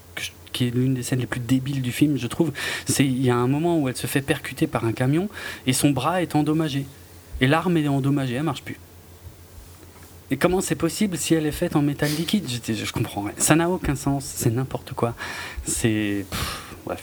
[0.53, 2.53] qui est l'une des scènes les plus débiles du film, je trouve.
[2.87, 5.29] C'est il y a un moment où elle se fait percuter par un camion
[5.67, 6.87] et son bras est endommagé.
[7.41, 8.79] Et l'arme est endommagée, elle marche plus.
[10.31, 12.49] Et comment c'est possible si elle est faite en métal liquide?
[12.49, 13.27] Je, comprends.
[13.37, 15.15] Ça n'a aucun sens, c'est n'importe quoi.
[15.67, 16.25] C'est.
[16.87, 17.03] Bref.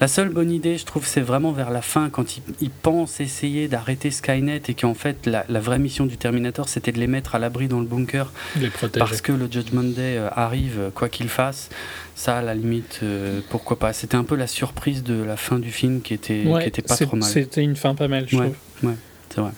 [0.00, 3.20] La seule bonne idée, je trouve, c'est vraiment vers la fin, quand ils, ils pensent
[3.20, 7.06] essayer d'arrêter Skynet et qu'en fait, la, la, vraie mission du Terminator, c'était de les
[7.06, 8.32] mettre à l'abri dans le bunker.
[8.60, 11.68] Les parce que le Judgment Day euh, arrive, quoi qu'il fasse.
[12.14, 13.92] Ça, à la limite, euh, pourquoi pas.
[13.92, 16.82] C'était un peu la surprise de la fin du film qui était, ouais, qui était
[16.82, 17.28] pas trop mal.
[17.28, 18.90] C'était une fin pas mal, je ouais, trouve.
[18.90, 18.96] Ouais,
[19.30, 19.52] c'est vrai.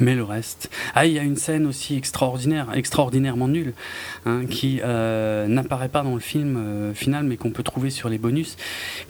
[0.00, 0.70] Mais le reste.
[0.94, 3.72] Ah, il y a une scène aussi extraordinaire, extraordinairement nulle,
[4.26, 8.08] hein, qui euh, n'apparaît pas dans le film euh, final, mais qu'on peut trouver sur
[8.08, 8.56] les bonus,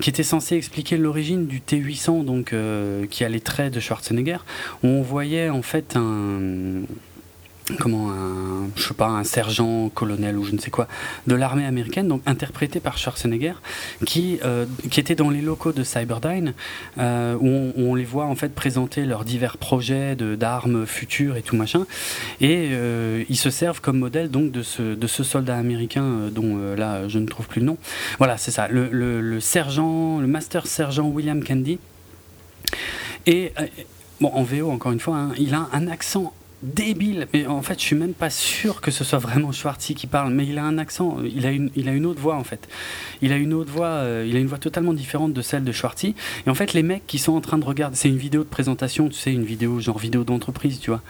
[0.01, 4.39] qui était censé expliquer l'origine du T800, donc euh, qui a les traits de Schwarzenegger,
[4.83, 6.83] où on voyait en fait un
[7.77, 10.89] comment un, je sais pas, un sergent, colonel ou je ne sais quoi,
[11.27, 13.55] de l'armée américaine, donc interprété par Schwarzenegger,
[14.07, 16.55] qui, euh, qui était dans les locaux de Cyberdyne,
[16.99, 21.57] euh, où, on, les voit en fait présenter leurs divers projets d'armes futures et tout
[21.57, 21.87] machin,
[22.41, 26.59] et euh, ils se servent comme modèle donc de ce, de ce soldat américain dont
[26.77, 27.79] là je ne trouve plus le nom.
[28.19, 31.79] Voilà, c'est ça, le, le, sergent, le master sergent William Candy.
[33.27, 33.53] Et
[34.21, 36.33] bon, en VO encore une fois, hein, il a un accent
[36.63, 37.29] débile.
[37.33, 40.33] Mais en fait, je suis même pas sûr que ce soit vraiment Schwartzy qui parle,
[40.33, 42.69] mais il a un accent, il a une, il a une autre voix en fait.
[43.23, 45.73] Il a une autre voix, euh, il a une voix totalement différente de celle de
[45.73, 46.15] Schwartzy.
[46.47, 48.49] Et en fait, les mecs qui sont en train de regarder, c'est une vidéo de
[48.49, 51.03] présentation, tu sais, une vidéo genre vidéo d'entreprise, tu vois.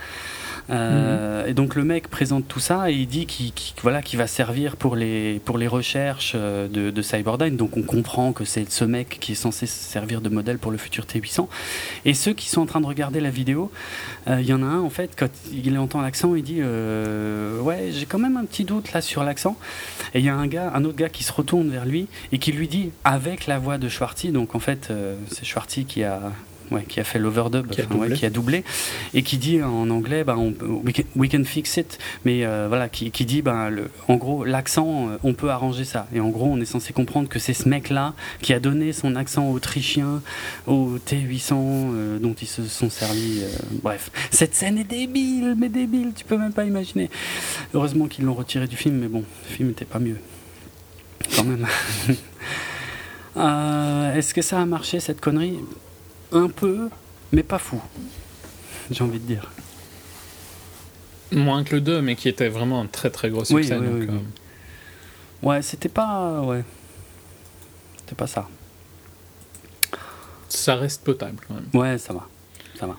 [0.71, 1.47] Euh.
[1.47, 4.27] Et donc le mec présente tout ça et il dit qu'il qu voilà, qu va
[4.27, 7.57] servir pour les, pour les recherches euh, de, de Cyberdyne.
[7.57, 10.79] Donc on comprend que c'est ce mec qui est censé servir de modèle pour le
[10.79, 11.49] futur T800.
[12.05, 13.71] Et ceux qui sont en train de regarder la vidéo,
[14.27, 17.91] il euh, y en a un en fait, quand il entend l'accent, il dit Ouais,
[17.93, 19.57] j'ai quand même un petit doute là sur l'accent.
[20.15, 22.39] Et il y a un gars, un autre gars qui se retourne vers lui et
[22.39, 24.93] qui lui dit avec la voix de Schwartzy, donc en fait
[25.31, 26.21] c'est Schwartzy qui a
[26.71, 28.65] ouais, qui a fait l'overdub, qui, ouais, qui, a doublé,
[29.15, 30.55] et qui dit en anglais, bah, on,
[30.85, 34.17] we, can, we, can, fix it, mais euh, voilà, qui, qui dit, bah, le, en
[34.17, 36.07] gros, l'accent, on peut arranger ça.
[36.15, 39.17] Et en gros, on est censé comprendre que c'est ce mec-là qui a donné son
[39.17, 40.23] accent autrichien
[40.67, 43.41] au T800 euh, dont ils se sont servis.
[43.43, 43.49] Euh,
[43.83, 47.11] bref, cette scène est débile, mais débile, tu peux même pas imaginer.
[47.75, 50.19] Heureusement qu'ils l'ont retiré du film, mais bon, le film n'était pas mieux.
[51.35, 51.67] Quand même.
[53.37, 55.61] Euh, Est-ce que ça a marché cette connerie?
[56.33, 56.89] Un peu,
[57.33, 57.81] mais pas fou,
[58.91, 59.51] j'ai envie de dire.
[61.33, 63.77] Moins que le 2, mais qui était vraiment un très très gros succès.
[63.77, 65.47] Oui, oui, donc, oui, euh...
[65.49, 66.41] Ouais, c'était pas.
[66.41, 66.65] Ouais.
[67.99, 68.49] C'était pas ça.
[70.49, 71.69] Ça reste potable quand même.
[71.75, 72.27] Ouais, ça va.
[72.79, 72.97] Ça va.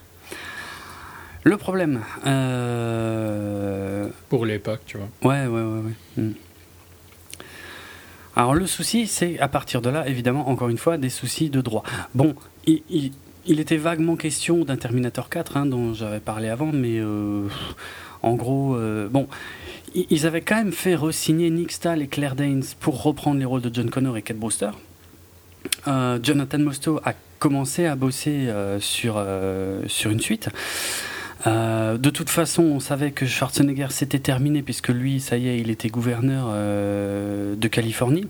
[1.44, 2.04] Le problème.
[2.26, 4.10] Euh...
[4.30, 5.10] Pour l'époque, tu vois.
[5.24, 5.82] Ouais, ouais, ouais.
[5.82, 6.24] ouais.
[6.24, 6.34] Mm.
[8.36, 11.62] Alors le souci, c'est à partir de là, évidemment, encore une fois, des soucis de
[11.62, 11.84] droit.
[12.14, 12.36] Bon,
[12.90, 17.48] il, était vaguement question d'un Terminator 4, hein, dont j'avais parlé avant, mais euh,
[18.22, 19.28] en gros, euh, bon,
[19.96, 23.62] ils avaient quand même fait re-signer Nick Stahl et Claire Danes pour reprendre les rôles
[23.62, 24.72] de John Connor et Kate Brewster.
[25.88, 28.50] Euh, Jonathan Mostow a commencé à bosser
[28.80, 30.50] sur, une suite.
[31.46, 35.70] De toute façon, on savait que Schwarzenegger s'était terminé puisque lui, ça y est, il
[35.70, 38.28] était gouverneur de Californie.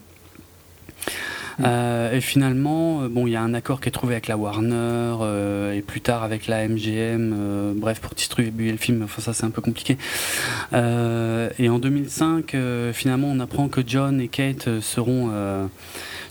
[1.60, 1.64] Mmh.
[1.66, 5.76] Euh, et finalement, bon, il y a un accord qui est trouvé avec la Warner
[5.76, 7.74] et plus tard avec la MGM.
[7.76, 9.98] bref, pour distribuer le film, enfin ça c'est un peu compliqué.
[10.74, 12.56] et en 2005,
[12.94, 15.30] finalement, on apprend que John et Kate seront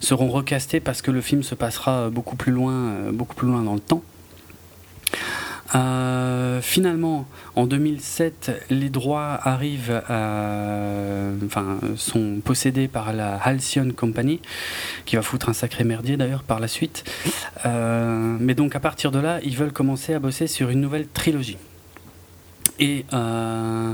[0.00, 3.74] seront recastés parce que le film se passera beaucoup plus loin, beaucoup plus loin dans
[3.74, 4.02] le temps.
[5.74, 14.40] Euh, finalement, en 2007, les droits arrivent à, enfin, sont possédés par la Halcyon Company,
[15.04, 17.04] qui va foutre un sacré merdier d'ailleurs par la suite.
[17.66, 21.06] Euh, mais donc à partir de là, ils veulent commencer à bosser sur une nouvelle
[21.08, 21.58] trilogie.
[22.80, 23.92] Et euh,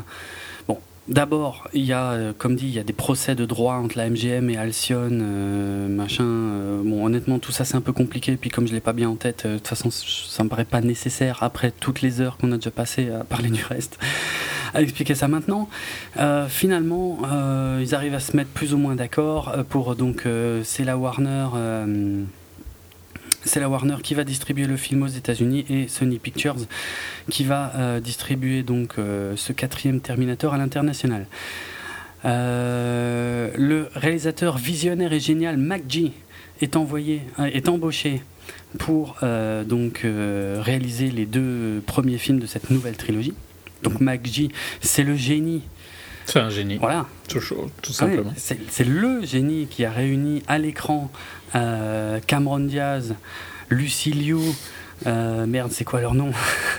[1.07, 3.99] D'abord, il y a, euh, comme dit, il y a des procès de droit entre
[3.99, 6.25] la MGM et Alcyon, euh, machin.
[6.25, 8.39] euh, bon, honnêtement, tout ça c'est un peu compliqué.
[8.39, 10.81] Puis comme je l'ai pas bien en tête, de toute façon, ça me paraît pas
[10.81, 13.99] nécessaire après toutes les heures qu'on a déjà passées à parler du reste,
[14.73, 15.69] à expliquer ça maintenant.
[16.49, 17.19] Finalement,
[17.81, 20.27] ils arrivent à se mettre plus ou moins d'accord pour donc
[20.63, 21.49] c'est la Warner.
[23.45, 26.57] C'est la Warner qui va distribuer le film aux États-Unis et Sony Pictures
[27.31, 31.27] qui va euh, distribuer donc euh, ce quatrième Terminator à l'international.
[32.25, 36.13] Euh, le réalisateur visionnaire et génial McG
[36.63, 38.23] est envoyé, est embauché
[38.79, 39.19] pour
[39.67, 43.35] donc réaliser les deux premiers films de cette nouvelle trilogie.
[43.83, 44.51] Donc McG,
[44.81, 45.63] c'est le génie.
[46.27, 48.33] C'est un génie, Voilà, tout, chaud, tout ah simplement.
[48.37, 51.11] c'est c'est le génie qui a réuni à l'écran
[52.27, 53.15] Cameron Diaz,
[53.71, 54.39] Lucy Liu,
[55.07, 56.31] euh, merde, c'est quoi leur nom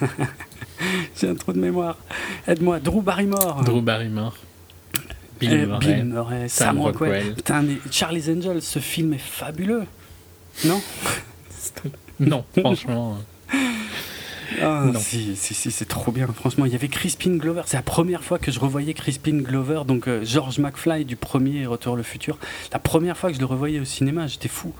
[1.19, 1.97] J'ai un trou de mémoire.
[2.47, 3.63] Aide-moi, Drew Barrymore.
[3.63, 4.35] Drew Barrymore,
[5.39, 7.13] Bill Euh, Murray, Bill Murray, Sam Sam Rockwell.
[7.13, 7.35] Rockwell.
[7.35, 9.85] Putain, mais Charlie's Angels, ce film est fabuleux.
[10.65, 10.81] Non
[12.19, 13.17] Non, franchement.
[14.61, 14.99] Ah, Non.
[14.99, 16.27] Si, si, si, c'est trop bien.
[16.27, 17.63] Franchement, il y avait Crispin Glover.
[17.65, 21.65] C'est la première fois que je revoyais Crispin Glover, donc euh, George McFly du premier
[21.65, 22.37] Retour le futur.
[22.71, 24.73] La première fois que je le revoyais au cinéma, j'étais fou.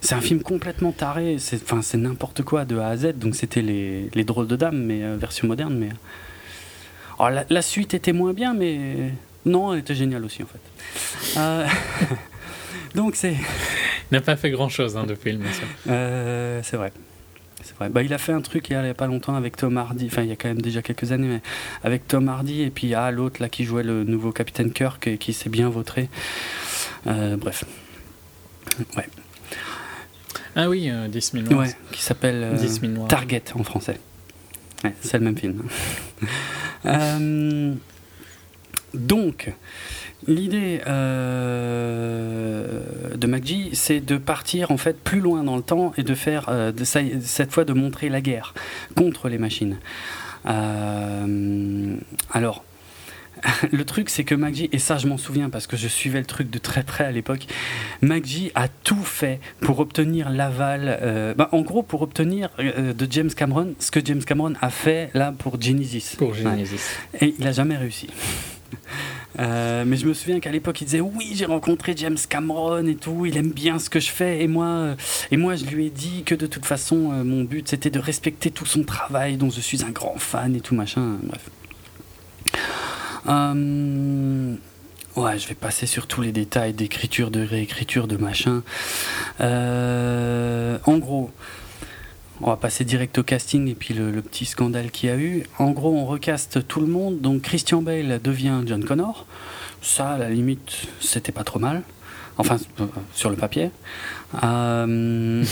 [0.00, 1.36] C'est un film complètement taré.
[1.38, 3.14] C'est, enfin, c'est n'importe quoi de A à Z.
[3.16, 5.76] Donc c'était les, les drôles de dames, mais euh, version moderne.
[5.78, 5.88] Mais
[7.18, 9.12] Alors, la, la suite était moins bien, mais
[9.46, 11.38] non, elle était géniale aussi en fait.
[11.38, 11.66] Euh,
[12.94, 15.40] donc c'est, Il n'a pas fait grand chose hein, depuis le
[15.88, 16.92] euh, c'est vrai.
[17.64, 17.88] C'est vrai.
[17.88, 20.22] Bah, il a fait un truc il n'y a pas longtemps avec Tom Hardy, enfin
[20.22, 21.40] il y a quand même déjà quelques années, mais
[21.82, 25.18] avec Tom Hardy et puis ah, l'autre là qui jouait le nouveau Capitaine Kirk et
[25.18, 26.08] qui s'est bien vautré.
[27.06, 27.64] Euh, bref.
[28.96, 29.08] Ouais.
[30.56, 31.66] Ah oui, euh, 10 000 noirs.
[31.66, 33.08] ouais, qui s'appelle euh, 10 000 noirs.
[33.08, 33.98] Target en français.
[34.84, 35.62] Ouais, c'est le même film.
[36.86, 37.72] Euh,
[38.94, 39.52] donc,
[40.26, 42.78] l'idée euh,
[43.16, 46.46] de McGee, c'est de partir en fait plus loin dans le temps et de faire,
[46.48, 48.54] euh, de, cette fois, de montrer la guerre
[48.96, 49.78] contre les machines.
[50.46, 51.96] Euh,
[52.32, 52.64] alors.
[53.72, 56.24] Le truc, c'est que McGee, et ça je m'en souviens parce que je suivais le
[56.24, 57.46] truc de très près à l'époque,
[58.00, 63.06] McGee a tout fait pour obtenir l'aval, euh, bah, en gros pour obtenir euh, de
[63.10, 66.14] James Cameron ce que James Cameron a fait là pour Genesis.
[66.16, 66.36] Pour Ouais.
[66.42, 66.80] Genesis.
[67.20, 68.08] Et il a jamais réussi.
[69.40, 72.94] Euh, mais je me souviens qu'à l'époque il disait oui j'ai rencontré James Cameron et
[72.94, 74.42] tout il aime bien ce que je fais.
[74.42, 74.94] Et moi euh,
[75.30, 77.98] et moi je lui ai dit que de toute façon euh, mon but c'était de
[77.98, 81.50] respecter tout son travail dont je suis un grand fan et tout machin bref.
[83.26, 84.54] Euh,
[85.16, 88.62] ouais je vais passer sur tous les détails d'écriture de réécriture de machin.
[89.40, 91.30] En gros
[92.46, 95.16] on va passer direct au casting et puis le, le petit scandale qu'il y a
[95.16, 95.44] eu.
[95.58, 97.20] En gros, on recaste tout le monde.
[97.20, 99.26] Donc Christian Bale devient John Connor.
[99.80, 101.82] Ça, à la limite, c'était pas trop mal.
[102.36, 103.70] Enfin, euh, sur le papier.
[104.42, 105.44] Euh,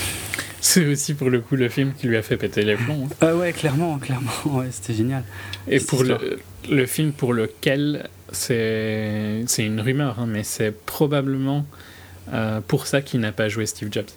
[0.60, 3.08] C'est aussi pour le coup le film qui lui a fait péter les plombs.
[3.10, 3.14] hein.
[3.20, 4.30] ah ouais, clairement, clairement.
[4.46, 5.24] Ouais, c'était génial.
[5.68, 6.38] Et pour le,
[6.70, 11.64] le film pour lequel c'est c'est une rumeur, hein, mais c'est probablement
[12.32, 14.10] euh, pour ça qu'il n'a pas joué Steve Jobs.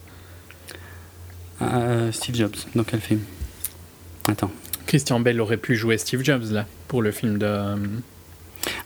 [1.61, 3.21] Euh, Steve Jobs, dans quel film?
[4.27, 4.51] Attends.
[4.87, 7.45] Christian Bale aurait pu jouer Steve Jobs là pour le film de.
[7.45, 7.75] euh,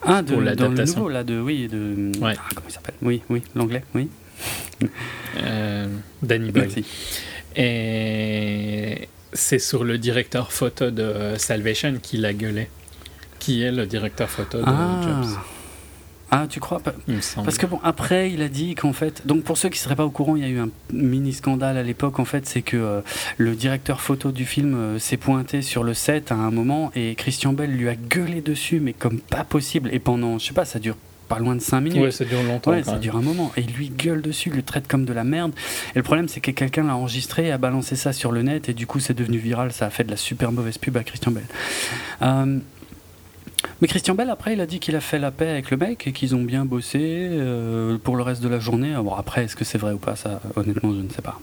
[0.03, 0.97] Ah, de, Pour dans le l'adaptation.
[0.99, 1.39] nouveau, là, de.
[1.39, 2.11] Oui, de.
[2.21, 2.35] Ouais.
[2.37, 2.95] Ah, comment il s'appelle?
[3.01, 4.07] Oui, oui, l'anglais, oui.
[5.43, 5.87] euh,
[6.21, 6.65] Danny Boyle.
[6.75, 6.85] Merci.
[7.55, 12.69] Et c'est sur le directeur photo de Salvation qu'il a gueulé.
[13.39, 15.01] Qui est le directeur photo de Ah.
[15.01, 15.37] Jobs,
[16.31, 17.45] ah, tu crois pas il me semble.
[17.45, 20.05] Parce que bon, après, il a dit qu'en fait, donc pour ceux qui seraient pas
[20.05, 22.19] au courant, il y a eu un mini scandale à l'époque.
[22.19, 23.01] En fait, c'est que euh,
[23.37, 27.15] le directeur photo du film euh, s'est pointé sur le set à un moment et
[27.15, 29.89] Christian Bell lui a gueulé dessus, mais comme pas possible.
[29.91, 30.97] Et pendant, je sais pas, ça dure
[31.29, 32.01] pas loin de 5 minutes.
[32.01, 32.71] Ouais, ça dure longtemps.
[32.71, 32.99] Ouais, ça même.
[32.99, 33.51] dure un moment.
[33.55, 35.53] Et il lui gueule dessus, il le traite comme de la merde.
[35.95, 38.73] Et le problème, c'est que quelqu'un l'a enregistré, a balancé ça sur le net, et
[38.73, 39.71] du coup, c'est devenu viral.
[39.71, 41.45] Ça a fait de la super mauvaise pub à Christian Bell.
[42.23, 42.59] Euh,
[43.81, 46.07] mais Christian Bell, après, il a dit qu'il a fait la paix avec le mec
[46.07, 48.93] et qu'ils ont bien bossé euh, pour le reste de la journée.
[48.95, 51.39] Bon, après, est-ce que c'est vrai ou pas Ça, honnêtement, je ne sais pas.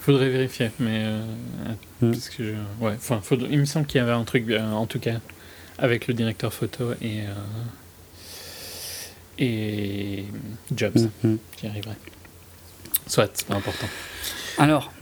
[0.00, 1.02] Faudrait vérifier, mais.
[1.04, 1.20] euh,
[2.00, 2.10] Hmm.
[2.10, 4.72] parce que je- ouais, enfin, faudrait- il me semble qu'il y avait un truc, euh,
[4.72, 5.20] en tout cas,
[5.78, 7.20] avec le directeur photo et.
[9.38, 10.24] et
[10.76, 11.38] Jobs Mhm.
[11.56, 11.96] qui arriverait.
[13.06, 13.86] Soit, c'est pas important.
[14.58, 14.92] Alors,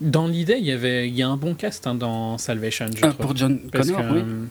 [0.00, 3.04] Dans l'idée, il y avait, il y a un bon cast hein, dans Salvation, je
[3.04, 4.20] euh, pour John Connor, que, oui.
[4.24, 4.44] euh,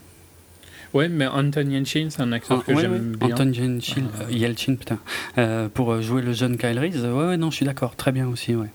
[0.93, 3.27] Ouais, mais Anton Yelchin, c'est un acteur Ah, que ouais, j'aime ouais.
[3.27, 3.35] bien.
[3.35, 4.97] Anton Yelchin, Euh, euh, Yelchin, putain.
[5.37, 7.95] Euh, pour jouer le jeune Kyle Reese, ouais, ouais, non, je suis d'accord.
[7.95, 8.69] Très bien aussi, ouais.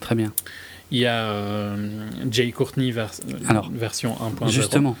[0.00, 0.32] Très bien.
[0.90, 2.92] Il y a euh, Jay Courtney
[3.48, 4.48] Alors, version 1.0.
[4.48, 4.96] Justement.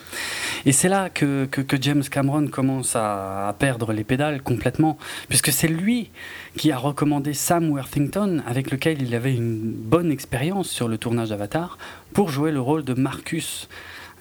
[0.64, 5.50] Et c'est là que, que, James Cameron commence à, à, perdre les pédales complètement, puisque
[5.50, 6.10] c'est lui
[6.56, 11.30] qui a recommandé Sam Worthington, avec lequel il avait une bonne expérience sur le tournage
[11.30, 11.78] d'Avatar,
[12.12, 13.68] pour jouer le rôle de Marcus.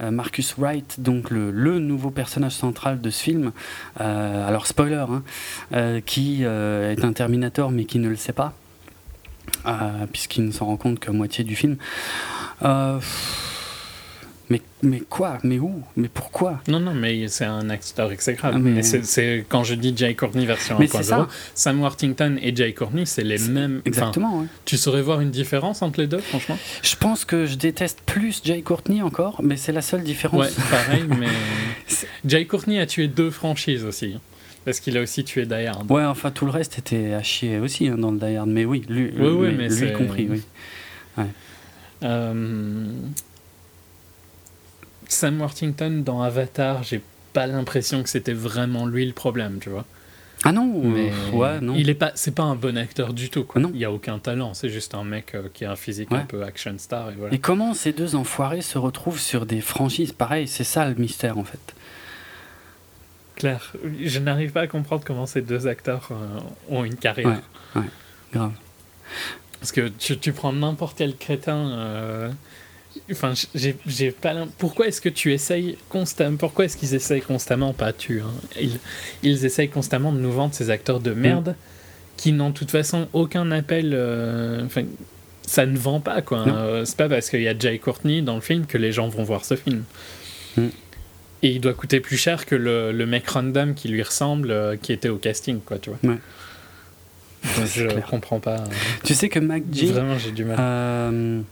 [0.01, 3.51] Euh, Marcus Wright, donc le, le, nouveau personnage central de ce film.
[3.99, 5.05] Euh, alors spoiler,
[5.73, 8.53] hein, qui est un Terminator mais qui ne le sait pas,
[10.11, 11.77] puisqu'il ne s'en rend compte qu'à moitié du film.
[14.49, 15.37] Mais, mais quoi?
[15.43, 15.83] Mais où?
[15.95, 16.59] Mais pourquoi?
[16.67, 18.55] Non, non, mais c'est un acteur exécrable.
[18.57, 18.81] Ah, mais...
[18.81, 23.37] c'est, quand je dis Jay Courtney version 1.0, Sam Worthington et Jay Courtney, c'est les
[23.37, 23.81] mêmes.
[23.85, 26.57] Exactement, Tu saurais voir une différence entre les deux, franchement?
[26.81, 30.39] Je pense que je déteste plus Jay Courtney encore, mais c'est la seule différence.
[30.39, 31.27] Ouais, pareil, mais.
[32.25, 34.17] Jay Courtney a tué deux franchises aussi.
[34.65, 35.89] Parce qu'il a aussi tué Die Hard.
[35.89, 38.65] Ouais, enfin tout le reste était à chier aussi hein, dans le Die Hard, mais
[38.65, 40.43] oui, lui, oui, mais, lui compris, oui.
[41.17, 41.25] Ouais.
[42.03, 42.87] Euh,
[45.07, 47.01] Sam Worthington dans Avatar, j'ai
[47.33, 49.85] pas l'impression que c'était vraiment lui le problème, tu vois.
[50.43, 51.75] Ah non, mais ouais, non.
[51.75, 53.43] Il est pas, c'est pas un bon acteur du tout.
[53.43, 53.61] Quoi.
[53.61, 53.71] Non.
[53.73, 54.53] Il y a aucun talent.
[54.53, 57.33] C'est juste un mec euh, qui a un physique un peu action star et voilà.
[57.33, 60.47] Et comment ces deux enfoirés se retrouvent sur des franchises pareilles?
[60.47, 61.75] C'est ça le mystère en fait.
[63.39, 67.41] Claire, je n'arrive pas à comprendre comment ces deux acteurs euh, ont une carrière.
[67.73, 67.81] Ouais,
[68.33, 68.51] grave.
[69.59, 71.57] Parce que tu, tu prends n'importe quel crétin.
[71.57, 72.29] Euh,
[73.11, 77.93] Enfin, j'ai pas Pourquoi est-ce que tu essayes constamment Pourquoi est-ce qu'ils essayent constamment Pas
[77.93, 78.19] tu.
[78.21, 78.79] Hein, ils,
[79.23, 81.55] ils essayent constamment de nous vendre ces acteurs de merde
[82.17, 83.91] qui n'ont de toute façon aucun appel.
[83.93, 84.83] Euh, enfin,
[85.43, 86.39] ça ne vend pas quoi.
[86.39, 86.83] Hein.
[86.85, 89.23] C'est pas parce qu'il y a Jay Courtney dans le film que les gens vont
[89.23, 89.83] voir ce film.
[90.57, 90.67] Mm.
[91.41, 94.75] Et il doit coûter plus cher que le, le mec random qui lui ressemble, euh,
[94.75, 95.99] qui était au casting, quoi, tu vois.
[96.03, 96.19] Ouais.
[97.57, 98.59] Donc je comprends pas.
[98.59, 98.65] Euh.
[99.03, 99.39] Tu sais que.
[99.39, 101.43] Vraiment, j'ai du mal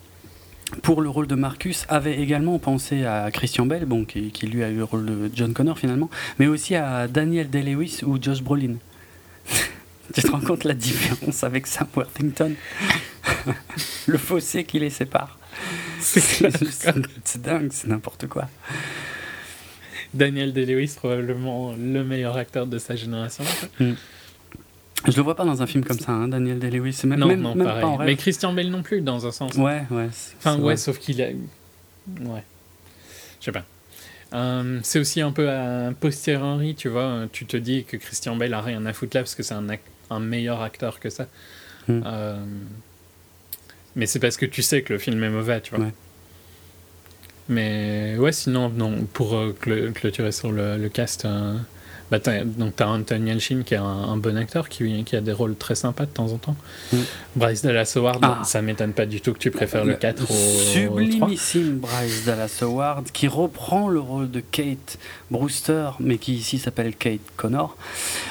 [0.83, 4.69] pour le rôle de Marcus, avait également pensé à Christian Bell, bon, qui, lui a
[4.69, 6.09] eu le rôle de John Connor finalement,
[6.39, 8.75] mais aussi à Daniel Day-Lewis ou Josh Brolin.
[10.13, 12.53] tu te rends compte la différence avec Sam Worthington?
[14.07, 15.37] Le fossé qui les sépare.
[15.99, 18.47] C'est dingue, c'est n'importe quoi.
[20.13, 23.43] Daniel Day-Lewis, probablement le meilleur acteur de sa génération.
[23.79, 23.93] Mm.
[25.07, 27.01] Je le vois pas dans un film comme ça, hein, Daniel Day-Lewis.
[27.03, 27.81] Même, non, non, pareil.
[27.81, 29.53] Pas en Mais Christian Bale non plus, dans un sens.
[29.55, 30.09] Ouais, ouais.
[30.39, 31.27] Enfin, ouais, sauf qu'il a.
[31.27, 32.43] Ouais.
[33.39, 33.65] Je sais pas.
[34.33, 37.27] Euh, c'est aussi un peu à posteriori, tu vois.
[37.31, 39.65] Tu te dis que Christian Bale a rien à foutre là parce que c'est un,
[40.09, 41.27] un meilleur acteur que ça.
[41.87, 42.01] Hmm.
[42.05, 42.43] Euh,
[43.95, 45.85] mais c'est parce que tu sais que le film est mauvais, tu vois.
[45.85, 45.93] Ouais.
[47.49, 49.55] Mais ouais, sinon, non, pour euh,
[49.93, 51.25] clôturer sur le, le cast,
[52.09, 55.33] bah, donc, tu as Anthony Elchin qui est un, bon acteur, qui, qui, a des
[55.33, 56.55] rôles très sympas de temps en temps.
[56.93, 56.97] Mm.
[57.35, 58.41] Bryce Dallas Howard, ah.
[58.45, 63.11] ça m'étonne pas du tout que tu préfères le, 4 au, Sublimissime Bryce Dallas Howard,
[63.11, 64.97] qui reprend le rôle de Kate
[65.31, 67.75] Brewster, mais qui ici s'appelle Kate Connor.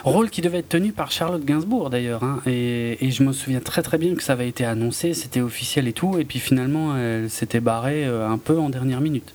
[0.04, 2.24] Rôle qui devait être tenu par Charlotte Gainsbourg d'ailleurs.
[2.24, 2.40] Hein.
[2.46, 5.86] et, et, je me souviens très très bien que ça avait été annoncé, c'était officiel
[5.86, 9.32] et tout, et puis finalement elle s'était barrée euh, un peu en dernière minute.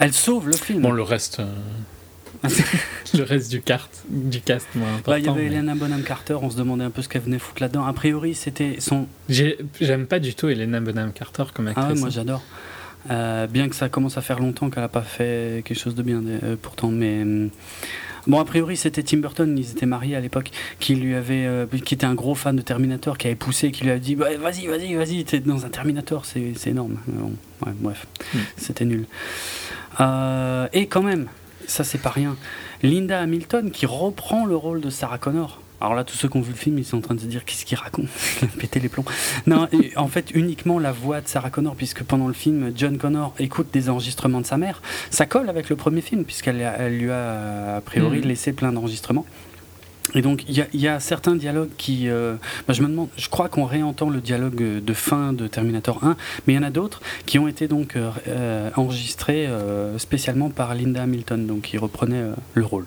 [0.00, 0.82] Elle sauve le film.
[0.82, 1.40] Bon, le reste.
[1.40, 1.46] Euh,
[3.14, 5.10] le reste du, carte, du cast, important.
[5.10, 7.38] Bah, il y avait Elena Bonham Carter, on se demandait un peu ce qu'elle venait
[7.38, 7.84] foutre là-dedans.
[7.84, 9.06] A priori, c'était son.
[9.28, 11.86] J'aime pas du tout Elena Bonham Carter comme actrice.
[11.90, 12.42] Ah, moi j'adore.
[13.10, 16.02] Euh, bien que ça commence à faire longtemps qu'elle n'a pas fait quelque chose de
[16.02, 16.88] bien, euh, pourtant.
[16.88, 17.24] Mais.
[18.26, 21.48] Bon, a priori, c'était Tim Burton, ils étaient mariés à l'époque, qui lui avait,
[21.86, 24.26] qui était un gros fan de Terminator, qui avait poussé, qui lui a dit bah,
[24.36, 26.98] Vas-y, vas-y, vas-y, t'es dans un Terminator, c'est énorme.
[27.64, 28.38] ouais, bref, hmm.
[28.58, 29.06] c'était nul.
[30.00, 31.28] Euh, et quand même,
[31.66, 32.36] ça c'est pas rien,
[32.82, 35.60] Linda Hamilton qui reprend le rôle de Sarah Connor.
[35.80, 37.26] Alors là, tous ceux qui ont vu le film, ils sont en train de se
[37.26, 38.06] dire qu'est-ce qu'il raconte
[38.58, 39.04] Péter les plombs.
[39.46, 43.34] Non, en fait, uniquement la voix de Sarah Connor, puisque pendant le film, John Connor
[43.38, 44.82] écoute des enregistrements de sa mère.
[45.10, 48.24] Ça colle avec le premier film, puisqu'elle elle lui a a priori mm.
[48.24, 49.24] laissé plein d'enregistrements.
[50.14, 52.34] Et donc il y, a certains dialogues qui, euh,
[52.66, 56.16] bah, je me demande, je crois qu'on réentend le dialogue de fin de Terminator 1,
[56.46, 59.48] mais il y en a d'autres qui ont été donc euh, euh, enregistrés
[59.98, 62.86] spécialement par Linda Hamilton, donc qui reprenait le rôle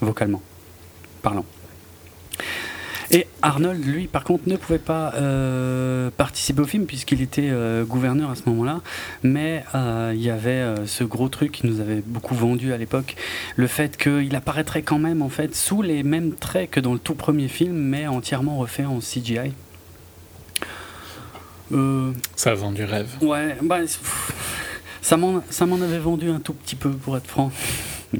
[0.00, 0.42] vocalement
[1.22, 1.44] parlant.
[3.10, 7.84] Et Arnold, lui, par contre, ne pouvait pas euh, participer au film puisqu'il était euh,
[7.84, 8.80] gouverneur à ce moment-là.
[9.22, 13.16] Mais euh, il y avait ce gros truc qui nous avait beaucoup vendu à l'époque,
[13.56, 16.98] le fait qu'il apparaîtrait quand même en fait sous les mêmes traits que dans le
[16.98, 19.52] tout premier film, mais entièrement refait en CGI.
[22.36, 23.08] Ça vend du rêve.
[23.20, 23.80] Ouais, bah,
[25.00, 27.50] ça m'en avait vendu un tout petit peu pour être franc.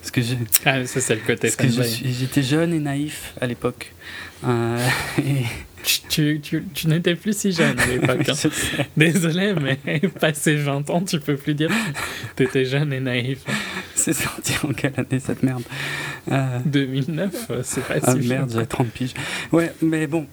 [0.00, 0.20] Parce que
[0.64, 1.50] ah, ça c'est le côté
[2.04, 3.92] J'étais jeune et naïf à l'époque.
[4.44, 4.86] Euh,
[6.08, 8.28] tu, tu, tu n'étais plus si jeune à l'époque.
[8.28, 8.84] Hein.
[8.96, 11.70] Désolé, mais passé 20 ans, tu peux plus dire
[12.36, 13.40] tu étais jeune et naïf.
[13.94, 15.62] C'est sorti en quelle année cette merde?
[16.66, 19.14] 2009, euh, c'est pas ah, merde, j'avais 30 piges.
[19.50, 20.26] Ouais, mais bon.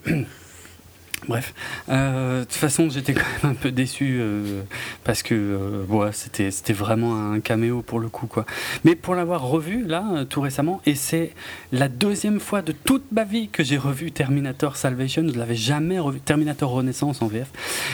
[1.28, 1.54] Bref,
[1.90, 4.62] euh, de toute façon, j'étais quand même un peu déçu euh,
[5.04, 8.46] parce que euh, c'était c'était vraiment un caméo pour le coup quoi.
[8.84, 11.34] Mais pour l'avoir revu là tout récemment, et c'est
[11.72, 15.26] la deuxième fois de toute ma vie que j'ai revu Terminator Salvation.
[15.28, 17.48] Je l'avais jamais revu Terminator Renaissance en VF.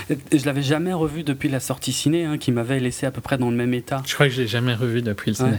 [0.09, 3.37] Je l'avais jamais revu depuis la sortie ciné, hein, qui m'avait laissé à peu près
[3.37, 4.01] dans le même état.
[4.05, 5.57] Je crois que je l'ai jamais revu depuis le ciné.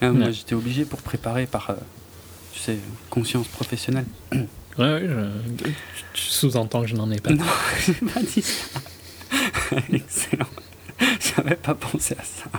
[0.00, 1.74] Ah, j'étais obligé pour préparer par,
[2.52, 2.76] tu sais,
[3.10, 4.04] conscience professionnelle.
[4.78, 5.06] Ouais,
[6.14, 7.30] je, sous-entends que je n'en ai pas.
[7.30, 7.44] Non,
[7.86, 8.80] j'ai pas dit ça.
[9.92, 10.46] Excellent.
[11.20, 12.50] J'avais pas pensé à ça.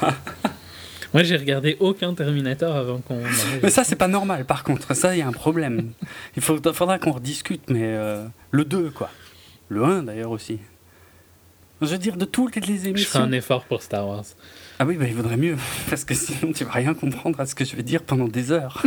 [1.12, 3.20] Moi, j'ai regardé aucun Terminator avant qu'on.
[3.62, 4.94] Mais ça, c'est pas normal, par contre.
[4.94, 5.90] Ça, il y a un problème.
[6.36, 9.10] Il faudra qu'on rediscute, mais euh, le 2, quoi.
[9.68, 10.60] Le 1, d'ailleurs, aussi.
[11.82, 12.94] Je veux dire, de toutes les émissions.
[12.94, 14.24] Je ferai un effort pour Star Wars.
[14.78, 15.56] Ah oui, bah, il vaudrait mieux,
[15.88, 18.52] parce que sinon, tu vas rien comprendre à ce que je vais dire pendant des
[18.52, 18.82] heures.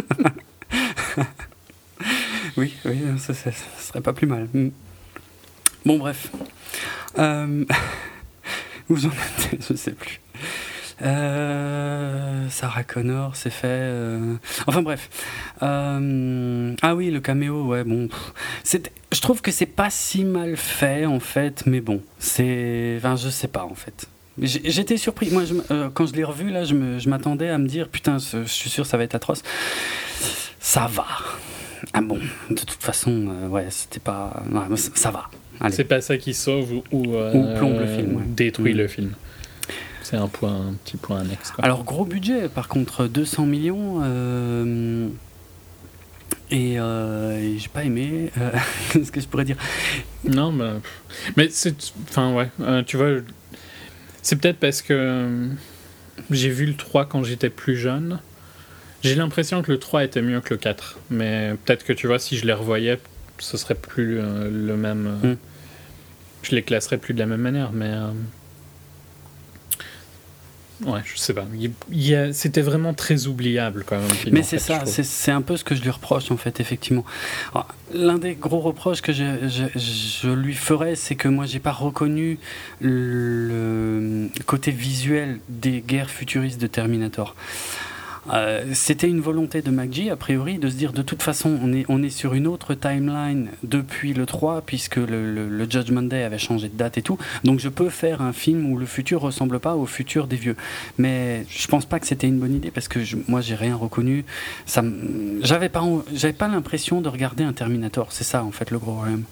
[2.57, 4.48] Oui, oui, ça, serait pas plus mal.
[4.53, 4.69] Hmm.
[5.85, 6.32] Bon, bref.
[7.19, 7.65] Euh,
[8.90, 10.19] où j'en étais, je sais plus.
[11.01, 13.67] Euh, Sarah Connor, c'est fait.
[13.67, 14.35] Euh,
[14.67, 15.09] enfin bref.
[15.61, 18.09] Euh, ah oui, le caméo, ouais, bon.
[18.64, 22.95] Je trouve que c'est pas si mal fait en fait, mais bon, c'est.
[22.98, 24.07] Enfin, je sais pas en fait.
[24.42, 25.30] J'étais surpris.
[25.32, 28.70] Moi, je, quand je l'ai revu, là, je m'attendais à me dire putain, je suis
[28.70, 29.44] sûr, ça va être atroce.
[30.60, 31.06] Ça va.
[31.92, 32.18] Ah bon,
[32.50, 34.44] de toute façon, euh, ouais, c'était pas.
[34.95, 35.30] ça, va.
[35.70, 38.24] C'est pas ça qui sauve ou, euh, plombe le film.
[38.28, 38.78] Détruit mm.
[38.78, 39.12] le film.
[40.02, 41.52] C'est un, point, un petit point annexe.
[41.52, 41.64] Quoi.
[41.64, 44.02] Alors, gros budget, par contre, 200 millions.
[44.03, 45.08] Euh,
[46.52, 46.78] et,
[47.58, 48.32] j'ai pas aimé.
[48.94, 49.58] ce que je pourrais dire
[50.24, 50.76] Non, bah,
[51.36, 51.76] mais c'est.
[52.10, 52.84] Enfin, ouais.
[52.86, 53.22] tu vois,
[54.24, 55.50] c'est peut-être parce que
[56.32, 58.19] j'ai vu le 3 quand j'étais plus jeune.
[59.03, 60.98] J'ai l'impression que le 3 était mieux que le 4.
[61.10, 63.00] Mais peut-être que tu vois, si je les revoyais,
[63.38, 65.19] ce serait plus euh, le même.
[65.24, 65.38] Euh, hmm.
[66.43, 67.72] Je les classerais plus de la même manière.
[67.74, 67.92] Mais.
[67.92, 68.08] Euh,
[70.86, 71.45] ouais, je sais pas.
[72.34, 74.08] C'était vraiment très oubliable quand même.
[74.32, 77.06] Mais c'est ça, c'est un peu ce que je lui reproche en fait, effectivement.
[77.94, 79.24] L'un des gros reproches que je,
[79.76, 82.40] je lui ferais, c'est que moi j'ai pas reconnu
[82.82, 87.36] le côté visuel des guerres futuristes de Terminator.
[88.32, 91.74] Euh, c'était une volonté de MacG, a priori, de se dire de toute façon, on
[91.74, 96.24] est, on est sur une autre timeline depuis le 3, puisque le, le, Judgment Day
[96.24, 97.18] avait changé de date et tout.
[97.43, 100.56] Donc je peux faire un film où le futur ressemble pas au futur des vieux.
[100.98, 104.26] Mais je pense pas que c'était une bonne idée, parce que moi, j'ai rien reconnu.
[105.42, 108.11] J'avais pas, j'avais pas l'impression de regarder un Terminator.
[108.11, 109.24] C'est ça, en fait, le gros problème.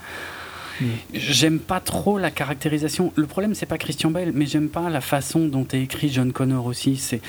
[0.81, 0.85] Mm.
[1.13, 3.13] J'aime pas trop la caractérisation.
[3.15, 6.31] Le problème, c'est pas Christian Bale, mais j'aime pas la façon dont est écrit John
[6.31, 6.97] Connor aussi.
[6.97, 7.21] C'est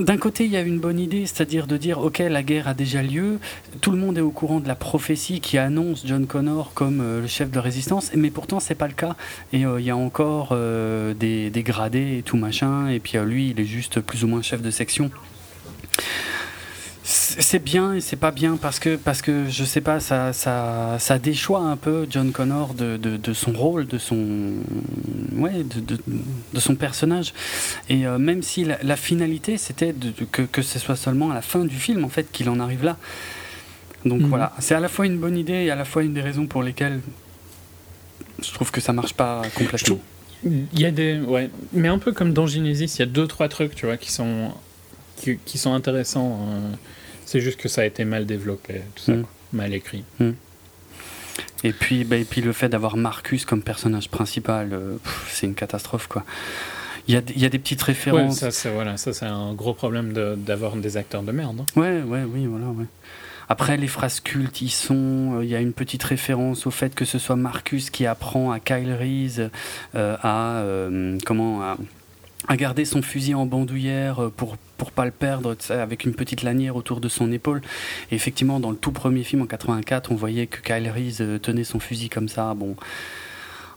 [0.00, 2.74] d'un côté, il y a une bonne idée, c'est-à-dire de dire, ok, la guerre a
[2.74, 3.38] déjà lieu,
[3.80, 7.20] tout le monde est au courant de la prophétie qui annonce John Connor comme euh,
[7.20, 9.14] le chef de résistance, mais pourtant c'est pas le cas.
[9.52, 13.18] Et euh, il y a encore euh, des, des, gradés et tout machin, et puis
[13.18, 15.10] lui, il est juste plus ou moins chef de section
[17.10, 20.96] c'est bien et c'est pas bien parce que parce que je sais pas ça ça,
[21.00, 24.52] ça déchoit un peu John Connor de, de, son rôle de son
[25.32, 25.98] ouais de,
[26.54, 27.34] de son personnage.
[27.88, 29.92] Et euh, même si la, finalité c'était
[30.30, 32.84] que, que ce soit seulement à la fin du film en fait qu'il en arrive
[32.84, 32.96] là.
[34.04, 34.28] Donc mhm.
[34.28, 34.52] voilà.
[34.60, 36.62] C'est à la fois une bonne idée et à la fois une des raisons pour
[36.62, 37.00] lesquelles
[38.40, 39.98] je trouve que ça marche pas complètement.
[40.44, 41.50] Il y a des ouais.
[41.72, 44.12] Mais un peu comme dans Genesis il y a deux trois trucs tu vois qui
[44.12, 44.52] sont
[45.44, 46.72] qui, sont intéressants euh,
[47.30, 49.24] c'est juste que ça a été mal développé, tout ça, mm.
[49.52, 50.02] mal écrit.
[50.18, 50.30] Mm.
[51.62, 54.96] Et puis, bah, et puis le fait d'avoir Marcus comme personnage principal, euh,
[55.28, 56.24] c'est une catastrophe quoi.
[57.06, 58.40] Il y a, y a, des petites références.
[58.40, 61.60] ça c'est voilà, ça c'est un gros problème d'avoir des acteurs de merde.
[61.60, 61.80] Hein.
[61.80, 62.86] Ouais, ouais, oui, voilà, ouais.
[63.48, 65.38] Après, les phrases cultes, ils sont.
[65.38, 68.50] Euh, il y a une petite référence au fait que ce soit Marcus qui apprend
[68.50, 69.50] à Kyle Reese
[69.94, 70.64] euh, à
[71.24, 71.76] comment à,
[72.48, 76.42] à garder son fusil en bandoulière euh, pour pour pas le perdre avec une petite
[76.42, 77.60] lanière autour de son épaule.
[78.10, 81.38] Et effectivement dans le tout premier film en 84 on voyait que Kyle Reese euh,
[81.38, 82.54] tenait son fusil comme ça.
[82.54, 82.76] Bon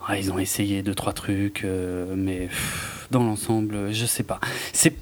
[0.07, 2.49] ah, ils ont essayé deux trois trucs euh, mais
[3.11, 4.39] dans l'ensemble je sais pas.
[4.71, 4.95] C'est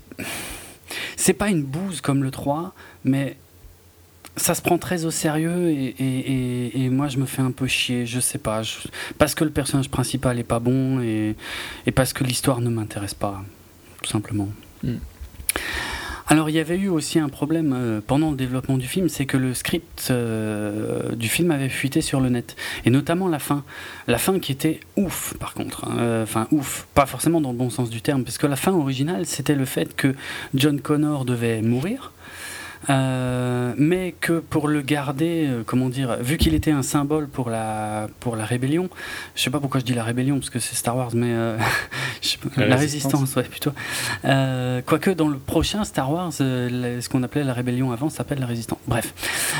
[1.15, 2.73] c'est pas une bouse comme le 3
[3.05, 3.37] mais
[4.37, 8.19] ça se prend très au sérieux et, moi je me fais un peu chier, je
[8.19, 8.61] sais pas,
[9.17, 11.35] parce que le personnage principal est pas bon et,
[11.95, 13.43] parce que l'histoire ne m'intéresse pas,
[14.01, 14.49] tout simplement.
[14.83, 14.97] Hmm.
[16.27, 19.25] Alors il y avait eu aussi un problème euh, pendant le développement du film, c'est
[19.25, 23.65] que le script euh, du film avait fuité sur le net, et notamment la fin.
[24.07, 25.97] La fin qui était ouf par contre, hein.
[25.99, 28.71] Euh, enfin ouf, pas forcément dans le bon sens du terme, parce que la fin
[28.71, 30.15] originale c'était le fait que
[30.53, 32.13] John Connor devait mourir.
[32.89, 37.49] Euh, mais que pour le garder, euh, comment dire, vu qu'il était un symbole pour
[37.49, 38.89] la, pour la rébellion,
[39.35, 41.57] je sais pas pourquoi je dis la rébellion, parce que c'est Star Wars, mais euh,
[42.57, 43.71] la, la, résistance, ouais, plutôt.
[44.23, 48.79] quoique dans le prochain Star Wars, ce qu'on appelait la rébellion avant s'appelle la résistance.
[48.87, 49.13] Bref.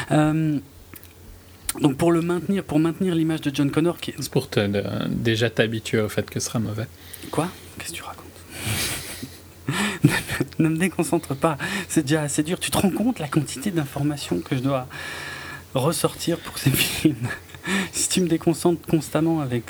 [0.09, 4.59] donc pour le maintenir, pour maintenir l'image de John Connor, qui c'est pour te,
[5.07, 6.87] déjà t'habituer au fait que ce sera mauvais.
[7.29, 7.49] Quoi?
[7.77, 8.25] Qu'est-ce que tu racontes?
[10.59, 11.57] Ne me déconcentre pas.
[11.87, 12.59] C'est déjà assez dur.
[12.59, 14.87] Tu te rends compte la quantité d'informations que je dois
[15.73, 17.27] ressortir pour ces films?
[17.91, 19.65] Si tu me déconcentres constamment avec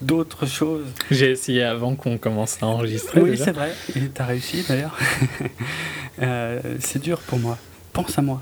[0.00, 0.86] d'autres choses.
[1.10, 3.20] J'ai essayé avant qu'on commence à enregistrer.
[3.20, 3.72] Oui, c'est vrai.
[3.94, 4.96] Et tu as réussi d'ailleurs.
[6.22, 7.58] Euh, c'est dur pour moi.
[7.92, 8.40] Pense à moi.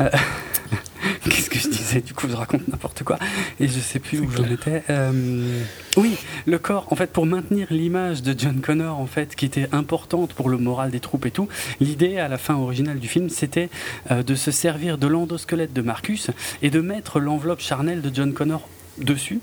[0.00, 0.10] Euh,
[1.24, 2.00] Qu'est-ce que je disais?
[2.00, 3.18] Du coup, je raconte n'importe quoi
[3.60, 4.82] et je sais plus où j'en étais.
[4.90, 5.62] Euh,
[5.96, 6.86] oui, le corps.
[6.90, 10.58] En fait, pour maintenir l'image de John Connor, en fait, qui était importante pour le
[10.58, 11.48] moral des troupes et tout,
[11.80, 13.70] l'idée à la fin originale du film, c'était
[14.10, 16.30] euh, de se servir de l'endosquelette de Marcus
[16.62, 19.40] et de mettre l'enveloppe charnelle de John Connor dessus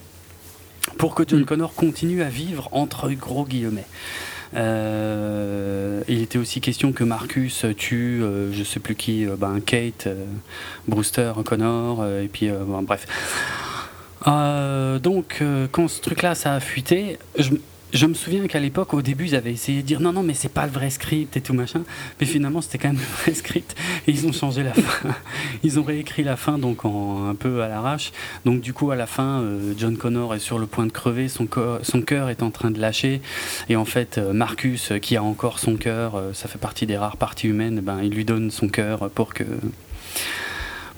[0.97, 1.45] pour que John mm.
[1.45, 3.85] Connor continue à vivre entre gros guillemets.
[4.55, 9.59] Euh, il était aussi question que Marcus tue, euh, je sais plus qui, euh, ben,
[9.59, 10.07] Kate,
[10.87, 12.49] Brewster, Connor, et puis
[12.83, 13.07] bref.
[14.25, 17.51] donc, quand ce truc-là, ça a fuité, je,
[17.93, 20.33] je me souviens qu'à l'époque, au début, ils avaient essayé de dire non, non, mais
[20.33, 21.83] c'est pas le vrai script et tout machin.
[22.19, 23.75] Mais finalement, c'était quand même le vrai script.
[24.07, 25.09] Et ils ont changé la fin.
[25.63, 28.11] Ils ont réécrit la fin, donc en, un peu à l'arrache.
[28.45, 31.29] Donc, du coup, à la fin, euh, John Connor est sur le point de crever.
[31.29, 33.21] Son, cœur est en train de lâcher.
[33.69, 36.97] Et en fait, euh, Marcus, euh, qui a encore son cœur, ça fait partie des
[36.97, 39.43] rares parties humaines, ben, il lui donne son cœur pour que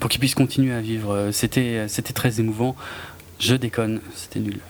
[0.00, 1.30] pour qu'il puisse continuer à vivre.
[1.32, 2.76] C'était, c'était très émouvant.
[3.38, 4.60] Je déconne, c'était nul.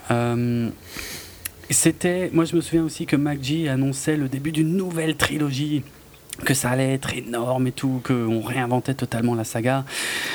[1.70, 5.82] C'était, moi je me souviens aussi que MacG annonçait le début d'une nouvelle trilogie
[6.44, 9.84] que ça allait être énorme et tout, qu'on réinventait totalement la saga.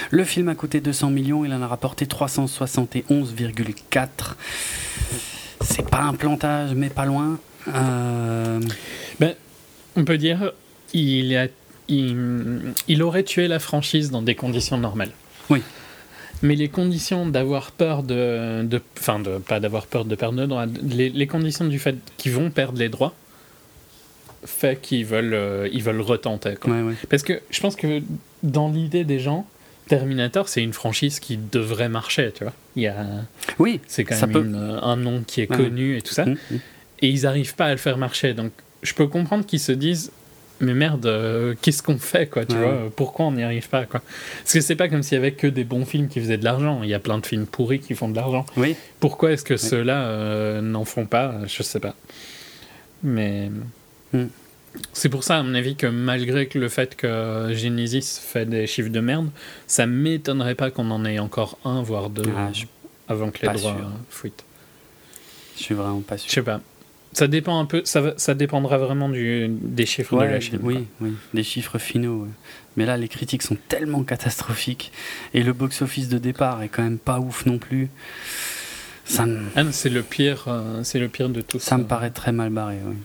[0.09, 4.07] Le film a coûté 200 millions, il en a rapporté 371,4.
[5.61, 7.39] C'est pas un plantage, mais pas loin.
[7.67, 8.59] Euh,
[9.19, 9.35] ben,
[9.95, 10.53] on peut dire,
[10.93, 11.45] il, a,
[11.87, 15.11] il, il aurait tué la franchise dans des conditions normales.
[15.49, 15.61] Oui.
[16.43, 20.65] Mais les conditions d'avoir peur de, Enfin, de, pas d'avoir peur de perdre le droit,
[20.65, 23.13] les, conditions du fait qu'ils vont perdre les droits
[24.43, 26.55] fait qu'ils veulent, euh, ils veulent retenter.
[27.09, 28.01] Parce que je pense que
[28.41, 29.45] dans l'idée des gens,
[29.87, 32.53] Terminator, c'est une franchise qui devrait marcher, tu vois.
[32.75, 33.05] Il y a...
[33.59, 36.25] Oui, c'est quand même un nom qui est connu et tout ça.
[36.25, 36.55] Mmh, mmh.
[37.01, 38.33] Et ils n'arrivent pas à le faire marcher.
[38.33, 38.51] Donc,
[38.83, 40.11] je peux comprendre qu'ils se disent
[40.61, 44.01] mais merde, euh, qu'est-ce qu'on fait, quoi, tu vois Pourquoi on n'y arrive pas, quoi
[44.39, 46.43] Parce que c'est pas comme s'il y avait que des bons films qui faisaient de
[46.43, 46.81] l'argent.
[46.83, 48.45] Il y a plein de films pourris qui font de l'argent.
[48.57, 48.75] Oui.
[48.99, 51.95] Pourquoi est-ce que ceux-là euh, n'en font pas Je sais pas.
[53.03, 53.49] Mais
[54.13, 54.27] hmm.
[54.93, 58.91] c'est pour ça, à mon avis, que malgré le fait que Genesis fait des chiffres
[58.91, 59.29] de merde,
[59.67, 62.51] ça m'étonnerait pas qu'on en ait encore un, voire deux, ah,
[63.07, 63.77] avant que les droits
[64.09, 64.45] fuitent.
[65.57, 66.29] Je suis vraiment pas sûr.
[66.29, 66.61] Je sais pas.
[67.13, 70.59] Ça dépend un peu, ça, ça dépendra vraiment du, des chiffres de la Chine.
[70.63, 72.27] Oui, oui, des chiffres finaux.
[72.77, 74.91] Mais là, les critiques sont tellement catastrophiques
[75.33, 77.89] et le box-office de départ est quand même pas ouf non plus.
[79.03, 79.25] Ça
[79.57, 81.71] ah, c'est le pire, euh, c'est le pire de tout ça.
[81.71, 82.95] Ça me paraît très mal barré, oui.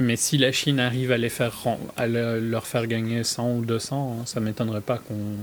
[0.00, 1.54] Mais si la Chine arrive à les faire,
[1.96, 5.36] à leur faire gagner 100 ou 200, hein, ça m'étonnerait pas qu'on,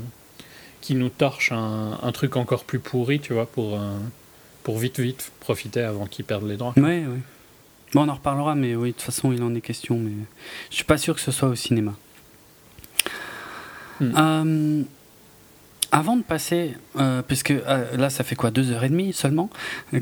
[0.81, 3.75] qu'ils nous torchent un, un, truc encore plus pourri, tu vois, pour.
[3.75, 3.97] Euh,
[4.63, 6.73] pour vite, vite profiter avant qu'ils perdent les droits.
[6.77, 7.19] Oui, oui.
[7.93, 9.97] Bon, on en reparlera, mais oui, de toute façon, il en est question.
[9.97, 10.11] Mais
[10.69, 11.93] je suis pas sûr que ce soit au cinéma.
[13.99, 14.13] Hmm.
[14.17, 14.83] Euh,
[15.91, 19.49] avant de passer, euh, puisque euh, là ça fait quoi deux heures et demie seulement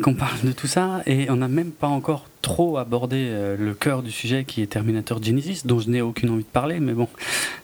[0.04, 3.74] qu'on parle de tout ça et on n'a même pas encore trop abordé euh, le
[3.74, 6.94] cœur du sujet qui est Terminator Genesis, dont je n'ai aucune envie de parler, mais
[6.94, 7.08] bon,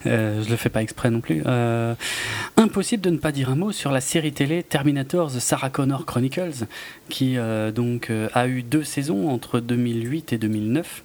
[0.05, 1.43] je le fais pas exprès non plus.
[2.57, 6.05] impossible de ne pas dire un mot sur la série télé Terminator The Sarah Connor
[6.05, 6.65] Chronicles,
[7.09, 11.03] qui a eu deux saisons entre 2008 et 2009.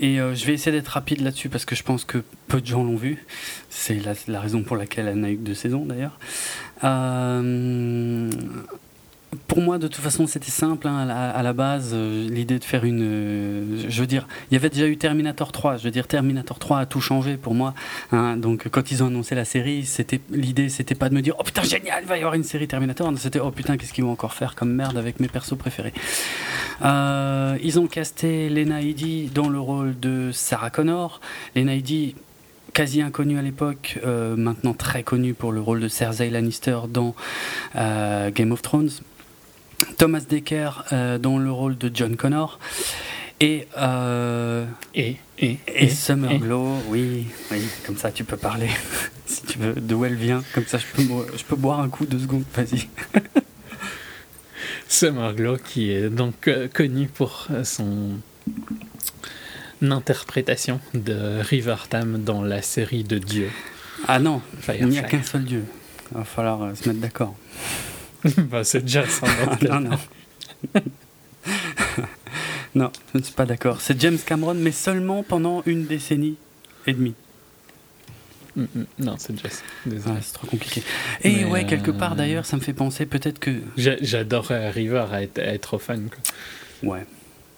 [0.00, 2.66] Et euh, je vais essayer d'être rapide là-dessus parce que je pense que peu de
[2.66, 3.24] gens l'ont vu.
[3.68, 6.18] C'est la, raison pour laquelle elle n'a eu que deux saisons d'ailleurs.
[6.84, 8.30] Euh,
[9.46, 11.90] pour moi, de toute façon, c'était simple hein, à, la, base.
[11.92, 13.02] Euh, l'idée de faire une.
[13.02, 15.76] Euh, je veux dire, il y avait déjà eu Terminator 3.
[15.76, 17.74] Je veux dire, Terminator 3 a tout changé pour moi.
[18.10, 18.36] Hein.
[18.36, 21.44] donc, quand ils ont annoncé la série, c'était l'idée, c'était pas de me dire Oh
[21.44, 23.12] putain, génial, il va y avoir une série Terminator.
[23.18, 25.92] C'était Oh putain, qu'est-ce qu'ils vont encore faire comme merde avec mes persos préférés.
[26.82, 31.20] Euh, ils ont casté Lena Headey dans le rôle de Sarah Connor.
[31.54, 32.16] Lena Headey
[32.72, 33.98] quasi inconnue à l'époque,
[34.36, 37.16] maintenant très connue pour le rôle de Cersei Lannister dans
[37.74, 38.90] Game of Thrones.
[39.96, 42.58] Thomas Decker euh, dans le rôle de John Connor.
[43.40, 48.68] Et, euh, et, et, et, Summer Glow, oui, oui, comme ça tu peux parler,
[49.26, 51.02] si tu veux, d'où elle vient, comme ça je peux,
[51.34, 52.86] je peux boire un coup, deux secondes, vas-y.
[54.88, 58.18] Summer Glow qui est donc euh, connu pour son
[59.80, 63.48] interprétation de River Tam dans la série de Dieu.
[64.06, 64.42] Ah non,
[64.78, 65.64] il n'y a qu'un seul Dieu,
[66.12, 67.34] il va falloir se mettre d'accord.
[68.50, 69.26] bah, c'est déjà ça.
[69.68, 69.98] non, non.
[72.74, 73.80] non, je ne suis pas d'accord.
[73.80, 76.36] C'est James Cameron, mais seulement pendant une décennie
[76.86, 77.14] et demie.
[78.56, 78.86] Mm, mm.
[78.98, 79.62] non, c'est Jess.
[79.86, 80.16] Désolé.
[80.22, 80.82] c'est trop compliqué.
[81.22, 83.60] Et ouais, quelque part euh, d'ailleurs, ça me fait penser peut-être que.
[83.76, 86.08] J'adore River à être, être fan.
[86.08, 86.90] Quoi.
[86.94, 87.06] Ouais.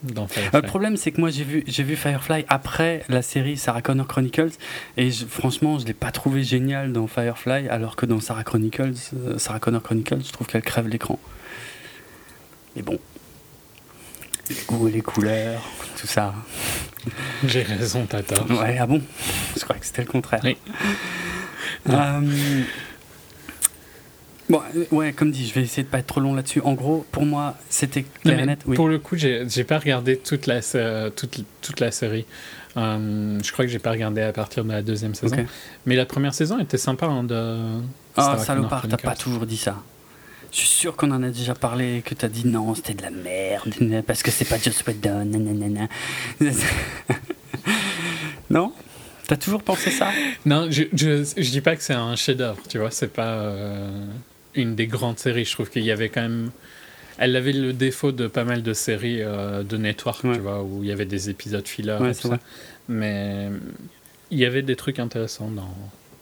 [0.05, 3.83] Euh, le problème, c'est que moi, j'ai vu, j'ai vu Firefly après la série Sarah
[3.83, 4.53] Connor Chronicles,
[4.97, 9.39] et franchement, je l'ai pas trouvé génial dans Firefly, alors que dans Sarah Chronicles, euh,
[9.39, 11.19] Sarah Connor Chronicles, je trouve qu'elle crève l'écran.
[12.75, 12.99] Mais bon,
[14.49, 15.63] les goûts et les couleurs,
[16.01, 16.35] tout ça.
[17.45, 18.43] J'ai raison, Tata.
[18.45, 19.03] Ouais, ah bon?
[19.57, 20.41] Je croyais que c'était le contraire.
[20.43, 20.57] Oui.
[21.89, 22.63] Euh,
[24.53, 26.61] Bon, euh, ouais, comme dit, je vais essayer de pas être trop long là-dessus.
[26.61, 28.63] En gros, pour moi, c'était clair net.
[28.75, 30.61] Pour le coup, j'ai pas regardé toute la,
[31.11, 32.27] toute, toute la série.
[32.77, 35.47] Euh, je crois que j'ai pas regardé à partir de la deuxième saison.
[35.87, 37.81] Mais la première saison était sympa hein, de.
[38.15, 39.83] Ah, oh, salopard, t'as pas toujours dit ça.
[40.51, 43.11] Je suis sûr qu'on en a déjà parlé, que t'as dit non, c'était de la
[43.11, 45.89] merde, parce que c'est pas Just Whedon, nanana.
[48.51, 48.75] non?
[49.29, 50.11] T'as toujours pensé ça?
[50.45, 53.29] Non, je, je, je, dis pas que c'est un chef-d'œuvre, tu vois, c'est pas.
[53.29, 54.05] Euh,
[54.55, 55.45] une des grandes séries.
[55.45, 56.51] Je trouve qu'il y avait quand même.
[57.19, 60.83] Elle avait le défaut de pas mal de séries euh, de network, tu vois, où
[60.83, 62.39] il y avait des épisodes filler et tout ça.
[62.89, 63.49] Mais
[64.31, 65.77] il y avait des trucs intéressants dans,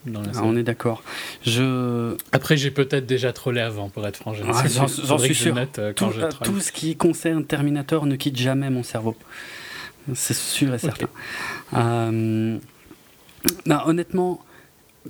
[0.07, 1.03] dans la ah, on est d'accord.
[1.43, 2.17] Je...
[2.33, 4.35] Après, j'ai peut-être déjà trollé avant, pour être franc.
[4.53, 5.57] Ah, J'en suis sûr.
[5.57, 9.17] Euh, tout, euh, tout, ce qui concerne Terminator ne quitte jamais mon cerveau.
[10.15, 11.09] C'est sûr et certain.
[11.73, 12.61] non,
[13.87, 14.43] honnêtement,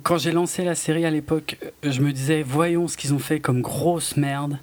[0.03, 3.39] quand j'ai lancé la série à l'époque, je me disais, voyons ce qu'ils ont fait
[3.39, 4.57] comme grosse merde.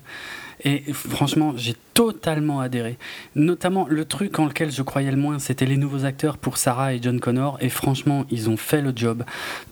[0.65, 2.99] Et franchement, j'ai totalement adhéré.
[3.37, 6.95] Notamment, le truc en lequel je croyais le moins, c'était les nouveaux acteurs pour Sarah
[6.95, 7.59] et John Connor.
[7.61, 9.23] Et franchement, ils ont fait le job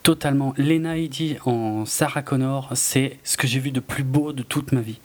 [0.04, 0.54] totalement.
[0.56, 4.70] Lena Headey en Sarah Connor, c'est ce que j'ai vu de plus beau de toute
[4.70, 5.00] ma vie.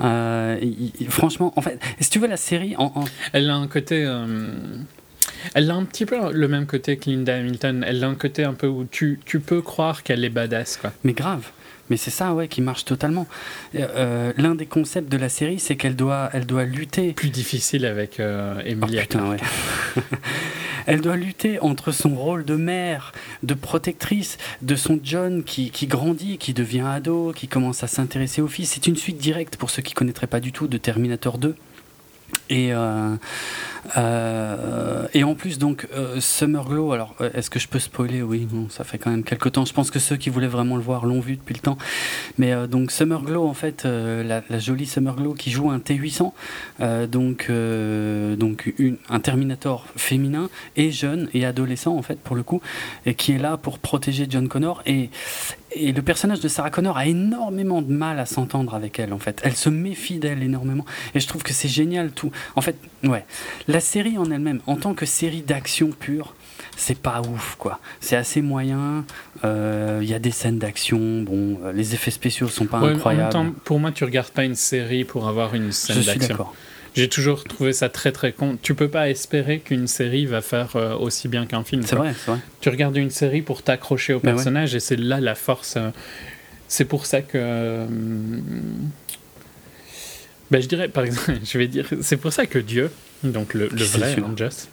[0.00, 0.60] Euh,
[1.08, 4.04] franchement, en fait, si tu veux la série, en, elle a un côté.
[4.04, 4.52] Euh,
[5.54, 7.84] elle a un petit peu le même côté que Linda Hamilton.
[7.86, 10.76] Elle a un côté un peu où tu, tu peux croire qu'elle est badass.
[10.76, 10.92] Quoi.
[11.04, 11.50] Mais grave.
[11.90, 13.26] Mais c'est ça, ouais, qui marche totalement.
[13.74, 17.12] Euh, L'un des concepts de la série, c'est qu'elle doit, elle doit lutter.
[17.12, 19.02] Plus difficile avec euh, Emilia.
[19.02, 19.38] Oh, putain, ouais.
[20.86, 25.86] elle doit lutter entre son rôle de mère, de protectrice, de son John qui, qui
[25.86, 28.72] grandit, qui devient ado, qui commence à s'intéresser au fils.
[28.72, 31.56] C'est une suite directe pour ceux qui connaîtraient pas du tout de Terminator 2.
[32.50, 33.14] Et, euh,
[33.96, 38.22] euh, et en plus, donc, euh, Summer Glow, alors, est-ce que je peux spoiler?
[38.22, 39.64] Oui, ça fait quand même quelques temps.
[39.64, 41.78] Je pense que ceux qui voulaient vraiment le voir l'ont vu depuis le temps.
[42.38, 46.32] Mais donc, Summer Glow, en fait, la, jolie Summer Glow qui joue un T800,
[47.08, 47.50] donc,
[48.38, 48.74] donc
[49.08, 52.60] un Terminator féminin et jeune et adolescent, en fait, pour le coup,
[53.06, 54.82] et qui est là pour protéger John Connor.
[54.86, 55.10] Et,
[55.72, 59.18] et le personnage de Sarah Connor a énormément de mal à s'entendre avec elle en
[59.18, 59.40] fait.
[59.44, 62.30] Elle se méfie d'elle énormément et je trouve que c'est génial tout.
[62.56, 63.24] En fait, ouais,
[63.66, 66.34] la série en elle-même, en tant que série d'action pure,
[66.76, 67.80] c'est pas ouf quoi.
[68.00, 69.04] C'est assez moyen.
[69.44, 71.22] Euh, il y a des scènes d'action.
[71.22, 73.36] Bon, euh, les effets spéciaux sont pas incroyables.
[73.36, 76.46] En même temps, pour moi, tu regardes pas une série pour avoir une scène d'action.
[76.94, 78.58] J'ai toujours trouvé ça très très con.
[78.60, 81.82] Tu peux pas espérer qu'une série va faire euh, aussi bien qu'un film.
[81.82, 82.40] C'est vrai, c'est vrai.
[82.60, 85.74] Tu regardes une série pour t'accrocher au personnage et c'est là la force.
[85.76, 85.90] Euh,
[86.66, 87.86] c'est pour ça que.
[90.50, 92.90] Ben, je dirais, par exemple, je vais dire, c'est pour ça que Dieu,
[93.22, 94.68] donc le, le vrai Just,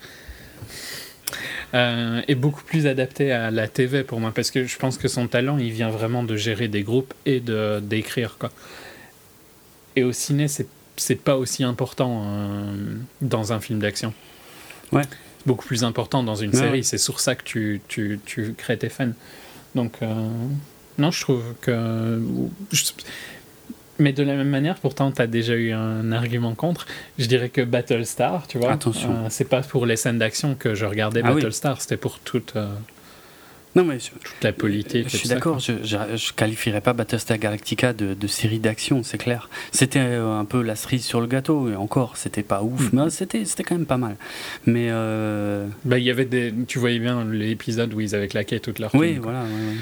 [1.73, 5.27] est beaucoup plus adapté à la TV pour moi parce que je pense que son
[5.27, 8.49] talent il vient vraiment de gérer des groupes et de d'écrire quoi.
[9.97, 12.75] Et au ciné c'est c'est pas aussi important euh,
[13.21, 14.13] dans un film d'action.
[14.91, 15.03] Ouais.
[15.45, 16.83] Beaucoup plus important dans une série.
[16.83, 19.11] C'est sur ça que tu, tu, tu, crées tes fans.
[19.75, 20.27] Donc, euh,
[20.97, 22.19] non, je trouve que.
[23.97, 26.85] Mais de la même manière, pourtant, tu as déjà eu un argument contre.
[27.17, 29.09] Je dirais que Battlestar, tu vois, Attention.
[29.11, 31.35] euh, c'est pas pour les scènes d'action que je regardais Ah oui.
[31.35, 32.67] Battlestar, c'était pour toute, euh,
[33.75, 35.07] Non, mais je, toute la politique.
[35.09, 39.17] je suis d'accord, je, je, je qualifierais pas Battlestar Galactica de, de série d'action, c'est
[39.17, 39.49] clair.
[39.71, 43.03] C'était euh, un peu la cerise sur le gâteau, et encore, c'était pas ouf, Mm.
[43.05, 44.15] mais c'était c'était quand même pas mal.
[44.65, 48.59] Mais euh, Bah, il y avait des, tu voyais bien l'épisode où ils avaient claqué
[48.59, 49.39] toute leur oui, voilà.
[49.43, 49.75] ouais, ouais.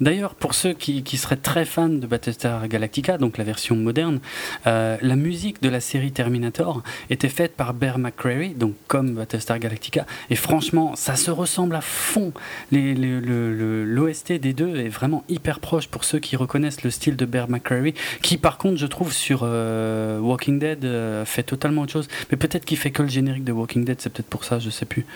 [0.00, 4.20] D'ailleurs, pour ceux qui, seraient très fans de Battlestar Galactica, donc la version moderne,
[4.66, 9.58] euh, la musique de la série Terminator était faite par Bear McCreary, donc comme Battlestar
[9.58, 12.32] Galactica, et franchement, ça se ressemble à fond.
[12.72, 17.50] L'OST des deux est vraiment hyper proche pour ceux qui reconnaissent le style de Bear
[17.50, 22.08] McCreary, qui par contre, je trouve, sur euh, Walking Dead, euh, fait totalement autre chose.
[22.30, 24.70] Mais peut-être qu'il fait que le générique de Walking Dead, c'est peut-être pour ça, je
[24.70, 25.06] sais plus.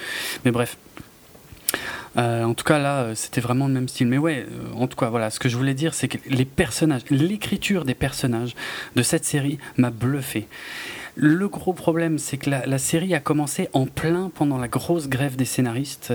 [0.44, 0.76] Mais bref.
[2.16, 4.06] Euh, en tout cas, là, euh, c'était vraiment le même style.
[4.06, 6.44] Mais ouais, euh, en tout cas, voilà, ce que je voulais dire, c'est que les
[6.44, 8.54] personnages, l'écriture des personnages
[8.94, 10.46] de cette série m'a bluffé.
[11.16, 15.36] Le gros problème, c'est que la, série a commencé en plein pendant la grosse grève
[15.36, 16.12] des scénaristes,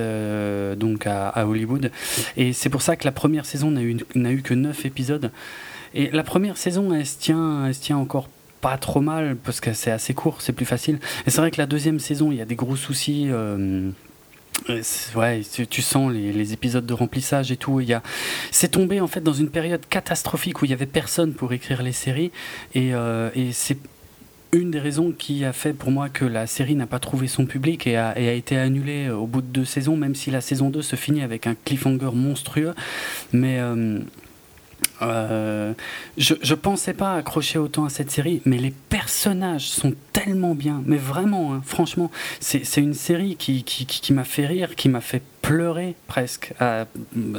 [0.76, 1.90] donc à, Hollywood.
[2.36, 5.30] Et c'est pour ça que la première saison n'a eu, eu que 9 épisodes.
[5.94, 8.28] Et la première saison, elle se tient, elle tient encore
[8.60, 10.98] pas trop mal, parce que c'est assez court, c'est plus facile.
[11.26, 13.30] Et c'est vrai que la deuxième saison, il y a des gros soucis.
[14.68, 17.80] Ouais, tu, sens les, épisodes de remplissage et tout.
[17.80, 18.00] Il
[18.50, 21.82] c'est tombé en fait dans une période catastrophique où il y avait personne pour écrire
[21.82, 22.30] les séries
[22.74, 23.78] et, euh, et c'est
[24.52, 27.46] une des raisons qui a fait pour moi que la série n'a pas trouvé son
[27.46, 30.40] public et a, et a été annulée au bout de deux saisons, même si la
[30.40, 32.74] saison 2 se finit avec un cliffhanger monstrueux.
[33.32, 34.00] Mais euh,
[35.02, 35.72] euh,
[36.18, 40.82] je, je pensais pas accrocher autant à cette série, mais les personnages sont tellement bien.
[40.86, 45.00] Mais vraiment, hein, franchement, c'est une série qui, qui, qui- m'a fait rire, qui m'a
[45.00, 46.84] fait pleurer presque à,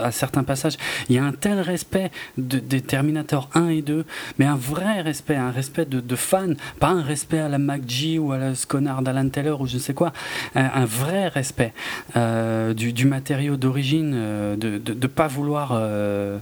[0.02, 0.78] à certains passages.
[1.10, 4.06] Il y a un tel respect de, des Terminator 1 et 2,
[4.40, 8.18] mais un vrai respect, un respect de, de fan, pas un respect à la MacG
[8.20, 10.14] ou à la Sconnard d'Alan Taylor ou je sais quoi,
[10.56, 11.74] un, un vrai respect
[12.16, 15.72] euh, du, du matériau d'origine, euh, de ne pas vouloir.
[15.74, 16.40] euh,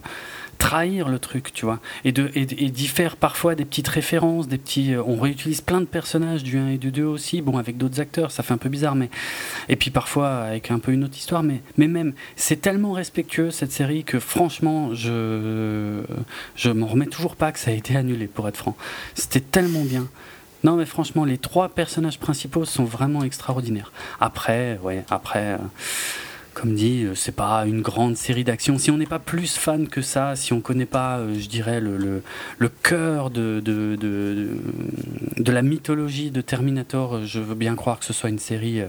[0.60, 4.48] trahir le truc, tu vois, et de et, et d'y faire parfois des petites références,
[4.48, 4.94] des petits.
[4.94, 8.00] euh, on réutilise plein de personnages du 1 et du 2 aussi, bon avec d'autres
[8.00, 9.10] acteurs, ça fait un peu bizarre, mais
[9.70, 13.50] et puis parfois avec un peu une autre histoire, mais mais même c'est tellement respectueux
[13.52, 16.04] cette série que franchement je
[16.56, 18.76] je m'en remets toujours pas que ça a été annulé pour être franc.
[19.16, 20.08] C'était tellement bien.
[20.66, 23.94] Non mais franchement les trois personnages principaux sont vraiment extraordinaires.
[24.20, 25.54] Après ouais après.
[25.54, 25.58] euh,
[26.54, 28.78] comme dit, euh, c'est pas une grande série d'action.
[28.78, 31.80] Si on n'est pas plus fan que ça, si on connaît pas, euh, je dirais,
[31.80, 32.22] le,
[32.58, 34.50] le, cœur de, de, de,
[35.38, 38.82] de- la mythologie de Terminator, euh, je veux bien croire que ce soit une série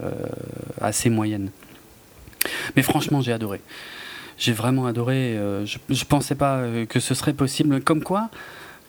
[0.80, 1.50] assez moyenne.
[2.76, 3.60] Mais franchement, j'ai adoré.
[4.38, 5.36] J'ai vraiment adoré.
[5.64, 7.80] je, je pensais pas que ce serait possible.
[7.82, 8.30] Comme quoi,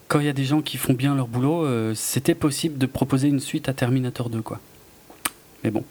[0.07, 3.27] quand il y a des gens qui font bien leur boulot, c'était possible de proposer
[3.27, 4.59] une suite à Terminator 2, quoi.
[5.63, 5.83] Mais bon.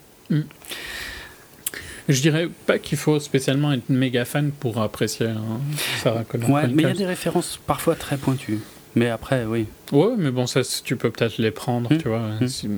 [2.11, 5.59] Je dirais pas qu'il faut spécialement être méga fan pour apprécier hein,
[6.03, 8.59] Sarah Connor Ouais, mais il y a des références parfois très pointues.
[8.95, 9.67] Mais après, oui.
[9.91, 11.97] Ouais, mais bon, ça, tu peux peut-être les prendre, Hmm.
[11.97, 12.19] tu vois.
[12.41, 12.47] Hmm.
[12.47, 12.69] Si,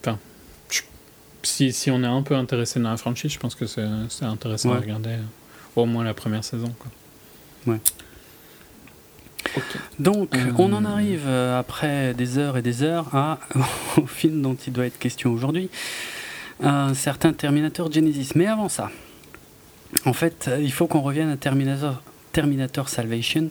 [0.00, 0.18] enfin,
[1.42, 3.82] si, si on est un peu intéressé dans la franchise, je pense que c'est
[4.24, 4.76] intéressant Ouais.
[4.76, 5.22] de regarder euh,
[5.74, 6.72] au moins la première saison.
[6.78, 7.72] Quoi.
[7.74, 7.80] Ouais.
[9.56, 9.62] Ok.
[9.98, 10.52] Donc, Euh.
[10.58, 13.38] on en arrive euh, après des heures et des heures à,
[13.96, 15.68] au film dont il doit être question aujourd'hui,
[16.62, 18.30] un certain Terminator Genesis.
[18.34, 18.90] Mais avant ça,
[20.04, 23.50] en fait, euh, il faut qu'on revienne à Terminator, Salvation,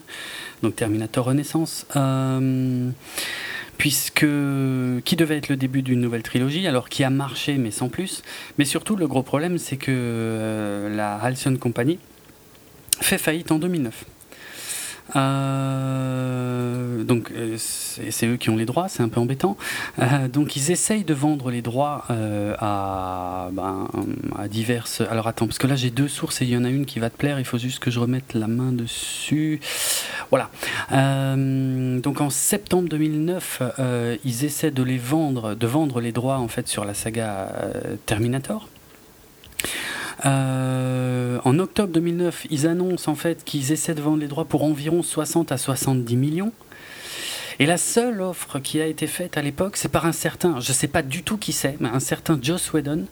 [0.61, 1.85] donc Terminator Renaissance.
[1.95, 2.89] euh,
[3.77, 4.25] puisque
[5.03, 8.23] qui devait être le début d'une nouvelle trilogie, alors qui a marché mais sans plus.
[8.57, 11.99] Mais surtout, le gros problème, c'est que euh, la Halcyon Company
[13.01, 14.05] fait faillite en 2009.
[15.15, 19.57] Euh, donc euh, c'est eux qui ont les droits, c'est un peu embêtant.
[19.99, 23.87] Euh, donc ils essayent de vendre les droits à, ben,
[24.37, 25.01] à diverses.
[25.09, 26.99] Alors attends, parce que là j'ai deux sources et il y en a une qui
[26.99, 27.39] va te plaire.
[27.39, 29.59] Il faut juste que je remette la main dessus.
[30.31, 30.49] Voilà.
[30.89, 36.47] Donc en septembre 2009, euh, ils essaient de les vendre, de vendre les droits en
[36.47, 37.49] fait sur la saga
[38.05, 38.67] Terminator.
[40.25, 44.63] Euh, en octobre 2009, ils annoncent en fait qu'ils essaient de vendre les droits pour
[44.63, 46.51] environ 60 à 70 millions.
[47.59, 50.69] Et la seule offre qui a été faite à l'époque, c'est par un certain, je
[50.71, 53.05] ne sais pas du tout qui c'est, mais un certain Joss Whedon,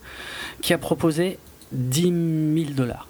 [0.62, 1.40] qui a proposé
[1.72, 2.02] 10
[2.66, 3.08] 000 dollars.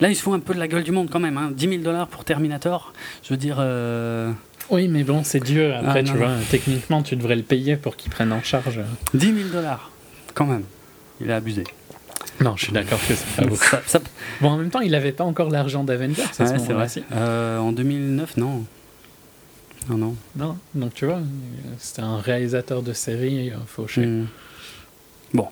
[0.00, 1.36] Là, ils se font un peu de la gueule du monde quand même.
[1.38, 1.50] Hein.
[1.52, 3.56] 10 000 dollars pour Terminator, je veux dire.
[3.60, 4.32] euh,
[4.70, 5.74] Oui, mais bon, c'est Dieu.
[5.74, 8.80] Après, Ah, tu non, vois, techniquement, tu devrais le payer pour qu'il prenne en charge.
[9.14, 9.90] 10 000 dollars,
[10.34, 10.64] quand même.
[11.22, 11.64] Il a abusé.
[12.40, 13.64] Non, je suis d'accord que c'est pas beaucoup.
[14.40, 16.86] Bon, en même temps, il n'avait pas encore l'argent d'Avengers à ce moment-là.
[17.12, 18.64] Euh, en 2009, non.
[19.88, 20.16] Non, non.
[20.36, 21.20] Non, donc tu vois,
[21.78, 24.06] c'était un réalisateur de série euh, fauché.
[24.06, 24.26] Hmm.
[25.34, 25.48] Bon.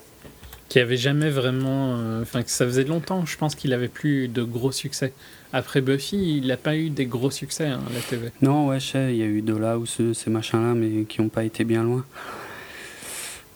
[0.69, 1.97] Qui avait jamais vraiment.
[1.99, 5.13] Euh, enfin, ça faisait longtemps, je pense qu'il avait plus de gros succès.
[5.53, 8.31] Après Buffy, il n'a pas eu des gros succès hein, à la TV.
[8.41, 11.21] Non, ouais, je sais, il y a eu Dola ou ce, ces machins-là, mais qui
[11.21, 12.05] n'ont pas été bien loin.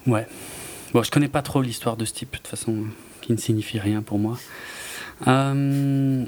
[0.07, 0.27] Ouais.
[0.95, 2.85] Bon, je connais pas trop l'histoire de ce type, de toute façon,
[3.19, 4.39] qui ne signifie rien pour moi.
[5.27, 6.23] Euh,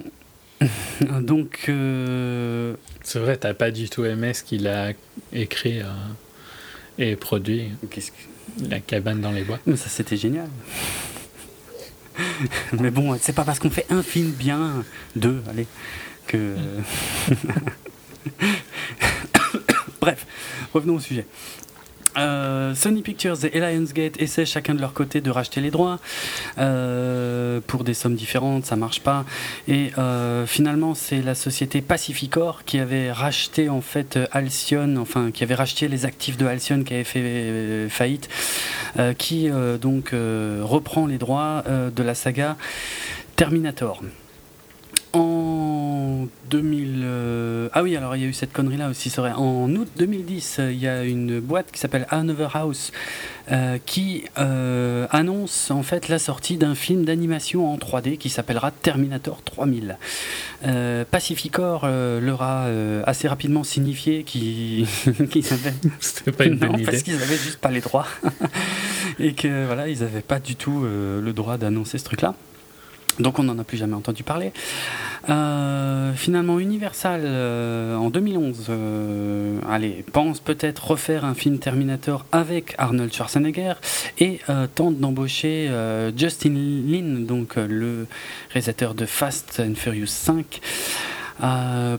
[1.21, 1.67] donc.
[1.69, 4.91] Euh, C'est vrai, t'as pas du tout aimé ce qu'il a
[5.31, 5.85] écrit euh,
[6.97, 7.69] et produit.
[7.89, 8.17] Qu'est-ce que...
[8.67, 9.59] La cabane dans les bois.
[9.67, 10.49] Mais ça, c'était génial.
[12.73, 14.83] Mais bon, c'est pas parce qu'on fait un film bien,
[15.15, 15.67] deux, allez,
[16.27, 16.57] que.
[20.01, 20.27] Bref,
[20.73, 21.25] revenons au sujet.
[22.17, 25.99] Euh, Sony Pictures et Lionsgate essaient chacun de leur côté de racheter les droits
[26.57, 29.25] euh, pour des sommes différentes, ça marche pas.
[29.67, 35.43] Et euh, finalement, c'est la société Pacificor qui avait racheté en fait Alcyon, enfin qui
[35.43, 38.29] avait racheté les actifs de Alcyon qui avait fait faillite,
[39.17, 39.49] qui
[39.81, 42.57] donc reprend les droits de la saga
[43.35, 44.01] Terminator.
[45.17, 47.01] En 2000.
[47.03, 49.31] Euh, ah oui, alors il y a eu cette connerie-là aussi, c'est vrai.
[49.31, 52.91] En août 2010, il y a une boîte qui s'appelle Another House
[53.51, 58.69] euh, qui euh, annonce en fait la sortie d'un film d'animation en 3D qui s'appellera
[58.69, 59.97] Terminator 3000.
[61.09, 62.67] Pacificor leur a
[63.05, 64.85] assez rapidement signifié qu'ils
[65.51, 65.73] avaient.
[65.99, 66.83] C'était pas une bonne idée.
[66.83, 68.07] Parce qu'ils avaient juste pas les droits.
[69.19, 72.35] Et que voilà, ils n'avaient pas du tout le droit d'annoncer ce truc-là.
[73.19, 74.51] Donc on n'en a plus jamais entendu parler.
[75.29, 82.75] Euh, finalement, Universal, euh, en 2011, euh, allez, pense peut-être refaire un film Terminator avec
[82.77, 83.73] Arnold Schwarzenegger
[84.19, 84.39] et
[84.75, 85.69] tente d'embaucher
[86.15, 88.07] Justin Lin, donc le
[88.51, 90.61] réalisateur de Fast and Furious 5.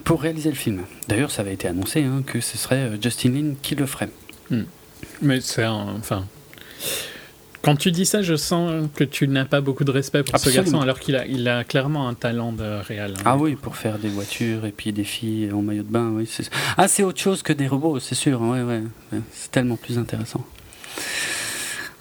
[0.04, 0.82] pour réaliser le film.
[1.08, 4.10] D'ailleurs, ça avait été annoncé hein, que ce serait Justin Lin qui le ferait.
[4.50, 4.62] Hmm.
[5.22, 6.24] Mais c'est enfin,
[7.68, 10.48] quand tu dis ça, je sens que tu n'as pas beaucoup de respect pour ce
[10.48, 13.12] garçon, alors qu'il a, il a clairement un talent de réel.
[13.18, 13.22] Hein.
[13.26, 16.26] Ah oui, pour faire des voitures et puis des filles en maillot de bain, oui.
[16.78, 18.80] Ah, c'est autre chose que des robots, c'est sûr, ouais, ouais.
[19.32, 20.46] C'est tellement plus intéressant.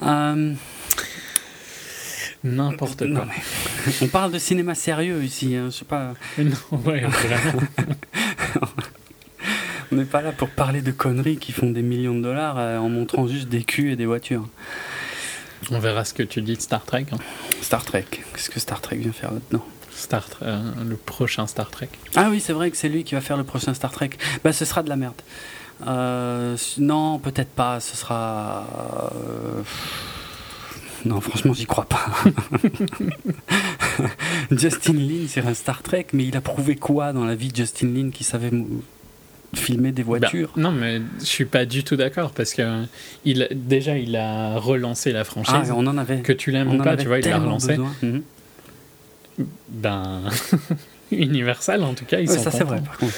[0.04, 0.54] Euh,
[2.46, 3.28] N'importe quoi.
[4.02, 6.14] On parle de cinéma sérieux ici, hein, je sais pas.
[6.38, 7.62] Non, ouais, vraiment.
[9.92, 12.78] On n'est pas là pour parler de conneries qui font des millions de dollars euh,
[12.78, 14.48] en montrant juste des culs et des voitures.
[15.72, 17.06] On verra ce que tu dis de Star Trek.
[17.11, 17.18] Hein.
[17.61, 18.06] Star Trek.
[18.34, 19.66] Qu'est-ce que Star Trek vient faire là-dedans?
[19.92, 21.90] Star euh, le prochain Star Trek.
[22.16, 24.11] Ah oui, c'est vrai que c'est lui qui va faire le prochain Star Trek.
[24.44, 25.22] Bah, ce sera de la merde.
[25.86, 27.80] Euh, non, peut-être pas.
[27.80, 28.66] Ce sera.
[29.14, 29.64] Euh,
[31.06, 32.06] non, franchement, j'y crois pas.
[34.52, 37.56] Justin Lin, c'est un Star Trek, mais il a prouvé quoi dans la vie de
[37.56, 38.52] Justin Lin qui savait
[39.56, 40.51] filmer des bah, voitures.
[40.58, 42.84] non, mais je suis pas du tout d'accord parce que
[43.26, 45.69] il, déjà il a relancé la franchise.
[45.69, 46.22] Ah, on en avait.
[46.22, 47.77] Que tu l'aimes ou pas, tu vois, il l'a relancé.
[48.01, 48.24] Mhm.
[49.69, 50.24] Ben
[51.11, 53.14] Universal en tout cas, ils sont ça c'est vrai par contre.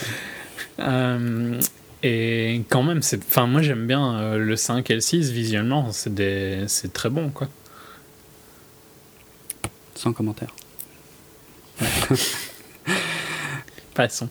[0.80, 1.60] Euh,
[2.04, 5.92] et quand même, c'est, enfin moi j'aime bien euh, le 5 et le 6 visuellement,
[5.92, 7.50] c'est des, c'est très bon quoi.
[9.96, 10.56] Sans commentaire.
[13.94, 14.30] Passons.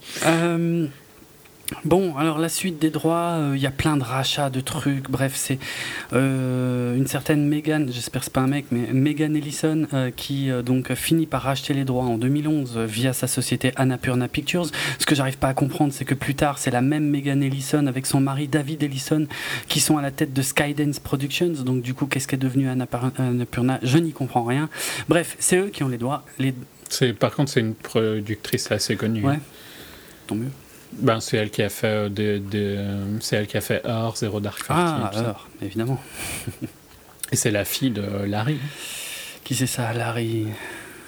[1.84, 5.10] Bon, alors la suite des droits, euh, il y a plein de rachats de trucs.
[5.10, 5.58] Bref, c'est
[6.14, 10.92] euh, une certaine Megan, j'espère c'est pas un mec, mais Megan Ellison euh, qui donc
[10.94, 14.66] finit par racheter les droits en 2011 via sa société Annapurna Pictures.
[14.98, 17.86] Ce que j'arrive pas à comprendre, c'est que plus tard, c'est la même Megan Ellison
[17.86, 19.26] avec son mari David Ellison
[19.68, 21.64] qui sont à la tête de Skydance Productions.
[21.64, 24.70] Donc du coup, qu'est-ce qui est devenu Annapurna Je n'y comprends rien.
[25.08, 26.24] Bref, c'est eux qui ont les droits.
[26.38, 26.54] Les...
[27.12, 29.22] Par contre, c'est une productrice assez connue.
[29.22, 29.38] Ouais,
[30.26, 30.50] tant mieux.
[30.92, 32.78] Ben, c'est elle qui a fait de, de
[33.20, 34.72] c'est elle qui a fait Or, Zero Dark Thirty.
[34.74, 36.00] Ah, Or, évidemment.
[37.30, 38.58] Et c'est la fille de Larry.
[39.44, 40.46] Qui c'est ça, Larry?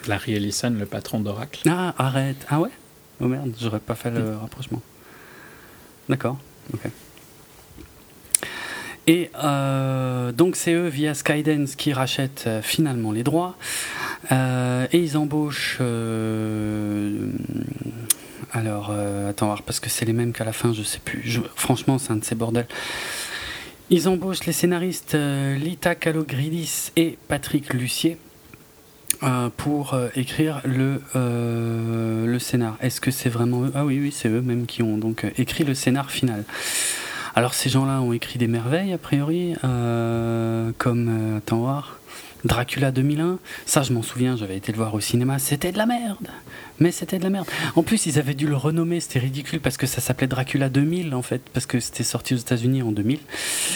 [0.06, 1.68] Larry Ellison, le patron d'Oracle.
[1.68, 2.46] Ah, arrête.
[2.48, 2.70] Ah ouais?
[3.20, 4.38] Oh merde, j'aurais pas fait le mm.
[4.40, 4.82] rapprochement.
[6.08, 6.38] D'accord,
[6.74, 6.80] ok.
[9.06, 13.56] Et euh, donc c'est eux via Skydance qui rachètent euh, finalement les droits.
[14.30, 15.78] Euh, et ils embauchent
[18.52, 21.40] alors, euh, attends, parce que c'est les mêmes qu'à la fin, je sais plus.
[21.54, 22.66] franchement, c'est un de ces bordels.
[23.90, 28.18] Ils embauchent les scénaristes euh, Lita Kalogridis et Patrick Lucier
[29.22, 32.76] euh, pour écrire le, le scénar.
[32.80, 33.72] Est-ce que c'est vraiment eux?
[33.74, 36.44] Ah oui, oui, c'est eux même qui ont donc écrit le scénar final.
[37.36, 41.99] Alors ces gens-là ont écrit des merveilles a priori, comme attends voir.
[42.44, 45.86] Dracula 2001, ça je m'en souviens, j'avais été le voir au cinéma, c'était de la
[45.86, 46.28] merde.
[46.78, 47.46] Mais c'était de la merde.
[47.76, 51.14] En plus, ils avaient dû le renommer, c'était ridicule parce que ça s'appelait Dracula 2000
[51.14, 53.18] en fait, parce que c'était sorti aux États-Unis en 2000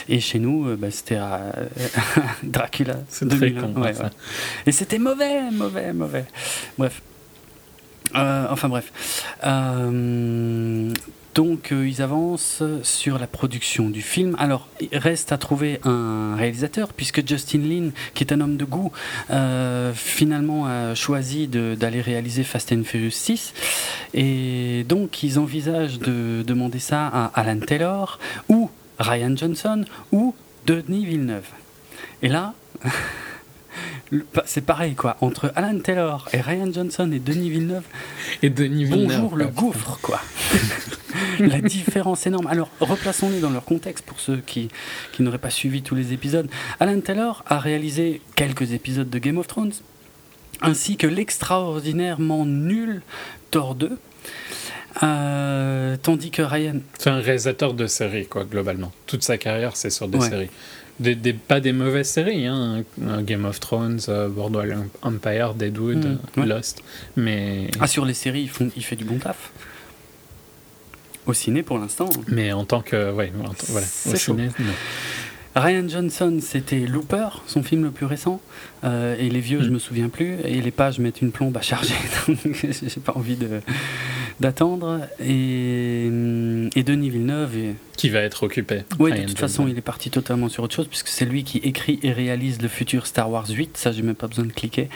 [0.08, 1.50] et chez nous, euh, bah, c'était euh,
[2.42, 3.92] Dracula 2001.
[4.66, 6.24] Et c'était mauvais, mauvais, mauvais.
[6.78, 7.02] Bref.
[8.14, 8.92] Euh, enfin bref.
[11.34, 14.36] Donc euh, ils avancent sur la production du film.
[14.38, 18.64] Alors il reste à trouver un réalisateur puisque Justin Lin, qui est un homme de
[18.64, 18.92] goût,
[19.30, 23.52] euh, finalement a choisi d'aller réaliser Fast and Furious 6.
[24.14, 30.34] Et donc ils envisagent de demander ça à Alan Taylor ou Ryan Johnson ou
[30.66, 31.48] Denis Villeneuve.
[32.22, 32.54] Et là...
[34.44, 37.84] c'est pareil quoi entre Alan Taylor et Ryan Johnson et Denis Villeneuve
[38.42, 40.20] et Denis Villeneuve bonjour le gouffre quoi
[41.40, 42.46] la différence énorme.
[42.46, 44.68] Alors, replaçons-les dans leur contexte pour ceux qui,
[45.12, 46.48] qui n'auraient pas suivi tous les épisodes.
[46.80, 49.72] Alan Taylor a réalisé quelques épisodes de Game of Thrones,
[50.60, 53.02] ainsi que l'extraordinairement nul
[53.50, 53.98] Thor 2.
[55.02, 56.76] Euh, tandis que Ryan.
[56.98, 58.92] C'est un réalisateur de séries, quoi, globalement.
[59.06, 60.50] Toute sa carrière, c'est sur des séries.
[61.00, 62.84] Des, pas des mauvaises séries, hein.
[63.22, 66.82] Game of Thrones, uh, Boardwalk Empire, Deadwood, mm, Lost.
[67.16, 67.68] Mais...
[67.80, 69.50] Ah, sur les séries, il, il fait du bon taf
[71.26, 72.08] au ciné pour l'instant.
[72.28, 73.12] Mais en tant que.
[73.12, 73.32] Ouais,
[73.68, 74.48] voilà, au ciné,
[75.54, 78.40] Ryan Johnson, c'était Looper, son film le plus récent.
[78.82, 79.72] Euh, et les vieux, je mm.
[79.72, 80.36] me souviens plus.
[80.44, 81.94] Et les pages mettent une plombe à charger.
[82.52, 83.38] j'ai pas envie
[84.40, 85.00] d'attendre.
[85.20, 87.74] Et, et, Denis Villeneuve.
[87.96, 88.82] Qui va être occupé.
[88.98, 91.58] Oui, de toute façon, il est parti totalement sur autre chose, puisque c'est lui qui
[91.58, 93.76] écrit et réalise le futur Star Wars 8.
[93.76, 94.88] Ça, j'ai même pas besoin de cliquer.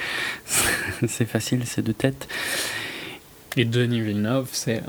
[1.06, 2.26] c'est facile, c'est de tête.
[3.58, 4.84] Et Denis Villeneuve, c'est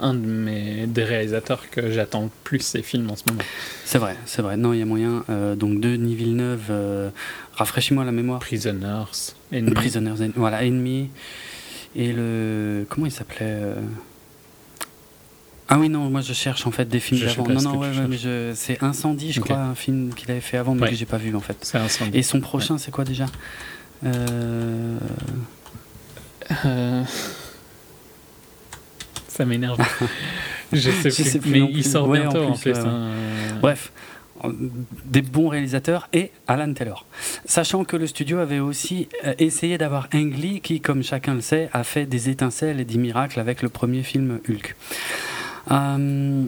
[0.00, 3.42] un, de mes, des réalisateurs que j'attends le plus ses films en ce moment.
[3.84, 4.56] C'est vrai, c'est vrai.
[4.56, 5.22] Non, il y a moyen.
[5.30, 7.10] Euh, donc Denis Villeneuve, euh,
[7.52, 8.40] rafraîchis-moi la mémoire.
[8.40, 9.04] Prisoners,
[9.52, 9.70] Enemy.
[9.70, 11.10] Prisoners, voilà, Enemy.
[11.94, 12.86] Et le.
[12.88, 13.74] Comment il s'appelait euh?
[15.68, 17.46] Ah oui, non, moi je cherche en fait des films d'avant.
[17.46, 18.50] Non, non, ouais, mais je...
[18.56, 21.36] c'est Incendie, je crois, un film qu'il avait fait avant, mais que j'ai pas vu
[21.36, 21.56] en fait.
[21.62, 22.18] C'est Incendie.
[22.18, 23.26] Et son prochain, c'est quoi déjà?
[24.04, 24.98] Euh...
[29.36, 29.78] Ça m'énerve.
[30.72, 32.76] je sais plus, mais il sort bientôt en, plus.
[32.76, 33.08] Hein.
[33.62, 33.92] Bref,
[35.04, 37.06] des bons réalisateurs et Alan Taylor.
[37.46, 41.40] Sachant que le studio avait aussi euh, essayé d'avoir Ang Lee qui, comme chacun le
[41.40, 44.76] sait, a fait des étincelles et des miracles avec le premier film Hulk.
[45.70, 46.44] Euh,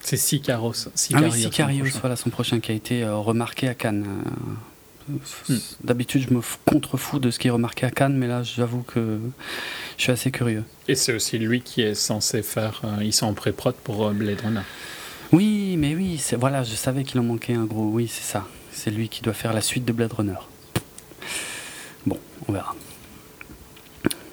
[0.00, 0.88] c'est Sicaros.
[0.94, 4.06] Sicarios, ah oui, Sicarios, voilà son prochain qui a été euh, remarqué à Cannes.
[5.08, 5.56] Hmm.
[5.84, 9.18] D'habitude, je me contrefous de ce qui est remarqué à Cannes, mais là, j'avoue que
[9.96, 10.64] je suis assez curieux.
[10.88, 12.82] Et c'est aussi lui qui est censé faire.
[12.84, 14.62] Euh, ils sont en pré-prod pour euh, Blade Runner.
[15.32, 17.88] Oui, mais oui, voilà, je savais qu'il en manquait un gros.
[17.88, 18.46] Oui, c'est ça.
[18.72, 20.38] C'est lui qui doit faire la suite de Blade Runner.
[22.06, 22.74] Bon, on verra.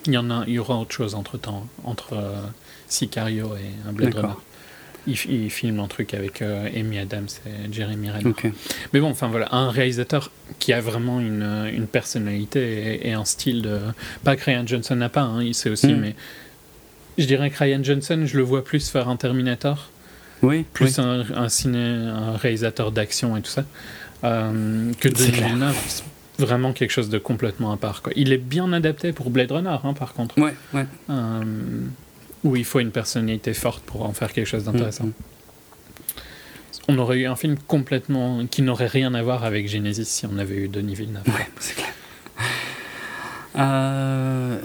[0.06, 2.42] Il y en a, il y aura autre chose entre temps, entre euh,
[2.88, 4.34] Sicario et Blade Runner
[5.10, 8.34] il, filme un truc avec euh, Amy Adams et Jeremy Renner.
[8.94, 13.62] Mais bon, enfin voilà, un réalisateur qui a vraiment une, une personnalité et, un style
[13.62, 13.80] de.
[14.24, 16.00] Pas que Ryan Johnson n'a pas, hein, il sait aussi, hmm.
[16.00, 16.16] mais
[17.18, 19.90] je dirais que Ryan Johnson, je le vois plus faire un Terminator.
[20.42, 20.66] Oui.
[20.72, 23.66] Plus Un, un, ciné, un réalisateur d'action et tout ça.
[24.24, 25.76] Euh, que Denis Villeneuve,
[26.38, 28.02] vraiment quelque chose de complètement à part.
[28.02, 28.14] Quoi.
[28.16, 30.38] Il est bien adapté pour Blade Runner, hein, par contre.
[30.38, 30.86] Ouais, ouais.
[31.10, 31.44] Euh,
[32.44, 35.06] où il faut une personnalité forte pour en faire quelque chose d'intéressant.
[35.06, 35.14] Mm.
[36.88, 40.38] On aurait eu un film complètement qui n'aurait rien à voir avec Genesis si on
[40.40, 41.28] avait eu Denis Villeneuve.
[41.28, 41.94] Ouais, c'est clair.
[43.58, 44.60] Euh,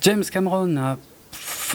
[0.00, 0.98] James Cameron a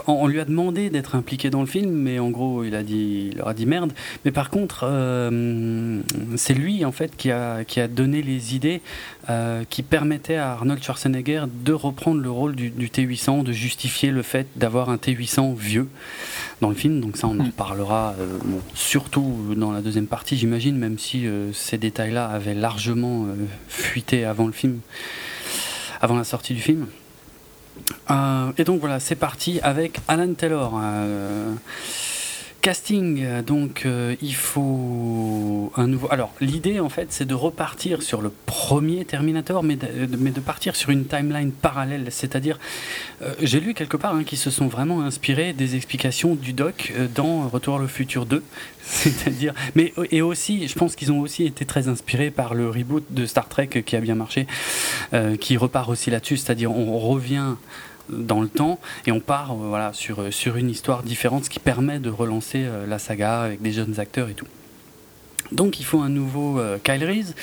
[0.06, 3.30] on lui a demandé d'être impliqué dans le film, mais en gros, il a dit,
[3.32, 3.93] il leur a dit merde.
[4.26, 6.01] Mais par contre, euh,
[6.35, 8.82] c'est lui en fait qui a, qui a donné les idées
[9.30, 14.22] euh, qui permettaient à Arnold Schwarzenegger de reprendre le rôle du, T800, de justifier le
[14.22, 15.88] fait d'avoir un T800 vieux
[16.61, 17.01] dans le film.
[17.01, 17.51] Donc ça, on en mm.
[17.51, 18.38] parlera euh,
[18.74, 23.27] surtout dans la deuxième partie, j'imagine, même si ces détails-là avaient largement
[23.67, 24.80] fuité avant le film,
[26.01, 26.88] avant la sortie du film.
[28.09, 30.80] Euh, et donc voilà, c'est parti avec Alan Taylor.
[32.57, 36.07] Euh, casting, donc euh, il faut un nouveau.
[36.11, 39.87] Alors l'idée en fait, c'est de repartir sur le premier Terminator, mais de,
[40.17, 42.07] mais de partir sur une timeline parallèle.
[42.09, 42.59] C'est-à-dire,
[43.41, 47.47] j'ai lu quelque part hein, qu'ils se sont vraiment inspirés des explications du doc dans
[47.47, 48.43] Retour le futur 2.
[48.81, 53.03] C'est-à-dire, mais et aussi, je pense qu'ils ont aussi été très inspirés par le reboot
[53.09, 54.47] de Star Trek qui a bien marché,
[55.39, 56.37] qui repart aussi là-dessus.
[56.37, 57.55] C'est-à-dire, on revient
[58.09, 61.49] dans le temps et on part euh, voilà, sur, euh, sur une histoire différente, ce
[61.49, 64.47] qui permet de relancer euh, la saga avec des jeunes acteurs et tout.
[65.51, 67.33] Donc il faut un nouveau euh, Kyle Reese.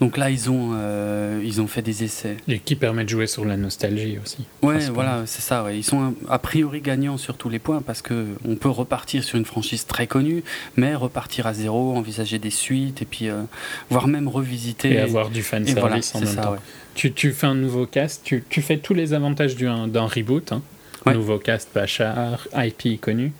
[0.00, 2.36] Donc là ils ont euh, ils ont fait des essais.
[2.48, 4.46] Et qui permet de jouer sur la nostalgie aussi.
[4.62, 5.64] Ouais, voilà, c'est ça.
[5.64, 5.76] Ouais.
[5.78, 9.38] Ils sont a priori gagnants sur tous les points parce que on peut repartir sur
[9.38, 10.42] une franchise très connue,
[10.76, 13.42] mais repartir à zéro, envisager des suites et puis euh,
[13.90, 16.56] voire même revisiter et avoir du fan service en même temps.
[16.94, 20.62] Tu, tu, fais un nouveau cast, tu, tu fais tous les avantages d'un reboot, hein.
[21.06, 23.32] nouveau cast, Bachar, IP connu.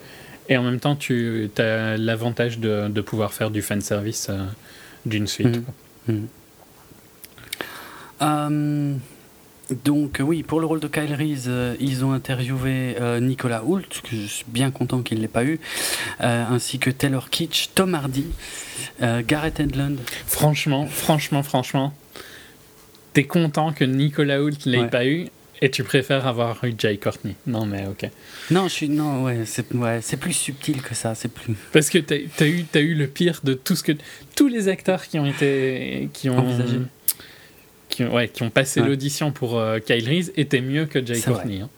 [0.49, 4.45] Et en même temps, tu as l'avantage de, de, pouvoir faire du fan service euh,
[5.05, 5.61] d'une suite.
[6.07, 6.15] Mhm.
[6.15, 6.27] Mhm.
[8.21, 8.93] Euh,
[9.85, 14.15] donc oui, pour le rôle de Kyle Reese, euh, ils ont interviewé Nicolas Hoult, que
[14.15, 15.59] je suis bien content qu'il ne l'ait pas eu,
[16.19, 18.25] ainsi que Taylor Kitsch, Tom Hardy,
[18.99, 19.99] Gareth Edlund.
[20.27, 21.93] Franchement, franchement, franchement,
[23.13, 25.27] t'es content que Nicolas Hoult l'ait pas eu
[25.61, 28.09] et tu préfères avoir eu Jay Courtney Non, mais ok.
[28.51, 31.15] Non, je suis, non ouais, c'est ouais, plus subtil que ça.
[31.15, 31.53] c'est plus.
[31.71, 33.93] Parce que tu as, eu, as eu le pire de tout ce que.
[34.35, 36.09] Tous les acteurs qui ont été.
[36.11, 36.37] qui ont.
[36.37, 36.79] Envisagé.
[37.87, 41.61] Qui, ouais, qui ont passé l'audition pour euh, Kyle Reese étaient mieux que Jay Courtney.
[41.61, 41.69] Hein.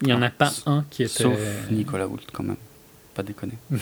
[0.00, 1.22] Il n'y en a pas un qui était.
[1.22, 1.38] Sauf
[1.70, 2.56] Nicolas Hoult, quand même.
[3.14, 3.54] Pas déconner.
[3.70, 3.78] Non,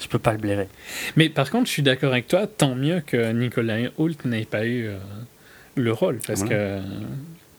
[0.00, 0.68] je peux pas le blairer.
[1.16, 4.66] Mais par contre, je suis d'accord avec toi, tant mieux que Nicolas Hoult n'ait pas
[4.66, 4.98] eu euh,
[5.82, 6.18] le rôle.
[6.26, 6.80] Parce que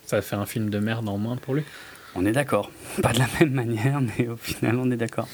[0.05, 1.63] ça fait un film de merde en moins pour lui.
[2.15, 2.69] On est d'accord.
[3.01, 5.27] Pas de la même manière, mais au final, on est d'accord.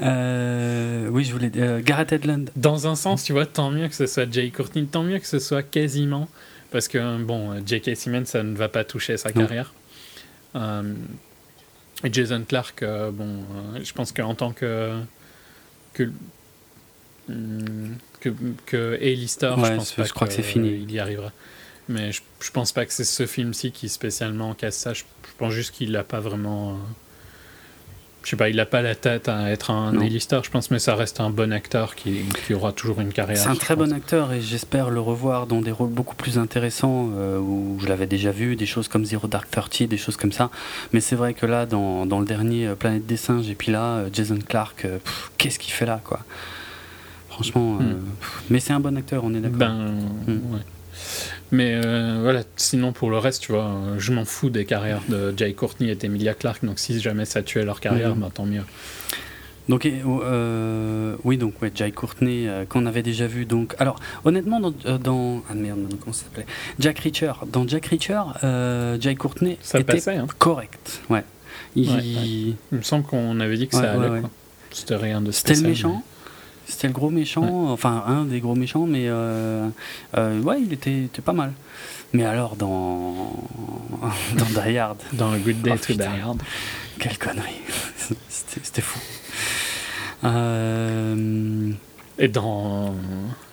[0.00, 2.50] Euh, oui, je voulais euh, Gareth Edlund.
[2.56, 5.26] Dans un sens, tu vois, tant mieux que ce soit Jay Courtney, tant mieux que
[5.26, 6.28] ce soit quasiment,
[6.70, 7.96] parce que bon, J.K.
[7.96, 9.72] Simmons, ça ne va pas toucher sa carrière.
[10.56, 10.94] Euh,
[12.04, 13.44] et Jason Clark, bon,
[13.82, 15.00] je pense qu'en tant que
[15.94, 16.10] que
[18.20, 18.28] que,
[18.66, 20.68] que je pense pas je crois que, c'est fini.
[20.68, 21.32] Il y arrivera.
[21.88, 24.92] Mais je, je pense pas que c'est ce film-ci qui spécialement casse ça.
[24.92, 25.04] Je,
[25.38, 26.70] pense juste qu'il a pas vraiment.
[26.70, 26.74] Euh,
[28.24, 30.80] je sais pas, il a pas la tête à être un A-lister, je pense, mais
[30.80, 33.38] ça reste un bon acteur qui, qui aura toujours une carrière.
[33.38, 37.10] C'est un très bon acteur et j'espère le revoir dans des rôles beaucoup plus intéressants
[37.14, 40.32] euh, où je l'avais déjà vu, des choses comme Zero Dark Thirty, des choses comme
[40.32, 40.50] ça.
[40.92, 43.72] Mais c'est vrai que là, dans, dans le dernier euh, Planète des singes, et puis
[43.72, 44.86] là, Jason Clark,
[45.38, 46.20] qu'est-ce qu'il fait là, quoi?
[47.30, 48.00] Franchement, hmm.
[48.50, 49.58] mais c'est un bon acteur, on est d'accord.
[49.58, 49.94] Ben,
[50.26, 50.54] hmm.
[50.54, 50.60] ouais.
[51.50, 55.32] Mais euh, voilà, sinon pour le reste, tu vois, je m'en fous des carrières de
[55.36, 58.22] Jay Courtney et d'Emilia Clarke, donc si jamais ça tuait leur carrière, mhm.
[58.22, 58.62] bah, tant mieux.
[59.68, 63.44] Donc euh, oui, donc ouais, Jay Courtney euh, qu'on avait déjà vu.
[63.44, 66.46] Donc alors honnêtement dans, dans ah merde, comment ça s'appelait?
[66.78, 67.32] Jack Reacher.
[67.52, 68.22] Dans Jack Reacher,
[69.00, 70.26] Jay Courtney ça était passait, hein.
[70.38, 71.02] correct.
[71.10, 71.24] Ouais.
[71.76, 72.56] Il...
[72.72, 74.22] me semble qu'on avait dit que ça allait.
[74.70, 75.56] C'était rien de spécial.
[75.56, 76.02] C'était le méchant.
[76.68, 79.68] C'était le gros méchant, enfin un des gros méchants, mais euh,
[80.18, 81.52] euh, ouais, il était, était, pas mal.
[82.12, 83.32] Mais alors dans
[84.36, 86.42] dans Die Hard, dans le Good Day oh, to Die Hard,
[86.98, 87.60] quelle connerie,
[88.28, 89.00] c'était fou.
[90.24, 91.72] Euh,
[92.18, 92.94] Et dans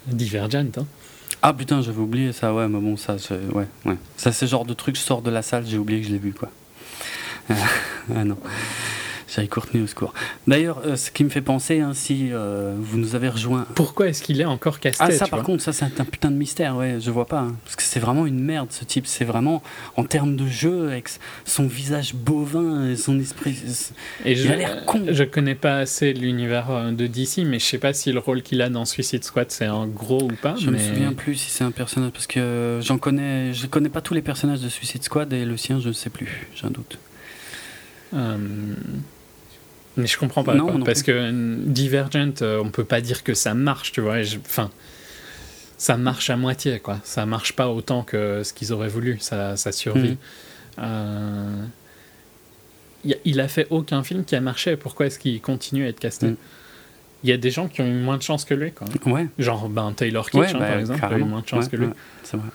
[0.07, 0.85] Divergent, hein.
[1.41, 3.15] Ah putain, j'avais oublié ça, ouais, mais bon, ça,
[3.53, 3.97] ouais, ouais.
[4.17, 6.19] Ça, c'est genre de truc, je sors de la salle, j'ai oublié que je l'ai
[6.19, 6.49] vu, quoi.
[7.49, 8.37] ah non.
[9.35, 10.13] J'avais Courtney au secours.
[10.47, 13.67] D'ailleurs, euh, ce qui me fait penser, hein, si euh, vous nous avez rejoint.
[13.75, 16.37] Pourquoi est-ce qu'il est encore casté Ah, ça par contre, ça c'est un, putain de
[16.37, 17.39] mystère, ouais, je vois pas.
[17.39, 17.55] Hein.
[17.65, 19.05] parce que c'est vraiment une merde ce type.
[19.07, 19.61] C'est vraiment,
[19.97, 21.09] en termes de jeu, avec
[21.43, 23.57] son visage bovin et son esprit.
[24.23, 25.03] Et il a l'air con.
[25.09, 28.41] Je connais pas assez l'univers euh, de DC, mais je sais pas si le rôle
[28.41, 30.55] qu'il a dans Suicide Squad c'est un gros ou pas.
[30.55, 33.53] Je me souviens plus si c'est un personnage, parce que j'en connais.
[33.53, 36.09] Je connais pas tous les personnages de Suicide Squad et le sien, je ne sais
[36.09, 36.97] plus, j'ai un doute.
[39.97, 40.55] Mais je comprends pas.
[40.83, 44.17] parce que euh, Divergent, euh, on peut pas dire que ça marche, tu vois.
[44.45, 44.69] Enfin,
[45.77, 46.99] ça marche à moitié, quoi.
[47.03, 49.17] Ça marche pas autant que ce qu'ils auraient voulu.
[49.19, 50.11] Ça, ça survit.
[50.11, 50.17] Mm.
[50.79, 51.65] Euh,
[53.23, 54.75] il a fait aucun film qui a marché.
[54.77, 56.27] Pourquoi est-ce qu'il continue à être casté?
[56.27, 56.37] Mm.
[57.23, 58.87] Il y a des gens qui ont eu moins de chance que lui, quoi.
[59.05, 59.27] Ouais.
[59.39, 61.87] Genre ben, Taylor Kitsch, hein, bah, par exemple, a eu moins de chance que lui.
[62.23, 62.49] c'est vrai.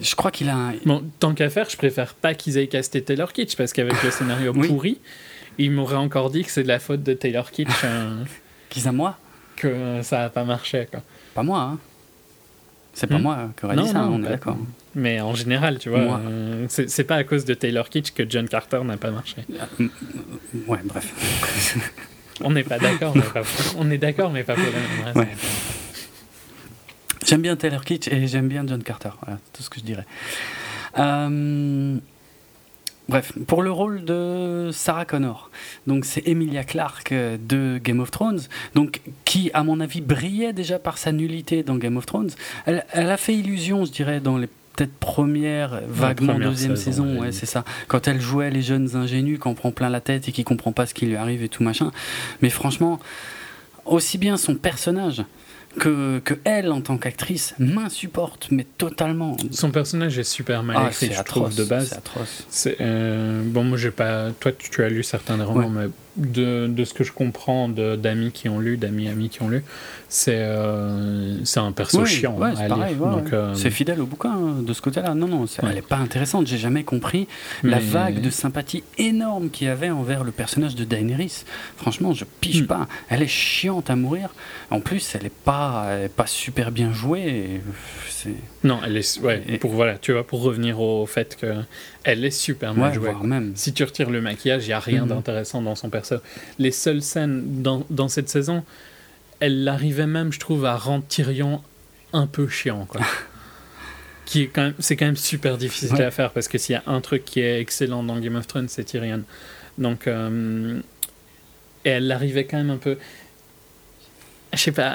[0.00, 0.56] Je crois qu'il a.
[0.56, 0.74] Un...
[0.84, 4.10] Bon, tant qu'à faire, je préfère pas qu'ils aient casté Taylor Kitsch parce qu'avec le
[4.10, 4.98] scénario pourri,
[5.60, 7.68] il m'aurait encore dit que c'est de la faute de Taylor Kitsch.
[7.84, 8.24] Euh,
[8.70, 9.18] Qu'ils à moi
[9.56, 11.02] Que ça n'a pas marché, quoi.
[11.34, 11.78] Pas moi, hein.
[12.92, 13.22] C'est pas hmm?
[13.22, 14.56] moi qui aurait dit ça, on est d'accord.
[14.94, 18.48] Mais en général, tu vois, euh, c'est pas à cause de Taylor Kitsch que John
[18.48, 19.36] Carter n'a pas marché.
[19.80, 19.88] Euh,
[20.66, 21.92] ouais, bref.
[22.40, 23.42] on n'est pas d'accord, mais pas
[23.78, 24.64] on est d'accord, mais pas pour
[25.04, 25.28] la même
[27.24, 29.10] J'aime bien Taylor Kitsch et j'aime bien John Carter.
[29.22, 30.06] Voilà, tout ce que je dirais.
[30.98, 31.96] Euh,
[33.10, 35.50] Bref, pour le rôle de Sarah Connor,
[35.88, 38.40] donc c'est Emilia Clarke euh, de Game of Thrones,
[38.76, 42.30] donc qui à mon avis brillait déjà par sa nullité dans Game of Thrones.
[42.66, 47.46] Elle, a fait illusion, je dirais, dans les peut-être premières, vaguement deuxième saison, ouais, c'est
[47.46, 47.64] ça.
[47.88, 50.86] Quand elle jouait les jeunes ingénus, qu'on prend plein la tête et qui comprend pas
[50.86, 51.90] ce qui lui arrive et tout machin.
[52.42, 53.00] Mais franchement,
[53.84, 55.24] aussi bien son personnage
[55.78, 59.36] que, que elle, en tant qu'actrice, m'insupporte, mais totalement.
[59.52, 61.56] Son personnage est super mal Ah, écrit, c'est je trouve, atroce.
[61.56, 61.88] de base.
[61.88, 62.76] C'est atroce.
[62.80, 64.30] Euh, bon, moi, j'ai pas.
[64.40, 65.86] Toi, tu, tu as lu certains romans, mais
[66.16, 69.48] de, de ce que je comprends de, d'amis qui ont lu, d'amis amis qui ont
[69.48, 69.64] lu,
[70.08, 72.78] c'est euh, c'est un perso chiant ouais, à c'est lire.
[72.78, 75.14] ouais, euh, C'est fidèle au bouquin hein, de ce côté-là.
[75.14, 75.48] Non, non, Ouais.
[75.62, 76.46] elle n'est pas intéressante.
[76.46, 77.26] J'ai jamais compris
[77.62, 81.44] la vague de sympathie énorme qu'il y avait envers le personnage de Daenerys.
[81.76, 82.66] Franchement, je pige Hmm.
[82.66, 82.88] pas.
[83.08, 84.30] Elle est chiante à mourir.
[84.70, 87.60] En plus, elle est pas, elle est pas super bien jouée.
[88.26, 88.30] et
[88.64, 89.20] Non, elle est.
[89.48, 91.54] Et- pour, voilà, tu vois, pour revenir au fait que
[92.04, 93.26] elle est super mal ouais, jouée.
[93.26, 93.52] même.
[93.54, 95.08] Si tu retires le maquillage, il n'y a rien Mhm.
[95.08, 96.16] d'intéressant dans son perso.
[96.58, 98.64] Les seules scènes dans, dans cette saison,
[99.40, 101.62] elle arrivait même, je trouve, à rendre Tyrion
[102.12, 102.84] un peu chiant.
[102.86, 103.00] Quoi.
[104.26, 106.04] qui est quand même, c'est quand même super difficile Ouais.
[106.04, 108.46] à faire parce que s'il y a un truc qui est excellent dans Game of
[108.46, 109.22] Thrones, c'est Tyrion.
[109.78, 110.80] Donc, euh,
[111.84, 112.96] et elle arrivait quand même un peu.
[114.52, 114.88] Je sais pas,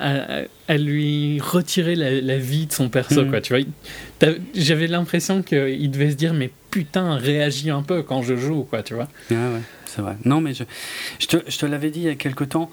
[0.67, 3.29] à, lui retirer la, la vie de son perso, Mhm.
[3.29, 3.39] quoi.
[3.41, 8.35] Tu vois, j'avais l'impression qu'il devait se dire, mais putain, réagis un peu quand je
[8.35, 9.07] joue, quoi, tu vois.
[9.31, 10.17] Ouais, ouais, c'est vrai.
[10.25, 10.65] Non, mais je,
[11.19, 12.69] je te, je te l'avais dit il y a quelque temps.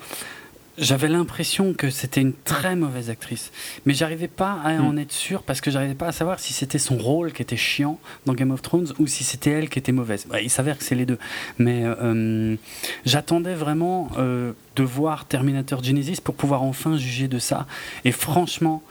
[0.79, 3.53] J'avais l'impression que c'était une très mauvaise actrice,
[3.87, 4.99] mais j'arrivais pas à en Mm.
[5.01, 8.01] être sûr parce que j'arrivais pas à savoir si c'était son rôle qui était chiant
[8.27, 10.27] dans Game of Thrones ou si c'était elle qui était mauvaise.
[10.29, 11.19] Bah, il s'avère que c'est les deux,
[11.59, 12.57] mais euh,
[13.05, 17.67] j'attendais vraiment euh, de voir Terminator Genesis pour pouvoir enfin juger de ça.
[18.05, 18.83] Et franchement,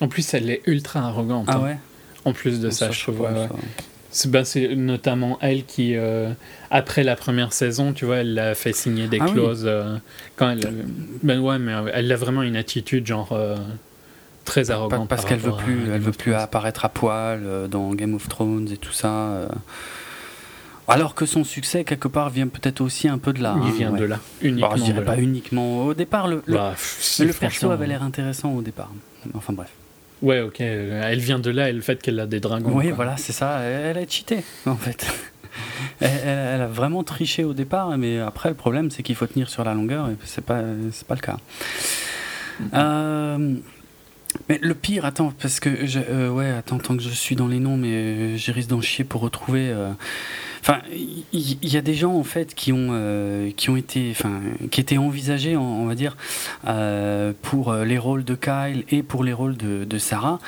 [0.00, 1.46] En plus, elle est ultra arrogante.
[1.48, 1.62] ah hein.
[1.64, 1.78] ouais?
[2.24, 3.20] En plus de ça, Ça, je trouve.
[3.20, 3.48] ouais, ouais.
[4.10, 6.30] C'est bah, c'est notamment elle qui, euh,
[6.70, 9.32] après la première saison, tu vois, elle a fait signer des Ah oui.
[9.32, 9.64] clauses.
[9.66, 9.96] euh,
[10.36, 10.86] quand elle,
[11.22, 13.56] ben ouais, mais euh, elle a vraiment une attitude genre euh,
[14.46, 15.08] très arrogante.
[15.08, 18.26] parce par qu'elle veut plus, elle veut plus apparaître à poil euh, dans Game of
[18.28, 19.08] Thrones et tout ça.
[19.12, 19.48] euh.
[20.90, 23.56] Alors que son succès quelque part vient peut-être aussi un peu de là.
[23.62, 24.00] Il hein, vient ouais.
[24.00, 25.20] de là, Bah, uniquement je dirais pas là.
[25.22, 26.28] uniquement au départ.
[26.28, 28.90] Le, le, Bah, pff, le perso avait l'air intéressant au départ.
[29.34, 29.68] Enfin bref.
[30.22, 30.60] Ouais, ok.
[30.60, 32.72] euh, Elle vient de là et le fait qu'elle a des dragons.
[32.74, 32.96] oui, quoi.
[32.96, 33.60] voilà, c'est ça.
[33.60, 35.06] Elle, a cheaté en fait.
[36.00, 39.64] elle, a vraiment triché au départ, mais après le problème c'est qu'il faut tenir sur
[39.64, 41.36] la longueur et c'est pas c'est pas le cas.
[42.74, 43.54] Euh,
[44.48, 47.46] mais le pire, attends, parce que je, euh, ouais, attends, tant que je suis dans
[47.48, 49.70] les noms, mais euh, j'ai risque d'en chier pour retrouver.
[49.70, 49.90] euh,
[50.60, 54.40] Enfin, il y, a des gens en fait qui ont euh, qui ont été, enfin,
[54.70, 56.16] qui étaient envisagés, on, va dire,
[56.66, 60.38] euh, pour euh, les rôles de Kyle et pour les rôles de, Sarah.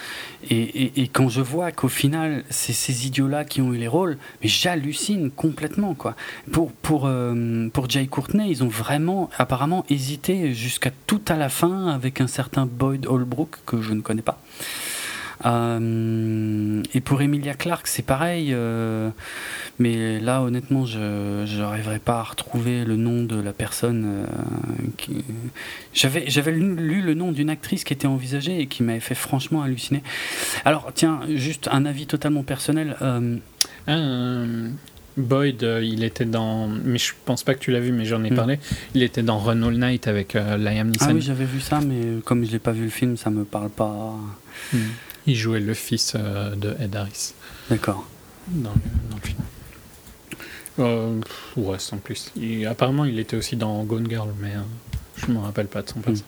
[0.48, 4.48] Et, quand je vois qu'au final, c'est ces idiots-là qui ont eu les rôles, mais
[4.48, 6.14] j'hallucine complètement, quoi.
[6.52, 7.10] Pour pour
[7.72, 12.26] pour Jay Courtney, ils ont vraiment, apparemment, hésité jusqu'à tout à la fin avec un
[12.26, 14.40] certain Boyd Holbrook que je ne connais pas.
[15.46, 18.50] Euh, et pour Emilia Clarke, c'est pareil.
[18.52, 19.10] euh,
[19.78, 24.04] mais là, honnêtement, je n'arriverai pas à retrouver le nom de la personne.
[24.06, 24.26] euh,
[24.96, 25.24] qui...
[25.94, 29.62] J'avais j'avais lu, le nom d'une actrice qui était envisagée et qui m'avait fait franchement
[29.62, 30.02] halluciner.
[30.64, 32.96] Alors, tiens, juste un avis totalement personnel.
[35.16, 36.68] Boyd, euh, il était dans.
[36.68, 38.36] Mais je pense pas que tu l'as vu, mais j'en ai Hmm.
[38.36, 38.58] parlé.
[38.94, 41.06] Il était dans Run All Night avec euh, Liam Neeson.
[41.08, 43.44] Ah oui, j'avais vu ça, mais comme je l'ai pas vu le film, ça me
[43.44, 44.14] parle pas.
[44.72, 44.78] Hmm.
[45.26, 47.34] Il jouait le fils euh, de Ed Harris
[47.68, 48.06] D'accord.
[48.48, 49.38] dans le, dans le film.
[50.78, 51.20] Euh,
[51.56, 52.30] ouais, sans plus.
[52.36, 54.60] Il- apparemment, il était aussi dans Gone Girl, mais euh,
[55.16, 56.22] je me rappelle pas de son passé.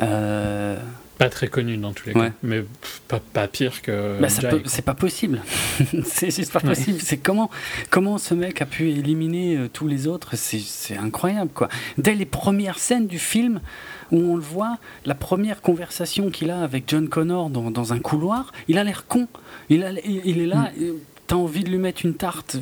[0.00, 0.76] Euh,
[1.18, 2.30] Pas très connu dans tous les Ouais.
[2.30, 4.18] cas, mais pff, pas, pas pire que.
[4.20, 5.42] Bah, c'est pas possible.
[6.04, 6.70] c'est juste pas Ouais.
[6.70, 6.98] possible.
[7.00, 7.50] C'est comment,
[7.90, 10.30] comment ce mec a pu éliminer euh, tous les autres?
[10.34, 11.68] C'est c'est incroyable, quoi.
[11.98, 13.60] Dès les premières scènes du film
[14.12, 17.98] où on le voit, la première conversation qu'il a avec John Connor dans, dans un
[17.98, 19.28] couloir, il a l'air con.
[19.68, 20.70] Il, a- il- il est là.
[20.80, 20.92] euh,
[21.26, 22.56] T'as envie de lui mettre une tarte,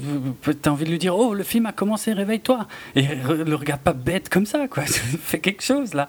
[0.49, 2.69] euh, t'as envie de lui dire Oh, le film a commencé, réveille-toi.
[2.95, 4.85] Et re- le regarde pas bête comme ça, quoi.
[4.87, 6.09] Fais quelque chose là.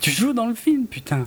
[0.00, 1.24] Tu joues dans le film, putain.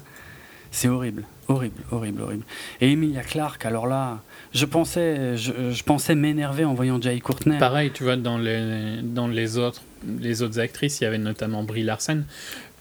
[0.71, 2.43] C'est horrible, horrible, horrible, horrible.
[2.81, 4.21] Et Emilia Clarke, alors là,
[4.55, 7.59] je pensais, je, je pensais m'énerver en voyant Jay Courtney.
[7.59, 9.83] Pareil, tu vois, dans les, dans les, autres,
[10.19, 12.23] les autres actrices, il y avait notamment Brie Larson.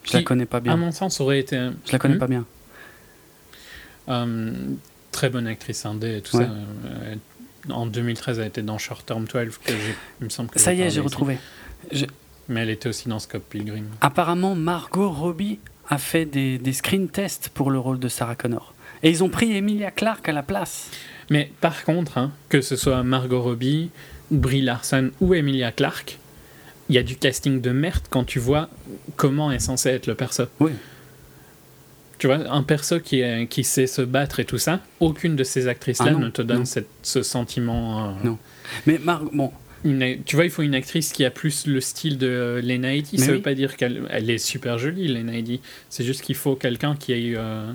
[0.05, 0.77] Je la connais pas À bien.
[0.77, 1.57] mon sens, aurait été.
[1.87, 2.19] Je la connais Hmm?
[2.19, 2.45] pas bien.
[4.09, 4.53] Euh,
[5.13, 6.45] très bonne actrice indé et tout Ouais.
[6.45, 6.51] ça.
[6.51, 7.15] Euh,
[7.71, 10.73] en 2013, elle était dans Short Term 12, que j'ai- il me semble que Ça
[10.75, 11.39] y est, j'ai retrouvé.
[12.49, 13.87] Mais elle était aussi dans Scott Pilgrim.
[14.03, 15.59] Apparemment, Margot Robbie
[15.89, 18.75] a fait des, des screen tests pour le rôle de Sarah Connor.
[19.03, 20.91] Et ils ont pris Emilia Clarke à la place.
[21.31, 23.91] Mais par contre, hein, que ce soit Margot Robbie,
[24.31, 26.19] Brie Larson ou Emilia Clarke,
[26.89, 28.69] il y a du casting de merde quand tu vois
[29.17, 30.45] comment est censé être le perso.
[30.61, 30.73] Oui.
[32.19, 35.45] Tu vois, un perso qui, est- qui sait se battre et tout ça, aucune de
[35.45, 38.09] ces actrices-là Ah ne te donne cette- ce sentiment.
[38.09, 38.39] euh, Non.
[38.87, 39.51] Mais Mar- bon,
[39.85, 43.19] une, tu vois, il faut une actrice qui a plus le style de Lena Headey.
[43.19, 43.33] Ça oui.
[43.33, 45.61] veut pas dire qu'elle elle est super jolie, Lena Headey.
[45.91, 47.71] C'est juste qu'il faut quelqu'un qui ait, euh,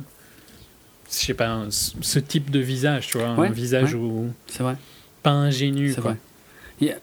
[1.12, 4.00] je sais pas, un- ce type de visage, tu vois, Ouais, un visage ouais.
[4.00, 4.76] où C'est vrai.
[5.22, 5.92] pas ingénu.
[5.94, 6.16] C'est vrai.
[6.82, 6.94] Euh,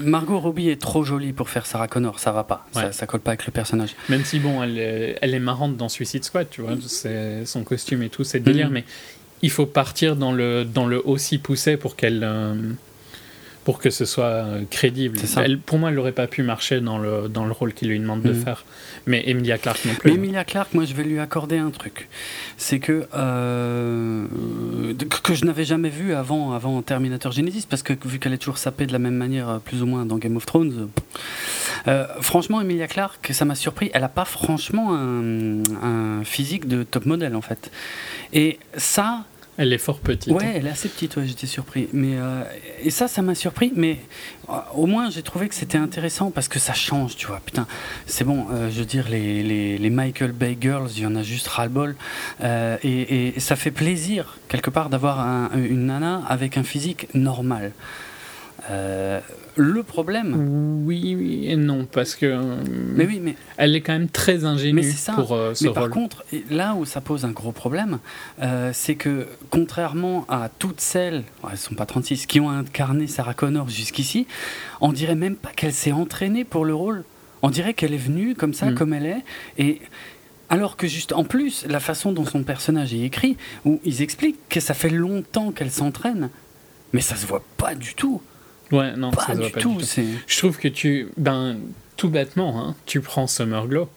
[0.00, 2.92] Margot Robbie est trop jolie pour faire Sarah Connor, ça va pas, ça, Ouais.
[2.92, 3.94] ça colle pas avec le personnage.
[4.08, 6.72] Même si bon, elle est, elle est marrante dans Suicide Squad, tu vois,
[7.44, 8.72] son costume et tout, c'est délire, Mhm.
[8.74, 8.84] mais
[9.42, 12.54] il faut partir dans le dans le aussi poussé pour qu'elle euh,
[13.64, 15.18] pour que ce soit euh, crédible.
[15.36, 17.98] Elle, pour moi, elle n'aurait pas pu marcher dans le dans le rôle qu'il lui
[18.00, 18.42] demande de Mhm.
[18.44, 18.64] faire.
[19.06, 20.10] Mais Emilia Clarke non plus.
[20.10, 22.08] Mais Emilia Clarke, moi je vais lui accorder un truc.
[22.56, 24.26] C'est que, euh,
[25.10, 28.38] que que je n'avais jamais vu avant, avant Terminator Genesis, parce que vu qu'elle est
[28.38, 30.88] toujours sapée de la même manière, euh, plus ou moins dans Game of Thrones.
[31.88, 33.90] euh, franchement, Emilia Clarke, ça m'a surpris.
[33.94, 37.70] Elle n'a pas franchement un, un physique de top modèle en fait.
[38.32, 39.24] Et ça,
[39.58, 40.32] Elle est fort petite.
[40.32, 41.88] Ouais, elle est assez petite, ouais, j'étais surpris.
[41.92, 42.42] Mais, euh,
[42.82, 43.98] et ça, ça m'a surpris, mais
[44.48, 47.40] euh, au moins j'ai trouvé que c'était intéressant parce que ça change, tu vois.
[47.44, 47.66] Putain,
[48.06, 51.14] c'est bon, euh, je veux dire, les, les, les Michael Bay Girls, il y en
[51.16, 51.96] a juste ras-le-bol.
[52.42, 57.72] Et, et ça fait plaisir, quelque part, d'avoir un- une nana avec un physique normal.
[59.56, 60.82] Le problème.
[60.86, 62.56] Oui, et non, parce que euh,
[62.94, 65.12] Mais oui, mais elle est quand même très ingénue Mais c'est ça.
[65.12, 67.98] pour euh, ce Mais par contre, là où ça pose un gros problème,
[68.42, 73.34] euh, c'est que contrairement à toutes celles, elles sont pas 36, qui ont incarné Sarah
[73.34, 74.26] Connor jusqu'ici,
[74.80, 77.04] on dirait même pas qu'elle s'est entraînée pour le rôle.
[77.42, 78.74] On dirait qu'elle est venue comme ça, Mm.
[78.74, 79.22] comme elle est,
[79.58, 79.80] et
[80.48, 84.38] alors que juste en plus, la façon dont son personnage est écrit, où ils expliquent
[84.48, 86.30] que ça fait longtemps qu'elle s'entraîne,
[86.92, 88.20] mais ça se voit pas du tout,
[88.72, 89.76] Ouais, non, ça pas se voit du pas tout.
[89.76, 90.00] du tout.
[90.26, 91.08] Je trouve que tu.
[91.16, 91.56] Ben,
[91.96, 93.88] tout bêtement, hein, tu prends Summer Glow,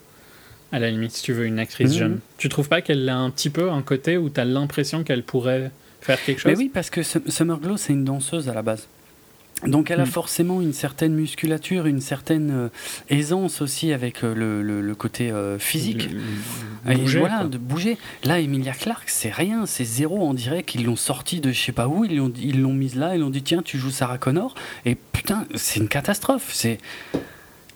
[0.72, 1.98] à la limite, si tu veux une actrice Mhm.
[1.98, 2.20] jeune.
[2.38, 5.24] Tu trouves pas qu'elle a un petit peu un côté où tu as l'impression qu'elle
[5.24, 5.72] pourrait
[6.02, 8.62] faire quelque chose Mais oui, parce que Sum- Summer Glow, c'est une danseuse à la
[8.62, 8.88] base.
[9.66, 10.08] Donc elle a Mm.
[10.08, 12.69] forcément une certaine musculature, une certaine euh,
[13.09, 16.09] aisance aussi avec euh, le, le- le côté euh, physique.
[16.11, 17.48] Le- le- Et bouger, voilà, quoi.
[17.48, 17.98] de bouger.
[18.25, 20.19] Là, Emilia Clarke, c'est rien, c'est zéro.
[20.27, 22.95] On dirait qu'ils l'ont sorti de je sais pas où, ils l'ont ils l'ont mise
[22.95, 24.56] là, ils l'ont dit tiens, tu joues Sarah Connor.
[24.85, 26.51] Et putain, c'est une catastrophe.
[26.53, 26.77] C'est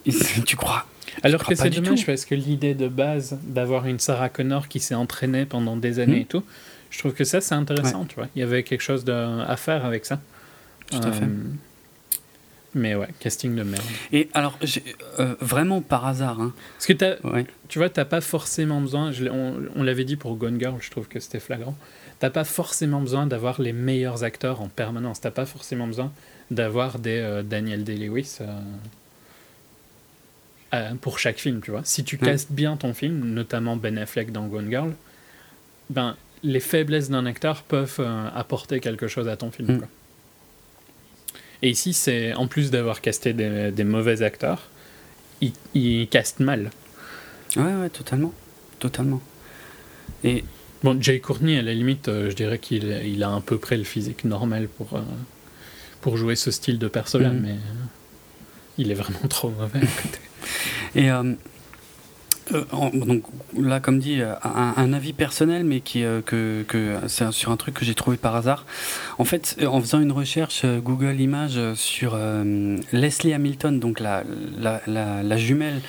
[0.45, 0.85] tu crois
[1.23, 2.05] Alors que pas c'est du dommage tout.
[2.05, 6.21] parce que l'idée de base d'avoir une Sarah Connor qui s'est entraînée pendant des années
[6.21, 6.43] et tout,
[6.91, 8.27] je trouve que ça c'est intéressant, tu vois.
[8.35, 10.19] Il y avait quelque chose de, à faire avec ça.
[10.91, 11.25] Tout à fait.
[12.75, 13.83] Mais ouais, casting de merde.
[14.11, 14.57] Et alors,
[15.19, 17.45] euh, vraiment par hasard, hein, Parce que t'as, ouais.
[17.67, 20.91] tu vois, t'as pas forcément besoin, je on, on l'avait dit pour Gone Girl, je
[20.91, 21.75] trouve que c'était flagrant,
[22.19, 26.11] t'as pas forcément besoin d'avoir les meilleurs acteurs en permanence, t'as pas forcément besoin
[26.51, 28.37] d'avoir des euh, Daniel Day-Lewis
[30.73, 31.81] euh, pour chaque film, tu vois.
[31.83, 32.27] Si tu Ouais.
[32.27, 34.93] castes bien ton film, notamment Ben Affleck dans Gone Girl,
[35.89, 37.99] ben, les faiblesses d'un acteur peuvent
[38.35, 39.73] apporter quelque chose à ton film.
[39.75, 39.79] Mm.
[39.79, 39.87] quoi.
[41.61, 44.69] Et ici, c'est en plus d'avoir casté des, des mauvais acteurs,
[45.41, 46.69] ils, ils castent mal.
[47.55, 48.33] ouais, ouais, totalement,
[48.79, 49.21] totalement.
[50.23, 50.43] Et
[50.81, 53.75] Bon, Jay Courtney, à la limite, euh, je dirais qu'il il a à peu près
[53.75, 55.01] le physique normal pour, euh,
[55.99, 57.39] pour jouer ce style de perso-là, Mhm.
[57.41, 57.85] mais euh,
[58.77, 60.19] il est vraiment trop mauvais à côté.
[60.95, 61.09] Et
[62.53, 62.63] euh,
[62.93, 63.23] donc
[63.57, 67.57] là, comme dit, euh, un, avis personnel, mais qui euh, que, que c'est sur un
[67.57, 68.65] truc que j'ai trouvé par hasard.
[69.17, 72.17] En fait, en faisant une recherche Google Images sur
[72.91, 74.23] Leslie Hamilton, donc la,
[74.57, 75.81] la, la- la jumelle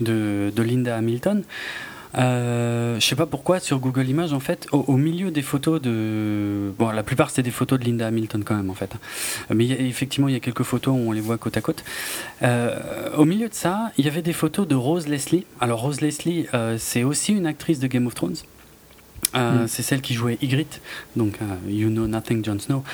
[0.00, 1.44] de, de Linda Hamilton.
[2.16, 5.80] Euh, je sais pas pourquoi sur Google Images en fait au, au milieu des photos
[5.82, 8.92] de bon la plupart c'était des photos de Linda Hamilton quand même en fait
[9.50, 11.56] mais il y a- effectivement il y a quelques photos où on les voit côte
[11.56, 11.82] à côte
[12.42, 12.78] euh,
[13.16, 15.44] au milieu de ça, il y avait des photos de Rose Leslie.
[15.60, 18.36] Alors Rose Leslie, euh, c'est aussi une actrice de Game of Thrones.
[19.34, 19.68] Euh, Mm.
[19.68, 20.80] C'est celle qui jouait Ygritte,
[21.16, 22.84] donc euh, You Know Nothing, Jon Snow,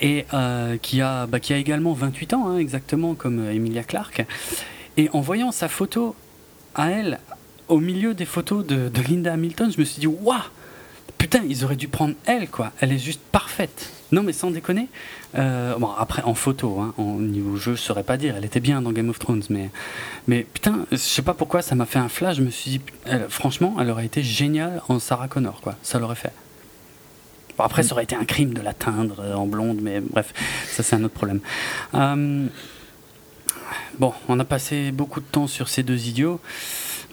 [0.00, 4.26] et euh, qui, a, bah, qui a également 28 ans, hein, exactement comme Emilia Clarke.
[4.96, 6.16] Et en voyant sa photo
[6.74, 7.20] à elle,
[7.68, 10.38] au milieu des photos de, Linda Hamilton, je me suis dit, waouh,
[11.18, 12.72] putain, ils auraient dû prendre elle, quoi.
[12.80, 13.90] Elle est juste parfaite.
[14.12, 14.88] Non, mais sans déconner.
[15.34, 18.36] Euh, bon, après, en photo, hein, en niveau jeu, je saurais pas dire.
[18.36, 19.70] Elle était bien dans Game of Thrones, mais,
[20.28, 22.36] mais putain, je sais pas pourquoi, ça m'a fait un flash.
[22.36, 22.80] Je me suis dit,
[23.28, 25.76] franchement, elle aurait été géniale en Sarah Connor, quoi.
[25.82, 26.32] Ça l'aurait fait.
[27.56, 30.32] Bon, après, ça aurait été un crime de l'atteindre en blonde, mais bref,
[30.68, 31.40] ça c'est un autre problème.
[31.94, 32.46] Euh,
[33.98, 36.40] bon, on a passé beaucoup de temps sur ces deux idiots.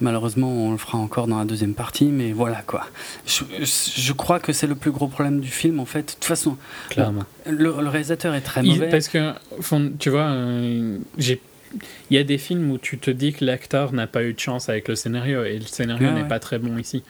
[0.01, 2.87] Malheureusement, on le fera encore dans la deuxième partie, mais voilà quoi.
[3.27, 6.01] Je, je crois que c'est le plus gros problème du film en fait.
[6.01, 6.57] De toute façon,
[6.89, 7.23] Clairement.
[7.45, 8.89] le, le réalisateur est très Il- mauvais.
[8.89, 9.33] parce que,
[9.99, 11.39] tu vois, euh, j'ai.
[12.09, 14.39] Il y a des films où tu te dis que l'acteur n'a pas eu de
[14.39, 16.27] chance avec le scénario et le scénario Ouais, n'est ouais.
[16.27, 17.01] pas très bon ici.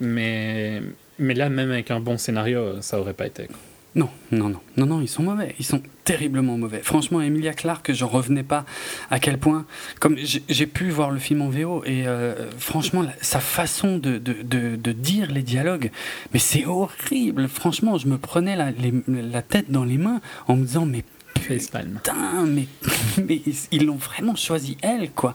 [0.00, 0.82] Mais,
[1.18, 3.46] mais là, même avec un bon scénario, ça aurait pas été.
[3.46, 3.56] quoi.
[3.94, 6.80] Non, non, non, non, non, ils sont mauvais, ils sont terriblement mauvais.
[6.82, 8.64] Franchement, Emilia Clarke, j'en revenais pas
[9.10, 9.66] à quel point,
[10.00, 14.76] comme j'ai pu voir le film en VO, et euh, franchement, sa façon de, de,
[14.76, 15.90] de, dire les dialogues,
[16.32, 17.48] mais c'est horrible.
[17.48, 18.72] Franchement, je me prenais la,
[19.06, 21.04] la tête dans les mains en me disant, mais
[21.34, 22.66] Putain, mais,
[23.26, 23.40] mais
[23.72, 25.34] ils l'ont vraiment choisi elle, quoi.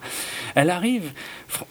[0.54, 1.12] Elle arrive,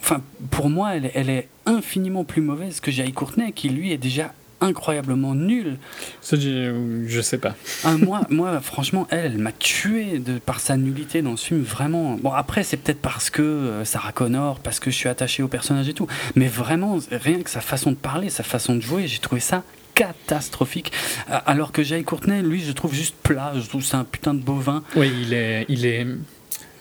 [0.01, 3.98] enfin, pour moi, elle, elle est infiniment plus mauvaise que Jai Courtenay, qui lui est
[3.98, 5.77] déjà incroyablement nul.
[6.22, 7.56] Ça, je, je sais pas.
[7.84, 11.61] Ah, moi, moi, franchement, elle, elle m'a tué de, par sa nullité dans ce film,
[11.61, 12.18] vraiment.
[12.22, 15.48] Bon, après, c'est peut-être parce que euh, Sarah Connor, parce que je suis attaché au
[15.48, 16.08] personnage et tout.
[16.36, 19.64] Mais vraiment, rien que sa façon de parler, sa façon de jouer, j'ai trouvé ça
[19.94, 20.92] catastrophique.
[21.27, 23.53] Alors que Jay Courtenay, lui, je trouve juste plat.
[23.56, 24.84] Je trouve c'est un putain de bovin.
[24.95, 26.06] Oui, il est, il est.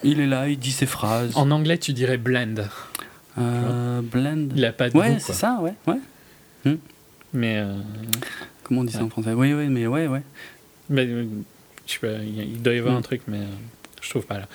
[0.04, 1.32] Il est là, il dit ses phrases.
[1.34, 2.56] En anglais, tu dirais blend.
[3.38, 4.48] Euh, blend.
[4.54, 5.98] Il a pas de Ouais, c'est ça, ouais, ouais.
[6.64, 6.76] Hmm.
[7.36, 7.58] Mais.
[7.58, 7.78] Euh,
[8.64, 9.32] Comment on dit ça en français?
[9.32, 10.22] Oui, oui, mais ouais, ouais.
[10.88, 11.26] Mais, euh,
[11.86, 13.46] je sais pas, il doit y avoir un truc, mais euh,
[14.02, 14.48] je trouve pas là.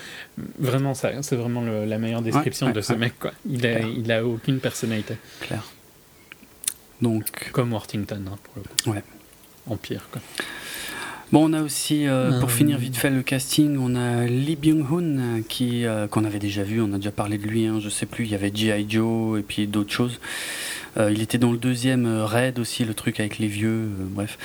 [0.59, 3.31] Vraiment, ça, c'est vraiment la meilleure description de ce mec, quoi.
[3.47, 5.15] Il a, il a aucune personnalité.
[5.41, 5.63] Claire.
[7.01, 7.51] Donc.
[7.51, 8.91] Comme Worthington, hein, pour le coup.
[8.91, 9.03] Ouais.
[9.67, 10.21] En pire, quoi.
[11.31, 12.05] Bon, on a aussi,
[12.41, 16.81] pour finir vite fait le casting, on a Lee Byung-hun, qui, qu'on avait déjà vu,
[16.81, 18.85] on a déjà parlé de lui, hein, je sais plus, il y avait G.I.
[18.89, 20.19] Joe et puis d'autres choses.
[20.97, 24.05] Euh, il était dans le deuxième euh, Raid aussi, le truc avec les vieux, euh,
[24.09, 24.37] bref.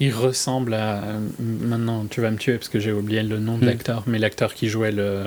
[0.00, 1.02] Il ressemble à.
[1.40, 3.66] Maintenant, tu vas me tuer parce que j'ai oublié le nom de hmm.
[3.66, 5.26] l'acteur, mais l'acteur qui jouait le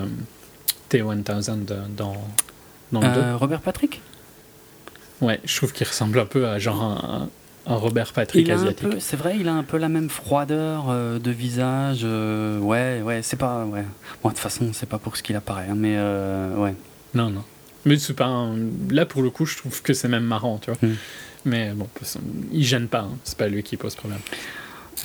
[0.90, 1.24] T-1000
[1.96, 2.16] dans,
[2.92, 3.36] dans le 2.
[3.36, 4.02] Robert Patrick?
[5.20, 7.30] Ouais, je trouve qu'il ressemble un peu à genre un,
[7.76, 8.88] Robert Patrick asiatique.
[9.00, 12.04] C'est vrai, il a un peu la même froideur de visage.
[12.04, 13.66] ouais, ouais, c'est pas.
[13.66, 13.86] Ouais.
[14.24, 16.76] Bon, de toute façon, c'est pas pour ce qu'il apparaît, hein, mais ouais.
[17.14, 17.44] Non, non.
[17.86, 18.48] Mais c'est pas
[18.90, 20.80] là pour le coup, je trouve que c'est même marrant, tu vois.
[20.88, 20.96] Hmm.
[21.46, 21.88] Mais bon,
[22.52, 23.18] il gêne pas, hein.
[23.24, 24.20] c'est pas lui qui pose problème.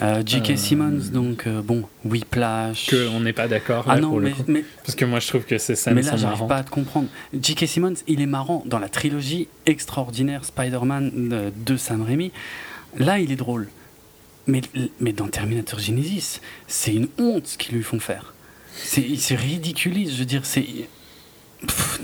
[0.03, 0.51] Euh, J.K.
[0.51, 2.87] Euh, Simmons, donc euh, bon, Whiplash.
[2.87, 3.85] Que on n'est pas d'accord.
[3.89, 6.59] Ah non, mais, Parce que moi je trouve que c'est ça Mais là, j'arrive pas
[6.59, 7.09] à te comprendre.
[7.33, 7.67] J.K.
[7.67, 12.33] Simmons, il est marrant dans la trilogie extraordinaire Spider-Man de, Sam Raimi.
[12.99, 13.69] Là, il est drôle.
[14.47, 14.61] Mais,
[15.01, 18.35] mais dans Terminator Genesis, c'est une honte ce qu'ils lui font faire.
[18.73, 20.67] C'est ridiculise, je veux dire, c'est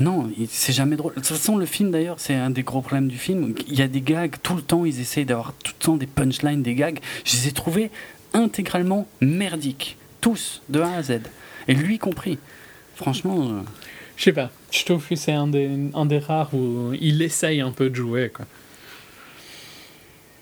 [0.00, 1.12] non, c'est jamais drôle.
[1.12, 3.54] De toute façon, le film d'ailleurs, c'est un des gros problèmes du film.
[3.68, 6.06] Il y a des gags, tout le temps, ils essayent d'avoir tout le temps des
[6.06, 6.98] punchlines, des gags.
[7.24, 7.90] Je les ai trouvés
[8.32, 9.96] intégralement merdiques.
[10.20, 11.20] Tous, de A à Z.
[11.68, 12.38] Et lui compris.
[12.94, 13.48] Franchement.
[13.48, 13.60] Euh,
[14.16, 14.50] Je sais pas.
[14.70, 17.94] Je trouve que c'est un des, un des rares où il essaye un peu de
[17.94, 18.46] jouer, quoi.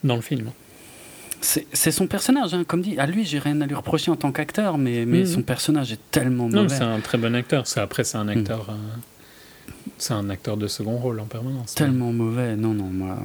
[0.05, 0.50] Dans le film.
[1.42, 2.99] C'est son personnage, hein, comme dit.
[2.99, 5.26] À lui, j'ai rien à lui reprocher en tant qu'acteur, mais, mais mhm.
[5.26, 6.62] son personnage est tellement mauvais.
[6.62, 7.65] Non, c'est un très bon acteur.
[7.76, 8.39] Après, c'est un mhm.
[8.39, 8.68] acteur.
[8.68, 8.74] Euh,
[9.99, 11.75] c'est un acteur de second rôle en permanence.
[11.75, 12.57] Tellement mauvais.
[12.57, 13.18] Non, non, moi.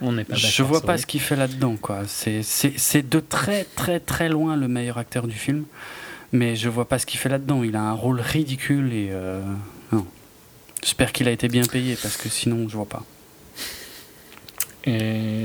[0.00, 2.02] On n'est pas Je vois pas ce qu'il fait là-dedans, quoi.
[2.06, 5.64] C'est de très, très, très loin le meilleur acteur du film,
[6.32, 7.62] mais je vois pas ce qu'il fait là-dedans.
[7.62, 9.08] Il a un rôle ridicule et.
[9.10, 9.40] Euh,
[10.82, 13.02] J'espère qu'il a été bien payé parce que sinon, je vois pas.
[14.84, 15.42] Et.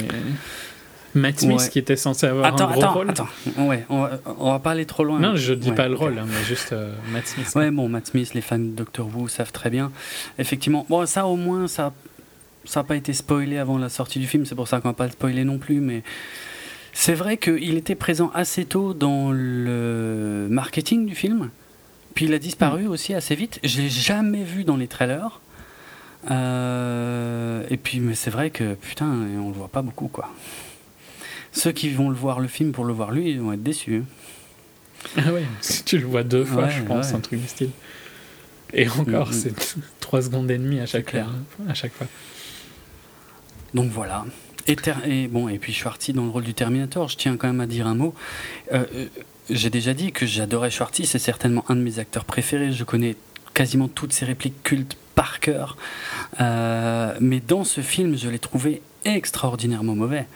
[1.16, 3.10] Matt Smith qui était censé avoir un gros rôle.
[3.10, 5.20] Attends, ouais, on va, on va pas aller trop loin.
[5.20, 7.52] Non, je dis pas le rôle, hein, mais juste euh, Matt Smith.
[7.56, 9.92] Ouais, bon, Matt Smith, les fans de Doctor Who savent très bien.
[10.38, 11.94] Effectivement, bon, ça au moins, ça
[12.66, 14.94] ça n'a pas été spoilé avant la sortie du film, c'est pour ça qu'on va
[14.94, 16.04] pas le spoiler non plus, mais
[16.94, 21.50] c'est vrai qu'il était présent assez tôt dans le marketing du film,
[22.14, 22.92] puis il a disparu mm.
[22.92, 23.60] aussi assez vite.
[23.64, 25.40] Je l'ai jamais vu dans les trailers.
[26.30, 30.30] Euh, et puis, mais c'est vrai que putain, on le voit pas beaucoup, quoi
[31.52, 33.96] ceux qui vont le voir le film pour le voir lui, ils vont être déçus.
[33.96, 34.04] Hein.
[35.18, 37.72] Ah oui, si tu le vois deux fois, je pense, un truc du style.
[38.74, 39.54] Et encore, c'est
[40.00, 42.08] 3 secondes et demie à chaque, à chaque fois.
[43.74, 44.26] Donc voilà.
[44.68, 47.62] Et, et, bon, et puis Schwarty dans le rôle du Terminator, je tiens quand même
[47.62, 48.14] à dire un mot.
[48.72, 49.06] Euh, euh,
[49.50, 52.72] j'ai déjà dit que j'adorais Schwarty, c'est certainement un de mes acteurs préférés.
[52.72, 53.16] Je connais
[53.54, 55.76] quasiment toutes ses répliques cultes par cœur.
[56.40, 60.28] Euh, mais dans ce film, je l'ai trouvé extraordinairement mauvais.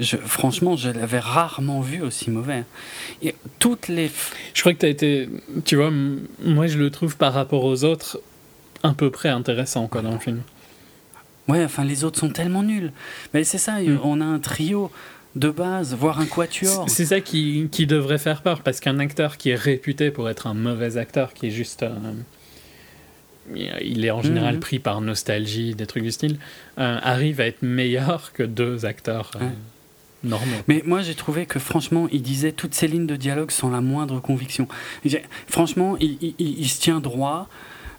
[0.00, 2.64] Je, franchement, je l'avais rarement vu aussi mauvais.
[3.22, 4.10] Et toutes les.
[4.52, 5.28] Je crois que tu as été.
[5.64, 5.92] Tu vois,
[6.42, 8.18] moi je le trouve par rapport aux autres
[8.82, 10.42] à peu près intéressant quoi, dans le film.
[11.48, 12.92] Ouais, enfin les autres sont tellement nuls.
[13.32, 14.00] Mais c'est ça, mm.
[14.02, 14.90] on a un trio
[15.36, 16.88] de base, voire un quatuor.
[16.88, 20.46] C'est ça qui, qui, devrait faire peur, parce qu'un acteur qui est réputé pour être
[20.46, 21.82] un mauvais acteur, qui est juste.
[21.82, 21.90] Euh,
[23.54, 24.60] il est en général mm.
[24.60, 26.38] pris par nostalgie, des trucs du style,
[26.78, 29.32] euh, arrive à être meilleur que deux acteurs.
[29.40, 29.48] Euh,
[30.68, 33.80] mais moi, j'ai trouvé que franchement, il disait toutes ces lignes de dialogue sans la
[33.80, 34.68] moindre conviction.
[35.46, 37.48] Franchement, il, se tient droit.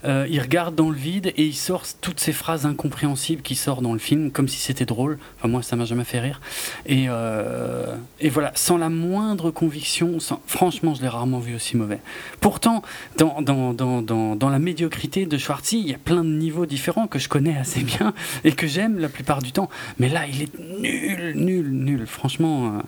[0.05, 3.81] Euh, il regarde dans le vide et il sort toutes ces phrases incompréhensibles qui sortent
[3.81, 5.17] dans le film, comme si c'était drôle.
[5.37, 6.41] Enfin, moi, ça m'a jamais fait rire.
[6.85, 11.99] Et, euh, et voilà, sans la moindre conviction, franchement, je l'ai rarement vu aussi mauvais.
[12.39, 12.83] Pourtant,
[13.17, 16.65] dans, dans, dans, dans, dans la médiocrité de Schwarzy, il y a plein de niveaux
[16.65, 19.69] différents que je connais assez bien et que j'aime la plupart du temps.
[19.97, 22.07] Mais là, il est nul, nul, nul.
[22.07, 22.81] Franchement, euh,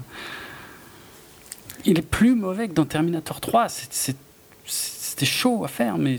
[1.86, 3.68] il est plus mauvais que dans Terminator 3.
[3.70, 6.18] C'était chaud à faire, mais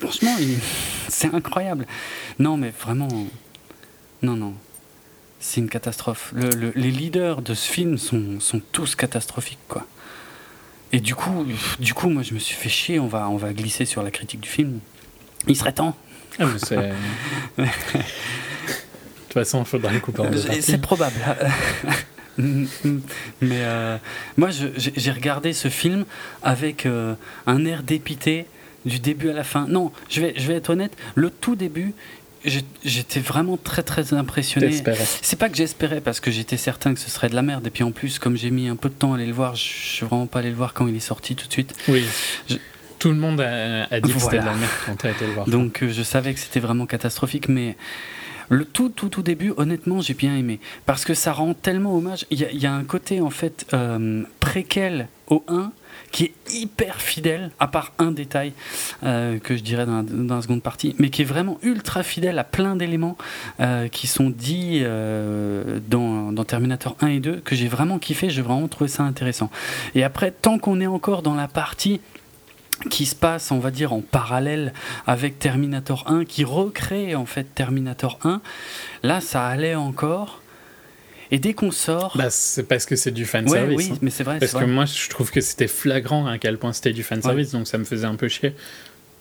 [0.00, 0.36] franchement,
[1.08, 1.86] c'est incroyable.
[2.38, 3.08] Non, mais vraiment,
[4.22, 4.54] non, non.
[5.38, 6.34] C'est une catastrophe.
[6.34, 9.86] les leaders de ce film sont, sont tous catastrophiques, quoi.
[10.92, 11.46] Et du coup,
[11.78, 12.98] du coup, moi, je me suis fait chier.
[12.98, 14.80] On va, on va glisser sur la critique du film.
[15.46, 15.96] Il serait temps.
[16.38, 16.58] Ah, de
[17.58, 21.14] toute façon, il faudra le couper en deux C'est probable.
[22.38, 22.72] Mais
[23.42, 23.98] euh,
[24.36, 26.04] moi, j'ai regardé ce film
[26.42, 27.14] avec euh,
[27.46, 28.46] un air dépité
[28.84, 29.66] du début à la fin.
[29.68, 31.94] Non, je vais, je vais être honnête, le tout début,
[32.84, 34.72] j'étais vraiment très très impressionné.
[35.22, 37.66] C'est pas que j'espérais parce que j'étais certain que ce serait de la merde.
[37.66, 39.56] Et puis en plus, comme j'ai mis un peu de temps à aller le voir,
[39.56, 41.74] je suis vraiment pas allé le voir quand il est sorti tout de suite.
[41.88, 42.04] Oui.
[42.98, 45.32] Tout le monde a, dit que c'était de la merde quand tu as été le
[45.32, 45.48] voir.
[45.48, 47.76] Donc euh, je savais que c'était vraiment catastrophique, mais
[48.50, 50.60] le tout, tout, tout début, honnêtement, j'ai bien aimé.
[50.84, 52.26] Parce que ça rend tellement hommage.
[52.30, 55.72] Il y, a un côté, en fait, euh, préquel au 1
[56.12, 58.52] qui est hyper fidèle, à part un détail
[59.04, 62.44] euh, que je dirais dans la, seconde partie, mais qui est vraiment ultra fidèle à
[62.44, 63.16] plein d'éléments
[63.60, 64.82] euh, qui sont dits
[65.88, 69.50] dans, dans, Terminator 1 et 2, que j'ai vraiment kiffé, j'ai vraiment trouvé ça intéressant.
[69.94, 72.00] Et après, tant qu'on est encore dans la partie
[72.88, 74.72] qui se passe, on va dire, en parallèle
[75.06, 78.40] avec Terminator 1, qui recrée en fait Terminator 1.
[79.02, 80.39] Là, ça allait encore.
[81.30, 82.16] Et dès qu'on sort.
[82.16, 83.76] Bah, c'est parce que c'est du fanservice.
[83.76, 83.98] oui, hein.
[84.02, 84.38] mais c'est vrai.
[84.38, 87.66] Parce que moi, je trouve que c'était flagrant à quel point c'était du fanservice, donc
[87.66, 88.54] ça me faisait un peu chier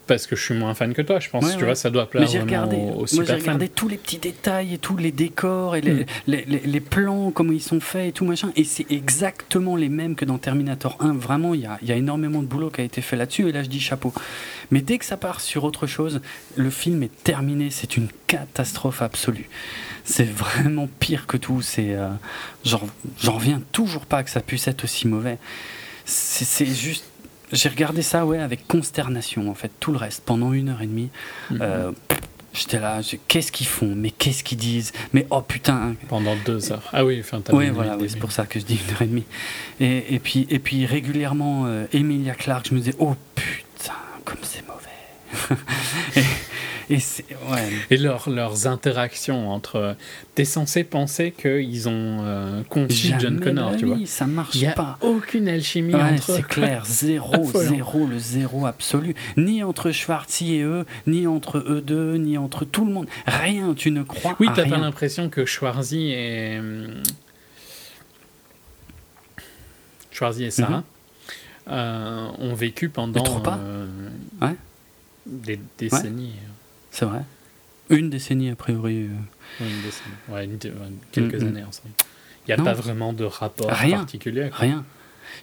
[0.10, 1.56] parce que je suis moins fan que toi, je pense.
[1.56, 4.74] tu vois, ça doit plaire j'ai regardé, aux, Moi, j'ai regardé tous les petits détails
[4.74, 6.06] et tous les décors et hmm.
[6.26, 8.52] les, les, les, plans, comment ils sont faits et tout machin.
[8.56, 11.14] Et c'est exactement les mêmes que dans Terminator 1.
[11.14, 13.48] Vraiment, il y a, y a, énormément de boulot qui a été fait là-dessus.
[13.50, 14.12] Et là, je dis chapeau.
[14.72, 16.22] Mais dès que ça part sur autre chose,
[16.56, 17.70] le film est terminé.
[17.70, 19.48] C'est une catastrophe absolue.
[20.10, 21.62] C'est vraiment pire que tout.
[21.62, 22.10] C'est, euh,
[22.64, 22.82] j'en
[23.34, 25.38] reviens toujours pas que ça puisse être aussi mauvais.
[26.06, 27.06] C'est juste
[27.52, 30.88] j'ai regardé ça ouais avec consternation en fait tout le reste pendant une heure et
[30.88, 31.10] demie.
[31.50, 31.60] Mhm.
[31.62, 31.92] Euh,
[32.54, 33.94] j'étais là, qu'est-ce qu'ils font?
[33.96, 34.92] Mais qu'est-ce qu'ils disent?
[35.14, 36.90] Mais oh putain Pendant deux heures.
[36.94, 39.08] Ah oui, enfin, Oui, voilà, oui, c'est pour ça que je dis une heure et
[39.08, 39.26] demie.
[39.80, 43.94] Et, et puis, et puis régulièrement, euh, Emilia Clarke, je me disais, oh putain,
[44.26, 45.60] comme c'est mauvais.
[46.16, 46.24] et,
[46.90, 46.98] et,
[47.52, 47.70] ouais.
[47.90, 49.96] et leurs interactions entre.
[50.36, 52.62] T'es censé penser qu'ils ont euh,
[53.20, 53.98] John Connor, tu vois.
[54.06, 54.98] ça marche Il y a pas.
[55.02, 59.16] Aucune alchimie ouais, entre C'est clair, zéro, zéro, le zéro absolu.
[59.38, 63.08] Ni entre Schwarzy et eux, ni entre eux deux, ni entre tout le monde.
[63.28, 66.60] Rien, tu ne crois oui, t'as pas l'impression que Schwarzy et.
[66.60, 67.04] Hum,
[70.12, 70.78] Schwarzy et Sarah.
[70.78, 70.84] Mhm.
[71.72, 73.86] Euh, ont vécu pendant euh,
[74.42, 74.56] ouais.
[75.28, 76.34] des décennies.
[76.92, 77.22] C'est vrai.
[77.90, 79.08] Une décennie, a priori.
[79.08, 79.66] Euh.
[79.66, 80.16] une décennie.
[80.30, 80.48] Ouais,
[81.12, 81.48] quelques mm, mm.
[81.48, 81.94] années ensemble.
[82.48, 84.50] Il n'y a pas vraiment de rapport rien, particulier.
[84.52, 84.84] Rien.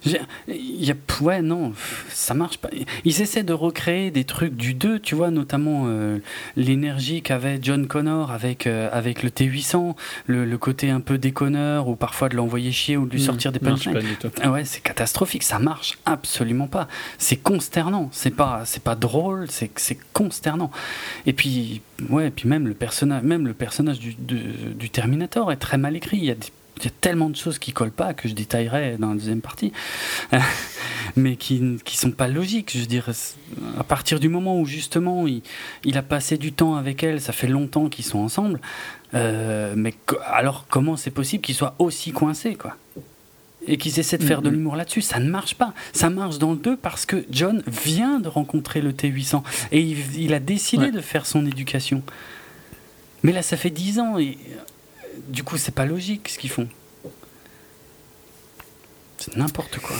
[0.05, 1.73] Y a, ouais, non,
[2.09, 2.69] ça marche pas.
[3.05, 6.19] Ils essaient de recréer des trucs du 2, tu vois, notamment euh,
[6.55, 9.95] l'énergie qu'avait John Connor avec, euh, avec le T800,
[10.27, 13.51] le, côté un peu déconneur, ou parfois de l'envoyer chier ou de lui mm, sortir
[13.51, 14.01] des punchlines.
[14.41, 16.87] Ah ouais, c'est catastrophique, ça marche absolument pas.
[17.17, 20.71] C'est consternant, c'est pas, c'est pas drôle, c'est, c'est consternant.
[21.25, 25.77] Et puis, ouais, puis même le personnage, même le personnage du, du Terminator est très
[25.77, 26.17] mal écrit.
[26.17, 28.33] Il y a des il y a tellement de choses qui collent pas que je
[28.33, 29.71] détaillerai dans la deuxième partie,
[31.15, 32.71] mais qui ne sont pas logiques.
[32.73, 33.09] Je veux dire,
[33.77, 35.41] à partir du moment où justement il,
[35.83, 38.59] il a passé du temps avec elle, ça fait longtemps qu'ils sont ensemble,
[39.13, 39.93] euh, mais
[40.25, 42.75] alors comment c'est possible qu'ils soient aussi coincés, quoi?
[43.69, 45.01] Et qu'ils essaient de faire de l'humour là-dessus.
[45.01, 45.73] Ça ne marche pas.
[45.91, 50.33] Ça marche dans le 2 parce que John vient de rencontrer le T800 et il,
[50.33, 52.01] a décidé de faire son éducation.
[53.23, 54.37] Mais là, ça fait 10 ans et
[55.27, 56.67] du coup, c'est pas logique ce qu'ils font.
[59.17, 59.95] C'est n'importe quoi.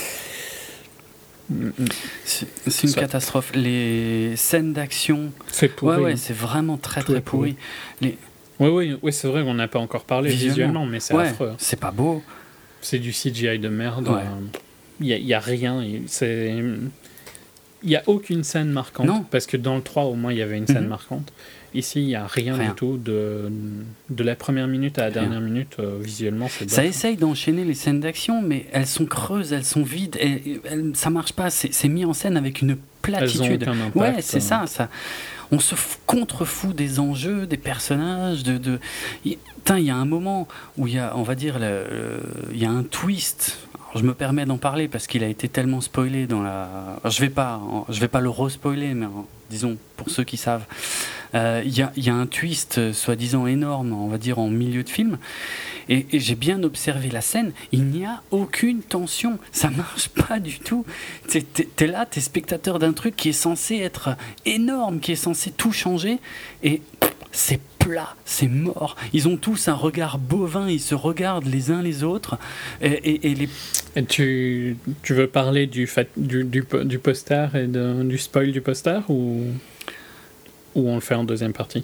[2.25, 3.51] C'est une catastrophe.
[3.55, 5.31] Les scènes d'action.
[5.47, 5.97] C'est pourri.
[5.97, 7.55] Ouais, ouais, c'est vraiment très très pourri.
[8.01, 8.17] Les...
[8.59, 11.53] Oui, oui, oui c'est vrai qu'on n'a pas encore parlé visuellement, mais c'est affreux.
[11.57, 12.23] C'est pas beau.
[12.81, 14.09] C'est du CGI de merde.
[14.99, 15.83] Il n'y a, a, rien.
[15.83, 16.89] Il
[17.83, 19.05] n'y a aucune scène marquante.
[19.05, 19.23] Non.
[19.29, 20.87] Parce que dans le 3, au moins, il y avait une scène Mhm.
[20.87, 21.31] marquante.
[21.73, 22.69] Ici, il n'y a rien, Rien.
[22.69, 22.97] du tout.
[22.97, 23.51] De,
[24.09, 27.73] de la première minute à la dernière minute, euh, visuellement, c'est Ça essaye d'enchaîner les
[27.73, 31.49] scènes d'action, mais elles sont creuses, elles sont vides, et, elles- ça marche pas.
[31.49, 33.67] C'est mis en scène avec une Elles ont platitude.
[33.67, 33.95] impact.
[33.95, 34.41] Ouais, c'est euh.
[34.41, 34.89] ça, ça.
[35.51, 38.57] On se contrefout des enjeux, des personnages, de.
[38.57, 38.79] de...
[39.25, 39.37] Il
[39.79, 40.47] y a un moment
[40.77, 42.21] où il y a, on va dire, le- le-
[42.53, 43.57] il y a un twist.
[43.95, 46.63] Je me permets d'en parler parce qu'il a été tellement spoilé dans la.
[47.01, 49.07] Alors, je vais pas, je vais pas le re-spoiler, mais
[49.49, 50.65] disons pour ceux qui savent,
[51.33, 54.89] il il y a un twist euh, soi-disant énorme, on va dire en milieu de
[54.89, 55.17] film.
[55.89, 60.59] Et, j'ai bien observé la scène, il n'y a aucune tension, ça marche pas du
[60.59, 60.85] tout.
[61.29, 64.09] T'es t'es- t'es là, t'es spectateur d'un truc qui est censé être
[64.45, 66.17] énorme, qui est censé tout changer,
[66.63, 66.81] et
[67.31, 68.95] c'est plat, c'est mort.
[69.13, 72.37] Ils ont tous un regard bovin, ils se regardent les uns les autres,
[72.81, 73.49] et, les...
[74.09, 74.77] Tu,
[75.09, 79.45] veux parler du, du, du, po- du poster et du spoil du poster ou,
[80.75, 81.83] ou on le fait en deuxième partie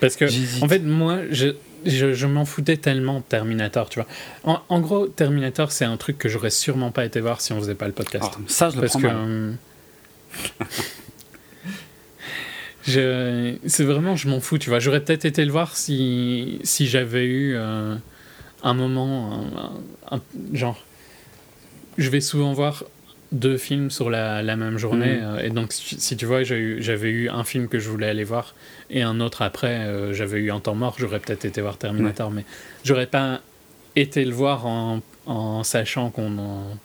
[0.00, 0.24] Parce que,
[0.64, 1.48] en fait, moi, je,
[1.84, 4.08] je, je m'en foutais tellement de Terminator, tu vois.
[4.44, 7.58] En, en gros, Terminator, c'est un truc que j'aurais sûrement pas été voir si on
[7.60, 8.24] faisait pas le podcast.
[8.24, 9.06] Alors, ça, je le Parce prends que.
[9.06, 9.16] mal.
[9.18, 9.52] euh,
[13.66, 14.78] c'est vraiment, je m'en fous, tu vois.
[14.78, 17.94] J'aurais peut-être été le voir si, si j'avais eu euh,
[18.62, 19.46] un moment,
[20.10, 20.82] un- un- genre,
[21.98, 22.84] je vais souvent voir
[23.30, 25.22] deux films sur la, la même journée, Mhm.
[25.24, 28.24] euh, et donc si, tu vois, eu- j'avais eu un film que je voulais aller
[28.24, 28.54] voir
[28.90, 32.30] et un autre après, euh, j'avais eu un temps mort, j'aurais peut-être été voir Terminator,
[32.30, 32.44] mais
[32.84, 33.40] j'aurais pas
[33.96, 36.76] été le voir en, en sachant qu'on en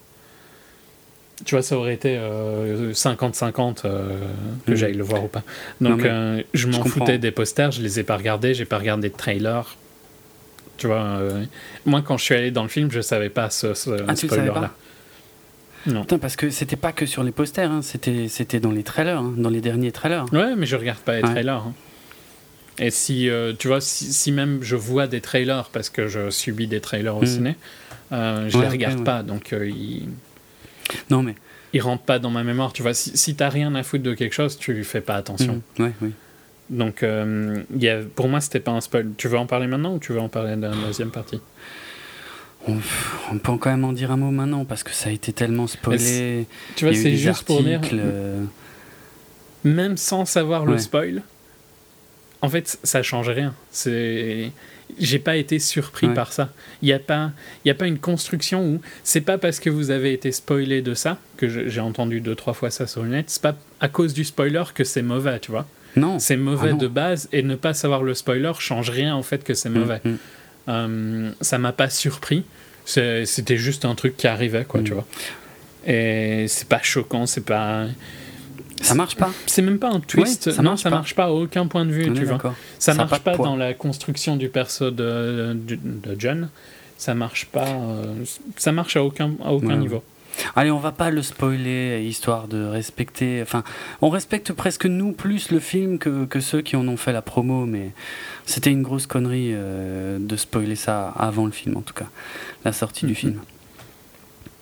[1.45, 4.07] tu vois, ça aurait été euh, 50-50 euh,
[4.65, 4.77] que Mhm.
[4.77, 5.43] j'aille le voir ou pas.
[5.81, 6.05] Donc,
[6.53, 9.75] je m'en foutais des posters, je les ai pas regardés, j'ai pas regardé de trailer.
[10.77, 11.19] Tu vois,
[11.85, 14.73] moi, quand je suis allé dans le film, je savais pas ce, ce Ah, spoiler-là.
[15.85, 16.01] Non.
[16.01, 19.19] Putain, parce que c'était pas que sur les posters, hein, c'était c'était dans les trailers,
[19.19, 20.25] hein, dans les derniers trailers.
[20.31, 21.29] Ouais, mais je regarde pas les Ouais.
[21.31, 21.57] trailers.
[21.57, 21.73] hein.
[22.79, 26.29] Et si, euh, tu vois, si, si même je vois des trailers, parce que je
[26.29, 27.27] subis des trailers au Mhm.
[27.27, 27.55] ciné,
[28.11, 29.03] euh, je Ouais, les regarde ouais.
[29.03, 30.07] pas, donc euh, ils,
[31.09, 31.35] Non, mais.
[31.73, 32.73] ils rentrent pas dans ma mémoire.
[32.73, 35.61] Tu vois, si, si t'as rien à foutre de quelque chose, tu fais pas attention.
[35.77, 35.85] Mhm.
[35.85, 36.11] Ouais, oui.
[36.69, 37.05] Donc,
[37.77, 39.09] y a, pour moi, c'était pas un spoil.
[39.17, 41.41] Tu veux en parler maintenant ou tu veux en parler dans la deuxième partie?
[42.67, 42.77] On,
[43.31, 45.67] on peut quand même en dire un mot maintenant parce que ça a été tellement
[45.67, 46.47] spoilé.
[46.75, 48.43] Tu vois, c'est juste pour dire, euh,
[49.63, 51.21] même sans savoir le spoil,
[52.41, 53.53] en fait, ça change rien.
[53.71, 54.51] C'est,
[54.99, 56.13] j'ai pas été surpris Ouais.
[56.13, 56.49] par ça.
[56.81, 57.31] Il y a pas,
[57.63, 60.81] il y a pas une construction où c'est pas parce que vous avez été spoilé
[60.81, 63.25] de ça que j'ai entendu deux trois fois ça sur le net.
[63.29, 65.65] C'est pas à cause du spoiler que c'est mauvais, tu vois.
[65.95, 66.17] Non.
[66.19, 66.77] C'est mauvais Ah non.
[66.77, 70.01] de base et ne pas savoir le spoiler change rien au fait que c'est mauvais.
[70.03, 70.17] Mhm.
[70.69, 72.43] Euh, ça m'a pas surpris.
[72.85, 74.83] C'était juste un truc qui arrivait, quoi, Mm.
[74.83, 75.05] tu vois.
[75.85, 77.85] Et c'est pas choquant, c'est pas.
[78.81, 79.29] Ça marche pas.
[79.45, 80.47] C'est même pas un twist.
[80.47, 80.95] Ouais, ça non, marche ça pas.
[80.97, 82.37] marche pas à aucun point de vue, On tu vois.
[82.79, 86.49] Ça Ça marche pas dans la construction du perso de, de, de John.
[86.97, 87.67] Ça marche pas.
[87.67, 88.13] euh,
[88.57, 90.03] ça marche à aucun, à aucun Ouais, niveau.
[90.55, 93.41] Allez, on va pas le spoiler, histoire de respecter.
[93.41, 93.63] Enfin,
[94.01, 97.21] on respecte presque nous plus le film que, que ceux qui en ont fait la
[97.21, 97.91] promo, mais
[98.45, 102.07] c'était une grosse connerie euh, de spoiler ça avant le film, en tout cas,
[102.65, 103.17] la sortie du Mhm.
[103.17, 103.39] film.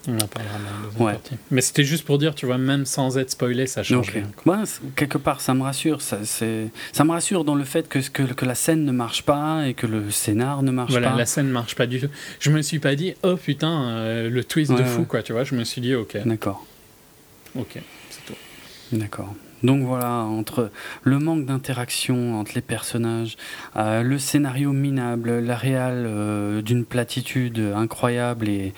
[0.08, 0.56] On en parlera
[0.98, 1.14] dans Ouais.
[1.14, 1.36] partie.
[1.52, 4.14] Mais c'était juste pour dire, tu vois, même sans être spoilé, ça change Ok.
[4.46, 4.64] rien.
[4.96, 6.02] Quelque part, ça me rassure.
[6.02, 9.68] Ça, ça me rassure dans le fait que, que, que la scène ne marche pas
[9.68, 11.18] et que le scénar ne marche Voilà, pas.
[11.18, 12.10] la scène marche pas du tout.
[12.40, 15.06] Je me suis pas dit, oh putain, euh, le twist de Ouais, fou, ouais.
[15.08, 15.44] quoi, tu vois.
[15.44, 16.66] Je me suis dit, ok, D'accord.
[17.56, 18.34] ok, c'est tout.
[18.94, 19.36] D'accord.
[19.64, 20.72] Donc voilà, entre
[21.04, 23.38] le manque d'interaction entre les personnages,
[23.76, 28.74] euh, le scénario minable, la réal euh, d'une platitude incroyable et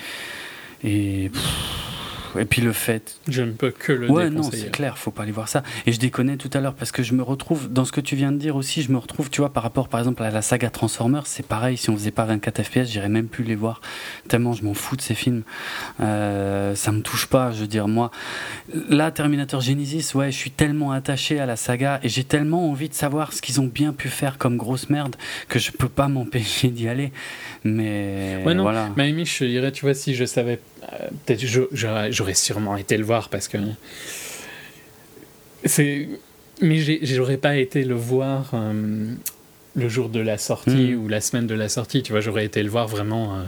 [0.83, 4.97] et, pff, et puis le fait Je ne peux que le ouais non c'est clair
[4.97, 5.63] faut pas aller voir ça.
[5.85, 8.15] Et je déconnais tout à l'heure parce que je me retrouve dans ce que tu
[8.15, 10.41] viens de dire aussi je me retrouve tu vois par rapport par exemple à la
[10.41, 13.81] saga Transformers c'est pareil si on faisait pas 24 fps j'irais même plus les voir.
[14.27, 15.43] Tellement je m'en fous de ces films.
[15.99, 18.11] Euh, ça me touche pas je veux dire moi
[18.89, 22.89] là Terminator Genesis ouais je suis tellement attaché à la saga et j'ai tellement envie
[22.89, 25.15] de savoir ce qu'ils ont bien pu faire comme grosse merde
[25.47, 27.11] que je peux pas m'empêcher d'y aller.
[27.63, 28.89] Mais Ouais, non, voilà.
[28.97, 30.72] Mais limite, je dirais, tu vois, si je savais, euh,
[31.25, 33.57] peut-être je- j'aurais sûrement été le voir parce que
[35.65, 36.07] c'est,
[36.61, 39.13] mais j'aurais pas été le voir euh,
[39.75, 41.03] le jour de la sortie Mm.
[41.03, 42.03] ou la semaine de la sortie.
[42.03, 43.43] Tu vois, j'aurais été le voir vraiment euh,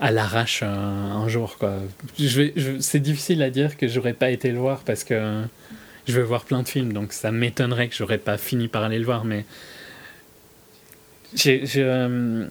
[0.00, 1.74] à l'arrache euh, un jour, quoi.
[2.18, 5.42] Je je- c'est difficile à dire que j'aurais pas été le voir parce que
[6.06, 8.98] je vais voir plein de films, donc ça m'étonnerait que j'aurais pas fini par aller
[8.98, 9.44] le voir, mais
[11.46, 12.46] euh,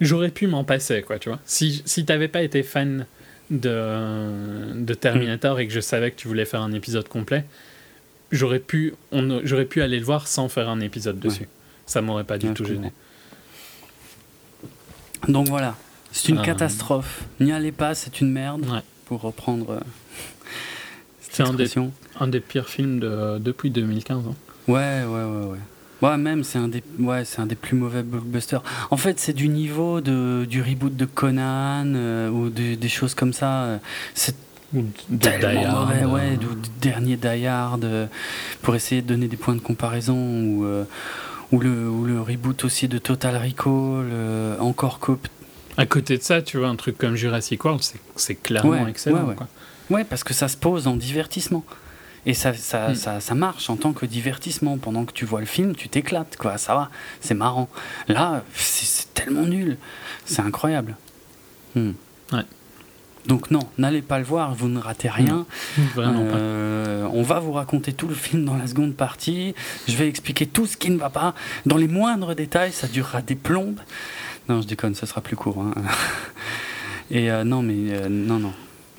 [0.00, 1.40] j'aurais pu m'en passer, quoi, tu vois.
[1.44, 3.06] Si, si t'avais pas été fan
[3.50, 7.44] de, de Terminator et que je savais que tu voulais faire un épisode complet,
[8.32, 11.48] j'aurais pu, on, j'aurais pu aller le voir sans faire un épisode dessus.
[11.86, 12.92] Ça m'aurait pas du tout gêné.
[15.28, 15.76] Donc voilà,
[16.12, 16.42] c'est une euh.
[16.42, 17.24] catastrophe.
[17.40, 18.64] N'y allez pas, c'est une merde.
[19.06, 19.80] Pour reprendre euh,
[21.20, 21.68] c'est un des,
[22.20, 24.24] un des pires films de, depuis 2015.
[24.26, 24.34] Hein.
[24.68, 25.58] Ouais, ouais, ouais, ouais.
[26.04, 28.62] Ouais, même, c'est un, des, ouais, c'est un des plus mauvais blockbusters.
[28.90, 33.32] En fait, c'est du niveau de, du reboot de Conan euh, ou des choses comme
[33.32, 33.80] ça.
[34.14, 34.36] C'est
[35.20, 36.46] tellement mauvais, ouais, du,
[36.80, 38.08] dernier Die Hard,
[38.62, 40.16] pour essayer de donner des points de comparaison.
[40.16, 40.66] Ou,
[41.52, 45.28] ou, le, ou le reboot aussi de Total Recall, encore Cop
[45.76, 47.82] à côté de ça, tu vois, un truc comme Jurassic World,
[48.16, 49.24] c'est clairement excellent.
[49.24, 49.34] Ouais,
[49.90, 50.04] ouais.
[50.04, 51.64] parce que ça se pose en divertissement.
[52.26, 52.94] Et ça, ça, hmm.
[52.94, 54.78] ça, ça, marche en tant que divertissement.
[54.78, 56.58] Pendant que tu vois le film, tu t'éclates, quoi.
[56.58, 57.68] Ça va, c'est marrant.
[58.08, 59.76] Là, c'est tellement nul.
[60.24, 60.96] C'est incroyable.
[61.74, 61.92] Hmm.
[62.32, 62.44] Ouais.
[63.26, 65.46] Donc non, n'allez pas le voir, vous ne ratez rien.
[65.96, 69.54] Euh, on va vous raconter tout le film dans la seconde partie.
[69.88, 72.72] Je vais expliquer tout ce qui ne va pas dans les moindres détails.
[72.72, 73.80] Ça durera des plombes.
[74.48, 75.62] Non, je déconne, ça sera plus court.
[75.62, 75.72] Hein.
[77.10, 78.52] Et euh, non, mais euh, non, non.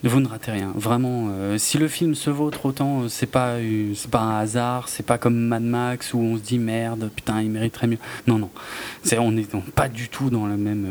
[0.04, 0.72] Vous ne ratez rien.
[0.76, 3.56] Vraiment, euh, si le film se vautre autant, c'est pas,
[3.96, 7.42] c'est pas un hasard, c'est pas comme Mad Max où on se dit merde, putain,
[7.42, 7.98] il mériterait mieux.
[8.28, 8.52] Non, non.
[9.04, 10.88] C'est, on n'est pas du tout dans le même,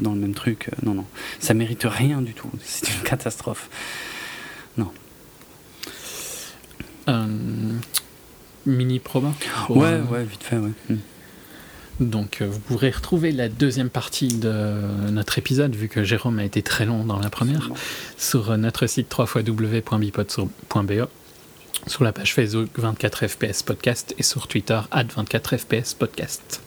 [0.00, 0.70] dans le même truc.
[0.82, 1.04] Non, non.
[1.38, 2.50] Ça mérite rien du tout.
[2.64, 3.70] C'est une catastrophe.
[4.76, 4.90] Non.
[8.66, 9.32] mini proba
[9.68, 10.72] Ouais, ouais, vite fait, ouais.
[10.90, 10.96] Hmm.
[12.00, 14.52] Donc euh, vous pourrez retrouver la deuxième partie de
[15.10, 17.70] notre épisode, vu que Jérôme a été très long dans la première,
[18.16, 21.08] sur notre site www.bipod.be,
[21.86, 26.62] sur la page Facebook 24fps podcast et sur Twitter 24fps podcast.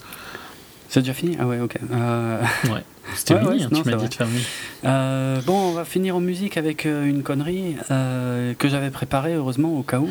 [0.90, 1.38] C'est déjà fini?
[1.40, 1.77] Ah ouais, ok.
[1.93, 2.42] Euh...
[2.66, 2.84] Ouais,
[3.16, 4.42] c'était fini, hein, tu m'as dit de fermer.
[4.84, 9.77] Euh, bon, on va finir en musique avec euh, une connerie que j'avais préparée, heureusement,
[9.77, 10.10] au cas où.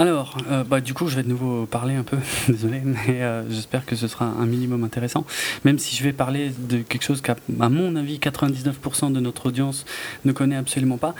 [0.00, 2.18] Alors, euh, bah, du coup, je vais de nouveau parler un peu,
[2.48, 5.26] désolé, mais euh, j'espère que ce sera un minimum intéressant,
[5.64, 9.84] même si je vais parler de quelque chose qu'à mon avis 99% de notre audience
[10.24, 11.16] ne connaît absolument pas.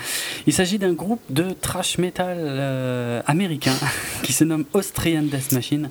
[0.46, 3.74] Il s'agit d'un groupe de trash metal euh, américain
[4.22, 5.90] qui se nomme Austrian Death Machine,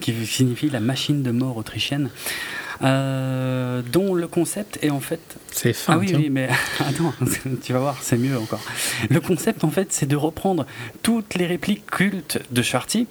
[0.00, 2.10] qui signifie la machine de mort autrichienne.
[2.82, 5.38] Euh, dont le concept est en fait.
[5.50, 5.94] C'est fin.
[5.94, 6.48] Ah oui, oui, mais
[6.80, 7.14] attends,
[7.62, 8.60] tu vas voir, c'est mieux encore.
[9.08, 10.66] Le concept en fait, c'est de reprendre
[11.02, 13.06] toutes les répliques cultes de Charty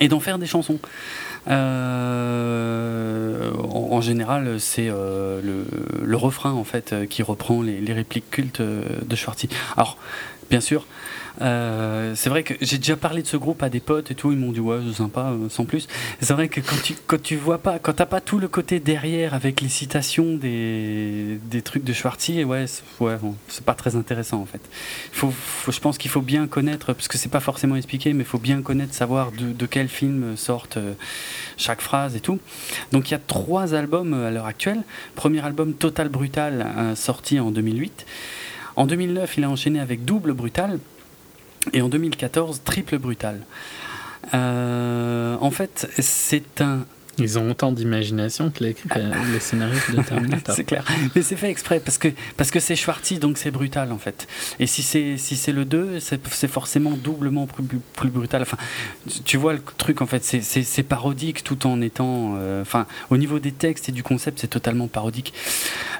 [0.00, 0.78] et d'en faire des chansons.
[1.48, 2.30] Euh,
[3.52, 5.64] en, général, c'est euh,
[6.02, 9.48] le, refrain en fait qui reprend les, les répliques cultes de Schwarty.
[9.76, 9.98] Alors,
[10.50, 10.86] bien sûr,
[11.42, 14.30] euh, c'est vrai que j'ai déjà parlé de ce groupe à des potes et tout,
[14.30, 15.88] ils m'ont dit ouais c'est sympa euh, sans plus.
[16.20, 19.34] C'est vrai que quand tu quand vois pas, quand t'as pas tout le côté derrière
[19.34, 23.18] avec les citations des, des trucs de Schwartzy, ouais c'est, ouais
[23.64, 24.60] pas très intéressant en fait.
[25.10, 25.32] Faut,
[25.68, 28.38] je pense qu'il faut bien connaître parce que c'est pas forcément expliqué, mais il faut
[28.38, 30.94] bien connaître, savoir de, de quel film sortent euh,
[31.56, 32.38] chaque phrase et tout.
[32.92, 34.82] Donc il y a trois albums à l'heure actuelle.
[35.16, 38.06] Premier album Total Brutal sorti en 2008.
[38.76, 40.78] En 2009, il a enchaîné avec Double Brutal.
[41.72, 43.40] Et en 2014, Triple Brutal.
[44.34, 46.84] Euh, en fait, c'est un
[47.18, 48.76] ils ont autant d'imagination que les,
[49.32, 50.54] les scénaristes de Terminator.
[50.56, 50.84] c'est clair.
[51.14, 54.26] Mais c'est fait exprès parce que parce que c'est Schwartzy donc c'est brutal en fait.
[54.58, 58.42] Et si c'est si c'est le 2, c'est forcément doublement plus, brutal.
[58.42, 58.56] Enfin,
[59.24, 63.38] tu vois le truc en fait, c'est parodique tout en étant euh, enfin au niveau
[63.38, 65.34] des textes et du concept, c'est totalement parodique.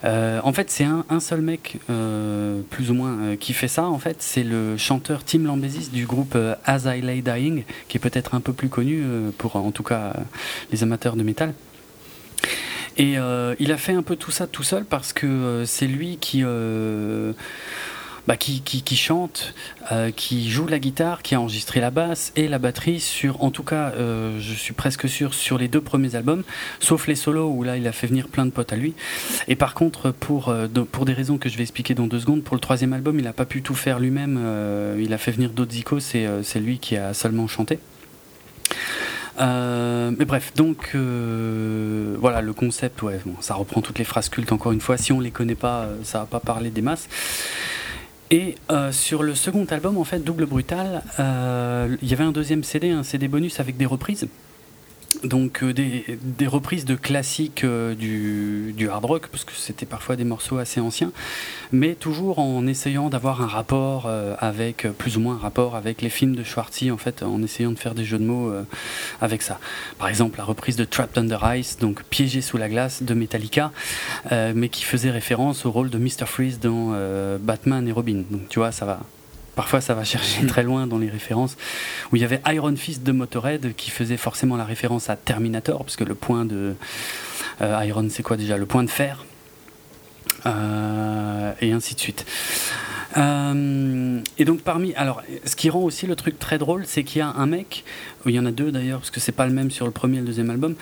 [0.05, 3.85] Euh, en fait, c'est un, un, seul mec euh, plus ou moins qui fait ça
[3.85, 8.01] en fait, c'est le chanteur Tim Lambesis du groupe As I Lay Dying qui est
[8.01, 9.05] peut-être un peu plus connu
[9.37, 10.15] pour en tout cas
[10.71, 11.55] les amateurs de métal.
[12.97, 15.87] Et euh, il a fait un peu tout ça tout seul parce que euh, c'est
[15.87, 17.33] lui qui, euh,
[18.27, 18.63] bah, qui,
[18.97, 19.55] chante,
[20.15, 23.63] qui joue la guitare, qui a enregistré la basse et la batterie sur, en tout
[23.63, 26.45] cas, je suis presque sûr, sur les deux premiers albums,
[26.79, 28.95] sauf les solos où là il a fait venir plein de potes à lui.
[29.49, 30.55] Et par contre, pour,
[30.93, 33.25] pour des raisons que je vais expliquer dans deux secondes, pour le troisième album, il
[33.25, 34.39] n'a pas pu tout faire lui-même.
[35.01, 37.81] il a fait venir d'autres icos, c'est lui qui a seulement chanté.
[39.41, 44.53] Euh, mais bref, donc euh, voilà le concept, ouais, ça reprend toutes les phrases cultes
[44.53, 44.97] encore une fois.
[44.97, 47.09] Si on les connaît pas, euh, ça va pas parler des masses.
[48.31, 48.55] Et
[48.93, 53.03] sur le second album, en fait, Double Brutal, il y avait un deuxième CD, un
[53.03, 54.27] CD bonus avec des reprises.
[55.25, 60.25] Donc euh, des, reprises de classiques euh, du, hard rock, parce que c'était parfois des
[60.25, 61.13] morceaux assez anciens,
[61.71, 66.03] mais toujours en essayant d'avoir un rapport euh, avec, plus ou moins un rapport avec
[66.03, 68.53] les films de Schwartzy, en fait, en essayant de faire des jeux de mots
[69.21, 69.59] avec ça.
[69.99, 73.73] Par exemple, la reprise de Trapped Under Ice, donc Piégé sous la glace de Metallica,
[74.31, 76.27] mais qui faisait référence au rôle de Mr.
[76.27, 76.95] Freeze dans
[77.41, 78.23] Batman et Robin.
[78.31, 79.01] Donc tu vois, ça va,
[79.55, 81.57] Parfois, ça va chercher très loin dans les références.
[82.11, 85.85] Où il y avait Iron Fist de Motorhead qui faisait forcément la référence à Terminator,
[85.85, 86.75] parce que le point de
[87.61, 88.57] euh, Iron, c'est quoi déjà?
[88.57, 89.25] Le point de fer.
[90.47, 92.25] Euh, et ainsi de suite.
[93.17, 97.19] Euh, et donc parmi, alors, ce qui rend aussi le truc très drôle, c'est qu'il
[97.19, 97.85] y a un mec,
[98.27, 100.19] il y en a deux d'ailleurs, parce que c'est pas le même sur le premier
[100.19, 100.75] et le deuxième album,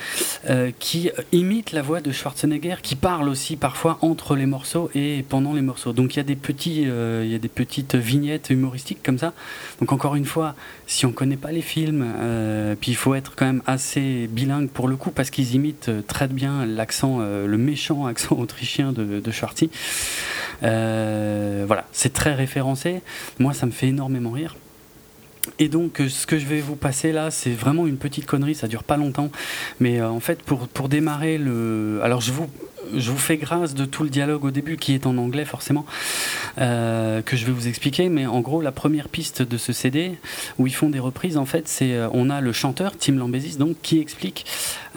[0.48, 5.24] euh, qui imite la voix de Schwarzenegger, qui parle aussi parfois entre les morceaux et
[5.28, 5.92] pendant les morceaux.
[5.92, 9.18] Donc il y a des petits, euh, il y a des petites vignettes humoristiques comme
[9.18, 9.32] ça.
[9.80, 10.54] Donc encore une fois,
[10.86, 12.06] si on connaît pas les films,
[12.80, 16.28] puis il faut être quand même assez bilingue pour le coup, parce qu'ils imitent très
[16.28, 19.30] bien l'accent, le méchant accent autrichien de, de
[21.66, 23.02] voilà, c'est très référencé.
[23.38, 24.56] Moi, ça me fait énormément rire.
[25.58, 28.54] Et donc, euh, ce que je vais vous passer là, c'est vraiment une petite connerie,
[28.54, 29.30] ça dure pas longtemps.
[29.78, 32.00] Mais euh, en fait, pour, pour démarrer le.
[32.02, 32.48] Alors, je vous,
[32.94, 35.86] je vous fais grâce de tout le dialogue au début, qui est en anglais forcément,
[36.58, 38.08] euh, que je vais vous expliquer.
[38.08, 40.18] Mais en gros, la première piste de ce CD,
[40.58, 41.98] où ils font des reprises, en fait, c'est.
[42.12, 44.44] On a le chanteur, Tim Lambesis, donc, qui explique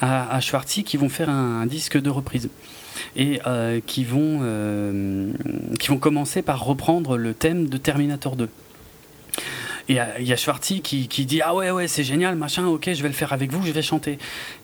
[0.02, 2.50] à, à Schwartzy qu'ils vont faire un disque de reprise
[3.16, 5.32] et euh, qui, vont, euh,
[5.80, 8.50] qui vont commencer par reprendre le thème de Terminator 2.
[9.90, 12.66] Et euh, il y a Schwartzy qui, qui, dit Ah ouais, ouais, c'est génial, machin,
[12.66, 14.18] ok, je vais le faire avec vous, je vais chanter.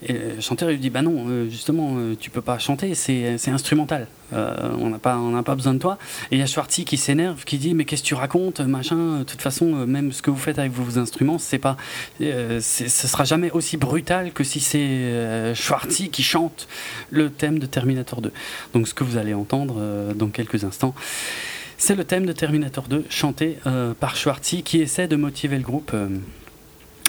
[0.06, 4.08] Et le chanteur, lui dit Bah non, justement, tu peux pas chanter, c'est instrumental.
[4.32, 5.98] on n'a pas, pas besoin de toi.
[6.32, 9.20] Et il y a Schwartzy qui s'énerve, qui dit Mais qu'est-ce que tu racontes, machin
[9.20, 11.76] De toute façon, même ce que vous faites avec vos instruments, c'est pas,
[12.20, 16.68] ce sera jamais aussi brutal que si c'est Schwartzy qui chante
[17.10, 18.32] le thème de Terminator 2.
[18.74, 20.94] Donc, ce que vous allez entendre dans quelques instants.
[21.82, 25.64] C'est le thème de Terminator 2 chanté euh, par Schwartzy qui essaie de motiver le
[25.64, 26.10] groupe euh,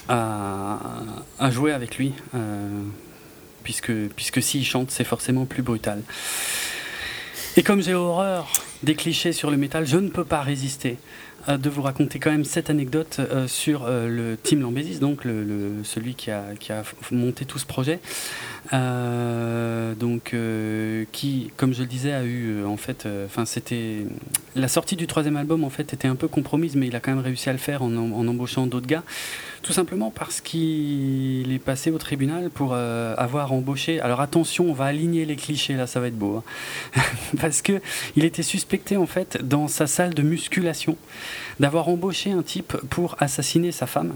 [0.08, 2.80] à, jouer avec lui, euh,
[3.64, 6.02] puisque, puisque s'il chante, c'est forcément plus brutal.
[7.56, 8.48] Et comme j'ai horreur
[8.84, 10.98] des clichés sur le métal, je ne peux pas résister
[11.48, 15.22] de vous raconter quand même cette anecdote sur le Team Lambesis, donc
[15.82, 17.98] celui qui a, qui a, monté tout ce projet.
[18.72, 24.06] Euh, donc, euh, qui, comme je le disais, a eu euh, en fait, enfin, c'était
[24.54, 27.10] la sortie du troisième album en fait était un peu compromise, mais il a quand
[27.10, 29.02] même réussi à le faire en, embauchant d'autres gars,
[29.62, 34.00] tout simplement parce qu'il est passé au tribunal pour avoir embauché.
[34.00, 36.42] Alors attention, on va aligner les clichés là, ça va être beau,
[36.96, 37.02] hein.
[37.40, 37.80] parce que
[38.16, 40.96] il était suspecté en fait dans sa salle de musculation
[41.58, 44.14] d'avoir embauché un type pour assassiner sa femme.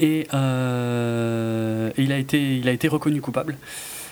[0.00, 3.56] Et euh, il, a été, il a été reconnu coupable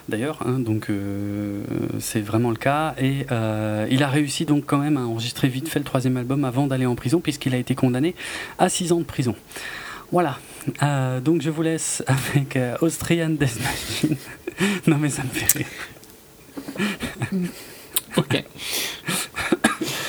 [0.08, 1.62] d'ailleurs, hein, donc euh,
[1.98, 2.94] c'est vraiment le cas.
[2.98, 6.44] Et euh, il a réussi donc quand même à enregistrer vite fait le troisième album
[6.44, 8.14] avant d'aller en prison, puisqu'il a été condamné
[8.58, 9.34] à six ans de prison.
[10.12, 10.38] Voilà,
[11.22, 14.16] donc je vous laisse avec Austrian Death Machine.
[14.86, 15.66] non mais ça me fait rire.
[18.16, 18.44] ok.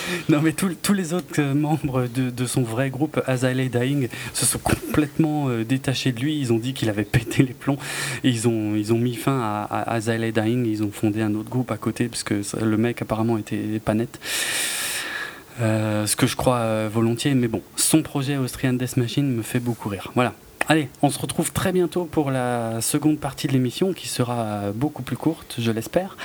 [0.29, 4.59] non, mais tous les autres euh, membres de, son vrai groupe, Azalea Dying, se sont
[4.59, 6.39] complètement euh, détachés de lui.
[6.39, 7.77] Ils ont dit qu'il avait pété les plombs.
[8.23, 10.65] Et ils ont, ils ont mis fin à, à Dying.
[10.65, 13.93] Ils ont fondé un autre groupe à côté, parce que le mec apparemment était pas
[13.93, 14.19] net.
[15.61, 19.59] Euh, ce que je crois volontiers, mais bon, son projet Austrian Death Machine me fait
[19.59, 20.11] beaucoup rire.
[20.15, 20.33] Voilà.
[20.69, 25.01] Allez, on se retrouve très bientôt pour la seconde partie de l'émission qui sera beaucoup
[25.01, 26.15] plus courte, je l'espère.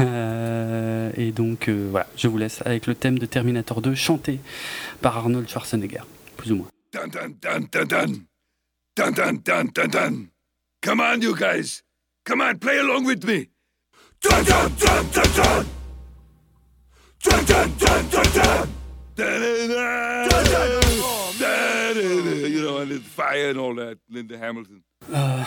[0.00, 4.40] Euh, et donc euh, voilà, je vous laisse avec le thème de Terminator 2 chanté
[5.00, 6.02] par Arnold Schwarzenegger,
[6.36, 6.66] plus ou moins.
[10.82, 11.82] Come on, you guys.
[12.24, 13.48] Come on, play along with me.
[19.14, 20.80] Dun, dun, dun, dun,
[21.38, 22.50] dun.
[22.50, 24.80] you know, and it's fire and all that, Linda Hamilton.
[25.14, 25.42] Euh,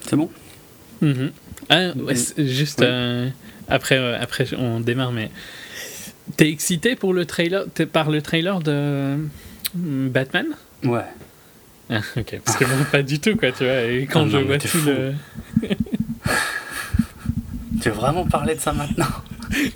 [0.00, 0.30] c'est bon?
[1.00, 1.30] Mm -hmm.
[1.70, 2.86] ah, ouais, Juste oui.
[2.86, 3.30] euh,
[3.68, 5.30] après, euh, après, on démarre, mais
[6.36, 9.16] t'es excité pour le trailer, par le trailer de
[9.74, 10.46] mm, Batman?
[10.84, 11.10] Ouais.
[11.90, 13.82] Ah, ok, parce que moi, pas du tout, quoi, tu vois.
[13.82, 14.88] Et quand ah, je non, vois tout fou.
[14.88, 15.14] le.
[17.82, 19.12] tu veux vraiment parler de ça maintenant?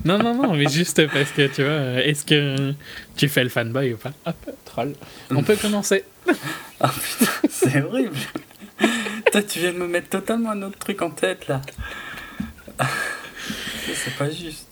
[0.04, 2.74] Non, non, non, mais juste parce que tu vois, est-ce que
[3.18, 4.12] tu fais le fanboy ou pas?
[4.24, 4.94] Hop, troll.
[5.30, 6.04] On peut commencer.
[6.80, 8.16] Ah putain, c'est horrible.
[9.32, 11.60] Toi, tu viens de me mettre totalement un autre truc en tête là.
[13.92, 14.68] C'est pas juste.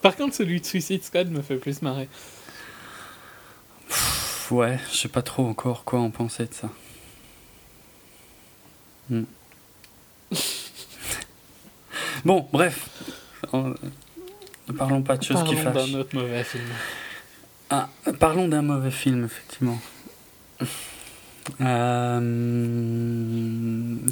[0.00, 2.08] Par contre, celui de Suicide Squad me fait plus marrer.
[4.52, 6.70] ouais, je sais pas trop encore quoi en penser de ça.
[9.10, 9.24] Hmm.
[12.24, 12.88] bon, bref.
[14.68, 15.72] Ne parlons pas de choses qui fâchent.
[15.72, 16.64] Parlons d'un autre mauvais film.
[17.70, 17.88] Ah,
[18.18, 19.78] parlons d'un mauvais film, effectivement.
[21.60, 22.20] Euh,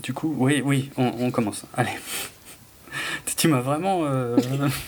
[0.02, 1.64] du coup, oui, oui, on, commence.
[1.74, 1.90] Allez.
[3.36, 4.38] Tu m'as vraiment euh,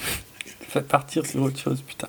[0.69, 2.09] fait partir sur autre chose, putain.